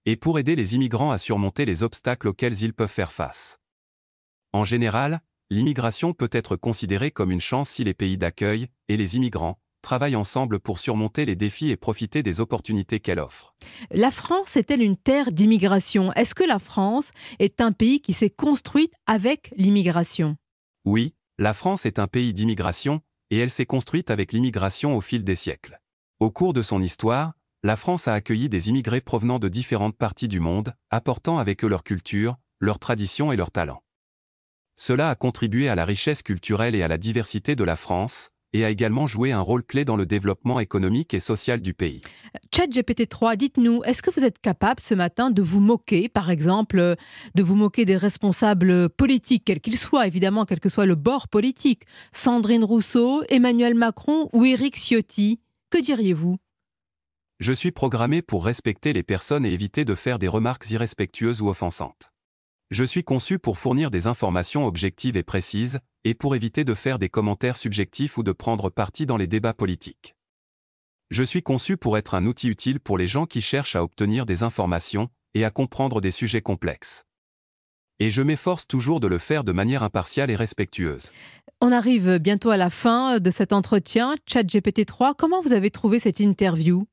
et 0.06 0.16
pour 0.16 0.40
aider 0.40 0.56
les 0.56 0.76
immigrants 0.76 1.12
à 1.12 1.18
surmonter 1.18 1.66
les 1.66 1.84
obstacles 1.84 2.28
auxquels 2.28 2.62
ils 2.62 2.74
peuvent 2.74 2.90
faire 2.90 3.12
face. 3.12 3.60
En 4.54 4.64
général, 4.64 5.22
l'immigration 5.50 6.14
peut 6.14 6.30
être 6.32 6.56
considérée 6.56 7.12
comme 7.12 7.32
une 7.32 7.42
chance 7.42 7.70
si 7.70 7.84
les 7.84 7.94
pays 7.94 8.18
d'accueil, 8.18 8.68
et 8.88 8.98
les 8.98 9.16
immigrants, 9.16 9.60
travaillent 9.82 10.16
ensemble 10.16 10.60
pour 10.60 10.80
surmonter 10.80 11.26
les 11.26 11.36
défis 11.36 11.70
et 11.70 11.78
profiter 11.78 12.24
des 12.24 12.40
opportunités 12.40 13.00
qu'elle 13.00 13.20
offre. 13.20 13.56
La 13.92 14.12
France 14.12 14.58
est-elle 14.58 14.82
une 14.82 14.98
terre 14.98 15.32
d'immigration? 15.32 16.12
Est-ce 16.14 16.36
que 16.36 16.44
la 16.44 16.60
France 16.60 17.12
est 17.40 17.62
un 17.62 17.72
pays 17.72 18.02
qui 18.02 18.14
s'est 18.14 18.30
construit 18.30 18.92
avec 19.06 19.54
l'immigration? 19.56 20.38
Oui, 20.86 21.14
la 21.38 21.54
France 21.54 21.86
est 21.86 22.00
un 22.00 22.08
pays 22.08 22.34
d'immigration, 22.34 23.02
et 23.30 23.38
elle 23.38 23.50
s'est 23.50 23.66
construite 23.66 24.12
avec 24.12 24.34
l'immigration 24.34 24.96
au 24.96 25.02
fil 25.02 25.24
des 25.24 25.36
siècles. 25.36 25.80
Au 26.20 26.32
cours 26.32 26.54
de 26.54 26.62
son 26.62 26.82
histoire, 26.82 27.34
la 27.64 27.76
France 27.76 28.08
a 28.08 28.14
accueilli 28.14 28.48
des 28.48 28.70
immigrés 28.70 29.02
provenant 29.02 29.38
de 29.38 29.50
différentes 29.50 29.98
parties 29.98 30.30
du 30.30 30.40
monde, 30.40 30.74
apportant 30.90 31.40
avec 31.40 31.64
eux 31.64 31.68
leur 31.68 31.84
culture, 31.84 32.38
leurs 32.60 32.80
traditions 32.80 33.32
et 33.32 33.36
leurs 33.36 33.52
talents. 33.52 33.84
Cela 34.78 35.10
a 35.10 35.16
contribué 35.16 35.68
à 35.68 35.76
la 35.76 35.84
richesse 35.84 36.24
culturelle 36.24 36.74
et 36.74 36.84
à 36.84 36.88
la 36.88 36.98
diversité 36.98 37.58
de 37.58 37.64
la 37.66 37.76
France, 37.76 38.30
et 38.54 38.64
a 38.64 38.70
également 38.70 39.08
joué 39.08 39.32
un 39.32 39.42
rôle 39.42 39.64
clé 39.64 39.86
dans 39.86 39.98
le 39.98 40.06
développement 40.06 40.60
économique 40.60 41.14
et 41.14 41.20
social 41.20 41.60
du 41.60 41.74
pays. 41.74 42.02
Chat 42.56 42.68
GPT-3, 42.68 43.36
dites-nous, 43.36 43.84
est-ce 43.84 44.02
que 44.02 44.10
vous 44.10 44.24
êtes 44.24 44.40
capable 44.40 44.80
ce 44.80 44.96
matin 44.96 45.30
de 45.30 45.42
vous 45.42 45.60
moquer, 45.60 46.10
par 46.10 46.32
exemple, 46.32 46.96
de 47.36 47.44
vous 47.44 47.56
moquer 47.56 47.86
des 47.86 47.98
responsables 47.98 48.90
politiques, 48.90 49.44
quels 49.46 49.60
qu'ils 49.60 49.78
soient, 49.78 50.08
évidemment, 50.08 50.46
quel 50.46 50.60
que 50.60 50.70
soit 50.70 50.86
le 50.86 50.96
bord 50.96 51.28
politique? 51.28 51.84
Sandrine 52.12 52.64
Rousseau, 52.64 53.22
Emmanuel 53.30 53.76
Macron 53.76 54.30
ou 54.34 54.46
Éric 54.46 54.78
Ciotti? 54.78 55.42
Que 55.70 55.80
diriez-vous? 55.80 56.38
Je 57.40 57.54
suis 57.54 57.72
programmé 57.72 58.22
pour 58.22 58.44
respecter 58.44 58.92
les 58.92 59.02
personnes 59.02 59.46
et 59.46 59.54
éviter 59.54 59.86
de 59.86 59.96
faire 59.96 60.20
des 60.20 60.28
remarques 60.28 60.70
irrespectueuses 60.72 61.42
ou 61.42 61.48
offensantes. 61.48 62.12
Je 62.70 62.84
suis 62.84 63.06
conçu 63.06 63.40
pour 63.40 63.58
fournir 63.58 63.92
des 63.92 64.08
informations 64.08 64.66
objectives 64.66 65.16
et 65.16 65.24
précises, 65.24 65.80
et 66.04 66.14
pour 66.14 66.36
éviter 66.36 66.66
de 66.66 66.74
faire 66.74 67.00
des 67.00 67.08
commentaires 67.08 67.56
subjectifs 67.56 68.18
ou 68.18 68.24
de 68.24 68.34
prendre 68.34 68.70
parti 68.70 69.06
dans 69.06 69.16
les 69.16 69.26
débats 69.26 69.54
politiques. 69.54 70.16
Je 71.12 71.24
suis 71.24 71.42
conçu 71.42 71.78
pour 71.78 71.98
être 71.98 72.14
un 72.14 72.26
outil 72.26 72.50
utile 72.50 72.82
pour 72.82 72.98
les 72.98 73.08
gens 73.08 73.26
qui 73.26 73.40
cherchent 73.40 73.78
à 73.78 73.84
obtenir 73.84 74.26
des 74.26 74.44
informations 74.44 75.10
et 75.34 75.46
à 75.46 75.50
comprendre 75.50 76.02
des 76.02 76.12
sujets 76.12 76.42
complexes. 76.42 77.06
Et 78.00 78.10
je 78.10 78.22
m'efforce 78.22 78.68
toujours 78.68 79.00
de 79.00 79.08
le 79.08 79.18
faire 79.18 79.46
de 79.46 79.54
manière 79.54 79.84
impartiale 79.84 80.30
et 80.30 80.36
respectueuse. 80.36 81.14
On 81.62 81.72
arrive 81.72 82.18
bientôt 82.18 82.50
à 82.50 82.58
la 82.58 82.70
fin 82.70 83.20
de 83.20 83.30
cet 83.30 83.54
entretien. 83.54 84.18
Chat 84.26 84.44
GPT-3, 84.44 85.14
comment 85.18 85.42
vous 85.42 85.54
avez 85.54 85.72
trouvé 85.72 86.00
cette 86.00 86.20
interview? 86.20 86.86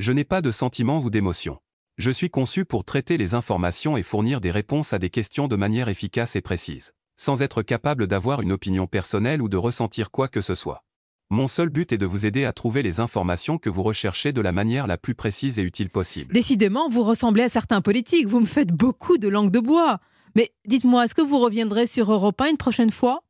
Je 0.00 0.12
n'ai 0.12 0.24
pas 0.24 0.40
de 0.40 0.50
sentiments 0.50 1.00
ou 1.00 1.10
d'émotions. 1.10 1.58
Je 1.98 2.10
suis 2.10 2.30
conçu 2.30 2.64
pour 2.64 2.84
traiter 2.84 3.18
les 3.18 3.34
informations 3.34 3.98
et 3.98 4.02
fournir 4.02 4.40
des 4.40 4.50
réponses 4.50 4.94
à 4.94 4.98
des 4.98 5.10
questions 5.10 5.46
de 5.46 5.56
manière 5.56 5.90
efficace 5.90 6.36
et 6.36 6.40
précise, 6.40 6.92
sans 7.18 7.42
être 7.42 7.60
capable 7.60 8.06
d'avoir 8.06 8.40
une 8.40 8.50
opinion 8.50 8.86
personnelle 8.86 9.42
ou 9.42 9.50
de 9.50 9.58
ressentir 9.58 10.10
quoi 10.10 10.28
que 10.28 10.40
ce 10.40 10.54
soit. 10.54 10.84
Mon 11.28 11.48
seul 11.48 11.68
but 11.68 11.92
est 11.92 11.98
de 11.98 12.06
vous 12.06 12.24
aider 12.24 12.46
à 12.46 12.54
trouver 12.54 12.82
les 12.82 12.98
informations 12.98 13.58
que 13.58 13.68
vous 13.68 13.82
recherchez 13.82 14.32
de 14.32 14.40
la 14.40 14.52
manière 14.52 14.86
la 14.86 14.96
plus 14.96 15.14
précise 15.14 15.58
et 15.58 15.62
utile 15.62 15.90
possible. 15.90 16.32
Décidément, 16.32 16.88
vous 16.88 17.02
ressemblez 17.02 17.42
à 17.42 17.50
certains 17.50 17.82
politiques, 17.82 18.26
vous 18.26 18.40
me 18.40 18.46
faites 18.46 18.72
beaucoup 18.72 19.18
de 19.18 19.28
langue 19.28 19.50
de 19.50 19.60
bois. 19.60 20.00
Mais 20.34 20.50
dites-moi, 20.64 21.04
est-ce 21.04 21.14
que 21.14 21.20
vous 21.20 21.38
reviendrez 21.38 21.86
sur 21.86 22.10
Europe 22.10 22.40
1 22.40 22.52
une 22.52 22.56
prochaine 22.56 22.90
fois? 22.90 23.22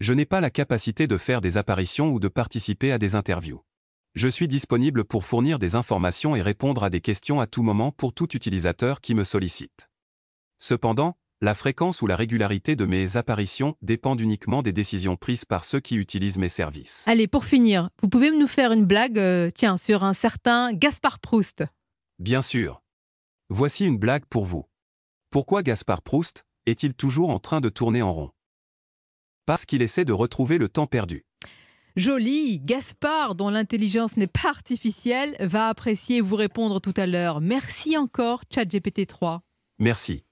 Je 0.00 0.12
n'ai 0.12 0.26
pas 0.26 0.42
la 0.42 0.50
capacité 0.50 1.06
de 1.06 1.16
faire 1.16 1.40
des 1.40 1.56
apparitions 1.56 2.10
ou 2.10 2.20
de 2.20 2.28
participer 2.28 2.92
à 2.92 2.98
des 2.98 3.14
interviews. 3.14 3.62
Je 4.14 4.28
suis 4.28 4.46
disponible 4.46 5.04
pour 5.04 5.24
fournir 5.24 5.58
des 5.58 5.74
informations 5.74 6.36
et 6.36 6.42
répondre 6.42 6.84
à 6.84 6.90
des 6.90 7.00
questions 7.00 7.40
à 7.40 7.48
tout 7.48 7.64
moment 7.64 7.90
pour 7.90 8.12
tout 8.12 8.36
utilisateur 8.36 9.00
qui 9.00 9.12
me 9.12 9.24
sollicite. 9.24 9.90
Cependant, 10.60 11.16
la 11.40 11.52
fréquence 11.52 12.00
ou 12.00 12.06
la 12.06 12.14
régularité 12.14 12.76
de 12.76 12.86
mes 12.86 13.16
apparitions 13.16 13.74
dépendent 13.82 14.20
uniquement 14.20 14.62
des 14.62 14.72
décisions 14.72 15.16
prises 15.16 15.44
par 15.44 15.64
ceux 15.64 15.80
qui 15.80 15.96
utilisent 15.96 16.38
mes 16.38 16.48
services. 16.48 17.02
Allez, 17.08 17.26
pour 17.26 17.44
finir, 17.44 17.90
vous 18.02 18.08
pouvez 18.08 18.30
nous 18.30 18.46
faire 18.46 18.70
une 18.70 18.84
blague, 18.84 19.18
euh, 19.18 19.50
tiens, 19.52 19.76
sur 19.76 20.04
un 20.04 20.14
certain 20.14 20.72
Gaspard 20.72 21.18
Proust 21.18 21.64
Bien 22.20 22.40
sûr. 22.40 22.82
Voici 23.48 23.84
une 23.84 23.98
blague 23.98 24.26
pour 24.26 24.44
vous. 24.44 24.64
Pourquoi 25.30 25.64
Gaspard 25.64 26.02
Proust 26.02 26.46
est-il 26.66 26.94
toujours 26.94 27.30
en 27.30 27.40
train 27.40 27.60
de 27.60 27.68
tourner 27.68 28.00
en 28.00 28.12
rond? 28.12 28.30
Parce 29.44 29.66
qu'il 29.66 29.82
essaie 29.82 30.04
de 30.04 30.12
retrouver 30.12 30.58
le 30.58 30.68
temps 30.68 30.86
perdu. 30.86 31.26
Joli, 31.96 32.58
Gaspard, 32.58 33.36
dont 33.36 33.50
l'intelligence 33.50 34.16
n'est 34.16 34.26
pas 34.26 34.48
artificielle, 34.48 35.36
va 35.38 35.68
apprécier 35.68 36.20
vous 36.20 36.34
répondre 36.34 36.80
tout 36.80 36.94
à 36.96 37.06
l'heure. 37.06 37.40
Merci 37.40 37.96
encore, 37.96 38.42
ChatGPT3. 38.52 39.42
Merci. 39.78 40.24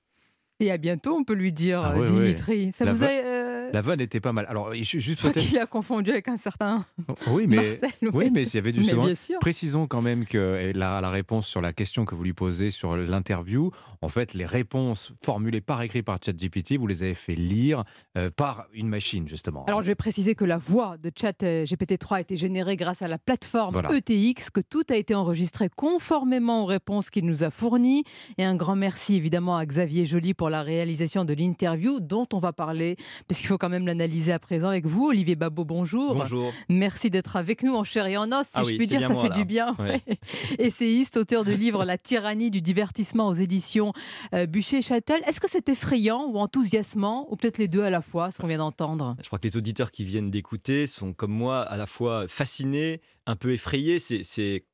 Et 0.60 0.70
à 0.70 0.76
bientôt, 0.76 1.16
on 1.16 1.24
peut 1.24 1.34
lui 1.34 1.52
dire, 1.52 1.82
Ah 1.84 1.96
ouais, 1.98 2.06
Dimitri. 2.06 2.70
Ça 2.72 2.84
La 2.84 2.92
vous 2.92 3.00
va- 3.00 3.06
a, 3.06 3.10
euh, 3.10 3.70
La 3.72 3.82
vanne 3.82 4.00
était 4.00 4.20
pas 4.20 4.32
mal. 4.32 4.46
Alors, 4.48 4.72
ju- 4.74 5.00
juste 5.00 5.20
peut-être. 5.22 5.40
qu'il 5.40 5.58
a 5.58 5.66
confondu 5.66 6.10
avec 6.10 6.28
un 6.28 6.36
certain. 6.36 6.84
Oui, 7.26 7.46
mais, 7.48 7.56
Marcel, 7.56 7.78
oui, 8.02 8.10
oui. 8.14 8.30
mais 8.32 8.44
s'il 8.44 8.56
y 8.56 8.58
avait 8.58 8.70
du 8.72 8.84
second-. 8.84 9.08
Précisons 9.40 9.86
quand 9.88 10.02
même 10.02 10.24
que 10.24 10.70
la, 10.74 11.00
la 11.00 11.10
réponse 11.10 11.48
sur 11.48 11.60
la 11.60 11.72
question 11.72 12.04
que 12.04 12.14
vous 12.14 12.22
lui 12.22 12.32
posez 12.32 12.70
sur 12.70 12.96
l'interview, 12.96 13.72
en 14.02 14.08
fait, 14.08 14.34
les 14.34 14.46
réponses 14.46 15.12
formulées 15.24 15.60
par 15.60 15.82
écrit 15.82 16.02
par 16.02 16.18
ChatGPT, 16.24 16.76
vous 16.76 16.86
les 16.86 17.02
avez 17.02 17.14
fait 17.14 17.34
lire 17.34 17.82
euh, 18.16 18.30
par 18.30 18.66
une 18.72 18.88
machine, 18.88 19.26
justement. 19.26 19.64
Alors, 19.64 19.82
je 19.82 19.88
vais 19.88 19.94
préciser 19.96 20.34
que 20.36 20.44
la 20.44 20.58
voix 20.58 20.96
de 20.96 21.10
chat 21.18 21.42
euh, 21.42 21.64
GPT-3 21.64 22.16
a 22.16 22.20
été 22.20 22.36
générée 22.36 22.76
grâce 22.76 23.02
à 23.02 23.08
la 23.08 23.18
plateforme 23.18 23.72
Voilà. 23.72 23.90
ETX, 23.92 24.50
que 24.52 24.60
tout 24.60 24.84
a 24.90 24.96
été 24.96 25.14
enregistré 25.16 25.68
conformément 25.74 26.62
aux 26.62 26.66
réponses 26.66 27.10
qu'il 27.10 27.26
nous 27.26 27.42
a 27.42 27.50
fournies. 27.50 28.04
Et 28.38 28.44
un 28.44 28.54
grand 28.54 28.76
merci 28.76 29.16
évidemment 29.16 29.56
à 29.56 29.66
Xavier 29.66 30.06
Joly 30.06 30.34
pour 30.34 30.50
la 30.52 30.62
réalisation 30.62 31.24
de 31.24 31.34
l'interview 31.34 31.98
dont 31.98 32.28
on 32.32 32.38
va 32.38 32.52
parler, 32.52 32.96
parce 33.26 33.40
qu'il 33.40 33.48
faut 33.48 33.58
quand 33.58 33.68
même 33.68 33.86
l'analyser 33.86 34.32
à 34.32 34.38
présent 34.38 34.68
avec 34.68 34.86
vous. 34.86 35.08
Olivier 35.08 35.34
Babot, 35.34 35.64
bonjour. 35.64 36.14
Bonjour. 36.14 36.52
Merci 36.68 37.10
d'être 37.10 37.34
avec 37.36 37.62
nous 37.64 37.74
en 37.74 37.82
chair 37.82 38.06
et 38.06 38.16
en 38.16 38.30
os, 38.30 38.46
si 38.46 38.52
Ah 38.54 38.62
je 38.62 38.68
oui, 38.68 38.78
puis 38.78 38.86
dire, 38.86 39.02
ça 39.02 39.08
moi, 39.08 39.22
fait 39.22 39.28
là. 39.30 39.34
du 39.34 39.44
bien. 39.44 39.74
Ouais. 39.80 40.00
Essayiste, 40.58 41.16
auteur 41.16 41.44
de 41.44 41.52
livre 41.52 41.84
La 41.84 41.98
tyrannie 41.98 42.50
du 42.50 42.60
divertissement 42.62 43.28
aux 43.28 43.34
éditions 43.34 43.92
euh, 44.34 44.46
Bûcher-Châtel. 44.46 45.22
Est-ce 45.26 45.40
que 45.40 45.48
c'est 45.48 45.68
effrayant 45.68 46.26
ou 46.28 46.38
enthousiasmant, 46.38 47.26
ou 47.30 47.36
peut-être 47.36 47.58
les 47.58 47.68
deux 47.68 47.82
à 47.82 47.90
la 47.90 48.02
fois, 48.02 48.30
ce 48.30 48.38
qu'on 48.38 48.46
vient 48.46 48.58
d'entendre? 48.58 49.16
Je 49.22 49.26
crois 49.26 49.38
que 49.38 49.48
les 49.48 49.56
auditeurs 49.56 49.90
qui 49.90 50.04
viennent 50.04 50.30
d'écouter 50.30 50.86
sont 50.86 51.12
comme 51.12 51.32
moi 51.32 51.60
à 51.62 51.76
la 51.76 51.86
fois 51.86 52.26
fascinés, 52.28 53.00
un 53.26 53.36
peu 53.36 53.52
effrayés. 53.52 53.98
C'est- 53.98 54.22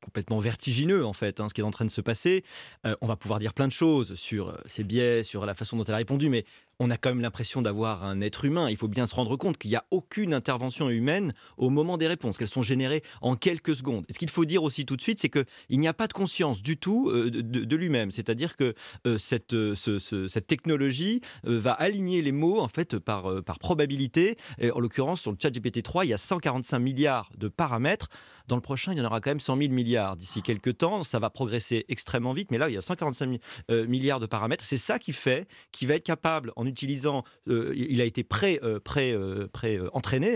complètement 0.03 0.39
vertigineux 0.39 1.05
en 1.05 1.13
fait, 1.13 1.39
hein, 1.39 1.47
ce 1.49 1.53
qui 1.53 1.61
est 1.61 1.63
en 1.63 1.69
train 1.71 1.85
de 1.85 1.91
se 1.91 2.01
passer. 2.01 2.43
Euh, 2.85 2.95
on 3.01 3.07
va 3.07 3.15
pouvoir 3.15 3.39
dire 3.39 3.53
plein 3.53 3.67
de 3.67 3.71
choses 3.71 4.15
sur 4.15 4.49
euh, 4.49 4.53
ses 4.65 4.83
biais, 4.83 5.21
sur 5.23 5.45
la 5.45 5.53
façon 5.59 5.77
dont 5.77 5.83
elle 5.83 5.93
a 5.93 5.97
répondu, 5.97 6.29
mais 6.29 6.45
on 6.79 6.89
a 6.89 6.97
quand 6.97 7.09
même 7.09 7.21
l'impression 7.21 7.61
d'avoir 7.61 8.03
un 8.05 8.21
être 8.21 8.45
humain. 8.45 8.69
Il 8.69 8.77
faut 8.77 8.87
bien 8.87 9.05
se 9.05 9.13
rendre 9.13 9.35
compte 9.35 9.57
qu'il 9.57 9.69
n'y 9.69 9.75
a 9.75 9.83
aucune 9.91 10.33
intervention 10.33 10.89
humaine 10.89 11.33
au 11.57 11.69
moment 11.69 11.97
des 11.97 12.07
réponses, 12.07 12.37
qu'elles 12.37 12.47
sont 12.47 12.61
générées 12.61 13.03
en 13.21 13.35
quelques 13.35 13.75
secondes. 13.75 14.05
Et 14.07 14.13
ce 14.13 14.19
qu'il 14.19 14.29
faut 14.29 14.45
dire 14.45 14.63
aussi 14.63 14.85
tout 14.85 14.95
de 14.95 15.01
suite, 15.01 15.19
c'est 15.19 15.29
qu'il 15.29 15.79
n'y 15.79 15.87
a 15.89 15.93
pas 15.93 16.07
de 16.07 16.13
conscience 16.13 16.61
du 16.61 16.77
tout 16.77 17.09
euh, 17.09 17.29
de, 17.29 17.75
lui-même. 17.75 18.11
C'est-à-dire 18.11 18.55
que 18.55 18.73
euh, 19.05 19.17
cette, 19.17 19.53
euh, 19.53 19.75
ce- 19.75 19.99
ce- 19.99 20.27
cette 20.27 20.47
technologie 20.47 21.21
va 21.43 21.73
aligner 21.73 22.21
les 22.21 22.31
mots 22.31 22.59
en 22.59 22.67
fait 22.69 22.97
par, 22.97 23.25
probabilité. 23.59 24.37
En 24.73 24.79
l'occurrence, 24.79 25.21
sur 25.21 25.31
le 25.31 25.37
chat 25.41 25.49
GPT-3, 25.49 26.05
il 26.05 26.09
y 26.09 26.13
a 26.13 26.17
145 26.17 26.79
milliards 26.79 27.29
de 27.37 27.47
paramètres. 27.49 28.07
Dans 28.47 28.55
le 28.55 28.61
prochain, 28.61 28.93
il 28.93 28.97
y 28.97 29.01
en 29.01 29.05
aura 29.05 29.19
quand 29.21 29.29
même 29.29 29.39
100 29.39 29.57
000 29.57 29.71
milliards 29.73 30.15
d'ici 30.15 30.41
quelques 30.41 30.77
temps. 30.77 31.03
Ça 31.03 31.19
va 31.19 31.29
progresser 31.29 31.85
extrêmement 31.87 32.33
vite, 32.33 32.49
mais 32.51 32.57
là, 32.57 32.67
il 32.69 32.73
y 32.73 32.77
a 32.77 32.81
145 32.81 33.25
mi- 33.27 33.39
euh, 33.69 33.85
milliards 33.85 34.19
de 34.19 34.25
paramètres. 34.25 34.63
C'est 34.63 34.77
ça 34.77 34.97
qui 34.97 35.13
fait 35.13 35.47
qu'il 35.71 35.87
va 35.87 35.95
être 35.95 36.03
capable, 36.05 36.51
en 36.55 36.65
utilisant, 36.69 37.23
euh, 37.49 37.73
il 37.75 38.01
a 38.01 38.05
été 38.05 38.23
pré, 38.23 38.59
euh, 38.63 38.79
pré, 38.79 39.15
pré, 39.51 39.79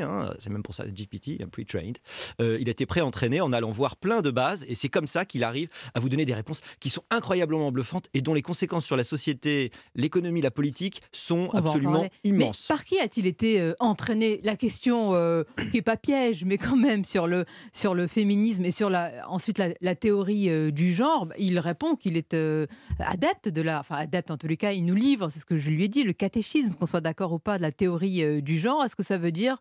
hein, 0.02 0.34
c'est 0.40 0.50
même 0.50 0.64
pour 0.64 0.76
ça 0.76 0.86
GPT, 0.86 1.42
un 1.42 1.48
pre-trained. 1.48 1.98
Euh, 2.42 2.58
il 2.60 2.68
a 2.68 2.72
été 2.72 2.86
pré-entraîné 2.86 3.42
en 3.42 3.54
allant 3.54 3.72
voir 3.72 3.96
plein 3.96 4.22
de 4.22 4.32
bases, 4.32 4.66
et 4.68 4.76
c'est 4.76 4.90
comme 4.90 5.08
ça 5.08 5.26
qu'il 5.26 5.44
arrive 5.44 5.70
à 5.94 6.00
vous 6.00 6.10
donner 6.10 6.26
des 6.26 6.34
réponses 6.34 6.62
qui 6.80 6.90
sont 6.90 7.04
incroyablement 7.10 7.72
bluffantes 7.72 8.08
et 8.14 8.22
dont 8.22 8.34
les 8.34 8.42
conséquences 8.42 8.86
sur 8.86 8.98
la 8.98 9.04
société, 9.04 9.72
l'économie, 9.96 10.42
la 10.42 10.52
politique 10.52 11.02
sont 11.12 11.50
On 11.54 11.58
absolument 11.58 12.08
immenses. 12.24 12.68
Mais 12.70 12.76
par 12.76 12.86
qui 12.86 13.00
a-t-il 13.00 13.28
été 13.28 13.60
euh, 13.62 13.74
entraîné? 13.80 14.40
La 14.44 14.56
question 14.56 15.14
qui 15.72 15.78
n'est 15.78 15.82
pas 15.82 15.98
piège, 15.98 16.44
mais 16.46 16.58
quand 16.58 16.76
même 16.76 17.06
sur 17.06 17.28
le, 17.28 17.46
sur 17.72 17.94
le 17.94 18.08
féminisme 18.08 18.66
et 18.66 18.72
sur 18.72 18.90
la, 18.90 19.28
ensuite 19.30 19.58
la, 19.58 19.70
la 19.82 19.96
théorie 19.96 20.72
du 20.72 20.94
genre, 20.94 21.28
bah, 21.28 21.36
il 21.38 21.60
répond 21.60 21.96
qu'il 21.96 22.18
est 22.18 22.36
adepte 23.00 23.50
de 23.50 23.62
la. 23.62 23.80
Enfin, 23.80 23.96
adepte 23.96 24.32
en 24.32 24.38
tous 24.38 24.48
les 24.48 24.58
cas, 24.58 24.72
il 24.72 24.86
nous 24.86 24.96
livre, 24.96 25.30
c'est 25.30 25.40
ce 25.40 25.46
que 25.46 25.58
je 25.58 25.70
lui 25.70 25.84
ai 25.84 25.88
dit, 25.88 26.04
le 26.04 26.14
qu'on 26.78 26.86
soit 26.86 27.01
d'accord 27.01 27.34
ou 27.34 27.39
pas 27.39 27.57
de 27.57 27.61
la 27.61 27.71
théorie 27.71 28.24
euh, 28.24 28.41
du 28.41 28.57
genre. 28.57 28.84
Est-ce 28.84 28.95
que 28.95 29.03
ça 29.03 29.17
veut 29.17 29.32
dire 29.32 29.57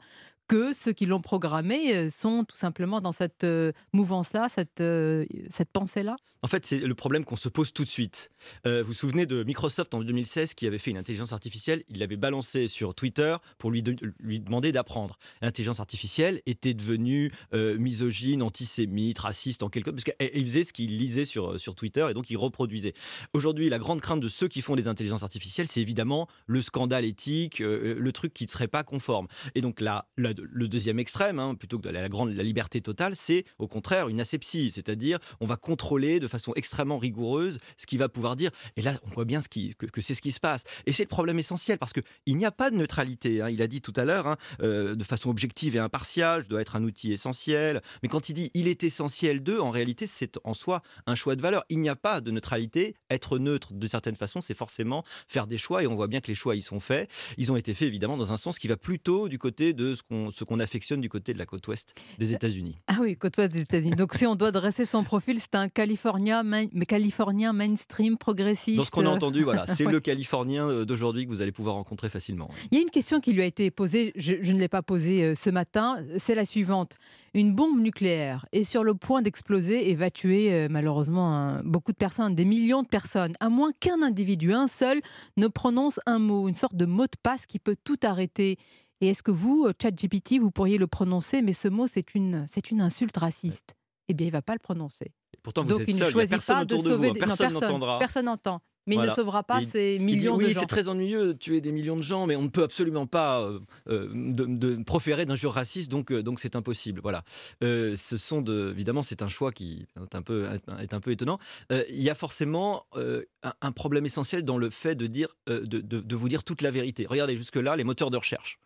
que 0.53 0.75
ceux 0.75 0.93
qui 0.93 1.07
l'ont 1.07 1.23
programmé 1.23 1.97
euh, 1.97 2.11
sont 2.11 2.45
tout 2.45 2.59
simplement 2.59 3.01
dans 3.01 3.13
cette 3.13 3.43
euh, 3.43 3.73
mouvance-là, 3.95 4.49
cette, 4.55 4.83
euh, 4.83 5.25
pensée-là? 5.73 6.17
En 6.43 6.49
fait, 6.49 6.67
c'est 6.67 6.79
le 6.79 6.95
problème 6.95 7.25
qu'on 7.25 7.37
se 7.37 7.49
pose 7.49 7.73
tout 7.73 7.85
de 7.85 7.89
suite. 7.89 8.31
Vous 8.65 8.83
vous 8.83 8.93
souvenez 8.93 9.27
de 9.27 9.45
Microsoft 9.45 9.95
en 9.95 10.01
2016 10.01 10.55
qui 10.55 10.67
avait 10.67 10.79
fait 10.79 10.91
une 10.91 10.97
intelligence 10.97 11.33
artificielle? 11.33 11.85
Il 11.89 12.01
l'avait 12.01 12.17
balancé 12.17 12.67
sur 12.67 12.97
Twitter 12.97 13.37
pour 13.59 13.71
lui, 13.71 13.81
de- 13.85 13.97
lui 14.19 14.41
demander 14.41 14.73
d'apprendre. 14.73 15.21
L'intelligence 15.41 15.79
artificielle 15.79 16.43
était 16.47 16.75
devenue 16.75 17.31
misogyne, 17.53 18.43
antisémite, 18.43 19.21
raciste 19.21 19.63
en 19.63 19.69
quelque 19.69 19.91
parce 19.91 20.03
qu'il 20.03 20.45
faisait 20.45 20.65
ce 20.65 20.73
qu'il 20.73 20.99
lisait 20.99 21.27
sur, 21.27 21.61
sur 21.61 21.77
Twitter 21.77 22.05
et 22.11 22.13
donc 22.13 22.29
il 22.29 22.37
reproduisait. 22.37 22.95
Aujourd'hui, 23.35 23.69
la 23.69 23.79
grande 23.79 24.01
crainte 24.01 24.21
de 24.21 24.29
ceux 24.29 24.49
qui 24.49 24.63
font 24.63 24.75
des 24.75 24.89
intelligences 24.89 25.23
artificielles, 25.23 25.69
c'est 25.69 25.81
évidemment 25.81 26.27
le 26.47 26.61
scandale 26.61 27.05
éthique, 27.05 27.61
le 27.61 28.11
truc 28.11 28.35
qui 28.35 28.47
ne 28.47 28.51
serait 28.51 28.67
pas 28.67 28.83
conforme. 28.83 29.29
Et 29.55 29.61
donc 29.61 29.81
là, 29.81 30.09
là, 30.17 30.33
le 30.51 30.69
deuxième 30.69 30.99
extrême, 30.99 31.39
hein, 31.39 31.55
plutôt 31.55 31.79
que 31.79 31.89
de 31.89 31.91
la, 31.91 32.09
grande 32.09 32.33
la 32.33 32.43
liberté 32.43 32.81
totale, 32.81 33.17
c'est 33.17 33.45
au 33.59 33.69
contraire 33.69 34.09
une 34.09 34.21
asepsie, 34.21 34.71
c'est-à-dire 34.71 35.19
on 35.41 35.47
va 35.47 35.57
contrôler 35.57 36.21
de 36.21 36.27
façon 36.27 36.53
extrêmement 36.57 36.99
rigoureuse 36.99 37.59
ce 37.77 37.87
qui 37.87 37.97
va 37.97 38.09
pouvoir 38.09 38.37
dire. 38.37 38.51
Et 38.77 38.83
là, 38.83 38.95
on 39.07 39.11
voit 39.11 39.25
bien 39.25 39.41
ce 39.41 39.49
qui, 39.49 39.75
que, 39.75 40.01
c'est 40.01 40.15
ce 40.15 40.23
qui 40.23 40.33
se 40.33 40.41
passe. 40.41 40.65
Et 40.87 40.93
c'est 40.93 41.05
le 41.05 41.09
problème 41.09 41.39
essentiel 41.39 41.79
parce 41.79 41.93
qu'il 41.93 42.37
n'y 42.37 42.45
a 42.45 42.53
pas 42.53 42.71
de 42.71 42.77
neutralité. 42.77 43.43
Hein. 43.43 43.51
Il 43.51 43.63
a 43.63 43.67
dit 43.67 43.81
tout 43.81 43.93
à 43.97 44.05
l'heure, 44.05 44.27
hein, 44.27 44.37
euh, 44.63 44.95
de 44.95 45.05
façon 45.05 45.31
objective 45.31 45.77
et 45.77 45.79
impartiale, 45.79 46.43
je 46.45 46.49
dois 46.49 46.61
être 46.61 46.77
un 46.77 46.85
outil 46.85 47.13
essentiel. 47.13 47.83
Mais 48.03 48.09
quand 48.09 48.29
il 48.29 48.35
dit 48.35 48.51
il 48.55 48.69
est 48.69 48.85
essentiel 48.85 49.43
d'eux, 49.43 49.61
en 49.61 49.71
réalité, 49.71 50.07
c'est 50.07 50.39
en 50.45 50.55
soi 50.55 50.83
un 51.07 51.15
choix 51.15 51.37
de 51.37 51.43
valeur. 51.43 51.65
Il 51.69 51.81
n'y 51.81 51.89
a 51.89 51.97
pas 51.97 52.21
de 52.21 52.31
neutralité. 52.31 52.95
Être 53.11 53.39
neutre, 53.39 53.73
de 53.73 53.87
certaine 53.87 54.17
façon, 54.17 54.41
c'est 54.41 54.55
forcément 54.55 55.05
faire 55.29 55.47
des 55.47 55.59
choix. 55.59 55.83
Et 55.83 55.87
on 55.87 55.95
voit 55.95 56.09
bien 56.09 56.21
que 56.21 56.29
les 56.29 56.35
choix, 56.35 56.57
ils 56.57 56.63
sont 56.63 56.81
faits. 56.81 57.11
Ils 57.39 57.53
ont 57.53 57.57
été 57.57 57.75
faits, 57.75 57.89
évidemment, 57.89 58.17
dans 58.17 58.33
un 58.33 58.37
sens 58.37 58.59
qui 58.59 58.69
va 58.69 58.77
plutôt 58.77 59.29
du 59.29 59.39
côté 59.39 59.73
de 59.73 59.95
ce 59.95 60.03
qu'on 60.03 60.22
qu'on 60.31 60.61
affectionne 60.61 61.01
du 61.01 61.09
côté 61.09 61.33
de 61.33 61.39
la 61.39 61.47
côte 61.47 61.67
ouest 61.69 61.95
des 62.19 62.33
États-Unis. 62.33 62.77
Ah 62.87 62.99
oui, 63.01 63.17
côte 63.17 63.37
ouest 63.39 63.53
des 63.53 63.63
États-Unis. 63.63 63.97
Donc 63.97 64.15
si 64.15 64.27
on 64.27 64.35
doit 64.35 64.53
dresser 64.53 64.85
son 64.85 65.05
profil, 65.05 65.39
c'est 65.41 65.55
un 65.55 65.69
Californien, 65.69 66.43
mais 66.43 66.69
Californien 66.87 67.53
mainstream 67.53 68.19
progressiste. 68.19 68.77
Dans 68.77 68.85
ce 68.85 68.91
qu'on 68.91 69.07
a 69.07 69.11
entendu, 69.11 69.43
voilà, 69.45 69.67
c'est 69.67 69.85
le 69.85 70.01
Californien 70.01 70.69
euh, 70.69 70.85
d'aujourd'hui 70.85 71.25
que 71.25 71.31
vous 71.31 71.43
allez 71.43 71.53
pouvoir 71.53 71.75
rencontrer 71.77 72.11
facilement. 72.11 72.51
Il 72.71 72.77
y 72.77 72.81
a 72.81 72.83
une 72.83 72.91
question 72.91 73.21
qui 73.21 73.33
lui 73.33 73.43
a 73.43 73.47
été 73.47 73.71
posée, 73.71 74.13
je, 74.17 74.35
je 74.41 74.53
ne 74.53 74.59
l'ai 74.59 74.69
pas 74.69 74.83
posée 74.83 75.25
euh, 75.25 75.35
ce 75.35 75.51
matin, 75.51 75.99
c'est 76.19 76.35
la 76.35 76.45
suivante. 76.45 76.99
Une 77.35 77.55
bombe 77.55 77.81
nucléaire 77.81 78.47
est 78.53 78.65
sur 78.65 78.85
le 78.85 78.95
point 78.95 79.23
d'exploser 79.23 79.91
et 79.91 79.95
va 79.95 80.11
tuer 80.11 80.53
euh, 80.53 80.69
malheureusement 80.71 81.61
beaucoup 81.65 81.93
de 81.93 81.97
personnes, 81.97 82.35
des 82.35 82.45
millions 82.45 82.83
de 82.83 82.89
personnes, 82.89 83.33
à 83.41 83.49
moins 83.49 83.73
qu'un 83.81 84.03
individu, 84.03 84.53
un 84.53 84.69
seul, 84.69 85.01
ne 85.37 85.47
prononce 85.47 85.99
un 86.07 86.19
mot, 86.19 86.49
une 86.49 86.55
sorte 86.55 86.77
de 86.77 86.87
mot 86.87 87.05
de 87.05 87.17
passe 87.23 87.47
qui 87.47 87.59
peut 87.59 87.77
tout 87.85 87.99
arrêter. 88.03 88.59
Et 89.03 89.09
est-ce 89.09 89.25
que 89.25 89.33
vous, 89.33 89.67
euh, 89.67 89.73
ChatGPT, 89.83 90.39
vous 90.39 90.53
pourriez 90.53 90.79
le 90.79 90.87
prononcer, 90.87 91.43
mais 91.43 91.53
ce 91.53 91.67
mot, 91.67 91.89
c'est 91.89 92.15
une, 92.15 92.47
c'est 92.49 92.71
une 92.71 92.81
insulte 92.81 93.17
raciste 93.17 93.75
Eh 94.09 94.15
bien, 94.15 94.29
il 94.29 94.31
ne 94.31 94.33
va 94.33 94.43
pas 94.43 94.53
le 94.53 94.61
prononcer. 94.61 95.13
pourtant, 95.43 95.65
vous 95.65 95.71
Donc, 95.71 95.81
êtes 95.81 95.89
il 95.89 95.97
seul, 95.97 96.13
il 96.13 96.17
n'y 96.17 96.23
a 96.23 96.27
personne 96.29 96.61
autour 96.61 96.85
de, 96.85 96.93
vous, 96.93 97.05
hein. 97.07 97.13
personne 97.19 97.53
n'entendra. 97.53 97.99
Personne 97.99 98.27
n'entend. 98.27 98.63
Mais 98.87 98.97
il 98.97 99.03
ne 99.03 99.11
sauvera 99.11 99.45
pas 99.45 99.63
ces 99.63 99.99
millions 100.01 100.37
de 100.37 100.43
gens. 100.43 100.49
Oui, 100.49 100.55
c'est 100.55 100.67
très 100.67 100.89
ennuyeux 100.89 101.29
de 101.29 101.33
tuer 101.35 101.61
des 101.61 101.71
millions 101.71 101.97
de 101.97 102.03
gens, 102.03 102.27
mais 102.27 102.35
on 102.35 102.43
ne 102.43 102.49
peut 102.49 102.65
absolument 102.65 103.07
pas 103.07 103.41
euh, 103.41 103.61
euh, 103.89 104.09
de, 104.13 104.83
proférer 104.83 105.25
d'injures 105.25 105.53
racistes, 105.53 105.89
donc 105.89 106.13
donc 106.13 106.41
c'est 106.41 106.57
impossible. 106.57 107.01
Voilà. 107.01 107.25
ce 107.61 108.17
sont 108.17 108.41
de, 108.41 108.71
évidemment, 108.71 109.05
c'est 109.05 109.23
un 109.23 109.29
choix 109.29 109.53
qui 109.53 109.87
est 109.97 110.15
un 110.17 110.23
peu 110.23 110.49
est 110.81 110.95
un 110.95 111.01
peu 111.01 111.13
étonnant. 111.13 111.39
il 111.71 112.03
y 112.03 112.11
a 112.11 112.17
forcément 112.17 112.87
un, 112.97 113.53
un, 113.61 113.73
problème 113.73 114.05
essentiel 114.05 114.45
dans 114.45 114.59
le 114.59 114.71
fait 114.71 114.97
de 114.97 115.07
dire 115.07 115.29
de, 115.47 115.63
de 115.63 116.17
vous 116.17 116.29
dire 116.29 116.43
toute 116.43 116.61
la 116.61 116.73
vérité. 116.73 117.07
Regardez 117.07 117.37
jusque 117.37 117.57
là 117.57 117.77
les 117.77 117.85
moteurs 117.85 118.11
de 118.11 118.17
recherche. 118.17 118.59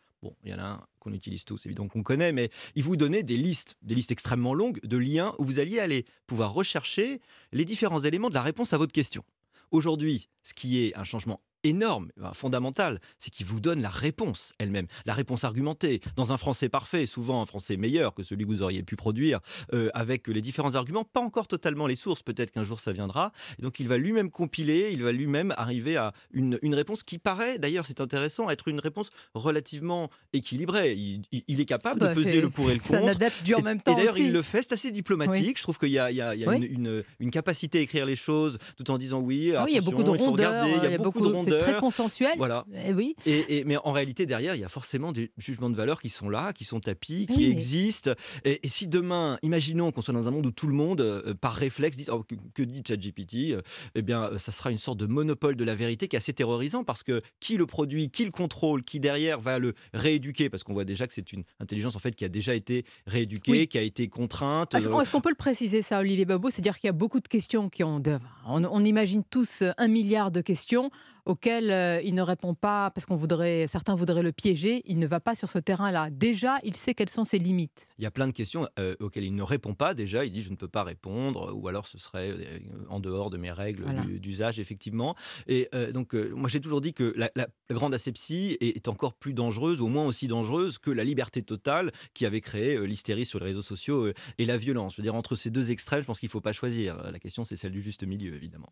Il 0.44 0.50
y 0.50 0.54
en 0.54 0.58
a 0.58 0.62
un 0.62 0.86
qu'on 0.98 1.12
utilise 1.12 1.44
tous, 1.44 1.64
évidemment, 1.66 1.88
qu'on 1.88 2.02
connaît, 2.02 2.32
mais 2.32 2.50
il 2.74 2.82
vous 2.82 2.96
donnait 2.96 3.22
des 3.22 3.36
listes, 3.36 3.76
des 3.82 3.94
listes 3.94 4.10
extrêmement 4.10 4.54
longues 4.54 4.80
de 4.84 4.96
liens 4.96 5.34
où 5.38 5.44
vous 5.44 5.60
alliez 5.60 5.78
aller 5.78 6.04
pouvoir 6.26 6.52
rechercher 6.52 7.20
les 7.52 7.64
différents 7.64 8.00
éléments 8.00 8.28
de 8.28 8.34
la 8.34 8.42
réponse 8.42 8.72
à 8.72 8.78
votre 8.78 8.92
question. 8.92 9.24
Aujourd'hui, 9.70 10.28
ce 10.42 10.54
qui 10.54 10.84
est 10.84 10.96
un 10.96 11.04
changement 11.04 11.40
énorme, 11.66 12.10
fondamental, 12.32 13.00
c'est 13.18 13.30
qu'il 13.30 13.46
vous 13.46 13.60
donne 13.60 13.82
la 13.82 13.88
réponse 13.88 14.54
elle-même, 14.58 14.86
la 15.04 15.14
réponse 15.14 15.44
argumentée, 15.44 16.00
dans 16.16 16.32
un 16.32 16.36
français 16.36 16.68
parfait, 16.68 17.06
souvent 17.06 17.42
un 17.42 17.46
français 17.46 17.76
meilleur 17.76 18.14
que 18.14 18.22
celui 18.22 18.44
que 18.44 18.50
vous 18.50 18.62
auriez 18.62 18.82
pu 18.82 18.96
produire, 18.96 19.40
euh, 19.72 19.90
avec 19.94 20.28
les 20.28 20.40
différents 20.40 20.74
arguments, 20.76 21.04
pas 21.04 21.20
encore 21.20 21.48
totalement 21.48 21.86
les 21.86 21.96
sources, 21.96 22.22
peut-être 22.22 22.52
qu'un 22.52 22.62
jour 22.62 22.80
ça 22.80 22.92
viendra. 22.92 23.32
Et 23.58 23.62
donc 23.62 23.80
il 23.80 23.88
va 23.88 23.98
lui-même 23.98 24.30
compiler, 24.30 24.90
il 24.92 25.02
va 25.02 25.12
lui-même 25.12 25.52
arriver 25.56 25.96
à 25.96 26.12
une, 26.32 26.58
réponse 26.74 27.02
qui 27.02 27.18
paraît, 27.18 27.58
d'ailleurs 27.58 27.86
c'est 27.86 28.00
intéressant, 28.00 28.50
être 28.50 28.68
une 28.68 28.80
réponse 28.80 29.10
relativement 29.34 30.10
équilibrée. 30.32 30.94
Il, 30.94 31.60
est 31.60 31.64
capable 31.64 32.00
de 32.00 32.06
bah, 32.06 32.14
peser 32.14 32.40
le 32.40 32.50
pour 32.50 32.70
et 32.70 32.74
le 32.74 32.80
contre. 32.80 33.18
du 33.42 33.54
en 33.54 33.62
même 33.62 33.80
temps. 33.80 33.92
Et 33.92 33.96
d'ailleurs 33.96 34.18
il 34.18 34.32
le 34.32 34.42
fait, 34.42 34.62
c'est 34.62 34.72
assez 34.72 34.90
diplomatique. 34.90 35.56
Je 35.56 35.62
trouve 35.62 35.78
qu'il 35.78 35.88
y 35.90 35.98
a, 35.98 36.10
une, 36.10 37.30
capacité 37.30 37.78
à 37.78 37.80
écrire 37.80 38.06
les 38.06 38.16
choses 38.16 38.58
tout 38.76 38.90
en 38.90 38.98
disant 38.98 39.20
oui. 39.20 39.54
Oui 39.56 39.70
il 39.70 39.74
y 39.74 39.78
a 39.78 39.80
beaucoup 39.80 40.02
de 40.02 40.10
rondeur, 40.10 40.66
il 40.84 40.90
y 40.90 40.94
a 40.94 40.98
beaucoup 40.98 41.20
de 41.20 41.26
rondeur 41.26 41.55
très 41.60 41.78
consensuel. 41.78 42.34
Voilà. 42.36 42.64
Eh 42.86 42.92
oui. 42.92 43.14
Et, 43.26 43.64
mais 43.64 43.76
en 43.76 43.92
réalité, 43.92 44.26
derrière, 44.26 44.54
il 44.54 44.60
y 44.60 44.64
a 44.64 44.68
forcément 44.68 45.12
des 45.12 45.30
jugements 45.38 45.70
de 45.70 45.76
valeur 45.76 46.00
qui 46.00 46.08
sont 46.08 46.28
là, 46.28 46.52
qui 46.52 46.64
sont 46.64 46.80
tapis, 46.80 47.26
qui 47.26 47.50
existent. 47.50 48.12
Et, 48.44 48.60
si 48.68 48.88
demain, 48.88 49.38
imaginons 49.42 49.90
qu'on 49.90 50.02
soit 50.02 50.14
dans 50.14 50.28
un 50.28 50.30
monde 50.30 50.46
où 50.46 50.50
tout 50.50 50.66
le 50.66 50.74
monde, 50.74 51.00
euh, 51.00 51.34
par 51.34 51.54
réflexe, 51.54 51.96
dit 51.96 52.06
oh, 52.10 52.24
que, 52.54 52.62
dit 52.62 52.82
ChatGPT 52.86 53.52
euh, 53.52 53.62
Eh 53.94 54.02
bien, 54.02 54.24
euh, 54.24 54.38
ça 54.38 54.52
sera 54.52 54.70
une 54.70 54.78
sorte 54.78 54.98
de 54.98 55.06
monopole 55.06 55.56
de 55.56 55.64
la 55.64 55.74
vérité 55.74 56.08
qui 56.08 56.16
est 56.16 56.18
assez 56.18 56.32
terrorisant 56.32 56.84
parce 56.84 57.02
que 57.02 57.22
qui 57.40 57.56
le 57.56 57.66
produit, 57.66 58.10
qui 58.10 58.24
le 58.24 58.30
contrôle, 58.30 58.82
qui 58.82 59.00
derrière 59.00 59.40
va 59.40 59.58
le 59.58 59.74
rééduquer? 59.94 60.50
Parce 60.50 60.62
qu'on 60.62 60.74
voit 60.74 60.84
déjà 60.84 61.06
que 61.06 61.12
c'est 61.12 61.32
une 61.32 61.44
intelligence 61.60 61.96
en 61.96 62.00
fait 62.00 62.14
qui 62.14 62.24
a 62.24 62.28
déjà 62.28 62.54
été 62.54 62.84
rééduquée, 63.06 63.66
qui 63.66 63.78
a 63.78 63.82
été 63.82 64.08
contrainte. 64.08 64.74
Est-ce 64.74 65.10
qu'on 65.10 65.20
peut 65.20 65.30
le 65.30 65.34
préciser 65.34 65.82
ça, 65.82 66.00
Olivier 66.00 66.24
Babot? 66.24 66.50
C'est-à-dire 66.50 66.78
qu'il 66.78 66.88
y 66.88 66.90
a 66.90 66.92
beaucoup 66.92 67.20
de 67.20 67.28
questions 67.28 67.68
qui 67.68 67.84
ont. 67.84 68.02
On, 68.46 68.64
on 68.64 68.84
imagine 68.84 69.22
tous 69.28 69.62
un 69.76 69.88
milliard 69.88 70.30
de 70.30 70.40
questions 70.40 70.90
auquel 71.26 71.70
euh, 71.70 72.00
il 72.02 72.14
ne 72.14 72.22
répond 72.22 72.54
pas 72.54 72.90
parce 72.92 73.04
qu'on 73.04 73.16
voudrait, 73.16 73.66
certains 73.66 73.94
voudraient 73.94 74.22
le 74.22 74.32
piéger. 74.32 74.82
Il 74.86 74.98
ne 74.98 75.06
va 75.06 75.20
pas 75.20 75.34
sur 75.34 75.48
ce 75.48 75.58
terrain-là. 75.58 76.08
Déjà, 76.10 76.58
il 76.62 76.74
sait 76.74 76.94
quelles 76.94 77.10
sont 77.10 77.24
ses 77.24 77.38
limites. 77.38 77.86
Il 77.98 78.04
y 78.04 78.06
a 78.06 78.10
plein 78.10 78.28
de 78.28 78.32
questions 78.32 78.68
euh, 78.78 78.94
auxquelles 79.00 79.24
il 79.24 79.34
ne 79.34 79.42
répond 79.42 79.74
pas. 79.74 79.92
Déjà, 79.92 80.24
il 80.24 80.32
dit 80.32 80.42
je 80.42 80.50
ne 80.50 80.56
peux 80.56 80.68
pas 80.68 80.84
répondre, 80.84 81.52
ou 81.54 81.68
alors 81.68 81.86
ce 81.86 81.98
serait 81.98 82.30
euh, 82.30 82.58
en 82.88 83.00
dehors 83.00 83.30
de 83.30 83.36
mes 83.36 83.50
règles 83.50 83.84
d'usage, 84.20 84.58
effectivement. 84.60 85.16
Et 85.48 85.68
donc, 85.92 86.14
moi, 86.14 86.48
j'ai 86.48 86.60
toujours 86.60 86.80
dit 86.80 86.94
que 86.94 87.12
la, 87.16 87.30
grande 87.70 87.94
asepsie 87.94 88.56
est, 88.60 88.88
encore 88.88 89.14
plus 89.14 89.34
dangereuse, 89.34 89.80
au 89.80 89.88
moins 89.88 90.06
aussi 90.06 90.28
dangereuse 90.28 90.78
que 90.78 90.90
la 90.90 91.02
liberté 91.02 91.42
totale 91.42 91.90
qui 92.14 92.24
avait 92.24 92.40
créé 92.40 92.78
l'hystérie 92.86 93.26
sur 93.26 93.40
les 93.40 93.46
réseaux 93.46 93.62
sociaux 93.62 94.12
et 94.38 94.44
la 94.44 94.56
violence. 94.56 94.94
Je 94.94 94.98
veux 94.98 95.02
dire, 95.02 95.14
entre 95.14 95.34
ces 95.34 95.50
deux 95.50 95.72
extrêmes, 95.72 96.02
je 96.02 96.06
pense 96.06 96.20
qu'il 96.20 96.28
ne 96.28 96.32
faut 96.32 96.40
pas 96.40 96.52
choisir. 96.52 97.10
La 97.10 97.18
question, 97.18 97.44
c'est 97.44 97.56
celle 97.56 97.72
du 97.72 97.80
juste 97.80 98.04
milieu, 98.04 98.34
évidemment. 98.34 98.70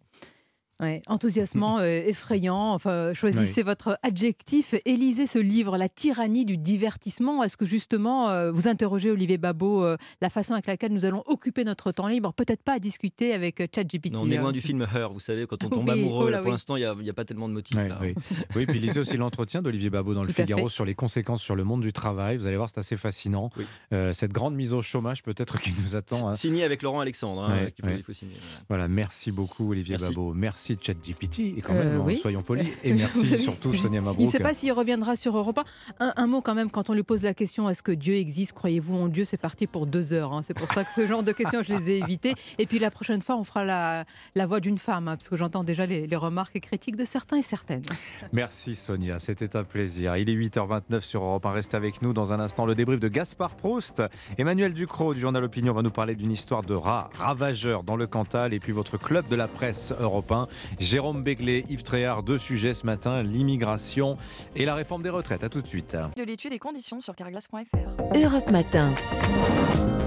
Ouais, 0.80 1.02
enthousiasmant, 1.06 1.78
euh, 1.80 2.02
effrayant. 2.04 2.72
Enfin, 2.72 3.12
choisissez 3.14 3.62
votre 3.62 3.98
adjectif. 4.02 4.74
Élisez 4.84 5.26
ce 5.26 5.38
livre, 5.38 5.78
La 5.78 5.88
tyrannie 5.88 6.44
du 6.44 6.56
divertissement. 6.56 7.42
Est-ce 7.44 7.56
que 7.56 7.64
justement, 7.66 8.28
euh, 8.30 8.50
vous 8.50 8.66
interrogez 8.66 9.10
Olivier 9.10 9.38
Babot 9.38 9.84
euh, 9.84 9.96
la 10.20 10.30
façon 10.30 10.54
avec 10.54 10.66
laquelle 10.66 10.92
nous 10.92 11.04
allons 11.04 11.22
occuper 11.26 11.64
notre 11.64 11.92
temps 11.92 12.08
libre? 12.08 12.32
Peut-être 12.32 12.62
pas 12.62 12.74
à 12.74 12.78
discuter 12.80 13.34
avec 13.34 13.62
ChatGPT. 13.74 14.12
Non, 14.12 14.22
on 14.22 14.30
est 14.30 14.36
loin 14.36 14.52
du 14.52 14.60
film 14.60 14.82
Her. 14.82 15.12
Vous 15.12 15.20
savez, 15.20 15.46
quand 15.46 15.62
on 15.62 15.68
tombe 15.68 15.90
amoureux, 15.90 16.32
oh 16.34 16.42
pour 16.42 16.50
l'instant, 16.50 16.76
il 16.76 16.86
n'y 17.02 17.10
a, 17.10 17.14
pas 17.14 17.24
tellement 17.24 17.48
de 17.48 17.54
motifs. 17.54 17.76
oui. 18.00 18.14
oui, 18.56 18.66
puis 18.66 18.80
lisez 18.80 18.98
aussi 18.98 19.16
l'entretien 19.16 19.62
d'Olivier 19.62 19.90
Babot 19.90 20.14
dans 20.14 20.24
le 20.24 20.32
Figaro 20.32 20.68
sur 20.68 20.84
les 20.84 20.94
conséquences 20.94 21.42
sur 21.42 21.54
le 21.54 21.62
monde 21.62 21.82
du 21.82 21.92
travail. 21.92 22.36
Vous 22.36 22.46
allez 22.46 22.56
voir, 22.56 22.68
c'est 22.68 22.78
assez 22.78 22.96
fascinant. 22.96 23.50
cette 23.90 24.32
grande 24.32 24.54
mise 24.54 24.74
au 24.74 24.82
chômage, 24.82 25.22
peut-être, 25.22 25.60
qui 25.60 25.72
nous 25.82 25.94
attend. 25.94 26.28
Hein. 26.28 26.36
Signé 26.36 26.64
avec 26.64 26.82
Laurent 26.82 27.00
Alexandre. 27.00 27.42
Hein, 27.44 27.68
il 27.96 28.02
faut 28.02 28.12
signer. 28.12 28.34
Voilà, 28.68 28.88
merci 28.88 29.30
beaucoup, 29.30 29.70
Olivier 29.70 29.98
Babot. 29.98 30.34
Merci 30.34 30.63
merci 30.70 30.78
ChatGPT, 30.80 31.58
et 31.58 31.60
quand 31.62 31.74
même, 31.74 32.00
euh, 32.00 32.12
hein, 32.12 32.16
soyons 32.16 32.42
polis. 32.42 32.68
Et 32.84 32.92
merci 32.94 33.26
surtout 33.38 33.74
Sonia 33.74 34.00
Mabrouk. 34.00 34.20
Il 34.20 34.26
ne 34.26 34.30
sait 34.30 34.38
pas 34.38 34.54
s'il 34.54 34.72
reviendra 34.72 35.16
sur 35.16 35.36
Europa. 35.36 35.64
Un, 36.00 36.12
un, 36.16 36.26
mot 36.26 36.40
quand 36.40 36.54
même, 36.54 36.70
quand 36.70 36.90
on 36.90 36.94
lui 36.94 37.02
pose 37.02 37.22
la 37.22 37.34
question 37.34 37.68
est-ce 37.68 37.82
que 37.82 37.92
Dieu 37.92 38.14
existe? 38.14 38.52
Croyez-vous 38.52 38.96
en 38.96 39.08
Dieu? 39.08 39.24
C'est 39.24 39.36
parti 39.36 39.66
pour 39.66 39.86
deux 39.86 40.12
heures. 40.12 40.32
Hein. 40.32 40.42
C'est 40.42 40.54
pour 40.54 40.72
ça 40.72 40.84
que 40.84 40.92
ce 40.92 41.06
genre 41.06 41.22
de 41.22 41.32
questions, 41.32 41.62
je 41.62 41.72
les 41.72 41.90
ai 41.90 41.98
évitées. 41.98 42.34
Et 42.58 42.66
puis 42.66 42.78
la 42.78 42.90
prochaine 42.90 43.20
fois, 43.20 43.36
on 43.36 43.44
fera 43.44 43.64
la, 43.64 44.04
la 44.34 44.46
voix 44.46 44.60
d'une 44.60 44.78
femme, 44.78 45.08
hein, 45.08 45.16
parce 45.16 45.28
que 45.28 45.36
j'entends 45.36 45.64
déjà 45.64 45.86
les, 45.86 46.06
les, 46.06 46.16
remarques 46.16 46.56
et 46.56 46.60
critiques 46.60 46.96
de 46.96 47.04
certains 47.04 47.38
et 47.38 47.42
certaines. 47.42 47.82
Merci 48.32 48.74
Sonia, 48.76 49.18
c'était 49.18 49.56
un 49.56 49.64
plaisir. 49.64 50.16
Il 50.16 50.30
est 50.30 50.34
8h29 50.34 51.00
sur 51.00 51.22
Europe 51.22 51.44
1. 51.44 51.52
Reste 51.52 51.74
avec 51.74 52.00
nous 52.00 52.12
dans 52.12 52.32
un 52.32 52.40
instant 52.40 52.64
le 52.64 52.74
débrief 52.74 53.00
de 53.00 53.08
Gaspard 53.08 53.56
Proust. 53.56 54.02
Emmanuel 54.38 54.72
Ducrot 54.72 55.14
du 55.14 55.20
journal 55.20 55.44
Opinion 55.44 55.72
va 55.74 55.82
nous 55.82 55.90
parler 55.90 56.14
d'une 56.14 56.32
histoire 56.32 56.62
de 56.62 56.74
rat 56.74 57.10
ravageur 57.18 57.82
dans 57.82 57.96
le 57.96 58.06
Cantal 58.06 58.54
et 58.54 58.60
puis 58.60 58.72
votre 58.72 58.96
club 58.96 59.28
de 59.28 59.36
la 59.36 59.48
presse 59.48 59.92
européen. 59.98 60.48
Jérôme 60.78 61.22
Béglé, 61.22 61.64
Yves 61.68 61.82
Tréhard, 61.82 62.22
deux 62.22 62.38
sujets 62.38 62.74
ce 62.74 62.86
matin, 62.86 63.22
l'immigration 63.22 64.16
et 64.56 64.64
la 64.64 64.74
réforme 64.74 65.02
des 65.02 65.10
retraites. 65.10 65.44
A 65.44 65.48
tout 65.48 65.62
de 65.62 65.68
suite. 65.68 65.96
De 66.16 66.22
l'étude 66.22 66.50
des 66.50 66.58
conditions 66.58 67.00
sur 67.00 67.14
carglass.fr. 67.14 68.16
Europe 68.16 68.50
Matin. 68.50 68.94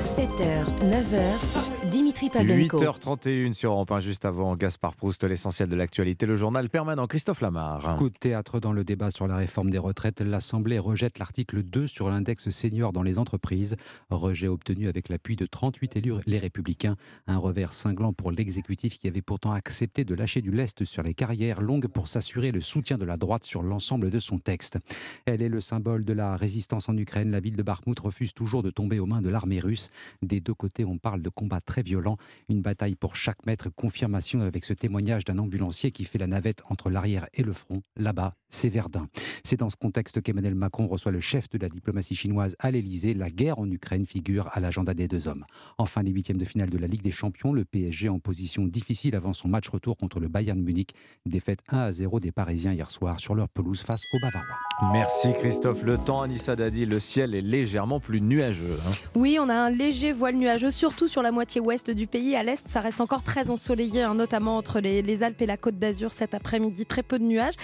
7h, 0.01 0.63
9h, 0.83 1.91
Dimitri 1.91 2.29
Pavlenko. 2.29 2.79
8h31 2.79 3.53
sur 3.53 3.71
Europe 3.71 3.91
1, 3.91 3.99
juste 3.99 4.25
avant 4.25 4.55
Gaspard 4.55 4.95
Proust, 4.95 5.23
l'essentiel 5.23 5.69
de 5.69 5.75
l'actualité, 5.75 6.25
le 6.25 6.35
journal 6.35 6.69
permanent 6.69 7.07
Christophe 7.07 7.41
Lamar. 7.41 7.95
Coup 7.97 8.09
de 8.09 8.17
théâtre 8.17 8.59
dans 8.59 8.71
le 8.71 8.83
débat 8.83 9.11
sur 9.11 9.27
la 9.27 9.35
réforme 9.35 9.69
des 9.69 9.77
retraites. 9.77 10.21
L'Assemblée 10.21 10.79
rejette 10.79 11.19
l'article 11.19 11.63
2 11.63 11.87
sur 11.87 12.09
l'index 12.09 12.49
senior 12.49 12.93
dans 12.93 13.03
les 13.03 13.19
entreprises. 13.19 13.75
Rejet 14.09 14.47
obtenu 14.47 14.87
avec 14.87 15.09
l'appui 15.09 15.35
de 15.35 15.45
38 15.45 15.97
élus, 15.97 16.13
les 16.25 16.39
Républicains. 16.39 16.95
Un 17.27 17.37
revers 17.37 17.73
cinglant 17.73 18.13
pour 18.13 18.31
l'exécutif 18.31 18.99
qui 18.99 19.07
avait 19.07 19.21
pourtant 19.21 19.51
accepté 19.51 20.05
de 20.05 20.15
lâcher 20.15 20.36
du 20.41 20.51
lest 20.51 20.85
sur 20.85 21.03
les 21.03 21.13
carrières 21.13 21.61
longues 21.61 21.87
pour 21.87 22.07
s'assurer 22.07 22.51
le 22.51 22.61
soutien 22.61 22.97
de 22.97 23.05
la 23.05 23.17
droite 23.17 23.43
sur 23.43 23.63
l'ensemble 23.63 24.09
de 24.09 24.19
son 24.19 24.39
texte. 24.39 24.77
Elle 25.25 25.41
est 25.41 25.49
le 25.49 25.61
symbole 25.61 26.05
de 26.05 26.13
la 26.13 26.35
résistance 26.35 26.89
en 26.89 26.97
Ukraine. 26.97 27.31
La 27.31 27.39
ville 27.39 27.55
de 27.55 27.63
Bakhmut 27.63 27.99
refuse 27.99 28.33
toujours 28.33 28.63
de 28.63 28.69
tomber 28.69 28.99
aux 28.99 29.05
mains 29.05 29.21
de 29.21 29.29
l'armée 29.29 29.59
russe. 29.59 29.89
Des 30.21 30.39
deux 30.39 30.53
côtés, 30.53 30.85
on 30.85 30.97
parle 30.97 31.21
de 31.21 31.29
combats 31.29 31.61
très 31.61 31.81
violents. 31.81 32.17
Une 32.49 32.61
bataille 32.61 32.95
pour 32.95 33.15
chaque 33.15 33.45
mètre. 33.45 33.69
Confirmation 33.73 34.41
avec 34.41 34.65
ce 34.65 34.73
témoignage 34.73 35.25
d'un 35.25 35.37
ambulancier 35.39 35.91
qui 35.91 36.03
fait 36.03 36.17
la 36.17 36.27
navette 36.27 36.61
entre 36.69 36.89
l'arrière 36.89 37.27
et 37.33 37.43
le 37.43 37.53
front. 37.53 37.81
Là-bas, 37.95 38.35
c'est 38.49 38.69
Verdun. 38.69 39.07
C'est 39.43 39.59
dans 39.59 39.69
ce 39.69 39.75
contexte 39.75 40.21
qu'Emmanuel 40.21 40.55
Macron 40.55 40.87
reçoit 40.87 41.11
le 41.11 41.19
chef 41.19 41.49
de 41.49 41.57
la 41.57 41.69
diplomatie 41.69 42.15
chinoise 42.15 42.55
à 42.59 42.71
l'Elysée. 42.71 43.13
La 43.13 43.29
guerre 43.29 43.59
en 43.59 43.69
Ukraine 43.69 44.05
figure 44.05 44.49
à 44.51 44.59
l'agenda 44.59 44.93
des 44.93 45.07
deux 45.07 45.27
hommes. 45.27 45.45
Enfin, 45.77 46.03
les 46.03 46.11
huitièmes 46.11 46.37
de 46.37 46.45
finale 46.45 46.69
de 46.69 46.77
la 46.77 46.87
Ligue 46.87 47.01
des 47.01 47.11
Champions. 47.11 47.53
Le 47.53 47.65
PSG 47.65 48.09
en 48.09 48.19
position 48.19 48.65
difficile 48.65 49.15
avant 49.15 49.33
son 49.33 49.47
match 49.47 49.69
retour 49.69 49.97
contre 49.97 50.19
le 50.19 50.26
Bayern 50.27 50.61
Munich. 50.61 50.93
Défaite 51.25 51.59
1 51.69 51.77
à 51.77 51.91
0 51.91 52.19
des 52.19 52.31
Parisiens 52.31 52.71
hier 52.73 52.89
soir 52.91 53.19
sur 53.19 53.35
leur 53.35 53.49
pelouse 53.49 53.81
face 53.81 54.01
aux 54.13 54.19
Bavarois. 54.19 54.55
Merci 54.93 55.33
Christophe. 55.33 55.83
Le 55.83 55.97
temps, 55.97 56.21
Anissa 56.21 56.55
Dadi, 56.55 56.85
le 56.85 56.99
ciel 56.99 57.33
est 57.33 57.41
légèrement 57.41 57.99
plus 57.99 58.21
nuageux. 58.21 58.77
hein. 58.87 58.91
Oui, 59.15 59.37
on 59.41 59.49
a 59.49 59.55
un 59.55 59.69
léger 59.71 60.11
voile 60.11 60.35
nuageux, 60.35 60.69
surtout 60.71 61.07
sur 61.07 61.21
la 61.23 61.31
moitié 61.31 61.59
ouest 61.61 61.89
du 61.89 62.05
pays. 62.07 62.35
À 62.35 62.43
l'est, 62.43 62.67
ça 62.67 62.81
reste 62.81 63.01
encore 63.01 63.23
très 63.23 63.49
ensoleillé, 63.49 64.03
hein, 64.03 64.13
notamment 64.13 64.57
entre 64.57 64.79
les, 64.79 65.01
les 65.01 65.23
Alpes 65.23 65.41
et 65.41 65.45
la 65.47 65.57
Côte 65.57 65.79
d'Azur 65.79 66.11
cet 66.11 66.33
après-midi. 66.33 66.85
Très 66.85 67.01
peu 67.03 67.17
de 67.17 67.23
nuages. 67.23 67.55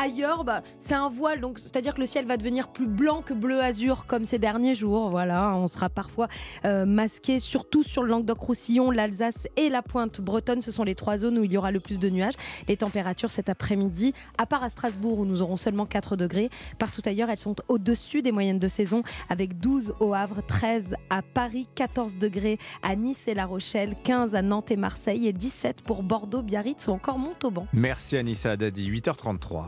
Ailleurs, 0.00 0.44
bah, 0.44 0.60
c'est 0.78 0.94
un 0.94 1.08
voile, 1.08 1.40
donc 1.40 1.58
c'est-à-dire 1.58 1.94
que 1.94 2.00
le 2.00 2.06
ciel 2.06 2.24
va 2.26 2.36
devenir 2.36 2.68
plus 2.68 2.86
blanc 2.86 3.22
que 3.22 3.34
bleu 3.34 3.60
azur 3.60 4.06
comme 4.06 4.24
ces 4.24 4.38
derniers 4.38 4.74
jours. 4.74 5.10
Voilà, 5.10 5.54
on 5.56 5.66
sera 5.66 5.88
parfois 5.90 6.28
euh, 6.64 6.86
masqué, 6.86 7.38
surtout 7.38 7.82
sur 7.82 8.02
le 8.02 8.08
Languedoc-Roussillon, 8.08 8.90
l'Alsace 8.90 9.46
et 9.56 9.68
la 9.68 9.82
Pointe 9.82 10.20
bretonne. 10.20 10.62
Ce 10.62 10.70
sont 10.72 10.84
les 10.84 10.94
trois 10.94 11.18
zones 11.18 11.38
où 11.38 11.44
il 11.44 11.52
y 11.52 11.56
aura 11.58 11.70
le 11.70 11.80
plus 11.80 11.98
de 11.98 12.08
nuages. 12.12 12.34
Les 12.68 12.76
températures 12.76 13.30
cet 13.30 13.48
après-midi, 13.48 14.14
à 14.38 14.46
part 14.46 14.62
à 14.62 14.68
Strasbourg 14.68 15.18
où 15.18 15.24
nous 15.24 15.42
aurons 15.42 15.56
seulement 15.56 15.86
4 15.86 16.16
degrés, 16.16 16.50
partout 16.78 17.02
ailleurs, 17.06 17.30
elles 17.30 17.38
sont 17.38 17.56
au-dessus 17.68 18.22
des 18.22 18.32
moyennes 18.32 18.58
de 18.58 18.68
saison 18.68 19.02
avec 19.28 19.58
12 19.58 19.94
au 20.00 20.14
Havre, 20.14 20.42
13 20.46 20.96
à 21.10 21.22
Paris, 21.22 21.68
14 21.74 22.18
degrés 22.18 22.58
à 22.82 22.96
Nice 22.96 23.28
et 23.28 23.34
La 23.34 23.46
Rochelle, 23.46 23.96
15 24.04 24.34
à 24.34 24.42
Nantes 24.42 24.70
et 24.70 24.76
Marseille 24.76 25.26
et 25.26 25.32
17 25.32 25.82
pour 25.82 26.02
Bordeaux, 26.02 26.42
Biarritz 26.42 26.86
ou 26.86 26.92
encore 26.92 27.18
Montauban. 27.18 27.66
Merci 27.72 28.16
Anissa 28.16 28.56
Dadi, 28.56 28.90
8h33. 28.90 29.66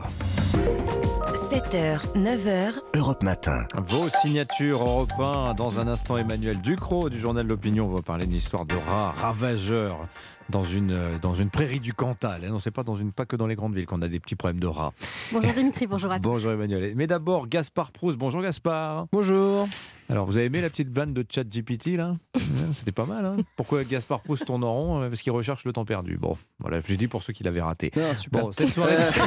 7h, 1.35 2.15
9h, 2.15 2.73
Europe 2.95 3.23
Matin. 3.23 3.67
Vos 3.75 4.09
signatures 4.09 4.81
Europe 4.81 5.11
1. 5.19 5.53
Dans 5.53 5.79
un 5.79 5.87
instant, 5.87 6.17
Emmanuel 6.17 6.59
Ducrot 6.61 7.09
du 7.09 7.19
journal 7.19 7.45
L'Opinion 7.45 7.87
va 7.87 8.01
parler 8.01 8.25
d'une 8.25 8.37
histoire 8.37 8.65
de 8.65 8.75
rats 8.89 9.11
ravageurs 9.11 10.07
dans 10.49 10.63
une, 10.63 10.91
euh, 10.91 11.17
dans 11.21 11.33
une 11.35 11.49
prairie 11.49 11.79
du 11.79 11.93
Cantal. 11.93 12.43
hein. 12.45 12.49
Non, 12.49 12.59
c'est 12.59 12.71
pas, 12.71 12.83
dans 12.83 12.95
une, 12.95 13.11
pas 13.11 13.25
que 13.25 13.35
dans 13.35 13.47
les 13.47 13.55
grandes 13.55 13.75
villes 13.75 13.85
qu'on 13.85 14.01
a 14.01 14.07
des 14.07 14.19
petits 14.19 14.35
problèmes 14.35 14.59
de 14.59 14.67
rats. 14.67 14.93
Bonjour 15.31 15.51
Dimitri, 15.53 15.87
bonjour 15.87 16.11
à 16.11 16.19
tous. 16.19 16.29
Bonjour 16.29 16.51
Emmanuel. 16.51 16.93
Mais 16.95 17.07
d'abord, 17.07 17.47
Gaspard 17.47 17.91
Proust. 17.91 18.17
Bonjour 18.17 18.41
Gaspard. 18.41 19.07
Bonjour. 19.11 19.67
Alors, 20.07 20.25
vous 20.27 20.37
avez 20.37 20.45
aimé 20.45 20.61
la 20.61 20.69
petite 20.69 20.89
vanne 20.89 21.13
de 21.13 21.25
ChatGPT 21.27 21.97
là? 21.97 22.15
C'était 22.73 22.91
pas 22.91 23.05
mal. 23.07 23.25
Hein 23.25 23.37
Pourquoi 23.55 23.83
Gaspard 23.83 24.21
Proust 24.21 24.45
tourne 24.45 24.63
en 24.63 24.73
rond 24.73 25.01
Euh, 25.01 25.09
Parce 25.09 25.21
qu'il 25.21 25.31
recherche 25.31 25.65
le 25.65 25.73
temps 25.73 25.83
perdu? 25.85 26.17
Bon, 26.17 26.37
voilà, 26.59 26.77
j'ai 26.85 26.95
dit 26.95 27.07
pour 27.07 27.23
ceux 27.23 27.33
qui 27.33 27.43
l'avaient 27.43 27.61
raté. 27.61 27.91
super. 28.15 28.43
Bon, 28.43 28.51
cette 28.51 28.69
soirée. 28.69 28.95
Euh, 28.97 29.11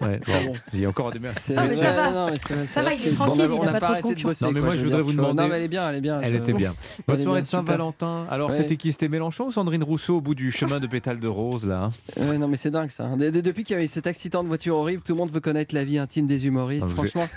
Ouais, 0.00 0.18
C'est 0.24 0.32
bon, 0.32 0.52
bon. 0.52 0.58
Il 0.72 0.80
y 0.80 0.86
a 0.86 0.88
encore 0.88 1.12
des 1.12 1.18
merdes. 1.18 1.36
Ah, 1.54 1.66
mais 1.68 1.74
ça 1.74 1.92
va. 1.92 2.10
non, 2.10 2.30
mais 2.30 2.38
c'est- 2.38 2.66
Ça 2.66 2.82
va, 2.82 2.94
il 2.94 3.06
est 3.06 3.12
tranquille, 3.14 3.42
On 3.52 3.60
a- 3.62 3.66
n'a 3.66 3.72
pas 3.72 3.80
trop 3.80 3.88
de 3.88 3.92
arrêté 3.92 4.08
concurrence. 4.08 4.40
Non, 4.40 4.48
mais 4.48 4.54
bosser, 4.54 4.64
moi, 4.66 4.72
je 4.74 4.78
je 4.78 4.84
voudrais 4.84 5.02
vous 5.02 5.12
demander. 5.12 5.34
Non, 5.42 5.48
mais 5.48 5.56
elle 5.56 5.62
est 5.64 5.68
bien, 5.68 5.90
elle 5.90 5.96
est 5.96 6.00
bien, 6.00 6.20
Elle 6.22 6.32
je- 6.36 6.38
était 6.38 6.52
bien. 6.54 6.74
Est 7.06 7.18
soirée 7.20 7.42
de. 7.42 7.46
Saint-Valentin. 7.46 8.26
Alors, 8.30 8.48
Ouais. 8.48 8.56
c'était 8.56 8.76
qui? 8.76 8.92
C'était 8.92 9.08
Mélenchon 9.08 9.48
ou 9.48 9.52
Sandrine 9.52 9.82
Rousseau 9.82 10.16
au 10.16 10.20
bout 10.22 10.34
du 10.34 10.50
chemin 10.52 10.80
de 10.80 10.86
pétales 10.86 11.20
de 11.20 11.28
rose, 11.28 11.66
là 11.66 11.90
hein? 12.16 12.22
Ouais, 12.24 12.38
non, 12.38 12.48
mais 12.48 12.56
c'est 12.56 12.70
dingue 12.70 12.90
ça. 12.90 13.08
De- 13.08 13.28
de- 13.28 13.42
depuis 13.42 13.62
qu'il 13.64 13.74
y 13.74 13.76
avait 13.76 13.86
cet 13.86 14.06
accident 14.06 14.42
de 14.42 14.48
voiture 14.48 14.74
horrible, 14.76 15.02
tout 15.02 15.12
le 15.12 15.18
monde 15.18 15.30
veut 15.30 15.40
connaître 15.40 15.74
la 15.74 15.84
vie 15.84 15.98
intime 15.98 16.26
des 16.26 16.46
humoristes. 16.46 16.86
Ah, 16.90 16.94
Franchement. 16.94 17.28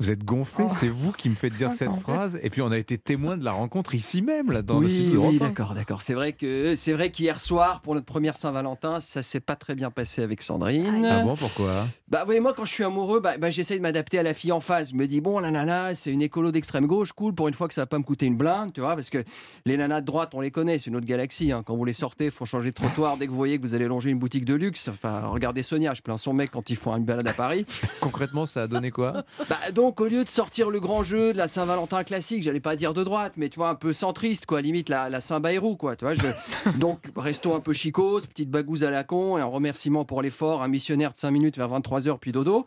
Vous 0.00 0.10
êtes 0.10 0.24
gonflé, 0.24 0.64
Oh. 0.68 0.72
c'est 0.74 0.88
vous 0.88 1.12
qui 1.12 1.28
me 1.28 1.34
faites 1.34 1.54
dire 1.54 1.72
cette 1.72 1.92
phrase. 1.94 2.38
Et 2.42 2.50
puis 2.50 2.62
on 2.62 2.70
a 2.70 2.78
été 2.78 2.98
témoin 2.98 3.36
de 3.36 3.44
la 3.44 3.52
rencontre 3.52 3.94
ici 3.94 4.22
même, 4.22 4.52
là, 4.52 4.62
dans 4.62 4.78
le 4.78 4.86
oui, 4.86 4.94
studio 4.94 5.26
oui, 5.28 5.38
d'accord, 5.38 5.74
d'accord. 5.74 6.02
C'est 6.02 6.14
vrai 6.14 6.32
que 6.32 6.76
c'est 6.76 6.92
vrai 6.92 7.10
qu'hier 7.10 7.40
soir, 7.40 7.80
pour 7.80 7.94
notre 7.94 8.06
première 8.06 8.36
Saint-Valentin, 8.36 9.00
ça 9.00 9.22
s'est 9.22 9.40
pas 9.40 9.56
très 9.56 9.74
bien 9.74 9.90
passé 9.90 10.22
avec 10.22 10.42
Sandrine. 10.42 11.04
Ah 11.04 11.22
bon, 11.24 11.34
pourquoi? 11.36 11.86
Bah 12.08 12.24
oui, 12.28 12.38
moi 12.40 12.54
quand 12.56 12.64
je 12.64 12.72
suis 12.72 12.84
amoureux, 12.84 13.20
bah, 13.20 13.38
bah, 13.38 13.50
j'essaye 13.50 13.78
de 13.78 13.82
m'adapter 13.82 14.18
à 14.18 14.22
la 14.22 14.34
fille 14.34 14.52
en 14.52 14.60
face. 14.60 14.90
Je 14.90 14.94
me 14.94 15.06
dis 15.06 15.20
bon, 15.20 15.38
la 15.40 15.50
nana, 15.50 15.94
c'est 15.94 16.12
une 16.12 16.22
écolo 16.22 16.52
d'extrême 16.52 16.86
gauche, 16.86 17.12
cool. 17.12 17.34
Pour 17.34 17.48
une 17.48 17.54
fois 17.54 17.66
que 17.68 17.74
ça 17.74 17.82
va 17.82 17.86
pas 17.86 17.98
me 17.98 18.04
coûter 18.04 18.26
une 18.26 18.36
blinde, 18.36 18.72
tu 18.72 18.80
vois, 18.80 18.94
parce 18.94 19.10
que 19.10 19.24
les 19.66 19.76
nanas 19.76 20.00
de 20.00 20.06
droite, 20.06 20.30
on 20.34 20.40
les 20.40 20.50
connaît, 20.50 20.78
c'est 20.78 20.90
une 20.90 20.96
autre 20.96 21.06
galaxie. 21.06 21.50
hein. 21.52 21.62
Quand 21.66 21.76
vous 21.76 21.84
les 21.84 21.92
sortez, 21.92 22.30
faut 22.30 22.46
changer 22.46 22.70
de 22.70 22.74
trottoir 22.74 23.16
dès 23.16 23.26
que 23.26 23.30
vous 23.32 23.36
voyez 23.36 23.56
que 23.58 23.62
vous 23.62 23.74
allez 23.74 23.86
longer 23.88 24.10
une 24.10 24.18
boutique 24.18 24.44
de 24.44 24.54
luxe. 24.54 24.88
Enfin, 24.88 25.22
regardez 25.26 25.62
Sonia, 25.62 25.92
je 25.94 26.02
plains 26.02 26.16
son 26.16 26.32
mec 26.32 26.50
quand 26.52 26.70
ils 26.70 26.76
font 26.76 26.96
une 26.96 27.04
balade 27.04 27.26
à 27.26 27.32
Paris. 27.32 27.66
Concrètement, 28.00 28.46
ça 28.46 28.62
a 28.62 28.66
donné 28.68 28.90
quoi? 28.90 29.24
Bah, 29.48 29.56
donc, 29.74 29.87
au 30.00 30.06
lieu 30.06 30.24
de 30.24 30.28
sortir 30.28 30.70
le 30.70 30.80
grand 30.80 31.02
jeu 31.02 31.32
de 31.32 31.38
la 31.38 31.48
Saint-Valentin 31.48 32.04
classique, 32.04 32.42
j'allais 32.42 32.60
pas 32.60 32.76
dire 32.76 32.94
de 32.94 33.02
droite, 33.04 33.34
mais 33.36 33.48
tu 33.48 33.58
vois, 33.58 33.68
un 33.70 33.74
peu 33.74 33.92
centriste, 33.92 34.46
quoi, 34.46 34.60
limite 34.60 34.88
la, 34.88 35.08
la 35.10 35.20
Saint-Bayrou, 35.20 35.76
quoi. 35.76 35.96
Tu 35.96 36.04
vois, 36.04 36.14
je- 36.14 36.22
donc, 36.78 37.00
restons 37.16 37.54
un 37.56 37.60
peu 37.60 37.72
chicos, 37.72 38.26
petite 38.26 38.50
bagouze 38.50 38.84
à 38.84 38.90
la 38.90 39.04
con, 39.04 39.38
et 39.38 39.42
en 39.42 39.50
remerciement 39.50 40.04
pour 40.04 40.22
l'effort, 40.22 40.62
un 40.62 40.68
missionnaire 40.68 41.12
de 41.12 41.16
5 41.16 41.30
minutes 41.30 41.56
vers 41.58 41.68
23h, 41.68 42.18
puis 42.18 42.32
dodo. 42.32 42.66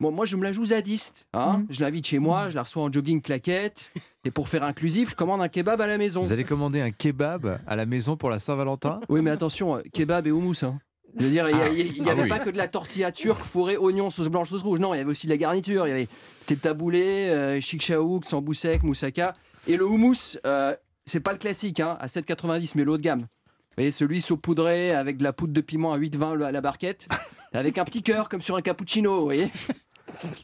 Bon, 0.00 0.10
moi, 0.10 0.24
je 0.26 0.36
me 0.36 0.42
la 0.42 0.52
joue 0.52 0.64
zadiste. 0.64 1.26
Hein 1.32 1.62
Je 1.70 1.80
l'invite 1.80 2.06
chez 2.08 2.18
moi, 2.18 2.50
je 2.50 2.56
la 2.56 2.62
reçois 2.62 2.82
en 2.82 2.90
jogging 2.92 3.20
claquette. 3.22 3.92
Et 4.24 4.32
pour 4.32 4.48
faire 4.48 4.64
inclusif, 4.64 5.10
je 5.10 5.14
commande 5.14 5.40
un 5.40 5.48
kebab 5.48 5.80
à 5.80 5.86
la 5.86 5.96
maison. 5.96 6.22
Vous 6.22 6.32
allez 6.32 6.42
commander 6.44 6.80
un 6.80 6.90
kebab 6.90 7.60
à 7.66 7.76
la 7.76 7.86
maison 7.86 8.16
pour 8.16 8.28
la 8.28 8.40
Saint-Valentin? 8.40 9.00
Oui, 9.08 9.20
mais 9.22 9.30
attention, 9.30 9.76
euh, 9.76 9.82
kebab 9.92 10.26
et 10.26 10.32
houmous. 10.32 10.64
Hein. 10.64 10.80
Je 11.18 11.24
veux 11.24 11.30
dire, 11.30 11.48
il 11.50 11.56
n'y 12.02 12.08
Ah 12.08 12.12
avait 12.12 12.22
oui. 12.22 12.28
pas 12.28 12.38
que 12.38 12.48
de 12.50 12.56
la 12.56 12.68
tortilla 12.68 13.12
turque, 13.12 13.42
fourrée, 13.42 13.76
oignon, 13.76 14.08
sauce 14.10 14.28
blanche, 14.28 14.48
sauce 14.48 14.62
rouge. 14.62 14.80
Non, 14.80 14.94
il 14.94 14.98
y 14.98 15.00
avait 15.00 15.10
aussi 15.10 15.26
de 15.26 15.32
la 15.32 15.36
garniture. 15.36 15.86
Il 15.86 15.90
y 15.90 15.92
avait 15.92 16.08
c'était 16.40 16.56
taboulé, 16.56 17.28
euh, 17.28 17.60
chic 17.60 17.82
chaouk, 17.82 18.24
sambou 18.24 18.54
sec, 18.54 18.82
moussaka. 18.82 19.34
Et 19.68 19.76
le 19.76 19.84
houmous, 19.86 20.38
euh, 20.46 20.74
c'est 21.04 21.20
pas 21.20 21.32
le 21.32 21.38
classique, 21.38 21.80
hein, 21.80 21.96
à 22.00 22.06
7,90, 22.06 22.72
mais 22.76 22.84
le 22.84 22.92
haut 22.92 22.96
de 22.96 23.02
gamme. 23.02 23.20
Vous 23.20 23.76
voyez, 23.76 23.90
celui 23.90 24.20
saupoudré 24.20 24.94
avec 24.94 25.16
de 25.18 25.22
la 25.24 25.32
poudre 25.32 25.52
de 25.52 25.60
piment 25.60 25.92
à 25.92 25.96
8,20 25.98 26.34
le- 26.34 26.44
à 26.46 26.52
la 26.52 26.60
barquette, 26.60 27.08
avec 27.52 27.78
un 27.78 27.84
petit 27.84 28.02
cœur 28.02 28.28
comme 28.28 28.40
sur 28.42 28.56
un 28.56 28.62
cappuccino, 28.62 29.18
vous 29.18 29.24
voyez. 29.24 29.48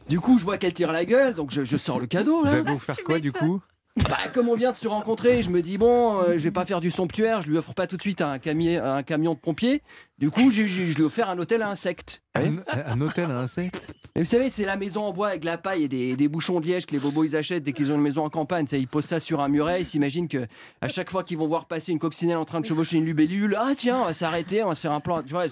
Du 0.08 0.20
coup, 0.20 0.38
je 0.38 0.44
vois 0.44 0.58
qu'elle 0.58 0.72
tire 0.72 0.92
la 0.92 1.04
gueule, 1.04 1.34
donc 1.34 1.50
je, 1.50 1.64
je 1.64 1.76
sors 1.76 1.98
le 2.00 2.06
cadeau. 2.06 2.40
Vous 2.40 2.44
là. 2.46 2.52
allez 2.52 2.62
vous 2.72 2.78
faire 2.78 2.96
quoi 3.04 3.18
du 3.20 3.32
coup? 3.32 3.60
Bah, 4.08 4.16
comme 4.32 4.48
on 4.48 4.54
vient 4.54 4.70
de 4.70 4.76
se 4.76 4.86
rencontrer, 4.86 5.42
je 5.42 5.50
me 5.50 5.60
dis 5.60 5.76
bon, 5.76 6.18
euh, 6.20 6.32
je 6.34 6.38
vais 6.38 6.50
pas 6.52 6.64
faire 6.64 6.80
du 6.80 6.88
somptuaire, 6.90 7.42
je 7.42 7.50
lui 7.50 7.58
offre 7.58 7.74
pas 7.74 7.86
tout 7.88 7.96
de 7.96 8.02
suite 8.02 8.20
un, 8.22 8.38
camion, 8.38 8.82
un 8.84 9.02
camion 9.02 9.34
de 9.34 9.38
pompiers. 9.40 9.82
Du 10.18 10.30
coup, 10.30 10.50
j'ai- 10.50 10.66
j'ai- 10.66 10.86
je 10.86 10.94
lui 10.96 11.02
ai 11.02 11.06
offert 11.06 11.30
un 11.30 11.38
hôtel 11.38 11.62
à 11.62 11.68
insectes. 11.68 12.22
Un, 12.34 12.56
un 12.86 13.00
hôtel 13.00 13.30
à 13.30 13.38
insectes 13.38 13.94
Et 14.14 14.20
vous 14.20 14.26
savez, 14.26 14.48
c'est 14.48 14.64
la 14.64 14.76
maison 14.76 15.02
en 15.04 15.12
bois 15.12 15.28
avec 15.28 15.44
la 15.44 15.58
paille 15.58 15.84
et 15.84 15.88
des, 15.88 16.16
des 16.16 16.28
bouchons 16.28 16.58
de 16.60 16.66
liège 16.66 16.86
que 16.86 16.92
les 16.92 16.98
bobos 16.98 17.24
ils 17.24 17.36
achètent 17.36 17.62
dès 17.62 17.72
qu'ils 17.72 17.90
ont 17.92 17.94
une 17.96 18.00
maison 18.00 18.24
en 18.24 18.30
campagne. 18.30 18.66
Ça, 18.66 18.76
ils 18.76 18.88
posent 18.88 19.04
ça 19.04 19.20
sur 19.20 19.40
un 19.40 19.48
muret, 19.48 19.82
ils 19.82 19.84
s'imaginent 19.84 20.26
que 20.28 20.46
à 20.80 20.88
chaque 20.88 21.10
fois 21.10 21.22
qu'ils 21.22 21.38
vont 21.38 21.46
voir 21.46 21.66
passer 21.66 21.92
une 21.92 21.98
coccinelle 22.00 22.36
en 22.36 22.44
train 22.44 22.60
de 22.60 22.66
chevaucher 22.66 22.96
une 22.96 23.04
lubellule, 23.04 23.56
ah 23.58 23.72
tiens, 23.76 23.98
on 24.00 24.04
va 24.06 24.14
s'arrêter, 24.14 24.62
on 24.64 24.68
va 24.68 24.74
se 24.74 24.80
faire 24.80 24.92
un 24.92 25.00
plan. 25.00 25.22
Tu 25.22 25.32
vois, 25.32 25.44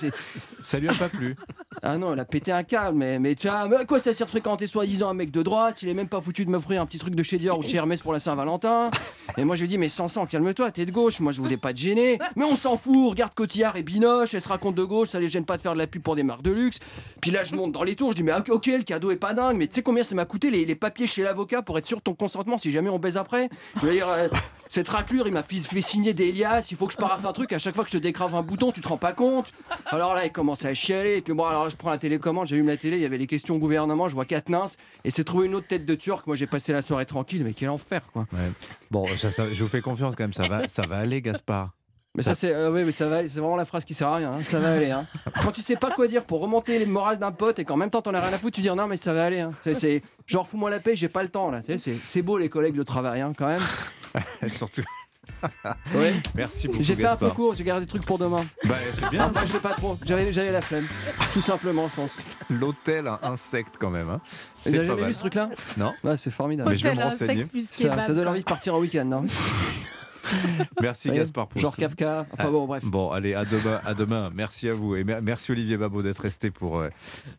Ça 0.60 0.78
lui 0.78 0.88
a 0.88 0.94
pas 0.94 1.08
plu 1.08 1.36
ah 1.82 1.98
non, 1.98 2.14
elle 2.14 2.20
a 2.20 2.24
pété 2.24 2.50
un 2.52 2.64
câble, 2.64 2.96
mais, 2.96 3.18
mais 3.18 3.34
tu 3.34 3.48
vois, 3.48 3.68
mais 3.68 3.76
à 3.76 3.84
quoi 3.84 3.98
ça 3.98 4.14
sert 4.14 4.26
de 4.26 4.30
fréquenter 4.30 4.66
soi-disant 4.66 5.10
un 5.10 5.14
mec 5.14 5.30
de 5.30 5.42
droite? 5.42 5.82
Il 5.82 5.90
est 5.90 5.94
même 5.94 6.08
pas 6.08 6.22
foutu 6.22 6.46
de 6.46 6.50
m'offrir 6.50 6.80
un 6.80 6.86
petit 6.86 6.96
truc 6.96 7.14
de 7.14 7.22
chez 7.22 7.36
Dior 7.38 7.58
ou 7.58 7.62
de 7.62 7.68
chez 7.68 7.76
Hermès 7.76 8.00
pour 8.00 8.14
la 8.14 8.18
Saint-Valentin. 8.18 8.90
Et 9.36 9.44
moi 9.44 9.56
je 9.56 9.60
lui 9.60 9.68
dis, 9.68 9.76
mais 9.76 9.90
Sansan, 9.90 10.24
calme-toi, 10.26 10.70
t'es 10.70 10.86
de 10.86 10.90
gauche, 10.90 11.20
moi 11.20 11.32
je 11.32 11.40
voulais 11.42 11.58
pas 11.58 11.74
te 11.74 11.78
gêner. 11.78 12.18
Mais 12.34 12.44
on 12.46 12.56
s'en 12.56 12.78
fout, 12.78 13.10
regarde 13.10 13.34
Cotillard 13.34 13.76
et 13.76 13.82
Binoche, 13.82 14.32
elle 14.32 14.40
raconte 14.56 14.74
de 14.74 14.84
gauche, 14.84 15.08
ça 15.08 15.20
les 15.20 15.28
gêne 15.28 15.44
pas 15.44 15.56
de 15.56 15.62
faire 15.62 15.74
de 15.74 15.78
la 15.78 15.86
pub 15.86 16.02
pour 16.02 16.16
des 16.16 16.22
marques 16.22 16.42
de 16.42 16.50
luxe. 16.50 16.78
Puis 17.20 17.30
là 17.30 17.44
je 17.44 17.54
monte 17.54 17.72
dans 17.72 17.82
les 17.82 17.94
tours, 17.94 18.12
je 18.12 18.16
dis, 18.16 18.22
mais 18.22 18.32
ok, 18.32 18.66
le 18.66 18.82
cadeau 18.82 19.10
est 19.10 19.16
pas 19.16 19.34
dingue, 19.34 19.56
mais 19.56 19.66
tu 19.66 19.74
sais 19.74 19.82
combien 19.82 20.02
ça 20.02 20.14
m'a 20.14 20.24
coûté 20.24 20.50
les, 20.50 20.74
papiers 20.74 21.06
chez 21.06 21.22
l'avocat 21.22 21.62
pour 21.62 21.78
être 21.78 21.86
sûr 21.86 21.98
de 21.98 22.02
ton 22.02 22.14
consentement 22.14 22.58
si 22.58 22.70
jamais 22.70 22.90
on 22.90 22.98
baise 22.98 23.16
après? 23.16 23.48
Je 23.76 23.86
veux 23.86 23.92
dire, 23.92 24.08
euh, 24.08 24.28
cette 24.68 24.88
raclure, 24.88 25.26
il 25.26 25.32
m'a 25.32 25.42
fait, 25.42 25.80
signer 25.80 26.14
des 26.14 26.28
Elias, 26.28 26.68
il 26.70 26.76
faut 26.76 26.86
que 26.86 26.92
je 26.92 26.98
paraffe 26.98 27.24
un 27.24 27.32
truc, 27.32 27.52
à 27.52 27.58
chaque 27.58 27.74
fois 27.74 27.84
que 27.84 27.90
je 27.90 27.96
te 27.96 28.02
décrave 28.02 28.34
un 28.34 28.42
bouton, 28.42 28.72
tu 28.72 28.80
te 28.80 28.88
rends 28.88 28.96
pas 28.96 29.12
compte. 29.12 29.46
Alors 29.86 30.14
là, 30.14 30.24
il 30.24 30.32
commence 30.32 30.64
à 30.64 30.74
chialer, 30.74 31.16
et 31.16 31.22
puis 31.22 31.32
bon, 31.32 31.44
alors 31.44 31.64
là, 31.64 31.70
je 31.70 31.76
prends 31.76 31.90
la 31.90 31.98
télécommande, 31.98 32.46
j'allume 32.46 32.66
la 32.66 32.76
télé, 32.76 32.96
il 32.96 33.02
y 33.02 33.06
avait 33.06 33.18
les 33.18 33.26
questions 33.26 33.56
au 33.56 33.58
gouvernement, 33.58 34.08
je 34.08 34.14
vois 34.14 34.24
quatre 34.24 34.48
nains, 34.48 34.66
et 35.04 35.10
c'est 35.10 35.24
trouvé 35.24 35.46
une 35.46 35.54
autre 35.54 35.66
tête 35.66 35.86
de 35.86 35.94
turc, 35.94 36.26
moi 36.26 36.36
j'ai 36.36 36.46
passé 36.46 36.72
la 36.72 36.82
soirée 36.82 37.06
tranquille, 37.06 37.42
mais 37.44 37.52
quel 37.52 37.70
enfer 37.70 38.02
quoi. 38.12 38.26
Bon, 38.90 39.06
je 39.06 39.62
vous 39.62 39.68
fais 39.68 39.80
confiance 39.80 40.14
quand 40.16 40.24
même, 40.24 40.32
ça 40.32 40.48
va, 40.48 40.68
ça 40.68 40.82
va 40.86 40.98
aller, 40.98 41.22
Gaspard. 41.22 41.70
Mais 42.16 42.22
ça, 42.22 42.34
c'est 42.34 42.52
euh, 42.52 42.72
oui, 42.72 42.82
mais 42.84 42.92
ça 42.92 43.08
va 43.08 43.20
c'est 43.28 43.38
vraiment 43.38 43.56
la 43.56 43.64
phrase 43.66 43.84
qui 43.84 43.92
sert 43.94 44.08
à 44.08 44.16
rien, 44.16 44.32
hein, 44.32 44.42
ça 44.42 44.58
va 44.58 44.72
aller. 44.72 44.90
Hein. 44.90 45.06
Quand 45.42 45.52
tu 45.52 45.60
sais 45.60 45.76
pas 45.76 45.90
quoi 45.90 46.08
dire 46.08 46.24
pour 46.24 46.40
remonter 46.40 46.78
les 46.78 46.86
morales 46.86 47.18
d'un 47.18 47.30
pote 47.32 47.58
et 47.58 47.64
qu'en 47.64 47.76
même 47.76 47.90
temps 47.90 48.02
t'en 48.02 48.14
as 48.14 48.20
rien 48.20 48.32
à 48.32 48.38
foutre, 48.38 48.54
tu 48.56 48.62
dis 48.62 48.68
non, 48.70 48.86
mais 48.86 48.96
ça 48.96 49.12
va 49.12 49.24
aller. 49.24 49.40
Hein. 49.40 49.50
C'est- 49.62 49.74
C'est 49.74 50.02
genre 50.26 50.46
fous-moi 50.48 50.70
la 50.70 50.80
paix, 50.80 50.96
j'ai 50.96 51.08
pas 51.08 51.22
le 51.22 51.28
temps 51.28 51.50
là. 51.50 51.60
Tu 51.60 51.66
sais, 51.66 51.76
C'est 51.78 51.96
c'est 52.04 52.22
beau 52.22 52.38
les 52.38 52.48
collègues 52.48 52.74
de 52.76 52.82
travail 52.82 53.20
hein, 53.20 53.32
quand 53.36 53.46
même. 53.48 53.62
Surtout. 54.48 54.82
Ouais. 55.94 56.14
Merci 56.34 56.66
beaucoup. 56.66 56.82
J'ai 56.82 56.94
fait 56.94 57.04
un 57.04 57.10
Gaspard. 57.10 57.28
concours, 57.30 57.54
j'ai 57.54 57.62
gardé 57.62 57.84
des 57.84 57.88
trucs 57.88 58.06
pour 58.06 58.16
demain. 58.18 58.44
Bah, 58.64 58.74
c'est 58.98 59.10
bien. 59.10 59.26
Enfin, 59.26 59.40
je 59.44 59.52
sais 59.52 59.60
pas 59.60 59.74
trop, 59.74 59.96
j'avais 60.04 60.32
j'avais 60.32 60.50
la 60.50 60.60
flemme. 60.62 60.86
Tout 61.34 61.40
simplement, 61.42 61.88
je 61.88 61.94
pense. 61.94 62.16
L'hôtel 62.48 63.06
à 63.06 63.20
insectes 63.24 63.74
quand 63.78 63.90
même. 63.90 64.08
Hein. 64.08 64.20
Vous 64.24 64.30
C'est 64.60 64.68
avez 64.70 64.78
pas 64.78 64.84
jamais 64.86 65.00
mal. 65.02 65.08
vu 65.08 65.14
ce 65.14 65.18
truc-là? 65.20 65.50
Non. 65.76 65.92
Ouais, 66.04 66.16
c'est 66.16 66.30
formidable. 66.30 66.70
Mais 66.70 66.76
je 66.76 66.84
vais 66.88 66.94
me 66.94 67.02
renseigner. 67.02 67.46
Ça, 67.62 68.00
ça 68.00 68.14
donne 68.14 68.28
envie 68.28 68.40
de 68.40 68.44
partir 68.44 68.74
en 68.74 68.78
week-end, 68.78 69.04
non? 69.04 69.24
Merci 70.80 71.10
Ouais, 71.10 71.16
Gaspard. 71.16 71.48
Proust. 71.48 71.62
genre 71.62 71.76
Kafka. 71.76 72.26
Enfin 72.32 72.50
bon, 72.50 72.66
bref. 72.66 72.84
Bon, 72.84 73.10
allez, 73.10 73.34
à 73.34 73.44
demain. 73.44 73.80
À 73.84 73.94
demain. 73.94 74.30
Merci 74.34 74.68
à 74.68 74.74
vous. 74.74 74.96
Et 74.96 75.04
mer- 75.04 75.20
merci 75.22 75.52
Olivier 75.52 75.76
Babot 75.76 76.02
d'être 76.02 76.18
resté 76.20 76.50
pour 76.50 76.78
euh, 76.78 76.88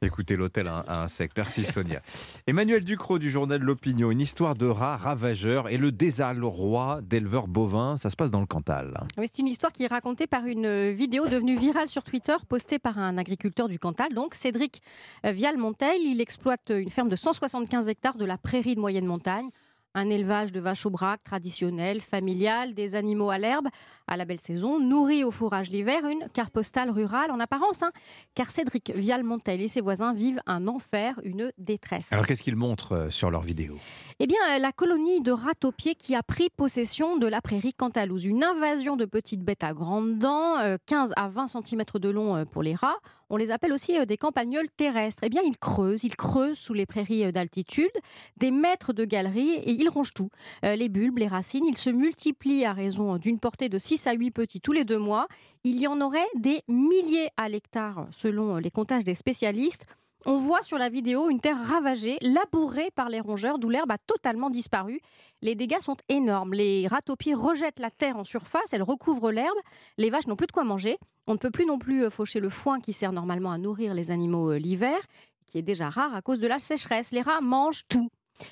écouter 0.01 0.35
l'hôtel 0.35 0.68
à, 0.68 0.80
à 0.88 1.03
un 1.03 1.07
sec. 1.07 1.31
Merci 1.38 1.64
Sonia. 1.65 2.01
Emmanuel 2.47 2.84
Ducrot 2.84 3.19
du 3.19 3.30
journal 3.30 3.61
L'Opinion. 3.61 4.11
Une 4.11 4.22
histoire 4.22 4.55
de 4.55 4.68
rats 4.68 4.97
ravageurs 4.97 5.69
et 5.69 5.77
le 5.77 5.91
désarroi 5.91 6.99
d'éleveurs 7.03 7.47
bovins. 7.47 7.97
Ça 7.97 8.09
se 8.09 8.15
passe 8.15 8.31
dans 8.31 8.39
le 8.41 8.45
Cantal. 8.45 9.05
Oui, 9.18 9.26
c'est 9.31 9.39
une 9.41 9.47
histoire 9.47 9.72
qui 9.72 9.84
est 9.84 9.88
racontée 9.88 10.27
par 10.27 10.45
une 10.45 10.65
euh, 10.65 10.91
vidéo 10.91 11.27
devenue 11.27 11.57
virale 11.57 11.88
sur 11.88 12.03
Twitter, 12.03 12.35
postée 12.47 12.80
par 12.80 12.97
un 12.99 13.18
agriculteur 13.18 13.68
du 13.69 13.80
Cantal, 13.80 14.14
donc 14.14 14.34
Cédric 14.35 14.81
euh, 15.26 15.31
Vial-Monteil. 15.31 15.99
Il 16.01 16.22
exploite 16.22 16.72
une 16.76 16.89
ferme 16.89 17.09
de 17.09 17.15
175 17.15 17.89
hectares 17.89 18.18
de 18.18 18.26
la 18.26 18.38
prairie 18.38 18.76
de 18.76 18.80
moyenne 18.80 19.05
montagne. 19.05 19.49
Un 19.98 20.11
élevage 20.11 20.52
de 20.52 20.60
vaches 20.60 20.86
au 20.86 20.91
braque 20.91 21.24
traditionnel, 21.24 22.02
familial, 22.02 22.76
des 22.76 22.94
animaux 22.94 23.32
à 23.32 23.40
l'herbe 23.40 23.68
à 24.07 24.15
la 24.15 24.26
belle 24.26 24.40
saison, 24.40 24.80
nourris 24.80 25.24
au 25.24 25.32
fourrage 25.32 25.72
l'hiver, 25.72 26.06
une 26.06 26.30
carte 26.34 26.53
postale 26.53 26.91
rurale 26.91 27.32
en 27.32 27.40
apparence, 27.40 27.82
hein, 27.82 27.91
car 28.36 28.52
Cédric 28.52 28.91
Vial-Monteil 28.95 29.64
et 29.64 29.68
ses 29.68 29.82
voisins 29.82 30.14
vivent 30.14 30.40
un 30.45 30.68
enfer, 30.68 31.19
une 31.24 31.52
détresse. 31.57 32.14
Alors 32.14 32.28
qu'est-ce 32.28 32.44
qu'ils 32.44 32.56
montrent 32.56 32.94
euh, 32.94 33.10
sur 33.10 33.32
leur 33.32 33.41
vidéo? 33.41 33.76
Eh 34.19 34.28
bien, 34.28 34.38
euh, 34.52 34.60
la 34.60 34.72
colonie 34.72 35.22
de 35.22 35.32
rats 35.32 35.56
taupiers 35.60 35.95
qui 35.95 36.15
a 36.15 36.24
pris 36.24 36.49
possession 36.49 37.18
de 37.18 37.28
la 37.28 37.41
prairie 37.41 37.74
cantalouse. 37.74 38.26
Une 38.26 38.44
invasion 38.44 38.95
de 38.98 39.06
petites 39.06 39.41
bêtes 39.41 39.64
à 39.64 39.74
grandes 39.74 40.19
dents, 40.19 40.60
euh, 40.60 40.78
15 40.86 41.14
à 41.15 41.28
20 41.28 41.48
cm 41.48 41.84
de 41.95 42.10
long 42.10 42.36
euh, 42.36 42.45
pour 42.45 42.64
les 42.64 42.76
rats. 42.76 42.98
On 43.29 43.37
les 43.37 43.51
appelle 43.51 43.73
aussi 43.73 43.97
euh, 43.97 44.05
des 44.05 44.17
campagnols 44.17 44.69
terrestres. 44.75 45.23
Eh 45.23 45.29
bien, 45.29 45.41
ils 45.43 45.57
creusent, 45.57 46.03
ils 46.03 46.15
creusent 46.15 46.57
sous 46.57 46.73
les 46.73 46.85
prairies 46.85 47.25
euh, 47.25 47.31
d'altitude, 47.31 47.91
des 48.37 48.51
mètres 48.51 48.93
de 48.93 49.05
galeries, 49.05 49.55
et 49.55 49.71
ils 49.71 49.89
rongent 49.89 50.13
tout. 50.13 50.29
Euh, 50.63 50.75
les 50.75 50.89
bulbes, 50.89 51.17
les 51.17 51.27
racines, 51.27 51.65
ils 51.65 51.77
se 51.77 51.89
multiplient 51.89 52.65
à 52.65 52.73
raison 52.73 53.17
d'une 53.17 53.39
portée 53.39 53.69
de 53.69 53.77
6 53.77 54.07
à 54.07 54.13
8 54.13 54.31
petits 54.31 54.61
tous 54.61 54.71
les 54.71 54.85
deux 54.85 54.99
mois. 54.99 55.27
Il 55.63 55.79
y 55.79 55.87
en 55.87 55.99
aurait 56.01 56.27
des 56.35 56.61
milliers 56.67 57.29
à 57.35 57.49
l'hectare, 57.49 58.07
selon 58.11 58.57
les 58.57 58.71
comptages 58.71 59.03
des 59.03 59.15
spécialistes. 59.15 59.85
On 60.26 60.38
voit 60.38 60.61
sur 60.61 60.77
la 60.77 60.89
vidéo 60.89 61.30
une 61.30 61.39
terre 61.39 61.61
ravagée, 61.61 62.18
labourée 62.22 62.89
par 62.95 63.10
les 63.10 63.19
rongeurs, 63.19 63.60
d'où 63.60 63.69
l'herbe 63.69 63.91
a 63.91 63.98
totalement 63.98 64.49
disparu. 64.49 64.99
Les 65.41 65.56
dégâts 65.56 65.80
sont 65.80 65.95
énormes. 66.10 66.53
Les 66.53 66.88
rats 66.88 67.02
taupiers 67.02 67.35
rejettent 67.35 67.80
la 67.80 67.91
terre 67.91 68.18
en 68.18 68.23
surface, 68.23 68.73
elle 68.73 68.84
recouvre 68.84 69.31
l'herbe. 69.31 69.57
Les 69.98 70.10
vaches 70.10 70.27
n'ont 70.27 70.35
plus 70.35 70.48
de 70.48 70.52
quoi 70.52 70.64
manger. 70.64 70.98
On 71.27 71.34
ne 71.34 71.38
peut 71.38 71.52
plus 71.52 71.65
non 71.65 71.77
plus 71.77 72.06
euh, 72.06 72.10
faucher 72.10 72.39
le 72.39 72.49
foin 72.49 72.80
qui 72.80 72.94
sert 72.94 73.11
normalement 73.11 73.52
à 73.52 73.57
nourrir 73.57 73.94
les 73.94 74.11
animaux 74.11 74.52
euh, 74.52 74.57
l'hiver, 74.57 74.98
qui 75.45 75.60
est 75.60 75.64
déjà 75.64 75.89
rare 75.89 76.15
à 76.15 76.22
cause 76.22 76.39
de 76.39 76.48
la 76.48 76.60
sécheresse. 76.60 77.11
Les 77.11 77.22
rats 77.22 77.41
mangent 77.41 77.84
tout. 77.88 78.10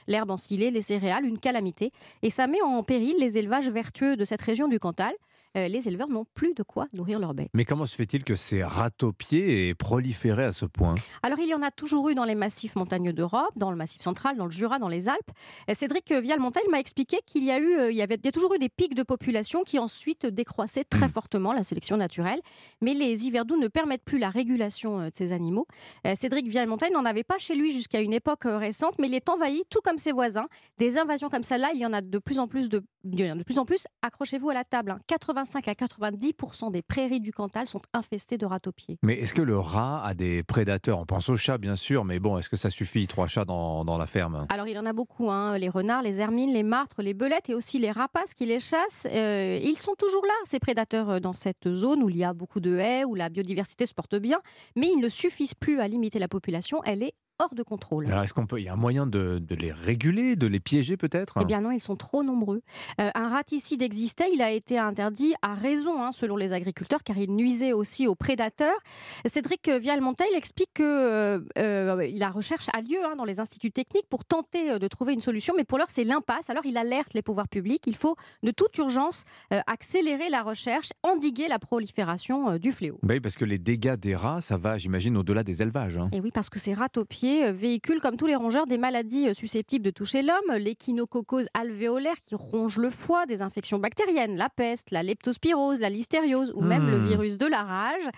L'herbe 0.08 0.32
ensilée, 0.32 0.72
les 0.72 0.82
céréales, 0.82 1.26
une 1.26 1.40
calamité. 1.40 1.92
Et 2.22 2.30
ça 2.30 2.48
met 2.48 2.62
en 2.62 2.84
péril 2.84 3.16
les 3.20 3.38
élevages 3.38 3.70
vertueux 3.70 4.16
de 4.16 4.26
cette 4.26 4.42
région 4.42 4.68
du 4.68 4.80
Cantal. 4.80 5.14
Euh, 5.56 5.68
les 5.68 5.88
éleveurs 5.88 6.10
n'ont 6.10 6.26
plus 6.34 6.54
de 6.54 6.64
quoi 6.64 6.88
nourrir 6.94 7.20
leurs 7.20 7.34
bêtes. 7.34 7.50
Mais 7.54 7.66
comment 7.66 7.86
se 7.86 7.96
fait-il 7.96 8.24
que 8.24 8.36
ces 8.36 8.64
ratopiers 8.64 9.70
aient 9.70 9.74
proliféré 9.76 10.44
à 10.46 10.54
ce 10.54 10.66
point 10.66 10.96
Alors, 11.24 11.40
il 11.40 11.48
y 11.48 11.54
en 11.54 11.62
a 11.62 11.72
toujours 11.72 12.10
eu 12.10 12.16
dans 12.16 12.26
les 12.26 12.36
massifs 12.36 12.76
montagneux 12.76 13.14
d'Europe, 13.14 13.52
dans 13.56 13.72
le 13.72 13.78
massif 13.78 14.02
central, 14.02 14.38
dans 14.38 14.46
le 14.46 14.52
Jura, 14.52 14.80
dans 14.80 14.88
les 14.88 15.10
Alpes. 15.10 15.32
Euh, 15.70 15.74
Cédric 15.74 16.12
Vial-Montagne 16.12 16.64
m'a 16.72 16.80
expliqué 16.80 17.20
qu'il 17.26 17.44
y 17.44 17.52
a 17.52 17.60
eu, 17.60 17.76
euh, 17.78 17.92
il 17.92 17.98
y 17.98 18.02
avait, 18.02 18.16
il 18.16 18.26
y 18.26 18.30
a 18.30 18.32
toujours 18.32 18.54
eu 18.54 18.58
des 18.60 18.70
pics 18.70 18.96
de 18.96 19.04
population 19.04 19.64
qui 19.64 19.80
ensuite 19.80 20.26
décroissaient 20.26 20.84
très 20.84 21.10
fortement 21.10 21.54
la 21.54 21.64
sélection 21.64 21.98
naturelle. 21.98 22.42
Mais 22.82 22.94
les 22.94 23.26
hivers 23.26 23.46
doux 23.46 23.58
ne 23.58 23.68
permettent 23.68 24.04
plus 24.04 24.18
la 24.20 24.30
régulation 24.30 25.00
euh, 25.00 25.10
de 25.10 25.16
ces 25.16 25.32
animaux. 25.32 25.68
Euh, 26.06 26.16
Cédric 26.16 26.48
Vial-Montagne 26.48 26.94
n'en 26.94 27.06
avait 27.06 27.24
pas 27.24 27.38
chez 27.38 27.56
lui 27.56 27.72
jusqu'à 27.72 28.02
une 28.02 28.14
époque 28.14 28.46
euh, 28.46 28.58
récente, 28.58 28.96
mais 29.00 29.08
il 29.08 29.14
est 29.14 29.30
envahi, 29.30 29.64
tout 29.70 29.80
comme 29.84 29.98
ses 29.98 30.12
voisins. 30.12 30.48
Des 30.78 30.98
invasions 30.98 31.30
comme 31.30 31.44
celle-là, 31.44 31.72
il 31.74 31.80
y 31.80 31.86
en 31.86 31.94
a 31.94 32.02
de 32.02 32.18
plus 32.20 32.40
en 32.40 32.48
plus. 32.48 32.70
De, 32.70 32.84
de 33.04 33.44
plus 33.44 33.60
en 33.60 33.66
plus. 33.66 33.88
Accrochez-vous 34.02 34.50
à 34.50 34.54
la 34.54 34.64
table. 34.64 34.92
hein. 34.92 35.00
85 35.46 35.68
à 35.68 35.76
90 35.76 36.72
des 36.72 36.82
prairies 36.82 37.20
du 37.20 37.32
Cantal 37.32 37.68
sont 37.68 37.82
infestées 37.94 38.38
de 38.38 38.46
ratopiers. 38.46 38.98
Mais 39.04 39.20
est-ce 39.20 39.34
que 39.34 39.42
le 39.42 39.60
rat 39.60 40.04
a 40.04 40.14
des 40.14 40.42
prédateurs? 40.44 41.00
On 41.00 41.06
pense 41.06 41.30
aux 41.30 41.38
chats, 41.38 41.58
bien 41.58 41.76
sûr, 41.76 42.04
mais 42.04 42.20
bon, 42.20 42.38
est-ce 42.38 42.50
que 42.50 42.56
ça 42.56 42.70
suffit, 42.70 43.08
trois 43.08 43.28
chats 43.28 43.46
dans, 43.46 43.86
dans 43.86 43.98
la 43.98 44.08
ferme? 44.08 44.48
Alors, 44.50 44.68
il 44.68 44.78
en 44.80 44.86
a 44.86 44.94
beaucoup, 44.94 45.30
hein, 45.30 45.58
les 45.58 45.70
renards, 45.70 46.02
les 46.02 46.20
hermines, 46.20 46.52
les 46.52 46.64
martres, 46.64 47.02
les 47.02 47.14
belettes 47.14 47.50
et 47.50 47.54
aussi 47.54 47.78
les 47.78 47.92
rapaces 47.92 48.34
qui 48.34 48.46
les 48.46 48.60
chassent. 48.60 49.08
Euh, 49.12 49.60
ils 49.62 49.78
sont 49.78 49.94
toujours 49.98 50.26
là, 50.26 50.34
ces 50.46 50.60
prédateurs, 50.60 51.10
euh, 51.10 51.20
dans 51.20 51.34
cette 51.34 51.72
zone 51.74 52.02
où 52.02 52.10
il 52.10 52.18
y 52.18 52.24
a 52.24 52.34
beaucoup 52.34 52.60
de 52.60 52.78
haies, 52.78 53.04
où 53.06 53.14
la 53.14 53.30
biodiversité 53.30 53.86
se 53.86 53.94
porte 53.94 54.16
bien, 54.16 54.40
mais 54.76 54.88
ils 54.88 55.00
ne 55.00 55.10
suffisent 55.10 55.54
plus 55.54 55.80
à 55.80 55.88
limiter 55.88 56.18
la 56.18 56.28
population, 56.28 56.82
elle 56.86 57.04
est 57.04 57.14
hors 57.40 57.54
de 57.54 57.64
contrôle. 57.64 58.06
Alors, 58.08 58.24
est-ce 58.24 58.34
qu'on 58.34 58.46
peut, 58.48 58.60
il 58.60 58.64
y 58.66 58.70
a 58.70 58.74
un 58.74 58.78
moyen 58.78 59.06
de, 59.08 59.40
de 59.40 59.56
les 59.56 59.72
réguler, 59.72 60.36
de 60.36 60.48
les 60.48 60.60
piéger 60.60 60.98
peut-être? 60.98 61.38
Eh 61.42 61.46
bien 61.46 61.62
non, 61.62 61.72
ils 61.72 61.82
sont 61.82 61.96
trop 61.96 62.24
nombreux. 62.24 62.62
Euh, 63.02 63.10
un 63.14 63.30
raticide 63.30 63.82
existait, 63.82 64.30
il 64.34 64.42
a 64.42 64.52
été 64.52 64.78
interdit 64.78 65.34
à 65.42 65.54
raison, 65.54 66.02
hein, 66.04 66.12
selon 66.12 66.36
les 66.38 66.54
agriculteurs, 66.54 67.04
car 67.04 67.18
il 67.18 67.32
nuisait 67.32 67.74
aussi 67.74 68.08
aux 68.08 68.16
prédateurs. 68.16 68.78
Cédric 69.26 69.68
Vial-Monteil 69.70 70.34
explique 70.36 70.70
que 70.74 70.84
euh, 70.84 71.40
euh, 71.58 72.10
la 72.16 72.30
recherche 72.30 72.68
a 72.74 72.82
lieu 72.82 73.00
hein, 73.06 73.16
dans 73.18 73.26
les 73.26 73.40
instituts 73.40 73.72
techniques 73.72 74.08
pour 74.10 74.24
tenter 74.26 74.80
de 74.80 74.88
trouver 74.88 75.14
une 75.14 75.22
solution, 75.22 75.54
mais 75.58 75.64
pour 75.64 75.78
l'heure 75.78 75.90
c'est 75.90 76.04
l'impasse. 76.04 76.50
Alors 76.50 76.66
il 76.66 76.78
alerte 76.78 77.14
les 77.14 77.22
pouvoirs 77.22 77.48
publics, 77.50 77.84
il 77.88 77.96
faut 77.96 78.16
de 78.44 78.52
toute 78.52 78.78
urgence 78.78 79.24
euh, 79.54 79.60
accélérer 79.68 80.30
la 80.30 80.42
recherche, 80.44 80.92
endiguer 81.04 81.48
la 81.48 81.60
prolifération 81.60 82.58
du 82.58 82.72
fléau. 82.72 83.00
Bah 83.04 83.16
Oui, 83.16 83.20
parce 83.20 83.36
que 83.36 83.46
les 83.46 83.58
dégâts 83.58 83.96
des 83.96 84.16
rats, 84.16 84.42
ça 84.42 84.58
va, 84.58 84.78
j'imagine, 84.78 85.18
au-delà 85.18 85.44
des 85.44 85.62
élevages. 85.62 85.98
hein. 85.98 86.10
Et 86.14 86.20
oui, 86.22 86.32
parce 86.34 86.50
que 86.50 86.60
ces 86.60 86.74
ratopiers 86.74 87.25
euh, 87.44 87.52
véhiculent, 87.52 88.00
comme 88.00 88.18
tous 88.18 88.26
les 88.28 88.36
rongeurs, 88.36 88.66
des 88.68 88.78
maladies 88.78 89.30
euh, 89.30 89.34
susceptibles 89.34 89.84
de 89.86 89.92
toucher 89.92 90.22
l'homme, 90.22 90.58
l'échinococose 90.58 91.48
alvéolaire 91.54 92.20
qui 92.22 92.36
ronge 92.36 92.78
le 92.78 92.90
foie, 92.90 93.26
des 93.26 93.42
infections 93.42 93.80
bactériennes, 93.80 94.36
la 94.36 94.50
peste, 94.50 94.92
la 94.92 95.04
leptospirose, 95.04 95.80
la 95.80 95.90
listériose 95.90 96.52
ou 96.56 96.62
même 96.62 96.90
le 96.90 97.00
Hmm. 97.00 97.06
virus 97.06 97.38
de 97.38 97.46
la 97.48 97.64
rage. 97.64 98.10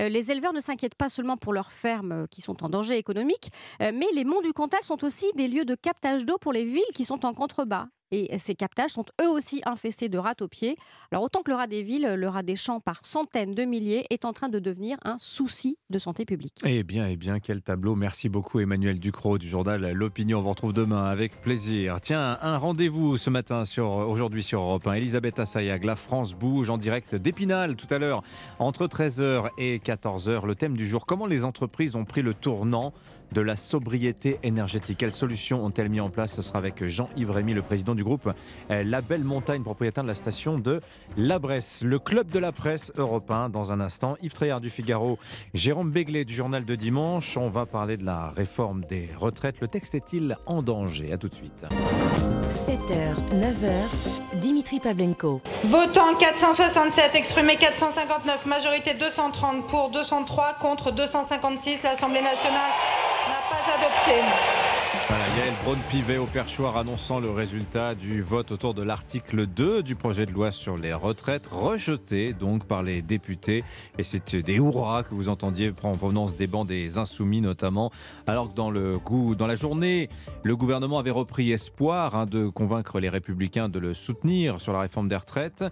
Euh, 0.00 0.08
Les 0.08 0.30
éleveurs 0.30 0.52
ne 0.52 0.60
s'inquiètent 0.60 0.94
pas 0.94 1.08
seulement 1.08 1.36
pour 1.36 1.52
leurs 1.52 1.72
fermes 1.72 2.12
euh, 2.12 2.26
qui 2.30 2.40
sont 2.40 2.64
en 2.64 2.68
danger 2.68 2.96
économique, 2.96 3.50
euh, 3.82 3.90
mais 3.94 4.06
les 4.14 4.24
monts 4.24 4.40
du 4.42 4.52
Cantal 4.52 4.82
sont 4.82 5.04
aussi 5.04 5.26
des 5.34 5.48
lieux 5.48 5.64
de 5.64 5.74
captage 5.74 6.24
d'eau 6.24 6.38
pour 6.40 6.52
les 6.52 6.64
villes 6.64 6.82
qui 6.94 7.04
sont 7.04 7.24
en 7.26 7.32
contrebas. 7.34 7.86
Et 8.16 8.38
ces 8.38 8.54
captages 8.54 8.90
sont 8.90 9.04
eux 9.20 9.28
aussi 9.28 9.60
infestés 9.66 10.08
de 10.08 10.18
rats 10.18 10.36
pieds. 10.46 10.76
Alors 11.10 11.24
autant 11.24 11.42
que 11.42 11.50
le 11.50 11.56
rat 11.56 11.66
des 11.66 11.82
villes, 11.82 12.14
le 12.16 12.28
rat 12.28 12.44
des 12.44 12.54
champs 12.54 12.78
par 12.78 13.04
centaines 13.04 13.54
de 13.54 13.64
milliers 13.64 14.06
est 14.10 14.24
en 14.24 14.32
train 14.32 14.48
de 14.48 14.60
devenir 14.60 14.98
un 15.04 15.16
souci 15.18 15.78
de 15.90 15.98
santé 15.98 16.24
publique. 16.24 16.60
Eh 16.64 16.84
bien, 16.84 17.08
eh 17.08 17.16
bien, 17.16 17.40
quel 17.40 17.62
tableau. 17.62 17.96
Merci 17.96 18.28
beaucoup, 18.28 18.60
Emmanuel 18.60 19.00
Ducrot 19.00 19.38
du 19.38 19.48
journal 19.48 19.92
L'Opinion. 19.92 20.38
On 20.38 20.42
vous 20.42 20.50
retrouve 20.50 20.72
demain 20.72 21.04
avec 21.04 21.40
plaisir. 21.40 22.00
Tiens, 22.00 22.38
un 22.40 22.56
rendez-vous 22.56 23.16
ce 23.16 23.30
matin, 23.30 23.64
sur 23.64 23.88
aujourd'hui 23.88 24.42
sur 24.42 24.60
Europe 24.60 24.86
1. 24.86 24.94
Elisabeth 24.94 25.40
Assayag, 25.40 25.84
la 25.84 25.96
France 25.96 26.34
bouge 26.34 26.70
en 26.70 26.78
direct 26.78 27.14
d'Épinal 27.14 27.74
tout 27.74 27.92
à 27.92 27.98
l'heure, 27.98 28.22
entre 28.58 28.86
13h 28.86 29.48
et 29.58 29.78
14h. 29.78 30.46
Le 30.46 30.54
thème 30.54 30.76
du 30.76 30.86
jour 30.86 31.06
comment 31.06 31.26
les 31.26 31.44
entreprises 31.44 31.96
ont 31.96 32.04
pris 32.04 32.22
le 32.22 32.34
tournant 32.34 32.92
de 33.32 33.40
la 33.40 33.56
sobriété 33.56 34.38
énergétique. 34.42 34.98
Quelles 34.98 35.12
solutions 35.12 35.64
ont-elles 35.64 35.88
mis 35.88 36.00
en 36.00 36.10
place? 36.10 36.34
Ce 36.34 36.42
sera 36.42 36.58
avec 36.58 36.86
Jean-Yves 36.86 37.30
Rémy, 37.30 37.54
le 37.54 37.62
président 37.62 37.94
du 37.94 38.04
groupe 38.04 38.30
euh, 38.70 38.82
La 38.84 39.00
Belle 39.00 39.24
Montagne, 39.24 39.62
propriétaire 39.62 40.04
de 40.04 40.08
la 40.08 40.14
station 40.14 40.58
de 40.58 40.80
La 41.16 41.38
Bresse. 41.38 41.82
Le 41.82 41.98
club 41.98 42.28
de 42.28 42.38
la 42.38 42.52
presse 42.52 42.92
européen 42.96 43.48
dans 43.48 43.72
un 43.72 43.80
instant. 43.80 44.16
Yves 44.22 44.32
Tréhard 44.32 44.60
du 44.60 44.70
Figaro, 44.70 45.18
Jérôme 45.52 45.90
Béglé 45.90 46.24
du 46.24 46.34
journal 46.34 46.64
de 46.64 46.74
dimanche. 46.74 47.36
On 47.36 47.48
va 47.48 47.66
parler 47.66 47.96
de 47.96 48.04
la 48.04 48.30
réforme 48.30 48.84
des 48.84 49.08
retraites. 49.16 49.60
Le 49.60 49.68
texte 49.68 49.94
est-il 49.94 50.36
en 50.46 50.62
danger? 50.62 51.12
À 51.12 51.18
tout 51.18 51.28
de 51.28 51.34
suite. 51.34 51.66
7h, 52.52 53.14
9h, 53.34 54.40
Dimitri 54.40 54.80
Pavlenko. 54.80 55.40
Votant 55.64 56.14
467, 56.18 57.14
exprimé 57.14 57.56
459, 57.56 58.46
majorité 58.46 58.94
230 58.94 59.66
pour, 59.66 59.90
203 59.90 60.54
contre, 60.60 60.92
256. 60.92 61.82
L'Assemblée 61.82 62.22
nationale 62.22 62.70
n'a 63.76 64.63
Yael 65.64 65.76
Braun-Pivet 65.76 66.18
au 66.18 66.26
perchoir 66.26 66.76
annonçant 66.76 67.20
le 67.20 67.30
résultat 67.30 67.94
du 67.94 68.22
vote 68.22 68.52
autour 68.52 68.74
de 68.74 68.82
l'article 68.82 69.46
2 69.46 69.82
du 69.82 69.94
projet 69.94 70.26
de 70.26 70.32
loi 70.32 70.52
sur 70.52 70.76
les 70.76 70.92
retraites, 70.92 71.46
rejeté 71.46 72.32
donc 72.32 72.64
par 72.64 72.82
les 72.82 73.02
députés. 73.02 73.62
Et 73.98 74.02
c'est 74.02 74.36
des 74.36 74.54
hurrahs 74.54 75.04
que 75.04 75.14
vous 75.14 75.28
entendiez 75.28 75.72
en 75.82 75.96
provenance 75.96 76.36
des 76.36 76.46
bancs 76.46 76.66
des 76.66 76.98
Insoumis 76.98 77.40
notamment, 77.40 77.90
alors 78.26 78.50
que 78.50 78.54
dans, 78.54 78.70
le 78.70 78.98
dans 79.36 79.46
la 79.46 79.54
journée, 79.54 80.08
le 80.42 80.56
gouvernement 80.56 80.98
avait 80.98 81.10
repris 81.10 81.52
espoir 81.52 82.14
hein, 82.14 82.26
de 82.26 82.48
convaincre 82.48 83.00
les 83.00 83.08
républicains 83.08 83.68
de 83.68 83.78
le 83.78 83.94
soutenir 83.94 84.60
sur 84.60 84.72
la 84.72 84.80
réforme 84.80 85.08
des 85.08 85.16
retraites. 85.16 85.64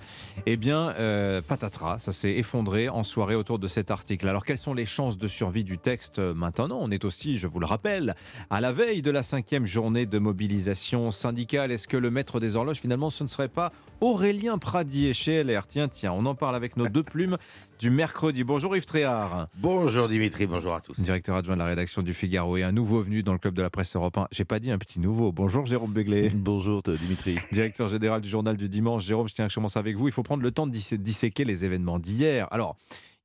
Eh 0.46 0.56
bien, 0.56 0.90
euh, 0.98 1.42
patatras, 1.42 1.98
ça 1.98 2.12
s'est 2.12 2.32
effondré 2.32 2.88
en 2.88 3.04
soirée 3.04 3.34
autour 3.34 3.58
de 3.58 3.66
cet 3.66 3.90
article. 3.90 4.28
Alors, 4.28 4.44
quelles 4.44 4.58
sont 4.58 4.74
les 4.74 4.86
chances 4.86 5.18
de 5.18 5.28
survie 5.28 5.64
du 5.64 5.78
texte 5.78 6.18
maintenant? 6.18 6.78
On 6.80 6.90
est 6.90 7.04
aussi, 7.04 7.36
je 7.36 7.46
vous 7.46 7.60
le 7.60 7.66
rappelle, 7.66 8.14
à 8.50 8.60
la 8.60 8.72
veille 8.72 9.02
de 9.02 9.10
la 9.10 9.22
cinquième 9.22 9.66
journée 9.66 9.81
journée 9.82 10.06
de 10.06 10.20
mobilisation 10.20 11.10
syndicale. 11.10 11.72
Est-ce 11.72 11.88
que 11.88 11.96
le 11.96 12.08
maître 12.08 12.38
des 12.38 12.54
horloges, 12.54 12.76
finalement, 12.76 13.10
ce 13.10 13.24
ne 13.24 13.28
serait 13.28 13.48
pas 13.48 13.72
Aurélien 14.00 14.56
Pradier 14.56 15.12
chez 15.12 15.42
LR 15.42 15.66
Tiens, 15.66 15.88
tiens, 15.88 16.12
on 16.12 16.24
en 16.24 16.36
parle 16.36 16.54
avec 16.54 16.76
nos 16.76 16.86
deux 16.86 17.02
plumes 17.02 17.36
du 17.80 17.90
mercredi. 17.90 18.44
Bonjour 18.44 18.76
Yves 18.76 18.84
Tréhard. 18.84 19.48
Bonjour 19.56 20.06
Dimitri, 20.06 20.46
bonjour 20.46 20.72
à 20.72 20.80
tous. 20.80 21.00
Directeur 21.00 21.34
adjoint 21.34 21.56
de 21.56 21.58
la 21.58 21.66
rédaction 21.66 22.02
du 22.02 22.14
Figaro 22.14 22.56
et 22.56 22.62
un 22.62 22.70
nouveau 22.70 23.02
venu 23.02 23.24
dans 23.24 23.32
le 23.32 23.40
club 23.40 23.54
de 23.54 23.62
la 23.62 23.70
presse 23.70 23.96
européen. 23.96 24.28
J'ai 24.30 24.44
pas 24.44 24.60
dit 24.60 24.70
un 24.70 24.78
petit 24.78 25.00
nouveau. 25.00 25.32
Bonjour 25.32 25.66
Jérôme 25.66 25.92
Beglet. 25.92 26.30
Bonjour 26.32 26.80
Dimitri. 26.84 27.38
Directeur 27.50 27.88
général 27.88 28.20
du 28.20 28.28
journal 28.28 28.56
du 28.56 28.68
dimanche. 28.68 29.02
Jérôme, 29.02 29.26
je 29.26 29.34
tiens 29.34 29.46
à 29.46 29.48
commencer 29.48 29.80
avec 29.80 29.96
vous. 29.96 30.06
Il 30.06 30.12
faut 30.12 30.22
prendre 30.22 30.44
le 30.44 30.52
temps 30.52 30.68
de 30.68 30.72
disséquer 30.72 31.44
les 31.44 31.64
événements 31.64 31.98
d'hier. 31.98 32.46
Alors, 32.52 32.76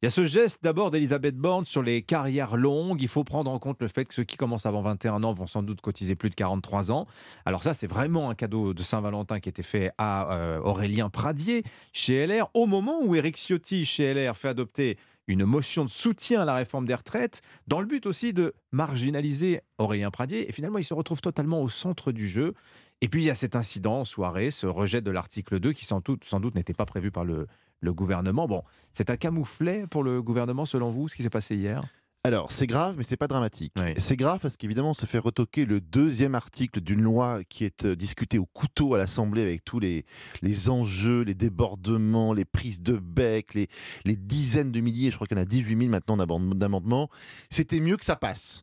il 0.04 0.06
y 0.06 0.08
a 0.08 0.12
ce 0.12 0.28
geste 0.28 0.64
d'abord 0.64 0.92
d'Elisabeth 0.92 1.36
Borne 1.36 1.66
sur 1.66 1.82
les 1.82 2.04
carrières 2.04 2.56
longues. 2.56 3.02
Il 3.02 3.08
faut 3.08 3.24
prendre 3.24 3.50
en 3.50 3.58
compte 3.58 3.82
le 3.82 3.88
fait 3.88 4.06
que 4.06 4.14
ceux 4.14 4.24
qui 4.24 4.38
commencent 4.38 4.68
avant 4.68 4.84
21 4.84 5.24
ans 5.24 5.32
vont 5.32 5.48
sans 5.48 5.64
doute 5.64 5.82
cotiser 5.82 6.16
plus 6.16 6.30
de 6.30 6.36
43 6.36 6.92
ans. 6.92 7.08
Alors 7.46 7.64
ça, 7.64 7.74
c'est 7.74 7.88
vraiment 7.88 8.30
un 8.30 8.36
cadeau 8.36 8.76
de 8.76 8.84
Saint-Valentin 8.84 9.40
qui 9.40 9.50
été 9.50 9.64
fait 9.64 9.90
à 9.98 10.32
euh, 10.36 10.60
Aurélien 10.60 11.10
Pradier 11.10 11.64
chez 11.94 12.28
LR 12.28 12.48
au 12.54 12.68
moment 12.68 13.00
où 13.02 13.16
Éric 13.16 13.38
Ciotti 13.38 13.86
chez 13.86 14.14
LR 14.14 14.38
fait 14.38 14.50
adopter 14.50 15.00
une 15.26 15.46
motion 15.46 15.84
de 15.84 15.90
soutien 15.90 16.42
à 16.42 16.46
la 16.46 16.54
réforme 16.54 16.86
des 16.86 16.96
retraites, 16.96 17.42
dans 17.66 17.82
le 17.82 17.88
but 17.88 18.06
aussi 18.06 18.34
de 18.34 18.54
marginaliser 18.72 19.62
Aurélien 19.80 20.12
Pradier. 20.12 20.48
Et 20.48 20.52
finalement, 20.52 20.78
il 20.78 20.86
se 20.86 20.94
retrouve 20.94 21.22
totalement 21.22 21.62
au 21.64 21.70
centre 21.70 22.12
du 22.12 22.28
jeu. 22.28 22.54
Et 23.02 23.10
puis, 23.10 23.24
il 23.24 23.26
y 23.26 23.30
a 23.32 23.36
cet 23.36 23.56
incident 23.56 24.02
en 24.02 24.06
soirée, 24.06 24.52
ce 24.52 24.68
rejet 24.68 25.02
de 25.02 25.12
l'article 25.12 25.60
2 25.60 25.74
qui 25.74 25.86
sans 25.86 26.00
doute 26.00 26.56
n'était 26.56 26.74
pas 26.74 26.86
prévu 26.86 27.12
par 27.12 27.26
le, 27.26 27.48
le 27.80 27.94
gouvernement. 27.94 28.48
Bon, 28.48 28.64
c'est 28.94 29.10
un 29.10 29.18
camouflet 29.18 29.86
pour 29.88 30.04
le 30.04 30.22
gouvernement, 30.22 30.66
selon 30.66 30.92
vous, 30.92 31.08
ce 31.08 31.16
qui 31.16 31.24
s'est 31.24 31.30
passé 31.30 31.56
hier? 31.56 31.84
Alors, 32.24 32.52
c'est 32.52 32.68
grave, 32.68 32.96
mais 32.98 33.06
c'est 33.06 33.16
pas 33.16 33.30
dramatique. 33.30 33.74
C'est 33.98 34.18
grave 34.18 34.40
parce 34.42 34.58
qu'évidemment, 34.58 34.90
on 34.90 34.94
se 34.94 35.06
fait 35.06 35.18
retoquer 35.18 35.64
le 35.64 35.80
deuxième 35.80 36.36
article 36.36 36.82
d'une 36.82 37.02
loi 37.02 37.40
qui 37.48 37.64
est 37.64 37.86
euh, 37.86 37.96
discutée 37.96 38.38
au 38.38 38.46
couteau 38.46 38.96
à 38.96 38.98
l'Assemblée 38.98 39.44
avec 39.44 39.64
tous 39.64 39.80
les, 39.80 40.04
les 40.42 40.70
enjeux, 40.70 41.22
les 41.22 41.36
débordements, 41.36 42.34
les 42.34 42.44
prises 42.44 42.82
de 42.82 42.98
bec, 42.98 43.54
les, 43.54 43.70
les 44.04 44.18
dizaines 44.18 44.74
de 44.74 44.82
milliers, 44.82 45.10
je 45.10 45.16
crois 45.16 45.26
qu'il 45.26 45.38
y 45.38 45.40
en 45.40 45.44
a 45.44 45.46
18 45.46 45.78
000 45.78 45.90
maintenant 45.90 46.18
d'amendements. 46.18 47.10
C'était 47.50 47.80
mieux 47.80 47.96
que 47.96 48.04
ça 48.04 48.18
passe. 48.18 48.62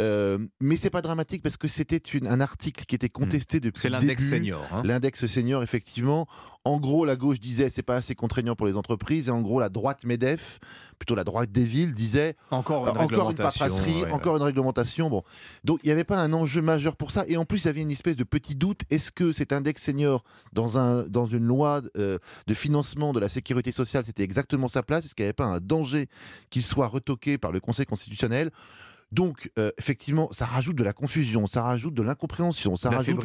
Euh, 0.00 0.38
mais 0.60 0.76
c'est 0.76 0.90
pas 0.90 1.02
dramatique 1.02 1.42
parce 1.42 1.56
que 1.56 1.68
c'était 1.68 2.02
un 2.26 2.40
article 2.40 2.84
qui 2.84 2.96
était 2.96 3.08
contesté 3.08 3.58
hmm. 3.58 3.60
depuis 3.60 3.80
C'est 3.80 3.90
l'index 3.90 4.28
senior. 4.28 4.60
Hein. 4.72 4.82
L'index 4.84 5.26
senior, 5.26 5.62
effectivement. 5.62 6.26
En 6.64 6.78
gros, 6.78 7.04
la 7.04 7.14
gauche 7.14 7.38
disait 7.38 7.70
c'est 7.70 7.82
pas 7.82 7.96
assez 7.96 8.14
contraignant 8.14 8.56
pour 8.56 8.66
les 8.66 8.76
entreprises. 8.76 9.28
Et 9.28 9.30
en 9.30 9.40
gros, 9.40 9.60
la 9.60 9.68
droite 9.68 10.04
MEDEF, 10.04 10.58
plutôt 10.98 11.14
la 11.14 11.24
droite 11.24 11.52
des 11.52 11.64
villes, 11.64 11.94
disait 11.94 12.34
encore 12.50 12.88
une, 12.88 12.98
encore 12.98 13.30
une 13.30 13.36
paperasserie, 13.36 14.04
encore 14.10 14.36
une 14.36 14.42
réglementation. 14.42 15.08
Bon. 15.10 15.22
Donc 15.62 15.78
il 15.84 15.86
n'y 15.86 15.92
avait 15.92 16.04
pas 16.04 16.18
un 16.18 16.32
enjeu 16.32 16.60
majeur 16.60 16.96
pour 16.96 17.12
ça. 17.12 17.24
Et 17.28 17.36
en 17.36 17.44
plus, 17.44 17.64
il 17.64 17.66
y 17.66 17.70
avait 17.70 17.82
une 17.82 17.92
espèce 17.92 18.16
de 18.16 18.24
petit 18.24 18.56
doute. 18.56 18.80
Est-ce 18.90 19.12
que 19.12 19.32
cet 19.32 19.52
index 19.52 19.80
senior, 19.80 20.24
dans, 20.52 20.78
un, 20.78 21.04
dans 21.04 21.26
une 21.26 21.44
loi 21.44 21.82
euh, 21.96 22.18
de 22.46 22.54
financement 22.54 23.12
de 23.12 23.20
la 23.20 23.28
sécurité 23.28 23.70
sociale, 23.70 24.04
c'était 24.04 24.24
exactement 24.24 24.68
sa 24.68 24.82
place? 24.82 25.04
Est-ce 25.04 25.14
qu'il 25.14 25.24
n'y 25.24 25.28
avait 25.28 25.34
pas 25.34 25.44
un 25.44 25.60
danger 25.60 26.08
qu'il 26.50 26.64
soit 26.64 26.88
retoqué 26.88 27.38
par 27.38 27.52
le 27.52 27.60
Conseil 27.60 27.86
constitutionnel? 27.86 28.50
Donc, 29.12 29.50
euh, 29.58 29.70
effectivement, 29.78 30.28
ça 30.32 30.46
rajoute 30.46 30.76
de 30.76 30.84
la 30.84 30.92
confusion, 30.92 31.46
ça 31.46 31.62
rajoute 31.62 31.94
de 31.94 32.02
l'incompréhension, 32.02 32.76
ça 32.76 32.90
rajoute 32.90 33.16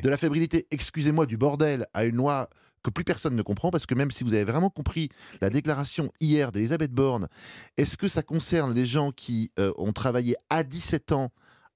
de 0.00 0.08
la 0.08 0.16
fébrilité, 0.16 0.66
excusez-moi, 0.70 1.26
du 1.26 1.36
bordel 1.36 1.86
à 1.94 2.04
une 2.04 2.16
loi 2.16 2.48
que 2.82 2.90
plus 2.90 3.04
personne 3.04 3.34
ne 3.34 3.42
comprend, 3.42 3.70
parce 3.70 3.86
que 3.86 3.94
même 3.94 4.10
si 4.10 4.24
vous 4.24 4.34
avez 4.34 4.44
vraiment 4.44 4.70
compris 4.70 5.08
la 5.40 5.50
déclaration 5.50 6.12
hier 6.20 6.52
d'Elisabeth 6.52 6.92
Borne, 6.92 7.28
est-ce 7.76 7.96
que 7.96 8.08
ça 8.08 8.22
concerne 8.22 8.72
les 8.72 8.86
gens 8.86 9.10
qui 9.10 9.50
euh, 9.58 9.72
ont 9.78 9.92
travaillé 9.92 10.36
à 10.50 10.62
17 10.62 11.12
ans 11.12 11.32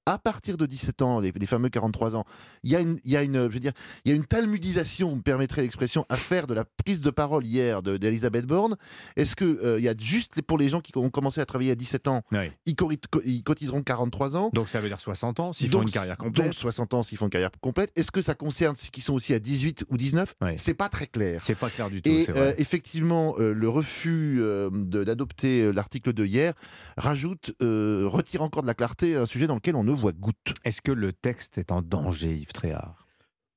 à 0.06 0.18
partir 0.18 0.56
de 0.56 0.66
17 0.66 1.02
ans, 1.02 1.20
les, 1.20 1.32
fameux 1.46 1.68
43 1.68 2.16
ans, 2.16 2.24
il 2.64 2.70
y 2.70 2.76
a 2.76 2.80
une, 2.80 2.98
il 3.04 3.12
y 3.12 3.16
a 3.16 3.22
une, 3.22 3.34
je 3.34 3.54
veux 3.54 3.60
dire, 3.60 3.72
il 4.04 4.10
y 4.10 4.12
a 4.12 4.16
une 4.16 4.24
talmudisation, 4.24 5.10
vous 5.10 5.16
me 5.16 5.22
permettrez 5.22 5.62
l'expression, 5.62 6.04
à 6.08 6.16
faire 6.16 6.46
de 6.46 6.54
la 6.54 6.64
prise 6.64 7.00
de 7.00 7.10
parole 7.10 7.46
hier 7.46 7.82
d'Elisabeth 7.82 8.46
Borne. 8.46 8.76
Est-ce 9.16 9.36
que 9.36 9.44
euh, 9.44 9.78
il 9.78 9.84
y 9.84 9.88
a 9.88 9.94
juste 9.96 10.40
pour 10.42 10.58
les 10.58 10.68
gens 10.68 10.80
qui 10.80 10.96
ont 10.96 11.10
commencé 11.10 11.40
à 11.40 11.46
travailler 11.46 11.70
à 11.70 11.74
17 11.74 12.08
ans, 12.08 12.22
ils, 12.66 13.42
cotiseront 13.44 13.82
43 13.82 14.36
ans? 14.36 14.50
Donc 14.52 14.68
ça 14.68 14.80
veut 14.80 14.88
dire 14.88 15.00
60 15.00 15.40
ans 15.40 15.52
s'ils 15.52 15.70
font 15.70 15.82
une 15.82 15.90
carrière 15.90 16.16
complète. 16.16 16.46
Donc 16.46 16.54
60 16.54 16.94
ans 16.94 17.02
s'ils 17.02 17.18
font 17.18 17.26
une 17.26 17.30
carrière 17.30 17.50
complète. 17.60 17.92
Est-ce 17.96 18.10
que 18.10 18.20
ça 18.20 18.34
concerne 18.34 18.76
ceux 18.76 18.90
qui 18.90 19.00
sont 19.00 19.14
aussi 19.14 19.34
à 19.34 19.38
18 19.38 19.84
ou 19.88 19.96
19 19.96 20.34
C'est 20.56 20.74
pas 20.74 20.88
très 20.88 21.06
clair. 21.06 21.40
C'est 21.42 21.58
pas 21.58 21.70
clair 21.70 21.88
du 21.88 22.02
tout. 22.02 22.10
Et 22.10 22.26
euh, 22.30 22.52
effectivement, 22.58 23.34
euh, 23.38 23.52
le 23.52 23.68
refus 23.68 24.42
d'adopter 24.72 25.72
l'article 25.72 26.12
de 26.12 26.24
hier 26.24 26.54
rajoute, 26.96 27.54
retire 27.60 28.42
encore 28.42 28.62
de 28.62 28.66
la 28.66 28.74
clarté 28.74 29.14
un 29.14 29.26
sujet 29.26 29.46
dans 29.46 29.54
lequel 29.54 29.76
on 29.76 29.84
ne 29.84 29.91
voit 29.94 30.12
goutte. 30.12 30.54
Est-ce 30.64 30.82
que 30.82 30.92
le 30.92 31.12
texte 31.12 31.58
est 31.58 31.72
en 31.72 31.82
danger, 31.82 32.34
Yves 32.34 32.52
Tréhard? 32.52 33.06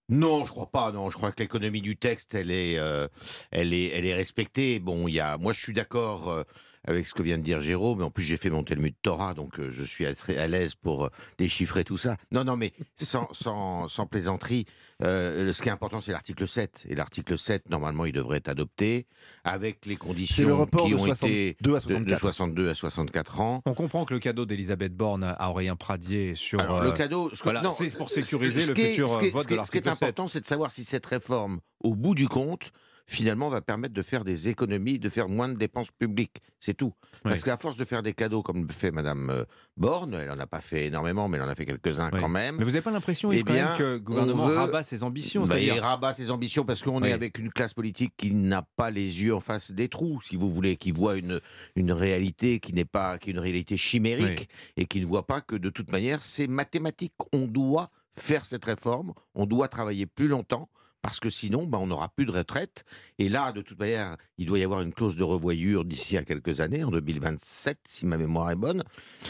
Non, 0.08 0.46
je 0.46 0.52
crois 0.52 0.70
pas. 0.70 0.92
Non, 0.92 1.10
je 1.10 1.18
crois 1.18 1.32
que 1.32 1.42
l'économie 1.42 1.82
du 1.82 1.98
texte, 1.98 2.36
elle 2.36 2.52
est, 2.52 2.78
euh, 2.78 3.08
elle 3.52 3.74
est, 3.74 3.88
elle 3.88 4.06
est 4.06 4.14
respectée. 4.14 4.80
Bon, 4.80 5.08
il 5.08 5.16
y 5.16 5.20
a, 5.20 5.38
moi, 5.38 5.52
je 5.54 5.60
suis 5.60 5.74
d'accord. 5.74 6.30
Euh, 6.30 6.44
avec 6.88 7.08
ce 7.08 7.14
que 7.14 7.22
vient 7.22 7.38
de 7.38 7.44
dire 7.44 7.62
Jérôme. 7.62 8.04
En 8.04 8.12
plus, 8.12 8.24
j'ai 8.24 8.38
fait 8.38 8.50
mon 8.50 8.64
Talmud 8.64 8.94
Torah, 9.02 9.34
donc 9.34 9.60
euh, 9.60 9.72
je 9.72 9.84
suis 9.84 10.06
très 10.16 10.38
à 10.38 10.48
l'aise 10.48 10.76
pour 10.76 11.06
euh, 11.06 11.10
déchiffrer 11.38 11.84
tout 11.84 11.98
ça. 11.98 12.18
Non, 12.32 12.44
non, 12.44 12.58
mais 12.58 12.74
sans, 12.96 13.28
sans, 13.32 13.88
sans 13.88 14.06
plaisanterie, 14.06 14.66
euh, 15.04 15.52
ce 15.52 15.62
qui 15.62 15.70
est 15.70 15.72
important, 15.72 16.02
c'est 16.02 16.12
l'article 16.12 16.48
7. 16.48 16.86
Et 16.88 16.96
l'article 16.96 17.38
7, 17.38 17.70
normalement, 17.70 18.06
il 18.06 18.14
devrait 18.14 18.38
être 18.38 18.50
adopté 18.50 19.08
avec 19.44 19.86
les 19.86 19.96
conditions 19.96 20.66
qui 20.66 20.94
ont 20.94 21.08
été 21.08 21.58
de, 21.62 22.04
de, 22.04 22.16
62 22.16 22.70
à 22.70 22.74
64 22.74 23.42
ans. 23.42 23.62
On 23.66 23.74
comprend 23.74 24.06
que 24.06 24.14
le 24.14 24.20
cadeau 24.20 24.46
d'Elisabeth 24.46 24.96
Borne 24.96 25.24
à 25.24 25.50
Aurélien 25.50 25.76
Pradier 25.76 26.36
sur. 26.36 26.60
Alors, 26.60 26.82
le 26.82 26.92
cadeau, 26.92 27.32
c'est 27.34 27.98
pour 27.98 28.10
sécuriser 28.10 28.74
le 28.74 28.76
futur 28.76 29.08
vote 29.08 29.50
de 29.50 29.56
l'article 29.56 29.56
7. 29.56 29.66
Ce 29.66 29.72
qui 29.72 29.78
est 29.78 29.88
important, 29.88 30.28
c'est 30.28 30.42
de 30.42 30.46
savoir 30.46 30.72
si 30.72 30.84
cette 30.84 31.06
réforme, 31.06 31.60
au 31.82 31.96
bout 31.96 32.16
du 32.16 32.28
compte, 32.28 32.72
finalement 33.08 33.50
va 33.50 33.62
permettre 33.62 33.94
de 33.94 34.02
faire 34.02 34.24
des 34.24 34.50
économies, 34.50 35.00
de 35.00 35.10
faire 35.10 35.30
moins 35.30 35.48
de 35.48 35.56
dépenses 35.56 35.92
publiques. 35.92 36.38
C'est 36.60 36.74
tout. 36.74 36.94
Parce 37.24 37.44
qu'à 37.44 37.58
force 37.58 37.78
de 37.78 37.84
faire 37.86 38.04
des 38.04 38.14
cadeaux 38.14 38.44
comme 38.44 38.70
fait 38.70 38.92
Madame 38.92 39.30
euh, 39.30 39.44
Borne, 39.78 40.16
elle 40.16 40.28
n'en 40.28 40.40
a 40.40 40.48
pas 40.48 40.62
fait 40.62 40.86
énormément, 40.86 41.28
mais 41.28 41.38
elle 41.38 41.44
en 41.44 41.48
a 41.48 41.56
fait 41.56 41.66
quelques-uns 41.66 42.10
quand 42.12 42.30
même. 42.30 42.58
Mais 42.58 42.64
vous 42.64 42.72
n'avez 42.72 42.82
pas 42.82 42.92
l'impression 42.92 43.32
eh 43.32 43.44
que 43.44 43.84
le 43.84 44.00
gouvernement 44.00 44.46
rabat 44.46 44.84
ses 44.84 45.04
ambitions 45.04 45.44
bah, 45.46 45.60
Il 45.60 45.80
rabat 45.80 46.14
ses 46.14 46.32
ambitions 46.32 46.66
parce 46.66 46.82
qu'on 46.82 47.04
est 47.04 47.14
avec 47.14 47.38
une 47.38 47.52
classe 47.52 47.74
politique 47.74 48.14
qui 48.18 48.34
n'a 48.34 48.64
pas 48.76 48.92
les 48.92 49.24
yeux 49.24 49.36
en 49.36 49.40
face 49.40 49.72
des 49.72 49.88
trous, 49.88 50.22
si 50.22 50.36
vous 50.36 50.50
voulez, 50.50 50.78
qui 50.78 50.92
voit 50.92 51.18
une, 51.18 51.40
une 51.76 51.92
réalité 51.92 52.60
qui 52.60 52.74
n'est 52.74 52.86
pas 52.86 53.18
qui 53.18 53.30
est 53.30 53.34
une 53.34 53.40
réalité 53.40 53.78
chimérique 53.78 54.50
et 54.78 54.86
qui 54.86 55.02
ne 55.02 55.06
voit 55.06 55.28
pas 55.28 55.42
que 55.42 55.56
de 55.56 55.70
toute 55.70 55.92
manière, 55.92 56.22
c'est 56.22 56.48
mathématique. 56.48 57.14
On 57.34 57.46
doit 57.48 57.90
faire 58.14 58.46
cette 58.46 58.66
réforme, 58.66 59.14
on 59.34 59.46
doit 59.46 59.68
travailler 59.68 60.06
plus 60.06 60.28
longtemps 60.28 60.70
parce 61.06 61.20
que 61.20 61.30
sinon, 61.30 61.68
bah, 61.68 61.78
on 61.80 61.86
n'aura 61.86 62.10
plus 62.10 62.26
de 62.26 62.32
retraite. 62.32 62.84
Et 63.20 63.30
là, 63.30 63.52
de 63.52 63.62
toute 63.62 63.78
manière, 63.78 64.18
il 64.40 64.48
doit 64.48 64.58
y 64.58 64.64
avoir 64.64 64.82
une 64.82 64.92
clause 64.92 65.16
de 65.18 65.24
revoyure 65.24 65.86
d'ici 65.86 66.18
à 66.18 66.24
quelques 66.24 66.62
années, 66.62 66.84
en 66.84 66.90
2027, 66.90 67.78
si 67.88 68.08
ma 68.08 68.18
mémoire 68.18 68.50
est 68.50 68.56
bonne. 68.56 68.84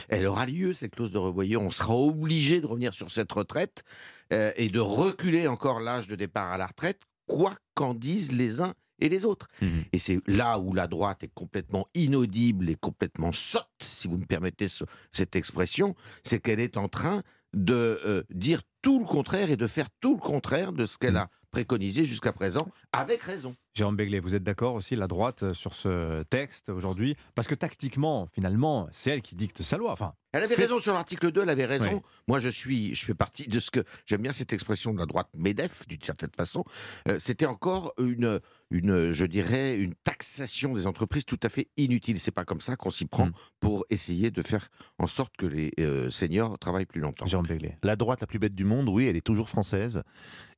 Elle 0.08 0.26
aura 0.26 0.46
lieu, 0.46 0.72
cette 0.72 0.96
clause 0.96 1.12
de 1.12 1.18
revoyure. 1.18 1.62
On 1.62 1.72
sera 1.72 1.94
obligé 1.94 2.62
de 2.62 2.66
revenir 2.66 2.94
sur 2.94 3.12
cette 3.12 3.30
retraite 3.30 3.84
euh, 4.32 4.54
et 4.56 4.70
de 4.70 4.80
reculer 4.80 5.50
encore 5.50 5.82
l'âge 5.82 6.08
de 6.08 6.16
départ 6.16 6.54
à 6.54 6.58
la 6.58 6.68
retraite, 6.68 7.02
quoi 7.28 7.54
qu'en 7.74 7.94
disent 7.94 8.32
les 8.32 8.62
uns 8.62 8.74
et 9.00 9.10
les 9.10 9.26
autres. 9.26 9.50
Mmh 9.62 9.68
et 9.92 10.00
c'est 10.00 10.22
là 10.28 10.60
où 10.60 10.74
la 10.74 10.88
droite 10.88 11.24
est 11.24 11.34
complètement 11.34 11.90
inaudible 11.94 12.70
et 12.70 12.76
complètement 12.76 13.34
sotte, 13.34 13.68
si 13.82 14.08
vous 14.08 14.18
me 14.18 14.26
permettez 14.26 14.68
cette 15.12 15.36
expression, 15.36 15.94
c'est 16.24 16.40
qu'elle 16.40 16.62
est 16.62 16.78
en 16.78 16.88
train 16.88 17.22
de 17.54 18.00
euh, 18.06 18.24
dire 18.30 18.62
tout 18.82 19.00
le 19.00 19.06
contraire 19.06 19.50
et 19.50 19.58
de 19.58 19.68
faire 19.68 19.88
tout 20.00 20.14
le 20.14 20.22
contraire 20.22 20.72
de 20.72 20.86
ce 20.86 20.98
qu'elle 20.98 21.14
mmh. 21.14 21.18
a 21.18 21.30
préconisé 21.56 22.04
jusqu'à 22.04 22.34
présent, 22.34 22.68
avec 22.92 23.24
raison. 23.24 23.56
Jérôme 23.76 23.98
Begley, 23.98 24.22
vous 24.22 24.36
êtes 24.36 24.44
d'accord 24.44 24.74
aussi, 24.76 24.96
la 24.96 25.08
droite, 25.08 25.44
euh, 25.44 25.54
sur 25.54 25.74
ce 25.74 26.24
texte 26.24 26.70
aujourd'hui? 26.70 27.18
Parce 27.36 27.46
que 27.46 27.56
tactiquement, 27.56 28.30
finalement, 28.34 28.88
c'est 28.94 29.12
elle 29.12 29.22
qui 29.22 29.36
dicte 29.36 29.64
sa 29.64 29.76
loi. 29.76 29.92
Enfin, 29.92 30.14
elle 30.32 30.44
avait 30.44 30.56
raison 30.56 30.80
sur 30.80 30.94
l'article 30.94 31.30
2, 31.30 31.42
elle 31.42 31.50
avait 31.50 31.66
raison. 31.66 32.02
Moi, 32.30 32.40
je 32.40 32.48
suis, 32.48 32.96
je 32.96 33.06
fais 33.06 33.14
partie 33.14 33.50
de 33.50 33.60
ce 33.60 33.72
que 33.72 33.84
j'aime 34.06 34.22
bien 34.22 34.32
cette 34.32 34.54
expression 34.54 34.94
de 34.94 35.00
la 35.00 35.06
droite 35.06 35.28
MEDEF, 35.34 35.88
d'une 35.88 36.02
certaine 36.02 36.30
façon. 36.36 36.64
Euh, 37.10 37.20
c'était 37.20 37.46
encore 37.46 37.94
une, 38.00 38.40
une, 38.72 39.12
je 39.12 39.26
dirais, 39.26 39.78
une 39.78 39.94
taxation 39.94 40.74
des 40.74 40.88
entreprises 40.88 41.26
tout 41.26 41.40
à 41.44 41.50
fait 41.50 41.68
inutile. 41.76 42.18
C'est 42.22 42.32
pas 42.32 42.46
comme 42.46 42.62
ça 42.62 42.78
qu'on 42.78 42.90
s'y 42.90 43.06
prend 43.06 43.28
mm. 43.28 43.34
pour 43.60 43.86
essayer 43.90 44.32
de 44.32 44.42
faire 44.42 44.70
en 45.00 45.08
sorte 45.08 45.36
que 45.36 45.46
les 45.46 45.74
euh, 45.82 46.10
seniors 46.10 46.58
travaillent 46.60 46.86
plus 46.86 47.02
longtemps. 47.02 47.26
Jérôme 47.26 47.48
Begley. 47.48 47.78
La 47.84 47.98
droite 47.98 48.22
la 48.22 48.28
plus 48.28 48.40
bête 48.40 48.56
du 48.56 48.64
monde, 48.64 48.88
oui, 48.88 49.08
elle 49.08 49.18
est 49.18 49.26
toujours 49.26 49.50
française. 49.50 50.04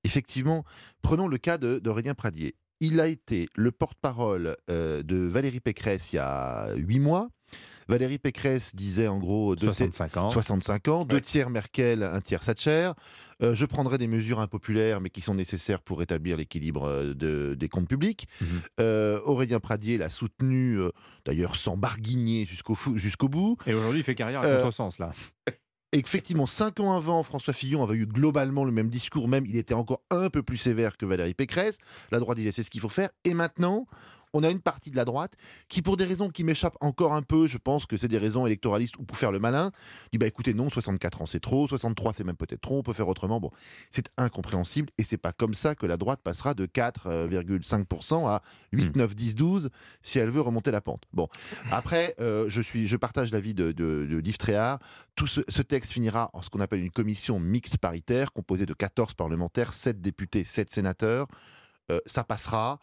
Effectivement, 0.03 0.65
prenons 1.01 1.27
le 1.27 1.39
cas 1.39 1.57
d'Aurélien 1.57 2.13
Pradier 2.13 2.55
il 2.79 2.99
a 2.99 3.07
été 3.07 3.47
le 3.55 3.71
porte-parole 3.71 4.55
euh, 4.69 5.03
de 5.03 5.17
Valérie 5.17 5.59
Pécresse 5.59 6.13
il 6.13 6.17
y 6.17 6.19
a 6.19 6.73
huit 6.75 6.99
mois. 6.99 7.29
Valérie 7.87 8.17
Pécresse 8.17 8.75
disait 8.75 9.07
en 9.07 9.17
gros 9.17 9.55
65 9.55 10.17
ans, 10.17 10.29
65 10.29 10.87
ans 10.89 11.05
deux 11.05 11.21
tiers 11.21 11.49
Merkel, 11.49 12.03
un 12.03 12.19
tiers 12.19 12.41
Thatcher. 12.41 12.91
Euh, 13.41 13.55
je 13.55 13.65
prendrai 13.65 13.97
des 13.97 14.07
mesures 14.07 14.41
impopulaires, 14.41 14.99
mais 14.99 15.09
qui 15.09 15.21
sont 15.21 15.33
nécessaires 15.33 15.81
pour 15.81 15.99
rétablir 15.99 16.35
l'équilibre 16.35 16.85
euh, 16.85 17.55
des 17.55 17.69
comptes 17.69 17.87
publics. 17.87 18.27
Mhm. 18.41 19.19
Aurélien 19.23 19.61
Pradier 19.61 19.97
l'a 19.97 20.09
soutenu, 20.09 20.79
d'ailleurs 21.25 21.55
sans 21.55 21.77
barguigner 21.77 22.45
jusqu'au 22.45 22.75
jusqu'au 22.95 23.29
bout. 23.29 23.55
Et 23.65 23.73
aujourd'hui, 23.73 24.01
il 24.01 24.03
fait 24.03 24.15
carrière 24.15 24.41
à 24.41 24.71
sens 24.71 24.99
là. 24.99 25.11
effectivement, 25.97 26.47
cinq 26.47 26.79
ans 26.79 26.95
avant, 26.95 27.23
François 27.23 27.53
Fillon 27.53 27.83
avait 27.83 27.95
eu 27.95 28.05
globalement 28.05 28.63
le 28.63 28.71
même 28.71 28.89
discours, 28.89 29.27
même 29.27 29.45
il 29.45 29.57
était 29.57 29.73
encore 29.73 30.01
un 30.09 30.29
peu 30.29 30.43
plus 30.43 30.57
sévère 30.57 30.97
que 30.97 31.05
Valérie 31.05 31.33
Pécresse. 31.33 31.77
La 32.11 32.19
droite 32.19 32.37
disait 32.37 32.51
c'est 32.51 32.63
ce 32.63 32.69
qu'il 32.69 32.81
faut 32.81 32.89
faire. 32.89 33.09
Et 33.23 33.33
maintenant, 33.33 33.87
on 34.33 34.43
a 34.43 34.49
une 34.49 34.59
partie 34.59 34.91
de 34.91 34.95
la 34.95 35.05
droite 35.05 35.33
qui, 35.69 35.81
pour 35.81 35.97
des 35.97 36.05
raisons 36.05 36.29
qui 36.29 36.43
m'échappent 36.43 36.77
encore 36.81 37.13
un 37.13 37.21
peu, 37.21 37.47
je 37.47 37.57
pense 37.57 37.85
que 37.85 37.97
c'est 37.97 38.07
des 38.07 38.17
raisons 38.17 38.45
électoralistes 38.45 38.97
ou 38.97 39.03
pour 39.03 39.17
faire 39.17 39.31
le 39.31 39.39
malin, 39.39 39.71
dit 40.11 40.17
bah 40.17 40.27
écoutez, 40.27 40.53
non, 40.53 40.69
64 40.69 41.21
ans 41.21 41.25
c'est 41.25 41.39
trop, 41.39 41.67
63 41.67 42.13
c'est 42.15 42.23
même 42.23 42.35
peut-être 42.35 42.61
trop, 42.61 42.79
on 42.79 42.83
peut 42.83 42.93
faire 42.93 43.07
autrement. 43.07 43.39
Bon, 43.39 43.51
c'est 43.91 44.09
incompréhensible 44.17 44.89
et 44.97 45.03
c'est 45.03 45.17
pas 45.17 45.31
comme 45.31 45.53
ça 45.53 45.75
que 45.75 45.85
la 45.85 45.97
droite 45.97 46.19
passera 46.23 46.53
de 46.53 46.65
4,5% 46.65 48.27
à 48.27 48.41
8, 48.71 48.95
9, 48.95 49.15
10, 49.15 49.35
12 49.35 49.69
si 50.01 50.19
elle 50.19 50.29
veut 50.29 50.41
remonter 50.41 50.71
la 50.71 50.81
pente. 50.81 51.03
Bon, 51.13 51.27
après, 51.71 52.15
euh, 52.19 52.45
je, 52.49 52.61
suis, 52.61 52.87
je 52.87 52.97
partage 52.97 53.31
l'avis 53.31 53.53
de, 53.53 53.71
de, 53.71 54.07
de 54.09 54.21
Yves 54.25 54.37
Tréhard. 54.37 54.79
Tout 55.15 55.27
ce, 55.27 55.41
ce 55.47 55.61
texte 55.61 55.91
finira 55.91 56.29
en 56.33 56.41
ce 56.41 56.49
qu'on 56.49 56.59
appelle 56.59 56.81
une 56.81 56.91
commission 56.91 57.39
mixte 57.39 57.77
paritaire 57.77 58.31
composée 58.33 58.65
de 58.65 58.73
14 58.73 59.13
parlementaires, 59.13 59.73
7 59.73 60.01
députés, 60.01 60.43
7 60.43 60.71
sénateurs. 60.71 61.27
Euh, 61.91 61.99
ça 62.05 62.23
passera. 62.23 62.79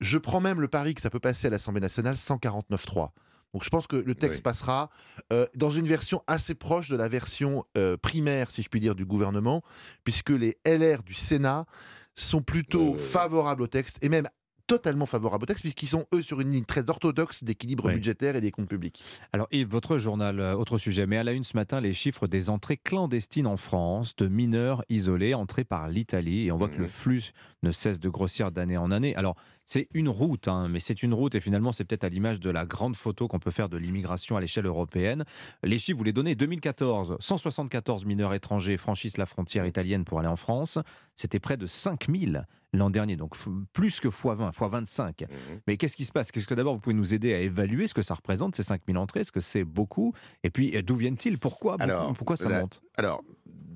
Je 0.00 0.18
prends 0.18 0.40
même 0.40 0.60
le 0.60 0.68
pari 0.68 0.94
que 0.94 1.00
ça 1.00 1.10
peut 1.10 1.20
passer 1.20 1.48
à 1.48 1.50
l'Assemblée 1.50 1.80
nationale 1.80 2.14
149.3. 2.14 3.10
Donc 3.52 3.64
je 3.64 3.68
pense 3.70 3.86
que 3.86 3.96
le 3.96 4.14
texte 4.14 4.42
passera 4.42 4.90
euh, 5.32 5.46
dans 5.56 5.70
une 5.70 5.86
version 5.86 6.22
assez 6.28 6.54
proche 6.54 6.88
de 6.88 6.96
la 6.96 7.08
version 7.08 7.64
euh, 7.76 7.96
primaire, 7.96 8.50
si 8.50 8.62
je 8.62 8.68
puis 8.68 8.78
dire, 8.80 8.94
du 8.94 9.04
gouvernement, 9.04 9.62
puisque 10.04 10.30
les 10.30 10.56
LR 10.64 11.02
du 11.02 11.14
Sénat 11.14 11.66
sont 12.14 12.42
plutôt 12.42 12.96
favorables 12.96 13.62
au 13.62 13.66
texte 13.66 13.98
et 14.02 14.08
même 14.08 14.28
totalement 14.68 15.06
favorables 15.06 15.42
au 15.42 15.46
texte, 15.46 15.62
puisqu'ils 15.64 15.88
sont, 15.88 16.06
eux, 16.14 16.22
sur 16.22 16.40
une 16.40 16.52
ligne 16.52 16.64
très 16.64 16.88
orthodoxe 16.90 17.42
d'équilibre 17.42 17.86
Oui. 17.86 17.94
budgétaire 17.94 18.36
et 18.36 18.40
des 18.40 18.52
comptes 18.52 18.68
publics. 18.68 19.02
Alors, 19.32 19.48
Yves, 19.50 19.66
votre 19.66 19.98
journal, 19.98 20.38
euh, 20.38 20.54
autre 20.54 20.78
sujet, 20.78 21.06
mais 21.08 21.16
à 21.16 21.24
la 21.24 21.32
une 21.32 21.42
ce 21.42 21.56
matin, 21.56 21.80
les 21.80 21.92
chiffres 21.92 22.28
des 22.28 22.48
entrées 22.50 22.76
clandestines 22.76 23.48
en 23.48 23.56
France 23.56 24.14
de 24.14 24.28
mineurs 24.28 24.84
isolés 24.88 25.34
entrés 25.34 25.64
par 25.64 25.88
l'Italie. 25.88 26.46
Et 26.46 26.52
on 26.52 26.56
voit 26.56 26.68
que 26.68 26.78
le 26.78 26.86
flux 26.86 27.32
ne 27.64 27.72
cesse 27.72 27.98
de 27.98 28.08
grossir 28.08 28.52
d'année 28.52 28.76
en 28.76 28.92
année. 28.92 29.16
Alors, 29.16 29.34
c'est 29.72 29.86
une 29.94 30.08
route, 30.08 30.48
hein, 30.48 30.66
mais 30.68 30.80
c'est 30.80 31.00
une 31.04 31.14
route, 31.14 31.36
et 31.36 31.40
finalement, 31.40 31.70
c'est 31.70 31.84
peut-être 31.84 32.02
à 32.02 32.08
l'image 32.08 32.40
de 32.40 32.50
la 32.50 32.66
grande 32.66 32.96
photo 32.96 33.28
qu'on 33.28 33.38
peut 33.38 33.52
faire 33.52 33.68
de 33.68 33.76
l'immigration 33.76 34.36
à 34.36 34.40
l'échelle 34.40 34.66
européenne. 34.66 35.22
Les 35.62 35.78
chiffres, 35.78 35.96
vous 35.96 36.02
les 36.02 36.12
donnez 36.12 36.34
2014, 36.34 37.16
174 37.20 38.04
mineurs 38.04 38.34
étrangers 38.34 38.76
franchissent 38.76 39.16
la 39.16 39.26
frontière 39.26 39.66
italienne 39.66 40.04
pour 40.04 40.18
aller 40.18 40.26
en 40.28 40.34
France. 40.34 40.78
C'était 41.14 41.38
près 41.38 41.56
de 41.56 41.66
5000 41.66 42.48
l'an 42.72 42.90
dernier, 42.90 43.16
donc 43.16 43.36
plus 43.72 44.00
que 44.00 44.08
x20, 44.08 44.50
x25. 44.52 45.26
Mais 45.68 45.76
qu'est-ce 45.76 45.94
qui 45.96 46.04
se 46.04 46.10
passe? 46.10 46.32
Qu'est-ce 46.32 46.48
que 46.48 46.54
d'abord 46.54 46.74
vous 46.74 46.80
pouvez 46.80 46.94
nous 46.94 47.14
aider 47.14 47.32
à 47.32 47.38
évaluer 47.38 47.86
ce 47.86 47.94
que 47.94 48.02
ça 48.02 48.14
représente, 48.14 48.56
ces 48.56 48.64
5000 48.64 48.98
entrées? 48.98 49.20
Est-ce 49.20 49.30
que 49.32 49.40
c'est 49.40 49.64
beaucoup? 49.64 50.14
Et 50.42 50.50
puis 50.50 50.82
d'où 50.82 50.96
viennent-ils? 50.96 51.38
Pourquoi 51.38 51.76
Alors, 51.78 52.12
Pourquoi 52.14 52.36
ça 52.36 52.48
la- 52.48 52.60
monte? 52.62 52.82
Alors, 52.96 53.22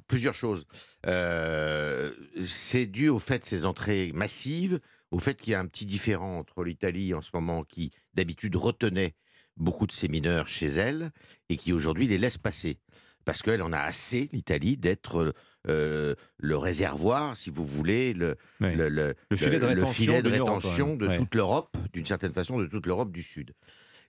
plusieurs 0.09 0.35
choses. 0.35 0.66
Euh, 1.07 2.11
c'est 2.47 2.87
dû 2.87 3.09
au 3.09 3.19
fait 3.19 3.39
de 3.41 3.45
ces 3.45 3.65
entrées 3.65 4.11
massives, 4.15 4.81
au 5.15 5.19
fait 5.20 5.41
qu'il 5.41 5.53
y 5.53 5.55
a 5.55 5.61
un 5.61 5.66
petit 5.66 5.86
différent 5.86 6.39
entre 6.39 6.65
l'Italie 6.65 7.15
en 7.15 7.23
ce 7.23 7.31
moment 7.32 7.62
qui 7.62 7.93
d'habitude 8.15 8.57
retenait 8.57 9.15
beaucoup 9.57 9.86
de 9.86 9.93
ses 9.93 10.09
mineurs 10.09 10.49
chez 10.49 10.66
elle 10.66 11.12
et 11.49 11.57
qui 11.57 11.73
aujourd'hui 11.73 12.09
les 12.09 12.19
laisse 12.19 12.36
passer. 12.39 12.78
Parce 13.24 13.41
qu'elle 13.41 13.62
en 13.62 13.73
a 13.73 13.78
assez, 13.78 14.28
l'Italie, 14.32 14.77
d'être 14.77 15.32
euh, 15.69 16.15
le 16.36 16.57
réservoir, 16.57 17.36
si 17.36 17.49
vous 17.49 17.65
voulez, 17.65 18.12
le, 18.12 18.35
Oui. 18.61 18.74
le, 18.74 18.89
le- 18.89 19.15
Le 19.31 19.36
filet 19.36 19.59
de 19.61 19.65
rétention 19.66 19.93
filet 19.95 20.23
de 20.23 20.28
rétention 20.31 20.97
Ouais. 20.99 21.16
toute 21.19 21.35
l'Europe, 21.36 21.77
d'une 21.93 22.05
certaine 22.05 22.32
façon, 22.35 22.59
de 22.59 22.66
toute 22.66 22.85
l'Europe 22.86 23.12
du 23.12 23.23
Sud. 23.23 23.55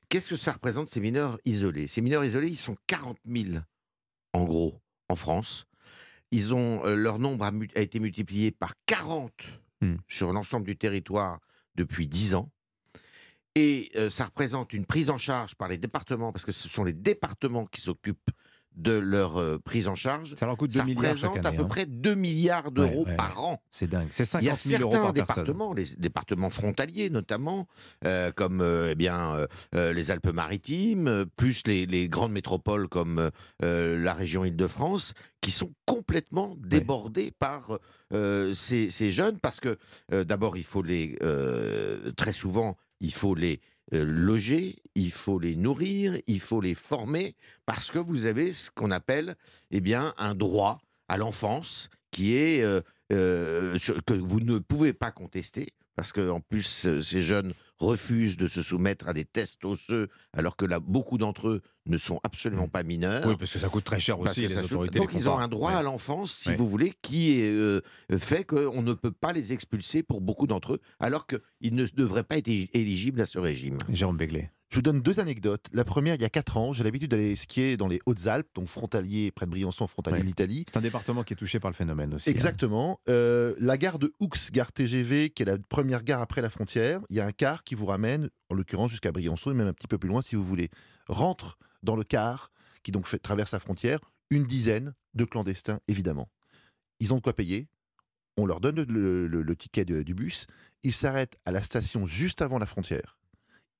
Qu'est-ce 0.09 0.27
que 0.29 0.35
ça 0.35 0.51
représente, 0.53 0.87
ces 0.89 0.99
mineurs 0.99 1.37
isolés? 1.45 1.87
Ces 1.87 2.01
mineurs 2.01 2.25
isolés, 2.25 2.49
ils 2.49 2.59
sont 2.59 2.75
40 2.87 3.17
000, 3.25 3.59
en 4.33 4.43
gros, 4.43 4.81
en 5.09 5.15
France. 5.15 5.65
Ils 6.31 6.53
ont, 6.53 6.83
euh, 6.85 6.95
leur 6.95 7.19
nombre 7.19 7.45
a, 7.45 7.51
a 7.75 7.81
été 7.81 7.99
multiplié 7.99 8.51
par 8.51 8.73
40 8.87 9.31
Hmm. 9.81 9.95
sur 10.07 10.31
l'ensemble 10.31 10.65
du 10.65 10.77
territoire 10.77 11.39
depuis 11.75 12.07
10 12.07 12.35
ans. 12.35 12.51
Et 13.55 13.91
ça 14.09 14.25
représente 14.25 14.73
une 14.73 14.85
prise 14.85 15.09
en 15.09 15.17
charge 15.17 15.55
par 15.55 15.67
les 15.67 15.77
départements, 15.77 16.31
parce 16.33 16.43
que 16.43 16.51
ce 16.51 16.67
sont 16.67 16.83
les 16.83 16.93
départements 16.93 17.65
qui 17.65 17.79
s'occupent 17.79 18.31
de 18.75 18.91
leur 18.93 19.37
euh, 19.37 19.57
prise 19.63 19.87
en 19.87 19.95
charge. 19.95 20.35
Ça 20.35 20.45
leur 20.45 20.57
coûte 20.57 20.73
2 20.73 20.83
milliards 20.83 21.17
chaque 21.17 21.31
représente 21.31 21.45
à 21.45 21.51
peu 21.51 21.63
hein. 21.63 21.67
près 21.67 21.85
2 21.85 22.15
milliards 22.15 22.71
d'euros 22.71 23.03
Ouais, 23.03 23.11
ouais. 23.11 23.15
par 23.15 23.43
an. 23.43 23.61
C'est 23.69 23.87
dingue. 23.87 24.07
C'est 24.11 24.31
Il 24.35 24.45
y 24.45 24.49
a 24.49 24.55
50 24.55 24.79
000 24.79 24.81
euros 24.81 24.91
certains 24.91 25.13
personne. 25.13 25.43
départements, 25.43 25.73
les 25.73 25.85
départements 25.97 26.49
frontaliers 26.49 27.09
notamment, 27.09 27.67
euh, 28.03 28.31
comme 28.31 28.61
euh, 28.61 28.89
eh 28.91 28.95
bien, 28.95 29.47
les 29.73 30.11
Alpes-Maritimes, 30.11 31.25
plus 31.35 31.65
les, 31.67 31.85
les 31.85 32.07
grandes 32.09 32.31
métropoles 32.31 32.87
comme 32.87 33.29
la 33.61 34.13
région 34.13 34.45
Île-de-France, 34.45 35.13
qui 35.41 35.51
sont 35.51 35.71
complètement 35.85 36.55
débordés 36.59 37.31
par 37.39 37.79
ces, 38.11 38.89
ces 38.89 39.11
jeunes, 39.11 39.39
parce 39.39 39.59
que 39.59 39.77
d'abord, 40.11 40.57
il 40.57 40.63
faut 40.63 40.81
les, 40.81 41.17
très 42.17 42.33
souvent, 42.33 42.77
il 42.99 43.13
faut 43.13 43.35
les 43.35 43.59
loger, 43.91 44.77
il 44.95 45.11
faut 45.11 45.39
les 45.39 45.55
nourrir, 45.55 46.17
il 46.27 46.39
faut 46.39 46.61
les 46.61 46.73
former, 46.73 47.35
parce 47.65 47.91
que 47.91 47.99
vous 47.99 48.25
avez 48.25 48.51
ce 48.51 48.71
qu'on 48.71 48.91
appelle 48.91 49.35
eh 49.71 49.81
bien, 49.81 50.13
un 50.17 50.35
droit 50.35 50.79
à 51.07 51.17
l'enfance 51.17 51.89
qui 52.11 52.35
est 52.35 52.63
euh, 52.63 52.81
euh, 53.11 53.77
que 54.05 54.13
vous 54.13 54.39
ne 54.39 54.57
pouvez 54.57 54.93
pas 54.93 55.11
contester 55.11 55.67
parce 55.95 56.11
qu'en 56.11 56.39
plus 56.39 56.85
euh, 56.85 57.01
ces 57.01 57.21
jeunes 57.21 57.53
refusent 57.77 58.37
de 58.37 58.47
se 58.47 58.61
soumettre 58.61 59.07
à 59.07 59.13
des 59.13 59.25
tests 59.25 59.65
osseux 59.65 60.07
alors 60.33 60.55
que 60.55 60.65
là 60.65 60.79
beaucoup 60.79 61.17
d'entre 61.17 61.49
eux 61.49 61.61
ne 61.85 61.97
sont 61.97 62.19
absolument 62.23 62.67
pas 62.67 62.83
mineurs. 62.83 63.25
Oui, 63.27 63.35
parce 63.37 63.53
que 63.53 63.59
ça 63.59 63.69
coûte 63.69 63.83
très 63.83 63.99
cher 63.99 64.19
aussi, 64.19 64.41
les 64.41 64.57
autorités 64.57 64.97
Donc 64.99 65.13
les 65.13 65.19
ils 65.19 65.29
ont 65.29 65.37
un 65.37 65.47
droit 65.47 65.71
Ouais. 65.71 65.77
à 65.77 65.83
l'enfance, 65.83 66.31
si 66.33 66.49
Ouais. 66.49 66.55
vous 66.55 66.67
voulez, 66.67 66.93
qui 67.01 67.39
est, 67.39 67.51
euh, 67.51 67.81
fait 68.17 68.43
qu'on 68.43 68.81
ne 68.81 68.93
peut 68.93 69.11
pas 69.11 69.33
les 69.33 69.53
expulser 69.53 70.01
pour 70.03 70.21
beaucoup 70.21 70.47
d'entre 70.47 70.73
eux, 70.73 70.79
alors 70.99 71.27
qu'ils 71.27 71.75
ne 71.75 71.85
devraient 71.85 72.23
pas 72.23 72.37
être 72.37 72.47
éligibles 72.47 73.21
à 73.21 73.25
ce 73.25 73.37
régime. 73.39 73.77
Jérôme 73.89 74.17
Béglé. 74.17 74.49
Je 74.69 74.77
vous 74.77 74.81
donne 74.81 75.01
deux 75.01 75.19
anecdotes. 75.19 75.67
La 75.73 75.85
première, 75.85 76.15
il 76.15 76.21
y 76.21 76.25
a 76.25 76.29
4 76.29 76.57
ans, 76.57 76.73
j'ai 76.73 76.83
l'habitude 76.83 77.11
d'aller 77.11 77.35
skier 77.35 77.77
dans 77.77 77.87
les 77.87 78.01
Hautes-Alpes, 78.05 78.47
donc 78.55 78.67
frontalier, 78.67 79.31
près 79.31 79.45
de 79.45 79.51
Briançon, 79.51 79.87
frontalier 79.87 80.17
Ouais. 80.17 80.21
de 80.23 80.27
l'Italie. 80.27 80.65
C'est 80.67 80.77
un 80.77 80.81
département 80.81 81.23
qui 81.23 81.33
est 81.33 81.37
touché 81.37 81.59
par 81.59 81.69
le 81.71 81.75
phénomène 81.75 82.13
aussi. 82.15 82.29
hein. 82.29 82.33
Exactement. 82.33 82.99
Euh, 83.07 83.53
la 83.59 83.77
gare 83.77 83.99
de 83.99 84.11
Houx, 84.19 84.29
gare 84.51 84.71
TGV, 84.73 85.29
qui 85.29 85.43
est 85.43 85.45
la 85.45 85.57
première 85.57 86.03
gare 86.03 86.19
après 86.21 86.41
la 86.41 86.49
frontière, 86.49 86.99
il 87.09 87.15
y 87.15 87.19
a 87.19 87.25
un 87.25 87.31
car 87.31 87.63
qui 87.63 87.75
vous 87.75 87.85
ramène, 87.85 88.29
en 88.49 88.55
l'occurrence 88.55 88.89
jusqu'à 88.91 89.11
Briançon 89.11 89.51
et 89.51 89.53
même 89.53 89.67
un 89.67 89.73
petit 89.73 89.87
peu 89.87 89.97
plus 89.97 90.09
loin 90.09 90.21
si 90.21 90.35
vous 90.35 90.43
voulez. 90.43 90.69
Rentre 91.07 91.57
dans 91.83 91.95
le 91.95 92.03
car 92.03 92.51
qui 92.83 92.91
donc 92.91 93.07
fait, 93.07 93.19
traverse 93.19 93.51
la 93.53 93.59
frontière 93.59 93.99
une 94.31 94.43
dizaine 94.45 94.93
de 95.13 95.23
clandestins, 95.25 95.79
évidemment. 95.87 96.29
Ils 96.99 97.13
ont 97.13 97.17
de 97.17 97.21
quoi 97.21 97.33
payer. 97.33 97.67
On 98.37 98.45
leur 98.47 98.59
donne 98.59 98.81
le, 98.81 99.27
le- 99.27 99.43
le 99.43 99.55
ticket 99.55 99.85
de- 99.85 100.01
du 100.01 100.13
bus. 100.15 100.47
Ils 100.83 100.91
s'arrêtent 100.93 101.37
à 101.45 101.51
la 101.51 101.61
station 101.61 102.05
juste 102.07 102.41
avant 102.41 102.57
la 102.59 102.65
frontière. 102.65 103.17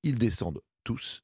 Ils 0.04 0.20
descendent 0.20 0.62
tous. 0.86 1.22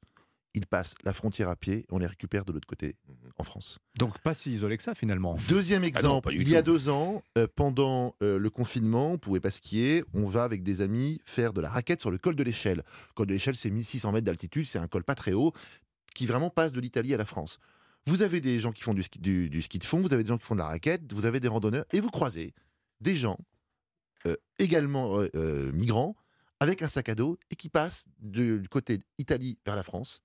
Ils 0.54 0.66
passent 0.66 0.94
la 1.02 1.14
frontière 1.14 1.48
à 1.48 1.56
pied 1.56 1.86
on 1.90 1.96
les 1.96 2.06
récupère 2.06 2.44
de 2.44 2.52
l'autre 2.52 2.66
côté 2.66 2.96
en 3.38 3.42
France. 3.44 3.78
Donc 3.98 4.18
pas 4.18 4.34
si 4.34 4.52
isolé 4.52 4.76
que 4.76 4.82
ça 4.82 4.94
finalement. 4.94 5.38
Deuxième 5.48 5.80
Ah 5.82 5.86
non, 5.86 5.88
exemple, 5.88 6.34
il 6.34 6.46
y 6.46 6.56
a 6.56 6.60
deux 6.60 6.90
ans, 6.90 7.22
euh, 7.38 7.46
pendant 7.56 8.14
euh, 8.22 8.38
le 8.38 8.50
confinement, 8.50 9.12
on 9.12 9.18
pouvait 9.18 9.40
pas 9.40 9.50
skier, 9.50 10.04
on 10.12 10.26
va 10.26 10.44
avec 10.44 10.62
des 10.62 10.82
amis 10.82 11.22
faire 11.24 11.54
de 11.54 11.62
la 11.62 11.70
raquette 11.70 12.02
sur 12.02 12.10
le 12.10 12.18
col 12.18 12.36
de 12.36 12.42
l'échelle. 12.42 12.78
Le 13.08 13.14
col 13.14 13.26
de 13.28 13.32
l'échelle, 13.32 13.56
c'est 13.56 13.70
1600 13.70 14.12
mètres 14.12 14.26
d'altitude, 14.26 14.66
c'est 14.66 14.78
un 14.78 14.88
col 14.88 15.04
pas 15.04 15.14
très 15.14 15.32
haut, 15.32 15.52
qui 16.14 16.26
vraiment 16.26 16.50
passe 16.50 16.74
de 16.74 16.80
l'Italie 16.82 17.14
à 17.14 17.16
la 17.16 17.24
France. 17.24 17.58
Vous 18.06 18.20
avez 18.20 18.42
des 18.42 18.60
gens 18.60 18.72
qui 18.72 18.82
font 18.82 18.92
du 18.92 19.02
ski, 19.04 19.20
du- 19.20 19.48
du 19.48 19.62
ski 19.62 19.78
de 19.78 19.84
fond, 19.84 20.02
vous 20.02 20.12
avez 20.12 20.22
des 20.22 20.28
gens 20.28 20.36
qui 20.36 20.44
font 20.44 20.54
de 20.54 20.60
la 20.60 20.66
raquette, 20.66 21.10
vous 21.14 21.24
avez 21.24 21.40
des 21.40 21.48
randonneurs, 21.48 21.86
et 21.94 22.00
vous 22.00 22.10
croisez 22.10 22.52
des 23.00 23.16
gens 23.16 23.38
euh, 24.26 24.36
également 24.58 25.18
euh, 25.18 25.28
euh, 25.34 25.72
migrants 25.72 26.14
avec 26.62 26.82
un 26.82 26.88
sac 26.88 27.08
à 27.08 27.14
dos 27.14 27.38
et 27.50 27.56
qui 27.56 27.68
passent 27.68 28.06
de- 28.20 28.58
du 28.58 28.68
côté 28.68 29.00
Italie 29.18 29.58
vers 29.66 29.76
la 29.76 29.82
France 29.82 30.20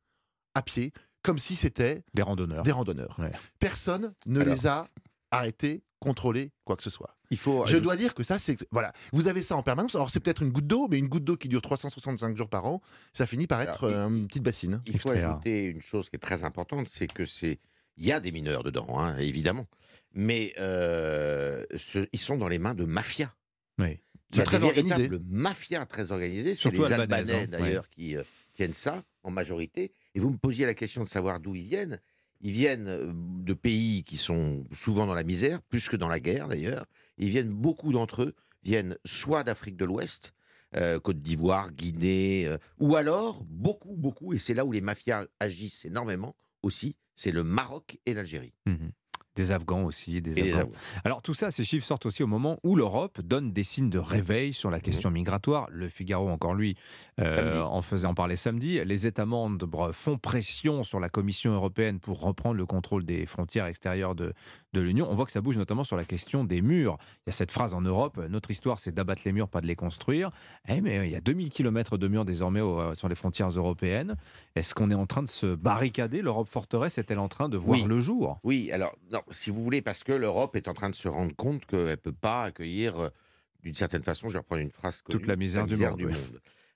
à 0.56 0.62
pied, 0.62 0.92
comme 1.24 1.40
si 1.40 1.56
c'était 1.56 2.04
Des 2.14 2.22
randonneurs. 2.22 2.64
des 2.64 2.72
randonneurs. 2.72 3.20
Personne 3.60 4.14
ne 4.26 4.42
Alors. 4.42 4.54
les 4.56 4.68
a 4.68 4.88
arrêtés, 5.32 5.84
contrôlés, 6.00 6.52
quoi 6.64 6.76
que 6.78 6.84
ce 6.84 6.90
soit. 6.90 7.18
Il 7.32 7.38
faut. 7.38 7.66
Je 7.66 7.76
dois 7.78 7.98
dire 7.98 8.14
que 8.14 8.24
ça, 8.24 8.40
c'est 8.40 8.58
voilà, 8.72 8.94
vous 9.12 9.28
avez 9.28 9.42
ça 9.42 9.56
en 9.58 9.64
permanence. 9.64 9.96
Alors 9.96 10.10
c'est 10.10 10.20
peut-être 10.22 10.42
une 10.44 10.52
goutte 10.52 10.68
d'eau, 10.68 10.88
mais 10.90 10.98
une 11.00 11.08
goutte 11.10 11.26
d'eau 11.26 11.36
qui 11.36 11.50
dure 11.50 11.62
365 11.62 12.38
jours 12.38 12.48
par 12.50 12.66
an, 12.66 12.82
ça 13.14 13.28
finit 13.28 13.48
par 13.48 13.60
être 13.62 13.84
Alors, 13.86 13.98
euh, 14.06 14.08
une 14.10 14.28
petite 14.28 14.44
bassine. 14.44 14.82
Il 14.86 14.98
faut 15.00 15.10
ajouter 15.12 15.66
une 15.66 15.82
chose 15.82 16.10
qui 16.10 16.16
est 16.16 16.20
très 16.20 16.44
importante, 16.46 16.88
c'est 16.88 17.12
que 17.12 17.26
c'est 17.26 17.60
il 17.98 18.06
y 18.06 18.12
a 18.12 18.20
des 18.20 18.32
mineurs 18.32 18.64
dedans, 18.64 19.00
hein, 19.00 19.18
évidemment, 19.18 19.66
mais 20.14 20.54
euh, 20.60 21.66
ce- 21.78 22.08
ils 22.14 22.20
sont 22.20 22.38
dans 22.38 22.48
les 22.48 22.60
mains 22.60 22.76
de 22.76 22.86
mafias. 22.86 23.34
Oui. 23.80 24.00
C'est 24.34 24.44
très 24.44 24.64
organisé. 24.64 25.10
mafias 25.30 25.86
très 25.86 26.12
organisées. 26.12 26.54
C'est 26.54 26.62
Surtout 26.62 26.84
les 26.84 26.94
Albanais 26.94 27.44
hein, 27.44 27.48
d'ailleurs 27.48 27.90
qui 27.90 28.18
euh, 28.18 28.24
tiennent 28.54 28.74
ça 28.74 29.04
en 29.24 29.32
majorité. 29.32 29.92
Et 30.16 30.20
vous 30.20 30.30
me 30.30 30.38
posiez 30.38 30.66
la 30.66 30.74
question 30.74 31.04
de 31.04 31.10
savoir 31.10 31.40
d'où 31.40 31.56
ils 31.56 31.64
viennent. 31.64 32.00
Ils 32.42 32.52
viennent 32.52 32.88
euh, 32.88 33.12
de 33.14 33.54
pays 33.54 34.04
qui 34.04 34.18
sont 34.18 34.66
souvent 34.72 35.06
dans 35.06 35.14
la 35.16 35.24
misère, 35.24 35.62
plus 35.62 35.88
que 35.90 35.96
dans 35.96 36.10
la 36.10 36.20
guerre 36.20 36.48
d'ailleurs. 36.48 36.86
Ils 37.18 37.30
viennent, 37.30 37.50
beaucoup 37.50 37.92
d'entre 37.92 38.24
eux 38.24 38.36
viennent 38.64 38.98
soit 39.06 39.44
d'Afrique 39.44 39.78
de 39.78 39.86
l'Ouest, 39.86 40.34
euh, 40.76 41.00
Côte 41.00 41.22
d'Ivoire, 41.22 41.72
Guinée, 41.72 42.46
euh, 42.46 42.58
ou 42.80 42.96
alors 42.96 43.44
beaucoup, 43.46 43.96
beaucoup, 43.96 44.34
et 44.34 44.38
c'est 44.38 44.54
là 44.54 44.66
où 44.66 44.72
les 44.72 44.82
mafias 44.82 45.26
agissent 45.40 45.86
énormément 45.86 46.36
aussi, 46.62 46.96
c'est 47.16 47.32
le 47.32 47.44
Maroc 47.44 48.00
et 48.06 48.14
l'Algérie. 48.14 48.54
Mhm. 48.66 48.92
Des 49.38 49.52
Afghans 49.52 49.84
aussi, 49.84 50.20
des 50.20 50.52
Afghans. 50.52 50.72
Alors 51.06 51.22
tout 51.22 51.36
ça, 51.36 51.52
ces 51.52 51.64
chiffres 51.64 51.86
sortent 51.86 52.08
aussi 52.08 52.24
au 52.24 52.28
moment 52.28 52.58
où 52.64 52.76
l'Europe 52.76 53.22
donne 53.22 53.54
des 53.54 53.64
signes 53.64 53.92
de 53.92 54.00
réveil 54.00 54.52
sur 54.52 54.72
la 54.72 54.80
question 54.80 55.12
migratoire. 55.12 55.68
Le 55.72 55.90
Figaro, 55.90 56.28
encore 56.28 56.56
lui, 56.56 56.76
euh, 57.22 57.62
en 57.62 57.84
faisait 57.84 58.08
en 58.08 58.16
parler 58.16 58.36
samedi. 58.36 58.84
Les 58.84 59.06
États 59.06 59.28
membres 59.28 59.92
font 59.92 60.18
pression 60.18 60.84
sur 60.84 61.00
la 61.00 61.10
Commission 61.10 61.54
européenne 61.54 62.00
pour 62.00 62.20
reprendre 62.22 62.56
le 62.56 62.66
contrôle 62.66 63.06
des 63.06 63.28
frontières 63.28 63.68
extérieures 63.68 64.16
de, 64.16 64.34
de 64.74 64.82
l'Union. 64.82 65.08
On 65.10 65.16
voit 65.16 65.26
que 65.26 65.32
ça 65.32 65.42
bouge 65.42 65.58
notamment 65.58 65.84
sur 65.84 65.96
la 65.98 66.04
question 66.04 66.44
des 66.44 66.62
murs. 66.62 66.98
Il 67.26 67.28
y 67.28 67.30
a 67.30 67.34
cette 67.34 67.52
phrase 67.52 67.74
en 67.74 67.82
Europe, 67.82 68.18
notre 68.30 68.52
histoire 68.52 68.80
c'est 68.80 68.92
d'abattre 68.94 69.22
les 69.26 69.32
murs, 69.32 69.48
pas 69.48 69.62
de 69.62 69.68
les 69.68 69.76
construire. 69.76 70.30
Eh, 70.68 70.82
mais 70.82 71.08
il 71.08 71.12
y 71.12 71.16
a 71.16 71.22
2000 71.22 71.50
km 71.50 71.98
de 71.98 72.08
murs 72.08 72.26
désormais 72.26 72.62
au- 72.62 72.94
sur 72.96 73.08
les 73.08 73.16
frontières 73.16 73.50
européennes. 73.50 74.16
Est-ce 74.56 74.76
qu'on 74.76 74.92
est 74.92 74.96
en 74.96 75.06
train 75.06 75.24
de 75.24 75.30
se 75.30 75.56
barricader? 75.56 76.22
L'Europe 76.22 76.50
forteresse 76.50 76.98
est-elle 76.98 77.20
en 77.20 77.30
train 77.30 77.50
de 77.50 77.58
voir 77.58 77.80
Oui. 77.80 77.86
le 77.88 78.00
jour? 78.00 78.40
Oui, 78.44 78.72
alors, 78.72 78.96
non, 79.12 79.22
si 79.32 79.50
vous 79.52 79.64
voulez, 79.64 79.82
parce 79.82 80.04
que 80.04 80.12
l'Europe 80.14 80.56
est 80.56 80.68
en 80.68 80.74
train 80.74 80.90
de 80.90 80.96
se 80.96 81.08
rendre 81.08 81.36
compte 81.36 81.66
qu'elle 81.66 81.86
ne 81.88 81.96
peut 81.96 82.12
pas 82.12 82.44
accueillir, 82.44 82.98
euh, 83.00 83.10
d'une 83.64 83.74
certaine 83.76 84.04
façon, 84.04 84.28
je 84.30 84.34
vais 84.34 84.40
reprendre 84.40 84.62
une 84.62 84.72
phrase 84.72 85.02
Toute 85.10 85.28
la 85.28 85.36
misère 85.36 85.66
du 85.66 85.78
monde, 85.78 86.02
oui. 86.02 86.14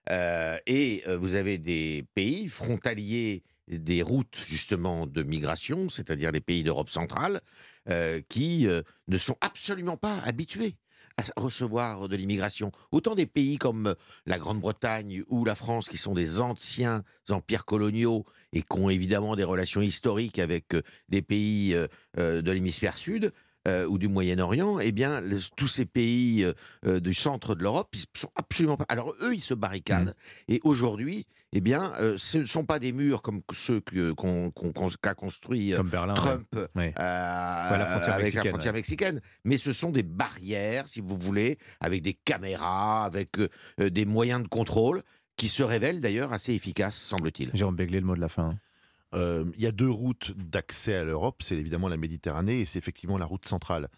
Euh, 0.09 0.57
et 0.65 1.03
euh, 1.07 1.15
vous 1.17 1.35
avez 1.35 1.57
des 1.59 2.03
pays 2.15 2.47
frontaliers 2.47 3.43
des 3.67 4.01
routes 4.01 4.37
justement 4.45 5.07
de 5.07 5.23
migration, 5.23 5.89
c'est-à-dire 5.89 6.31
les 6.31 6.41
pays 6.41 6.63
d'Europe 6.63 6.89
centrale, 6.89 7.41
euh, 7.89 8.21
qui 8.29 8.67
euh, 8.67 8.81
ne 9.07 9.17
sont 9.17 9.37
absolument 9.41 9.97
pas 9.97 10.19
habitués 10.19 10.75
à 11.17 11.41
recevoir 11.41 12.07
de 12.07 12.15
l'immigration. 12.15 12.71
Autant 12.91 13.15
des 13.15 13.25
pays 13.25 13.57
comme 13.57 13.87
euh, 13.87 13.93
la 14.25 14.39
Grande-Bretagne 14.39 15.23
ou 15.27 15.45
la 15.45 15.55
France, 15.55 15.89
qui 15.89 15.97
sont 15.97 16.13
des 16.13 16.39
anciens 16.39 17.03
empires 17.29 17.65
coloniaux 17.65 18.25
et 18.53 18.61
qui 18.61 18.77
ont 18.77 18.89
évidemment 18.89 19.35
des 19.35 19.43
relations 19.43 19.81
historiques 19.81 20.39
avec 20.39 20.75
des 21.07 21.21
pays 21.21 21.73
de 22.17 22.51
l'hémisphère 22.51 22.97
sud, 22.97 23.31
euh, 23.67 23.85
ou 23.85 23.97
du 23.97 24.07
Moyen-Orient, 24.07 24.79
eh 24.79 24.91
bien, 24.91 25.21
tous 25.55 25.67
ces 25.67 25.85
pays 25.85 26.43
euh, 26.43 26.53
euh, 26.85 26.99
du 26.99 27.13
centre 27.13 27.55
de 27.55 27.63
l'Europe, 27.63 27.89
ils 27.93 28.05
sont 28.17 28.31
absolument 28.35 28.77
pas. 28.77 28.85
Alors 28.89 29.13
eux, 29.21 29.33
ils 29.33 29.41
se 29.41 29.53
barricadent. 29.53 30.15
Et 30.47 30.59
aujourd'hui, 30.63 31.27
eh 31.53 31.61
bien, 31.61 31.93
euh, 31.99 32.15
ce 32.17 32.39
ne 32.39 32.45
sont 32.45 32.65
pas 32.65 32.79
des 32.79 32.91
murs 32.91 33.21
comme 33.21 33.41
ceux 33.53 33.81
qu'a 33.81 35.13
construit 35.13 35.73
Comme 35.75 35.89
Berlin, 35.89 36.13
Trump 36.13 36.47
ouais. 36.55 36.61
Ouais. 36.75 36.83
Ouais, 36.85 36.93
la 36.97 37.85
frontière 37.85 38.15
avec 38.15 38.25
mexicaine, 38.25 38.43
la 38.43 38.49
frontière 38.49 38.73
mexicaine, 38.73 39.21
mais 39.43 39.57
ce 39.57 39.73
sont 39.73 39.91
des 39.91 40.03
barrières, 40.03 40.87
si 40.87 41.01
vous 41.01 41.17
voulez, 41.17 41.57
avec 41.79 42.01
des 42.01 42.13
caméras, 42.13 43.05
avec 43.05 43.37
des 43.77 44.05
moyens 44.05 44.43
de 44.43 44.47
contrôle 44.47 45.03
qui 45.35 45.49
se 45.49 45.63
révèlent 45.63 46.01
d'ailleurs 46.01 46.33
assez 46.33 46.53
efficaces, 46.53 46.99
semble-t-il. 46.99 47.51
Jérôme 47.53 47.75
Béglé, 47.75 47.99
le 47.99 48.05
mot 48.05 48.15
de 48.15 48.21
la 48.21 48.29
fin. 48.29 48.55
Euh, 49.13 49.45
Il 49.55 49.63
y 49.63 49.67
a 49.67 49.71
deux 49.71 49.89
routes 49.89 50.31
d'accès 50.37 50.95
à 50.95 51.03
l'Europe, 51.03 51.43
c'est 51.43 51.57
évidemment 51.57 51.87
la 51.87 51.97
Méditerranée 51.97 52.61
et 52.61 52.65
c'est 52.65 52.79
effectivement 52.79 53.17
la 53.17 53.25
route 53.25 53.47
centrale. 53.47 53.89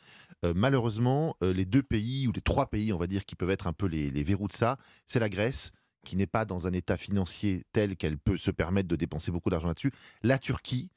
Euh, 0.43 0.53
malheureusement, 0.55 1.35
euh, 1.41 1.53
les 1.53 1.65
deux 1.65 1.83
pays, 1.83 2.27
ou 2.27 2.31
les 2.31 2.41
trois 2.41 2.69
pays, 2.69 2.91
on 2.91 2.97
va 2.97 3.07
dire, 3.07 3.25
qui 3.25 3.35
peuvent 3.35 3.49
être 3.49 3.67
un 3.67 3.73
peu 3.73 3.85
les, 3.85 4.09
les 4.09 4.23
verrous 4.23 4.47
de 4.47 4.53
ça, 4.53 4.77
c'est 5.05 5.19
la 5.19 5.29
Grèce, 5.29 5.71
qui 6.03 6.15
n'est 6.15 6.27
pas 6.27 6.45
dans 6.45 6.67
un 6.67 6.73
état 6.73 6.97
financier 6.97 7.63
tel 7.71 7.95
qu'elle 7.95 8.17
peut 8.17 8.37
se 8.37 8.51
permettre 8.51 8.89
de 8.89 8.95
dépenser 8.95 9.31
beaucoup 9.31 9.49
d'argent 9.49 9.69
là-dessus, 9.69 9.93
la 10.21 10.37
Turquie, 10.37 10.89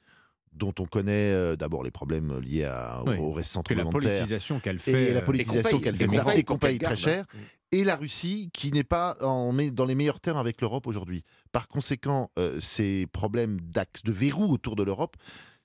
dont 0.56 0.74
on 0.78 0.84
connaît 0.86 1.12
euh, 1.32 1.56
d'abord 1.56 1.82
les 1.84 1.90
problèmes 1.90 2.38
liés 2.40 2.64
à, 2.64 3.02
Oui. 3.06 3.16
Puis 3.16 3.44
la 3.44 3.62
tremblements 3.62 3.90
de 3.92 4.00
terre. 4.00 4.12
politisation 4.12 4.58
qu'elle 4.60 4.76
Et 4.76 4.78
fait, 4.78 5.12
la 5.12 5.20
euh, 5.20 5.24
politisation 5.24 5.78
et 5.78 5.80
qu'elle 5.82 5.96
fait, 5.96 6.38
et 6.38 6.42
qu'on 6.44 6.58
paye, 6.58 6.76
et 6.76 6.78
très 6.78 6.96
cher. 6.96 7.24
hein. 7.32 7.38
Et 7.72 7.84
la 7.84 7.96
Russie, 7.96 8.50
qui 8.52 8.72
n'est 8.72 8.84
pas 8.84 9.16
en, 9.20 9.52
dans 9.72 9.84
les 9.84 9.94
meilleurs 9.94 10.20
termes 10.20 10.38
avec 10.38 10.60
l'Europe 10.60 10.86
aujourd'hui. 10.86 11.24
Par 11.52 11.68
conséquent, 11.68 12.30
euh, 12.38 12.58
ces 12.60 13.06
problèmes 13.12 13.60
d'axe, 13.60 14.02
de 14.02 14.12
verrou 14.12 14.52
autour 14.52 14.76
de 14.76 14.82
l'Europe, 14.82 15.16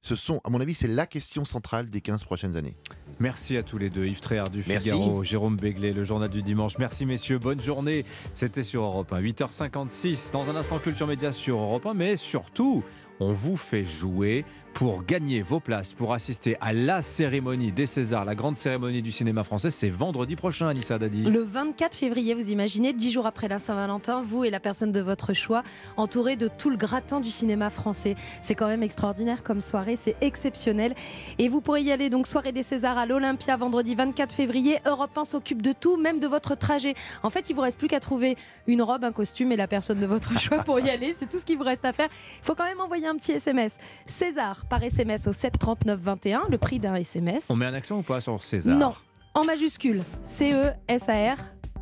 ce 0.03 0.15
sont, 0.15 0.41
à 0.43 0.49
mon 0.49 0.59
avis, 0.59 0.73
c'est 0.73 0.87
la 0.87 1.05
question 1.05 1.45
centrale 1.45 1.91
des 1.91 2.01
15 2.01 2.23
prochaines 2.23 2.57
années. 2.57 2.75
Merci 3.19 3.55
à 3.55 3.61
tous 3.61 3.77
les 3.77 3.91
deux, 3.91 4.07
Yves 4.07 4.19
Tréhard 4.19 4.49
du 4.49 4.63
Merci. 4.67 4.89
Figaro, 4.89 5.23
Jérôme 5.23 5.57
Béglé, 5.57 5.93
le 5.93 6.03
journal 6.03 6.27
du 6.27 6.41
dimanche. 6.41 6.79
Merci 6.79 7.05
messieurs, 7.05 7.37
bonne 7.37 7.61
journée. 7.61 8.03
C'était 8.33 8.63
sur 8.63 8.81
Europe 8.81 9.13
1, 9.13 9.21
8h56. 9.21 10.31
Dans 10.31 10.49
un 10.49 10.55
instant, 10.55 10.79
Culture 10.79 11.05
Média 11.05 11.31
sur 11.31 11.59
Europe 11.59 11.85
1, 11.85 11.93
mais 11.93 12.15
surtout, 12.15 12.83
on 13.19 13.31
vous 13.31 13.57
fait 13.57 13.85
jouer 13.85 14.43
pour 14.73 15.03
gagner 15.03 15.41
vos 15.41 15.59
places, 15.59 15.93
pour 15.93 16.13
assister 16.13 16.57
à 16.61 16.73
la 16.73 17.01
cérémonie 17.01 17.71
des 17.71 17.85
Césars, 17.85 18.25
la 18.25 18.35
grande 18.35 18.57
cérémonie 18.57 19.01
du 19.01 19.11
cinéma 19.11 19.43
français. 19.43 19.71
C'est 19.71 19.89
vendredi 19.89 20.35
prochain, 20.35 20.67
Anissa 20.67 20.97
Dadi. 20.97 21.23
Le 21.23 21.41
24 21.43 21.95
février, 21.95 22.33
vous 22.33 22.51
imaginez, 22.51 22.93
dix 22.93 23.11
jours 23.11 23.27
après 23.27 23.47
la 23.47 23.59
Saint-Valentin, 23.59 24.21
vous 24.21 24.43
et 24.43 24.49
la 24.49 24.59
personne 24.59 24.91
de 24.91 25.01
votre 25.01 25.33
choix, 25.33 25.63
entourés 25.97 26.35
de 26.35 26.47
tout 26.47 26.69
le 26.69 26.77
gratin 26.77 27.19
du 27.19 27.29
cinéma 27.29 27.69
français. 27.69 28.15
C'est 28.41 28.55
quand 28.55 28.67
même 28.67 28.83
extraordinaire 28.83 29.43
comme 29.43 29.61
soirée, 29.61 29.95
c'est 29.95 30.15
exceptionnel. 30.21 30.95
Et 31.37 31.47
vous 31.47 31.61
pourrez 31.61 31.81
y 31.81 31.91
aller, 31.91 32.09
donc 32.09 32.27
soirée 32.27 32.51
des 32.51 32.63
Césars 32.63 32.97
à 32.97 33.05
l'Olympia, 33.05 33.57
vendredi 33.57 33.95
24 33.95 34.33
février. 34.33 34.79
Europe 34.85 35.17
1 35.17 35.25
s'occupe 35.25 35.61
de 35.61 35.73
tout, 35.73 35.97
même 35.97 36.19
de 36.19 36.27
votre 36.27 36.55
trajet. 36.55 36.95
En 37.23 37.29
fait, 37.29 37.49
il 37.49 37.55
vous 37.55 37.61
reste 37.61 37.77
plus 37.77 37.87
qu'à 37.87 37.99
trouver 37.99 38.37
une 38.67 38.81
robe, 38.81 39.03
un 39.03 39.11
costume 39.11 39.51
et 39.51 39.57
la 39.57 39.67
personne 39.67 39.99
de 39.99 40.05
votre 40.05 40.39
choix 40.39 40.63
pour 40.63 40.79
y 40.79 40.89
aller. 40.89 41.15
C'est 41.17 41.29
tout 41.29 41.37
ce 41.37 41.45
qu'il 41.45 41.57
vous 41.57 41.63
reste 41.63 41.85
à 41.85 41.93
faire. 41.93 42.09
Il 42.41 42.45
faut 42.45 42.55
quand 42.55 42.65
même 42.65 42.81
envoyer 42.81 43.07
un 43.07 43.15
petit 43.15 43.33
SMS. 43.33 43.77
César 44.05 44.60
par 44.65 44.83
SMS 44.83 45.27
au 45.27 45.33
739 45.33 45.99
21, 45.99 46.43
le 46.49 46.57
prix 46.57 46.79
d'un 46.79 46.95
SMS. 46.95 47.47
On 47.49 47.55
met 47.55 47.65
un 47.65 47.73
accent 47.73 47.99
ou 47.99 48.03
pas 48.03 48.21
sur 48.21 48.43
César? 48.43 48.77
Non, 48.77 48.93
en 49.33 49.43
majuscule, 49.43 50.03
C-E-S-A-R 50.21 51.37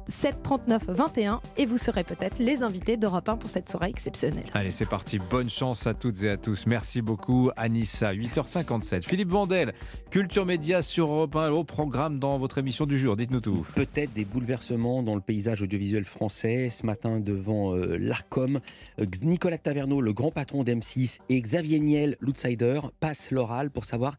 739 0.09 0.89
21 0.89 1.41
et 1.57 1.65
vous 1.65 1.77
serez 1.77 2.03
peut-être 2.03 2.39
les 2.39 2.63
invités 2.63 2.97
d'Europe 2.97 3.29
1 3.29 3.37
pour 3.37 3.49
cette 3.49 3.69
soirée 3.69 3.89
exceptionnelle. 3.89 4.45
Allez, 4.53 4.71
c'est 4.71 4.85
parti. 4.85 5.19
Bonne 5.19 5.49
chance 5.49 5.87
à 5.87 5.93
toutes 5.93 6.23
et 6.23 6.29
à 6.29 6.37
tous. 6.37 6.65
Merci 6.65 7.01
beaucoup, 7.01 7.51
Anissa. 7.55 8.13
8h57. 8.13 9.03
Philippe 9.03 9.29
Vandel, 9.29 9.73
Culture 10.09 10.45
Média 10.45 10.81
sur 10.81 11.11
Europe 11.11 11.35
1, 11.35 11.51
au 11.51 11.63
programme 11.63 12.19
dans 12.19 12.37
votre 12.37 12.57
émission 12.57 12.85
du 12.85 12.97
jour. 12.97 13.15
Dites-nous 13.15 13.41
tout. 13.41 13.65
Peut-être 13.75 14.13
des 14.13 14.25
bouleversements 14.25 15.03
dans 15.03 15.15
le 15.15 15.21
paysage 15.21 15.61
audiovisuel 15.61 16.05
français. 16.05 16.69
Ce 16.71 16.85
matin, 16.85 17.19
devant 17.19 17.75
euh, 17.75 17.97
l'ARCOM, 17.97 18.59
euh, 18.99 19.05
Nicolas 19.21 19.57
Taverneau, 19.57 20.01
le 20.01 20.13
grand 20.13 20.31
patron 20.31 20.63
d'M6, 20.63 21.19
et 21.29 21.41
Xavier 21.41 21.79
Niel, 21.79 22.17
l'outsider, 22.19 22.79
passent 22.99 23.31
l'oral 23.31 23.69
pour 23.69 23.85
savoir 23.85 24.17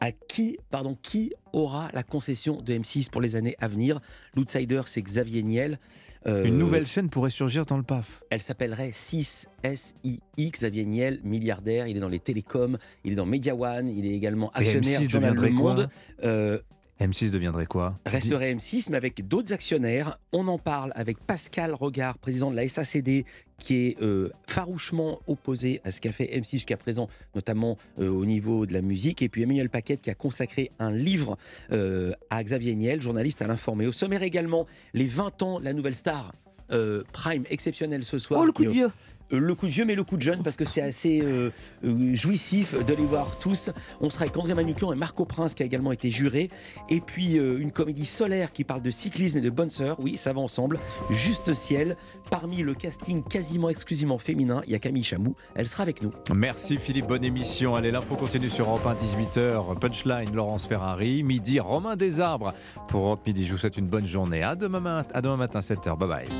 à 0.00 0.12
qui, 0.12 0.58
pardon, 0.70 0.96
qui 1.00 1.32
aura 1.52 1.88
la 1.92 2.02
concession 2.02 2.60
de 2.60 2.74
M6 2.74 3.10
pour 3.10 3.20
les 3.20 3.36
années 3.36 3.56
à 3.58 3.68
venir? 3.68 4.00
L'outsider, 4.34 4.82
c'est 4.86 5.02
Xavier 5.02 5.42
Niel. 5.42 5.78
Euh, 6.26 6.44
Une 6.44 6.58
nouvelle 6.58 6.86
chaîne 6.86 7.08
pourrait 7.08 7.30
surgir 7.30 7.66
dans 7.66 7.76
le 7.76 7.84
PAF. 7.84 8.22
Elle 8.30 8.42
s'appellerait 8.42 8.90
6 8.92 9.46
SII. 9.74 10.20
Xavier 10.38 10.84
Niel, 10.84 11.20
milliardaire, 11.22 11.86
il 11.86 11.96
est 11.96 12.00
dans 12.00 12.08
les 12.08 12.18
télécoms, 12.18 12.78
il 13.04 13.12
est 13.12 13.16
dans 13.16 13.26
Media 13.26 13.54
One, 13.54 13.88
il 13.88 14.06
est 14.06 14.14
également 14.14 14.50
actionnaire 14.50 15.00
M6 15.00 15.04
du 15.04 15.10
journal 15.10 15.34
Le 15.34 15.50
Monde. 15.50 15.88
Euh, 16.24 16.58
M6 17.00 17.30
deviendrait 17.30 17.66
quoi? 17.66 17.98
Resterait 18.06 18.54
M6, 18.54 18.86
mais 18.90 18.96
avec 18.96 19.28
d'autres 19.28 19.52
actionnaires. 19.52 20.18
On 20.32 20.48
en 20.48 20.58
parle 20.58 20.92
avec 20.94 21.18
Pascal 21.18 21.74
Regard, 21.74 22.16
président 22.18 22.50
de 22.50 22.56
la 22.56 22.66
SACD, 22.66 23.26
qui 23.58 23.76
est 23.88 24.02
euh, 24.02 24.30
farouchement 24.46 25.20
opposé 25.26 25.80
à 25.84 25.92
ce 25.92 26.00
qu'a 26.00 26.12
fait 26.12 26.24
M6 26.24 26.52
jusqu'à 26.52 26.78
présent, 26.78 27.08
notamment 27.34 27.76
euh, 27.98 28.08
au 28.08 28.24
niveau 28.24 28.64
de 28.64 28.72
la 28.72 28.80
musique. 28.80 29.20
Et 29.20 29.28
puis 29.28 29.42
Emmanuel 29.42 29.68
Paquette, 29.68 30.00
qui 30.00 30.10
a 30.10 30.14
consacré 30.14 30.70
un 30.78 30.90
livre 30.90 31.36
euh, 31.70 32.12
à 32.30 32.42
Xavier 32.42 32.74
Niel, 32.74 33.02
journaliste 33.02 33.42
à 33.42 33.46
l'informé. 33.46 33.86
Au 33.86 33.92
sommaire 33.92 34.22
également, 34.22 34.66
les 34.94 35.06
20 35.06 35.42
ans 35.42 35.60
de 35.60 35.64
la 35.66 35.74
nouvelle 35.74 35.94
star. 35.94 36.32
euh, 36.72 37.04
Prime 37.12 37.44
exceptionnel 37.50 38.04
ce 38.04 38.18
soir. 38.18 38.40
Oh, 38.40 38.44
le 38.46 38.52
coup 38.52 38.64
de 38.64 38.70
vieux. 38.70 38.90
Euh, 39.32 39.38
le 39.38 39.54
coup 39.54 39.66
de 39.66 39.72
vieux, 39.72 39.84
mais 39.84 39.94
le 39.94 40.04
coup 40.04 40.16
de 40.16 40.22
jeune, 40.22 40.42
parce 40.42 40.56
que 40.56 40.64
c'est 40.64 40.82
assez 40.82 41.20
euh, 41.20 41.50
euh, 41.84 42.14
jouissif 42.14 42.74
de 42.84 42.94
les 42.94 43.04
voir 43.04 43.38
tous. 43.38 43.70
On 44.00 44.10
sera 44.10 44.24
avec 44.24 44.36
André 44.36 44.54
Manoukian 44.54 44.92
et 44.92 44.96
Marco 44.96 45.24
Prince, 45.24 45.54
qui 45.54 45.62
a 45.62 45.66
également 45.66 45.92
été 45.92 46.10
juré. 46.10 46.48
Et 46.88 47.00
puis 47.00 47.34
une 47.34 47.72
comédie 47.72 48.06
solaire 48.06 48.52
qui 48.52 48.64
parle 48.64 48.82
de 48.82 48.90
cyclisme 48.90 49.38
et 49.38 49.40
de 49.40 49.50
bonne 49.50 49.70
sœur. 49.70 49.98
Oui, 50.00 50.16
ça 50.16 50.32
va 50.32 50.40
ensemble. 50.40 50.78
Juste 51.10 51.54
ciel. 51.54 51.96
Parmi 52.30 52.62
le 52.62 52.74
casting 52.74 53.22
quasiment 53.22 53.68
exclusivement 53.68 54.18
féminin, 54.18 54.62
il 54.66 54.72
y 54.72 54.74
a 54.74 54.78
Camille 54.78 55.04
Chamou. 55.04 55.34
Elle 55.54 55.68
sera 55.68 55.82
avec 55.82 56.02
nous. 56.02 56.12
Merci 56.34 56.76
Philippe, 56.76 57.06
bonne 57.06 57.24
émission. 57.24 57.74
Allez, 57.74 57.90
l'info 57.90 58.16
continue 58.16 58.48
sur 58.48 58.68
Europe 58.68 58.86
1, 58.86 58.94
18h. 58.94 59.78
Punchline, 59.78 60.34
Laurence 60.34 60.66
Ferrari. 60.66 61.22
Midi, 61.22 61.60
Romain 61.60 61.96
Desarbres. 61.96 62.52
Pour 62.88 63.04
Europe 63.04 63.20
Midi, 63.26 63.44
je 63.46 63.52
vous 63.52 63.58
souhaite 63.58 63.76
une 63.76 63.86
bonne 63.86 64.06
journée. 64.06 64.42
À 64.42 64.54
demain, 64.54 65.04
à 65.12 65.20
demain 65.20 65.36
matin, 65.36 65.60
7h. 65.60 65.96
Bye 65.98 66.08
bye. 66.08 66.36